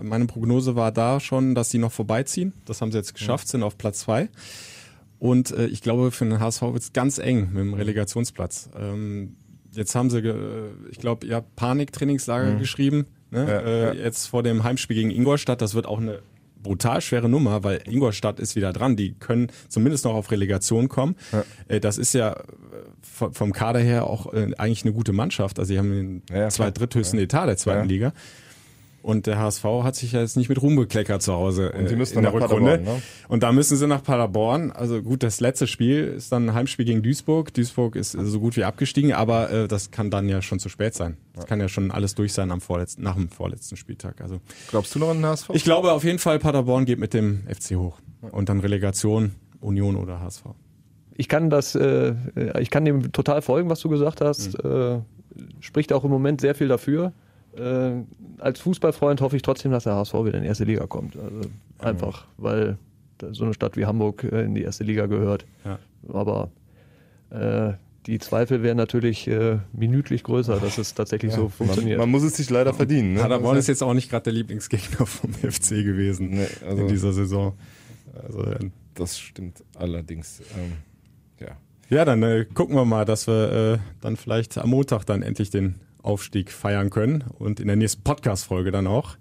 meine 0.02 0.26
Prognose 0.26 0.76
war 0.76 0.92
da 0.92 1.20
schon, 1.20 1.54
dass 1.54 1.70
sie 1.70 1.78
noch 1.78 1.92
vorbeiziehen. 1.92 2.52
Das 2.64 2.80
haben 2.80 2.92
sie 2.92 2.98
jetzt 2.98 3.14
geschafft, 3.14 3.48
sind 3.48 3.62
auf 3.62 3.76
Platz 3.78 4.00
zwei. 4.00 4.28
Und 5.22 5.52
äh, 5.52 5.66
ich 5.66 5.82
glaube, 5.82 6.10
für 6.10 6.24
den 6.24 6.40
HSV 6.40 6.62
wird 6.62 6.82
es 6.82 6.92
ganz 6.92 7.18
eng 7.18 7.50
mit 7.52 7.60
dem 7.60 7.74
Relegationsplatz. 7.74 8.70
Ähm, 8.76 9.36
jetzt 9.70 9.94
haben 9.94 10.10
sie, 10.10 10.18
äh, 10.18 10.70
ich 10.90 10.98
glaube, 10.98 11.24
ihr 11.26 11.36
habt 11.36 11.54
Paniktrainingslager 11.54 12.54
mhm. 12.54 12.58
geschrieben. 12.58 13.06
Ne? 13.30 13.46
Ja, 13.48 13.60
äh, 13.60 13.96
ja. 13.96 14.04
Jetzt 14.04 14.26
vor 14.26 14.42
dem 14.42 14.64
Heimspiel 14.64 14.96
gegen 14.96 15.12
Ingolstadt. 15.12 15.62
Das 15.62 15.74
wird 15.74 15.86
auch 15.86 16.00
eine 16.00 16.22
brutal 16.60 17.00
schwere 17.00 17.28
Nummer, 17.28 17.62
weil 17.62 17.82
Ingolstadt 17.86 18.40
ist 18.40 18.56
wieder 18.56 18.72
dran. 18.72 18.96
Die 18.96 19.14
können 19.14 19.48
zumindest 19.68 20.04
noch 20.04 20.14
auf 20.14 20.30
Relegation 20.32 20.88
kommen. 20.88 21.14
Ja. 21.30 21.44
Äh, 21.68 21.78
das 21.78 21.98
ist 21.98 22.14
ja 22.14 22.32
äh, 22.32 23.28
vom 23.30 23.52
Kader 23.52 23.78
her 23.78 24.08
auch 24.08 24.26
eigentlich 24.32 24.84
eine 24.84 24.92
gute 24.92 25.12
Mannschaft. 25.12 25.60
Also 25.60 25.68
sie 25.72 25.78
haben 25.78 25.90
den 25.90 26.22
ja, 26.32 26.48
zwei 26.48 26.72
dritthöchsten 26.72 27.20
Etat 27.20 27.46
der 27.46 27.56
zweiten 27.56 27.88
Liga. 27.88 28.12
Und 29.02 29.26
der 29.26 29.38
HSV 29.38 29.64
hat 29.82 29.96
sich 29.96 30.12
ja 30.12 30.20
jetzt 30.20 30.36
nicht 30.36 30.48
mit 30.48 30.62
Ruhm 30.62 30.76
bekleckert 30.76 31.22
zu 31.22 31.32
Hause 31.32 31.72
und 31.72 31.90
die 31.90 31.96
müssen 31.96 32.18
in 32.18 32.22
der 32.22 32.32
Rückrunde. 32.32 32.78
Ne? 32.78 33.02
Und 33.26 33.42
da 33.42 33.50
müssen 33.50 33.76
sie 33.76 33.88
nach 33.88 34.04
Paderborn. 34.04 34.70
Also 34.70 35.02
gut, 35.02 35.24
das 35.24 35.40
letzte 35.40 35.66
Spiel 35.66 36.04
ist 36.04 36.30
dann 36.30 36.48
ein 36.48 36.54
Heimspiel 36.54 36.84
gegen 36.84 37.02
Duisburg. 37.02 37.52
Duisburg 37.52 37.96
ist 37.96 38.12
so 38.12 38.38
gut 38.38 38.56
wie 38.56 38.62
abgestiegen, 38.62 39.12
aber 39.12 39.50
äh, 39.50 39.68
das 39.68 39.90
kann 39.90 40.12
dann 40.12 40.28
ja 40.28 40.40
schon 40.40 40.60
zu 40.60 40.68
spät 40.68 40.94
sein. 40.94 41.16
Das 41.34 41.46
kann 41.46 41.58
ja 41.58 41.68
schon 41.68 41.90
alles 41.90 42.14
durch 42.14 42.32
sein 42.32 42.52
am 42.52 42.60
vorletzten, 42.60 43.02
nach 43.02 43.16
dem 43.16 43.28
vorletzten 43.28 43.76
Spieltag. 43.76 44.20
Also 44.20 44.40
glaubst 44.70 44.94
du 44.94 45.00
noch 45.00 45.10
an 45.10 45.16
den 45.16 45.26
HSV? 45.26 45.50
Ich 45.52 45.64
glaube 45.64 45.90
auf 45.90 46.04
jeden 46.04 46.20
Fall, 46.20 46.38
Paderborn 46.38 46.84
geht 46.84 47.00
mit 47.00 47.12
dem 47.12 47.42
FC 47.48 47.74
hoch 47.74 47.98
und 48.30 48.48
dann 48.48 48.60
Relegation 48.60 49.32
Union 49.60 49.96
oder 49.96 50.20
HSV. 50.20 50.44
Ich 51.16 51.28
kann 51.28 51.50
das, 51.50 51.74
äh, 51.74 52.14
ich 52.60 52.70
kann 52.70 52.84
dem 52.84 53.10
total 53.10 53.42
folgen, 53.42 53.68
was 53.68 53.80
du 53.80 53.88
gesagt 53.88 54.20
hast. 54.20 54.62
Mhm. 54.62 54.70
Äh, 54.70 54.98
spricht 55.58 55.92
auch 55.92 56.04
im 56.04 56.10
Moment 56.10 56.40
sehr 56.40 56.54
viel 56.54 56.68
dafür 56.68 57.12
äh, 57.56 58.02
als 58.38 58.60
Fußballfreund 58.60 59.20
hoffe 59.20 59.36
ich 59.36 59.42
trotzdem, 59.42 59.72
dass 59.72 59.84
der 59.84 59.94
HSV 59.94 60.14
wieder 60.14 60.38
in 60.38 60.42
die 60.42 60.48
erste 60.48 60.64
Liga 60.64 60.86
kommt. 60.86 61.16
Also 61.16 61.50
einfach, 61.78 62.26
mhm. 62.38 62.42
weil 62.42 62.78
so 63.30 63.44
eine 63.44 63.54
Stadt 63.54 63.76
wie 63.76 63.86
Hamburg 63.86 64.24
äh, 64.24 64.42
in 64.42 64.54
die 64.54 64.62
erste 64.62 64.84
Liga 64.84 65.06
gehört. 65.06 65.46
Ja. 65.64 65.78
Aber 66.12 66.50
äh, 67.30 67.74
die 68.06 68.18
Zweifel 68.18 68.62
wären 68.62 68.76
natürlich 68.76 69.28
äh, 69.28 69.58
minütlich 69.72 70.24
größer, 70.24 70.58
dass 70.58 70.78
es 70.78 70.94
tatsächlich 70.94 71.32
Ja, 71.32 71.38
so 71.38 71.48
funktioniert. 71.48 71.98
Man 71.98 72.10
muss 72.10 72.24
es 72.24 72.36
sich 72.36 72.50
leider 72.50 72.74
verdienen. 72.74 73.14
Ne? 73.14 73.20
Paderborn 73.20 73.56
ist 73.56 73.68
jetzt 73.68 73.82
auch 73.82 73.94
nicht 73.94 74.10
gerade 74.10 74.24
der 74.24 74.32
Lieblingsgegner 74.32 75.06
vom 75.06 75.32
FC 75.32 75.84
gewesen 75.84 76.30
Nee, 76.30 76.48
also- 76.66 76.82
in 76.82 76.88
dieser 76.88 77.12
Saison. 77.12 77.54
Also, 78.26 78.42
äh, 78.42 78.70
Das 78.94 79.18
stimmt 79.18 79.62
allerdings. 79.76 80.42
Ähm, 80.58 80.72
ja. 81.40 81.56
ja, 81.96 82.04
dann 82.04 82.22
äh, 82.22 82.44
gucken 82.52 82.74
wir 82.74 82.84
mal, 82.84 83.04
dass 83.04 83.26
wir 83.26 83.52
äh, 83.74 83.78
dann 84.00 84.16
vielleicht 84.16 84.58
am 84.58 84.70
Montag 84.70 85.04
dann 85.04 85.22
endlich 85.22 85.50
den 85.50 85.76
Aufstieg 86.02 86.50
feiern 86.50 86.90
können 86.90 87.24
und 87.38 87.60
in 87.60 87.66
der 87.66 87.76
nächsten 87.76 88.02
Podcast-Folge 88.02 88.70
dann 88.70 88.86
auch. 88.86 89.16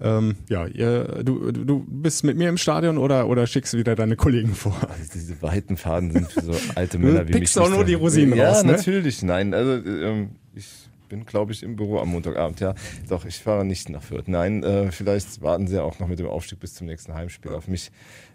Ähm, 0.00 0.36
ja, 0.48 0.66
ihr, 0.66 1.22
du, 1.24 1.52
du 1.52 1.84
bist 1.88 2.24
mit 2.24 2.36
mir 2.36 2.48
im 2.48 2.56
Stadion 2.56 2.98
oder, 2.98 3.28
oder 3.28 3.46
schickst 3.46 3.72
du 3.72 3.78
wieder 3.78 3.94
deine 3.94 4.16
Kollegen 4.16 4.54
vor? 4.54 4.76
Also 4.88 5.12
diese 5.14 5.40
weiten 5.42 5.76
Faden 5.76 6.12
sind 6.12 6.30
für 6.32 6.42
so 6.42 6.54
alte 6.74 6.98
Männer 6.98 7.20
wie 7.20 7.32
mich. 7.32 7.40
pickst 7.40 7.58
auch 7.58 7.70
nur 7.70 7.84
die 7.84 7.94
Rosinen 7.94 8.36
ja, 8.36 8.50
raus, 8.50 8.64
ne? 8.64 8.72
natürlich. 8.72 9.22
Nein, 9.22 9.54
also 9.54 9.72
ähm, 9.88 10.30
ich 10.54 10.66
bin, 11.08 11.24
glaube 11.24 11.52
ich, 11.52 11.62
im 11.62 11.76
Büro 11.76 12.00
am 12.00 12.08
Montagabend. 12.08 12.60
Ja, 12.60 12.74
doch, 13.08 13.24
ich 13.24 13.38
fahre 13.38 13.64
nicht 13.64 13.88
nach 13.88 14.02
Fürth. 14.02 14.26
Nein, 14.26 14.62
äh, 14.62 14.90
vielleicht 14.90 15.42
warten 15.42 15.66
sie 15.68 15.82
auch 15.82 15.98
noch 15.98 16.08
mit 16.08 16.18
dem 16.18 16.26
Aufstieg 16.26 16.60
bis 16.60 16.74
zum 16.74 16.86
nächsten 16.86 17.14
Heimspiel 17.14 17.52
auf 17.52 17.68
mich. 17.68 17.90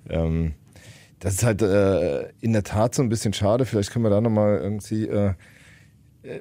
Ähm, 0.10 0.54
das 1.20 1.34
ist 1.34 1.44
halt 1.44 1.62
äh, 1.62 2.30
in 2.40 2.54
der 2.54 2.64
Tat 2.64 2.96
so 2.96 3.04
ein 3.04 3.10
bisschen 3.10 3.34
schade. 3.34 3.66
Vielleicht 3.66 3.92
können 3.92 4.06
wir 4.06 4.10
da 4.10 4.22
nochmal 4.22 4.58
irgendwie, 4.58 5.06
äh, 5.06 5.34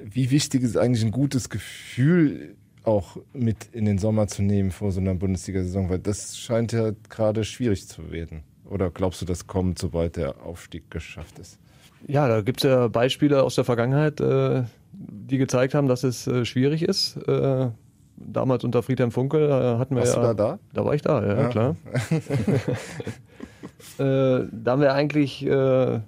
wie 0.03 0.31
wichtig 0.31 0.63
ist 0.63 0.77
eigentlich 0.77 1.05
ein 1.05 1.11
gutes 1.11 1.49
Gefühl 1.49 2.55
auch 2.83 3.17
mit 3.33 3.69
in 3.71 3.85
den 3.85 3.97
Sommer 3.97 4.27
zu 4.27 4.41
nehmen 4.41 4.71
vor 4.71 4.91
so 4.91 4.99
einer 4.99 5.13
Bundesliga-Saison, 5.15 5.89
weil 5.89 5.99
das 5.99 6.37
scheint 6.37 6.71
ja 6.71 6.91
gerade 7.09 7.43
schwierig 7.43 7.87
zu 7.87 8.11
werden. 8.11 8.43
Oder 8.65 8.89
glaubst 8.91 9.21
du, 9.21 9.25
das 9.25 9.47
kommt, 9.47 9.79
sobald 9.79 10.15
der 10.15 10.43
Aufstieg 10.43 10.89
geschafft 10.91 11.39
ist? 11.39 11.59
Ja, 12.07 12.27
da 12.27 12.41
gibt 12.41 12.63
es 12.63 12.69
ja 12.69 12.87
Beispiele 12.87 13.43
aus 13.43 13.55
der 13.55 13.63
Vergangenheit, 13.63 14.21
äh, 14.21 14.63
die 14.93 15.37
gezeigt 15.37 15.73
haben, 15.73 15.87
dass 15.87 16.03
es 16.03 16.27
äh, 16.27 16.45
schwierig 16.45 16.83
ist. 16.83 17.17
Äh, 17.27 17.69
damals 18.15 18.63
unter 18.63 18.83
Friedhelm 18.83 19.11
Funkel 19.11 19.49
äh, 19.49 19.77
hatten 19.77 19.95
wir 19.95 20.01
Warst 20.01 20.15
ja. 20.15 20.21
du 20.21 20.27
da 20.27 20.33
da? 20.33 20.59
Da 20.73 20.85
war 20.85 20.93
ich 20.93 21.01
da, 21.01 21.25
ja, 21.25 21.41
Ja. 21.41 21.47
klar. 21.49 21.75
äh, 23.97 24.47
da 24.51 24.71
haben 24.71 24.81
wir 24.81 24.93
eigentlich 24.93 25.45
äh, 25.45 25.99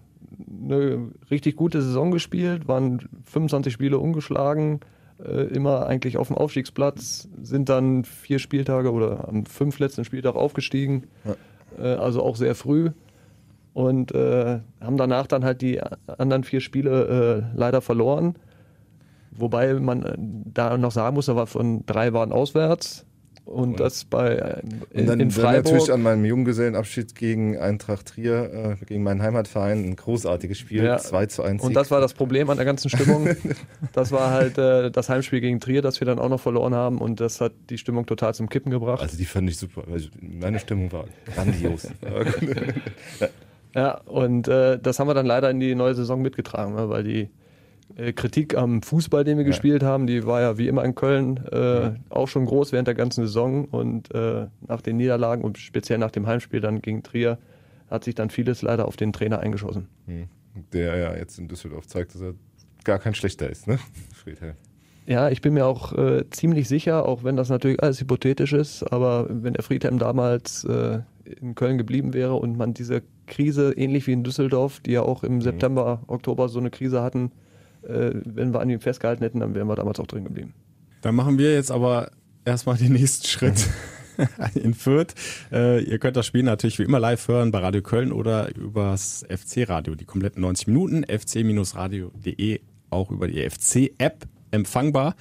eine 0.47 1.11
richtig 1.29 1.55
gute 1.55 1.81
Saison 1.81 2.11
gespielt, 2.11 2.67
waren 2.67 3.07
25 3.25 3.73
Spiele 3.73 3.97
ungeschlagen, 3.99 4.79
äh, 5.23 5.47
immer 5.47 5.85
eigentlich 5.87 6.17
auf 6.17 6.27
dem 6.27 6.37
Aufstiegsplatz, 6.37 7.29
sind 7.41 7.69
dann 7.69 8.03
vier 8.03 8.39
Spieltage 8.39 8.91
oder 8.91 9.27
am 9.27 9.45
fünf 9.45 9.79
letzten 9.79 10.05
Spieltag 10.05 10.35
aufgestiegen, 10.35 11.07
äh, 11.77 11.83
also 11.83 12.23
auch 12.23 12.35
sehr 12.35 12.55
früh. 12.55 12.91
Und 13.73 14.13
äh, 14.13 14.59
haben 14.81 14.97
danach 14.97 15.27
dann 15.27 15.45
halt 15.45 15.61
die 15.61 15.81
anderen 16.07 16.43
vier 16.43 16.59
Spiele 16.59 17.45
äh, 17.53 17.57
leider 17.57 17.79
verloren. 17.79 18.35
Wobei 19.31 19.75
man 19.75 20.03
äh, 20.03 20.15
da 20.17 20.77
noch 20.77 20.91
sagen 20.91 21.15
muss, 21.15 21.29
war 21.29 21.47
von 21.47 21.85
drei 21.85 22.11
waren 22.11 22.33
auswärts 22.33 23.05
und 23.45 23.79
das 23.79 24.05
bei 24.05 24.35
äh, 24.35 24.61
Und 24.61 24.91
in, 24.91 25.05
dann, 25.07 25.19
in 25.19 25.29
dann 25.29 25.31
Freiburg. 25.31 25.65
natürlich 25.65 25.91
an 25.91 26.01
meinem 26.01 26.25
Junggesellenabschied 26.25 27.15
gegen 27.15 27.57
Eintracht 27.57 28.07
Trier, 28.07 28.77
äh, 28.81 28.85
gegen 28.85 29.03
meinen 29.03 29.21
Heimatverein, 29.21 29.83
ein 29.83 29.95
großartiges 29.95 30.57
Spiel, 30.57 30.83
Ja. 30.83 30.97
2 30.97 31.25
zu 31.27 31.43
1. 31.43 31.63
Und 31.63 31.73
das 31.75 31.91
war 31.91 31.99
das 32.01 32.13
Problem 32.13 32.49
an 32.49 32.57
der 32.57 32.65
ganzen 32.65 32.89
Stimmung. 32.89 33.27
das 33.93 34.11
war 34.11 34.31
halt 34.31 34.57
äh, 34.57 34.91
das 34.91 35.09
Heimspiel 35.09 35.41
gegen 35.41 35.59
Trier, 35.59 35.81
das 35.81 35.99
wir 35.99 36.05
dann 36.05 36.19
auch 36.19 36.29
noch 36.29 36.39
verloren 36.39 36.73
haben 36.75 36.99
und 36.99 37.19
das 37.19 37.41
hat 37.41 37.53
die 37.69 37.77
Stimmung 37.77 38.05
total 38.05 38.33
zum 38.33 38.49
Kippen 38.49 38.71
gebracht. 38.71 39.01
Also 39.01 39.17
die 39.17 39.25
fand 39.25 39.49
ich 39.49 39.57
super. 39.57 39.83
Also 39.91 40.09
meine 40.21 40.59
Stimmung 40.59 40.91
war 40.91 41.05
grandios. 41.33 41.87
Ja, 43.73 44.01
und 44.01 44.47
äh, 44.49 44.77
das 44.79 44.99
haben 44.99 45.07
wir 45.07 45.13
dann 45.13 45.25
leider 45.25 45.49
in 45.49 45.59
die 45.59 45.75
neue 45.75 45.95
Saison 45.95 46.21
mitgetragen, 46.21 46.75
ne, 46.75 46.89
weil 46.89 47.03
die 47.05 47.29
Kritik 48.13 48.57
am 48.57 48.81
Fußball, 48.81 49.23
den 49.23 49.37
wir 49.37 49.45
gespielt 49.45 49.83
haben, 49.83 50.07
die 50.07 50.25
war 50.25 50.41
ja 50.41 50.57
wie 50.57 50.67
immer 50.67 50.83
in 50.83 50.95
Köln 50.95 51.37
äh, 51.51 51.91
auch 52.09 52.27
schon 52.27 52.45
groß 52.45 52.71
während 52.71 52.87
der 52.87 52.95
ganzen 52.95 53.25
Saison 53.25 53.65
und 53.65 54.13
äh, 54.13 54.47
nach 54.67 54.81
den 54.81 54.97
Niederlagen 54.97 55.43
und 55.43 55.57
speziell 55.57 55.97
nach 55.99 56.11
dem 56.11 56.27
Heimspiel 56.27 56.61
dann 56.61 56.81
gegen 56.81 57.03
Trier 57.03 57.37
hat 57.89 58.03
sich 58.03 58.15
dann 58.15 58.29
vieles 58.29 58.61
leider 58.61 58.87
auf 58.87 58.95
den 58.95 59.13
Trainer 59.13 59.39
eingeschossen. 59.39 59.87
Hm. 60.07 60.27
Der 60.73 60.97
ja 60.97 61.15
jetzt 61.15 61.37
in 61.39 61.47
Düsseldorf 61.47 61.87
zeigt, 61.87 62.15
dass 62.15 62.21
er 62.21 62.33
gar 62.83 62.99
kein 62.99 63.13
schlechter 63.13 63.49
ist, 63.49 63.67
ne? 63.67 63.79
Friedhelm. 64.13 64.55
Ja, 65.07 65.29
ich 65.29 65.41
bin 65.41 65.53
mir 65.53 65.65
auch 65.65 65.93
äh, 65.93 66.29
ziemlich 66.29 66.67
sicher, 66.67 67.05
auch 67.05 67.23
wenn 67.23 67.35
das 67.35 67.49
natürlich 67.49 67.81
alles 67.81 67.99
hypothetisch 67.99 68.53
ist, 68.53 68.83
aber 68.93 69.27
wenn 69.29 69.53
der 69.53 69.63
Friedhelm 69.63 69.97
damals 69.97 70.63
äh, 70.63 70.99
in 71.25 71.55
Köln 71.55 71.77
geblieben 71.77 72.13
wäre 72.13 72.35
und 72.35 72.57
man 72.57 72.73
diese 72.73 73.01
Krise, 73.27 73.73
ähnlich 73.73 74.07
wie 74.07 74.13
in 74.13 74.23
Düsseldorf, 74.23 74.79
die 74.81 74.91
ja 74.91 75.01
auch 75.01 75.23
im 75.23 75.41
September, 75.41 76.01
Oktober 76.07 76.49
so 76.49 76.59
eine 76.59 76.69
Krise 76.69 77.01
hatten, 77.01 77.31
äh, 77.84 78.11
wenn 78.13 78.53
wir 78.53 78.59
an 78.59 78.69
ihm 78.69 78.79
festgehalten 78.79 79.23
hätten, 79.23 79.39
dann 79.39 79.55
wären 79.55 79.67
wir 79.67 79.75
damals 79.75 79.99
auch 79.99 80.07
drin 80.07 80.23
geblieben. 80.23 80.53
Dann 81.01 81.15
machen 81.15 81.38
wir 81.38 81.53
jetzt 81.53 81.71
aber 81.71 82.11
erstmal 82.45 82.77
den 82.77 82.93
nächsten 82.93 83.27
Schritt 83.27 83.67
in 84.55 84.73
Fürth. 84.73 85.13
Äh, 85.51 85.84
ihr 85.84 85.99
könnt 85.99 86.15
das 86.15 86.25
Spiel 86.25 86.43
natürlich 86.43 86.79
wie 86.79 86.84
immer 86.84 86.99
live 86.99 87.27
hören 87.27 87.51
bei 87.51 87.59
Radio 87.59 87.82
Köln 87.82 88.11
oder 88.11 88.55
übers 88.55 89.25
FC-Radio. 89.29 89.95
Die 89.95 90.05
kompletten 90.05 90.41
90 90.41 90.67
Minuten, 90.67 91.03
fc-radio.de, 91.03 92.61
auch 92.89 93.11
über 93.11 93.27
die 93.27 93.49
FC-App 93.49 94.27
empfangbar. 94.51 95.15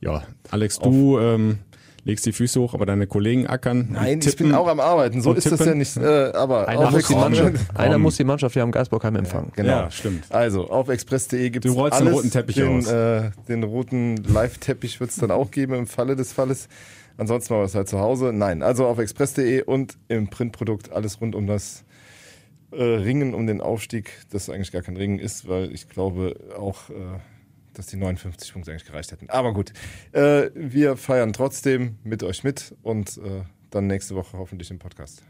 Ja, 0.00 0.24
Alex, 0.50 0.78
du 0.78 1.18
ähm, 1.18 1.58
legst 2.06 2.24
die 2.24 2.32
Füße 2.32 2.60
hoch, 2.60 2.72
aber 2.72 2.86
deine 2.86 3.06
Kollegen 3.08 3.46
ackern. 3.48 3.88
Nein, 3.90 4.20
ich 4.24 4.36
bin 4.36 4.54
auch 4.54 4.68
am 4.68 4.78
Arbeiten. 4.78 5.20
So 5.22 5.32
ist 5.32 5.50
das 5.50 5.64
ja 5.64 5.74
nicht. 5.74 5.96
Äh, 5.96 6.30
aber 6.32 6.68
Einer, 6.68 6.86
auf 6.86 6.90
muss 6.92 7.08
die, 7.08 7.14
Mannschaft, 7.16 7.54
einer 7.74 7.98
muss 7.98 8.16
die 8.16 8.24
Mannschaft 8.24 8.54
ja 8.54 8.62
am 8.62 8.70
Geisbockheim 8.70 9.16
empfangen. 9.16 9.50
Genau. 9.56 9.68
Ja, 9.68 9.90
stimmt. 9.90 10.24
Also 10.30 10.70
auf 10.70 10.88
express.de 10.88 11.50
gibt 11.50 11.64
Du 11.64 11.70
es 11.70 11.76
rollst 11.76 11.94
alles. 11.98 12.08
den 12.08 12.14
roten 12.14 12.30
Teppich 12.30 12.56
den, 12.56 12.78
aus. 12.78 12.86
Äh, 12.86 13.30
den 13.48 13.64
roten 13.64 14.16
Live-Teppich 14.22 15.00
wird 15.00 15.10
es 15.10 15.16
dann 15.16 15.32
auch 15.32 15.50
geben 15.50 15.74
im 15.74 15.86
Falle 15.88 16.14
des 16.14 16.32
Falles. 16.32 16.68
Ansonsten 17.18 17.52
machen 17.54 17.62
wir 17.62 17.66
es 17.66 17.74
halt 17.74 17.88
zu 17.88 17.98
Hause. 17.98 18.32
Nein, 18.32 18.62
also 18.62 18.86
auf 18.86 18.98
express.de 18.98 19.62
und 19.62 19.96
im 20.06 20.28
Printprodukt 20.28 20.92
alles 20.92 21.20
rund 21.20 21.34
um 21.34 21.48
das 21.48 21.84
äh, 22.70 22.82
Ringen 22.82 23.34
um 23.34 23.48
den 23.48 23.60
Aufstieg, 23.60 24.12
das 24.30 24.48
eigentlich 24.48 24.70
gar 24.70 24.82
kein 24.82 24.96
Ringen 24.96 25.18
ist, 25.18 25.48
weil 25.48 25.72
ich 25.72 25.88
glaube 25.88 26.36
auch, 26.56 26.88
äh, 26.90 26.94
dass 27.76 27.86
die 27.86 27.96
59 27.96 28.52
Punkte 28.52 28.70
eigentlich 28.70 28.84
gereicht 28.84 29.12
hätten. 29.12 29.28
Aber 29.30 29.52
gut, 29.52 29.72
äh, 30.12 30.50
wir 30.54 30.96
feiern 30.96 31.32
trotzdem 31.32 31.96
mit 32.04 32.22
euch 32.22 32.44
mit 32.44 32.74
und 32.82 33.18
äh, 33.18 33.42
dann 33.70 33.86
nächste 33.86 34.14
Woche 34.14 34.38
hoffentlich 34.38 34.70
im 34.70 34.78
Podcast. 34.78 35.22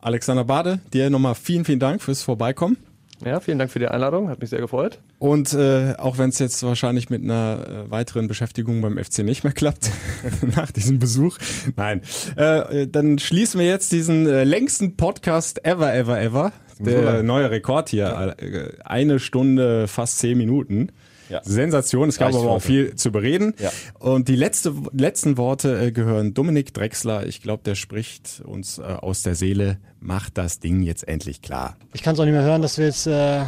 Alexander 0.00 0.44
Bade, 0.44 0.80
dir 0.92 1.10
nochmal 1.10 1.34
vielen, 1.34 1.64
vielen 1.64 1.80
Dank 1.80 2.02
fürs 2.02 2.22
Vorbeikommen. 2.22 2.76
Ja, 3.24 3.40
vielen 3.40 3.58
Dank 3.58 3.72
für 3.72 3.80
die 3.80 3.88
Einladung, 3.88 4.28
hat 4.28 4.40
mich 4.40 4.50
sehr 4.50 4.60
gefreut. 4.60 5.00
Und 5.18 5.52
äh, 5.52 5.94
auch 5.98 6.18
wenn 6.18 6.28
es 6.28 6.38
jetzt 6.38 6.62
wahrscheinlich 6.62 7.10
mit 7.10 7.24
einer 7.24 7.86
äh, 7.86 7.90
weiteren 7.90 8.28
Beschäftigung 8.28 8.80
beim 8.80 8.96
FC 8.96 9.20
nicht 9.24 9.42
mehr 9.42 9.52
klappt, 9.52 9.90
nach 10.56 10.70
diesem 10.70 11.00
Besuch, 11.00 11.36
nein, 11.74 12.02
äh, 12.36 12.86
dann 12.86 13.18
schließen 13.18 13.58
wir 13.58 13.66
jetzt 13.66 13.90
diesen 13.90 14.28
äh, 14.28 14.44
längsten 14.44 14.96
Podcast 14.96 15.64
ever, 15.64 15.92
ever, 15.92 16.20
ever. 16.20 16.52
Der 16.80 17.24
neue 17.24 17.50
Rekord 17.50 17.88
hier, 17.88 18.36
äh, 18.38 18.70
eine 18.84 19.18
Stunde, 19.18 19.88
fast 19.88 20.20
zehn 20.20 20.38
Minuten. 20.38 20.92
Ja. 21.28 21.40
Sensation, 21.44 22.08
es 22.08 22.18
gab 22.18 22.28
Reicht 22.28 22.38
aber 22.38 22.48
für 22.48 22.50
auch 22.52 22.62
viel 22.62 22.94
zu 22.94 23.12
bereden. 23.12 23.54
Ja. 23.58 23.70
Und 23.98 24.28
die 24.28 24.36
letzte, 24.36 24.74
letzten 24.92 25.36
Worte 25.36 25.78
äh, 25.78 25.92
gehören 25.92 26.34
Dominik 26.34 26.72
Drexler. 26.74 27.26
Ich 27.26 27.42
glaube, 27.42 27.62
der 27.64 27.74
spricht 27.74 28.42
uns 28.44 28.78
äh, 28.78 28.82
aus 28.82 29.22
der 29.22 29.34
Seele. 29.34 29.78
Macht 30.00 30.38
das 30.38 30.60
Ding 30.60 30.82
jetzt 30.82 31.06
endlich 31.06 31.42
klar. 31.42 31.76
Ich 31.92 32.02
kann 32.02 32.14
es 32.14 32.20
auch 32.20 32.24
nicht 32.24 32.34
mehr 32.34 32.42
hören, 32.42 32.62
dass 32.62 32.78
wir 32.78 32.86
jetzt 32.86 33.06
äh, 33.06 33.42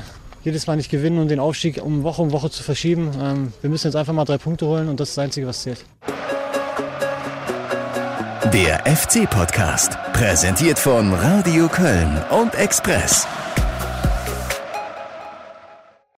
jedes 0.45 0.67
Mal 0.67 0.77
nicht 0.77 0.91
gewinnen 0.91 1.19
und 1.19 1.29
den 1.29 1.41
Aufstieg 1.41 1.83
um 1.83 2.03
Woche 2.03 2.23
um 2.23 2.33
Woche 2.33 2.51
zu 2.51 2.63
verschieben. 2.63 3.11
Ähm, 3.21 3.53
wir 3.61 3.71
müssen 3.71 3.87
jetzt 3.87 3.97
einfach 3.97 4.13
mal 4.13 4.25
drei 4.25 4.39
Punkte 4.39 4.67
holen 4.67 4.89
und 4.89 5.01
das 5.01 5.11
ist 5.11 5.19
das 5.19 5.25
Einzige, 5.25 5.47
was 5.47 5.63
zählt. 5.63 5.85
Der 8.53 8.85
FC-Podcast, 8.85 9.97
präsentiert 10.13 10.79
von 10.79 11.13
Radio 11.15 11.69
Köln 11.69 12.21
und 12.31 12.55
Express. 12.57 13.27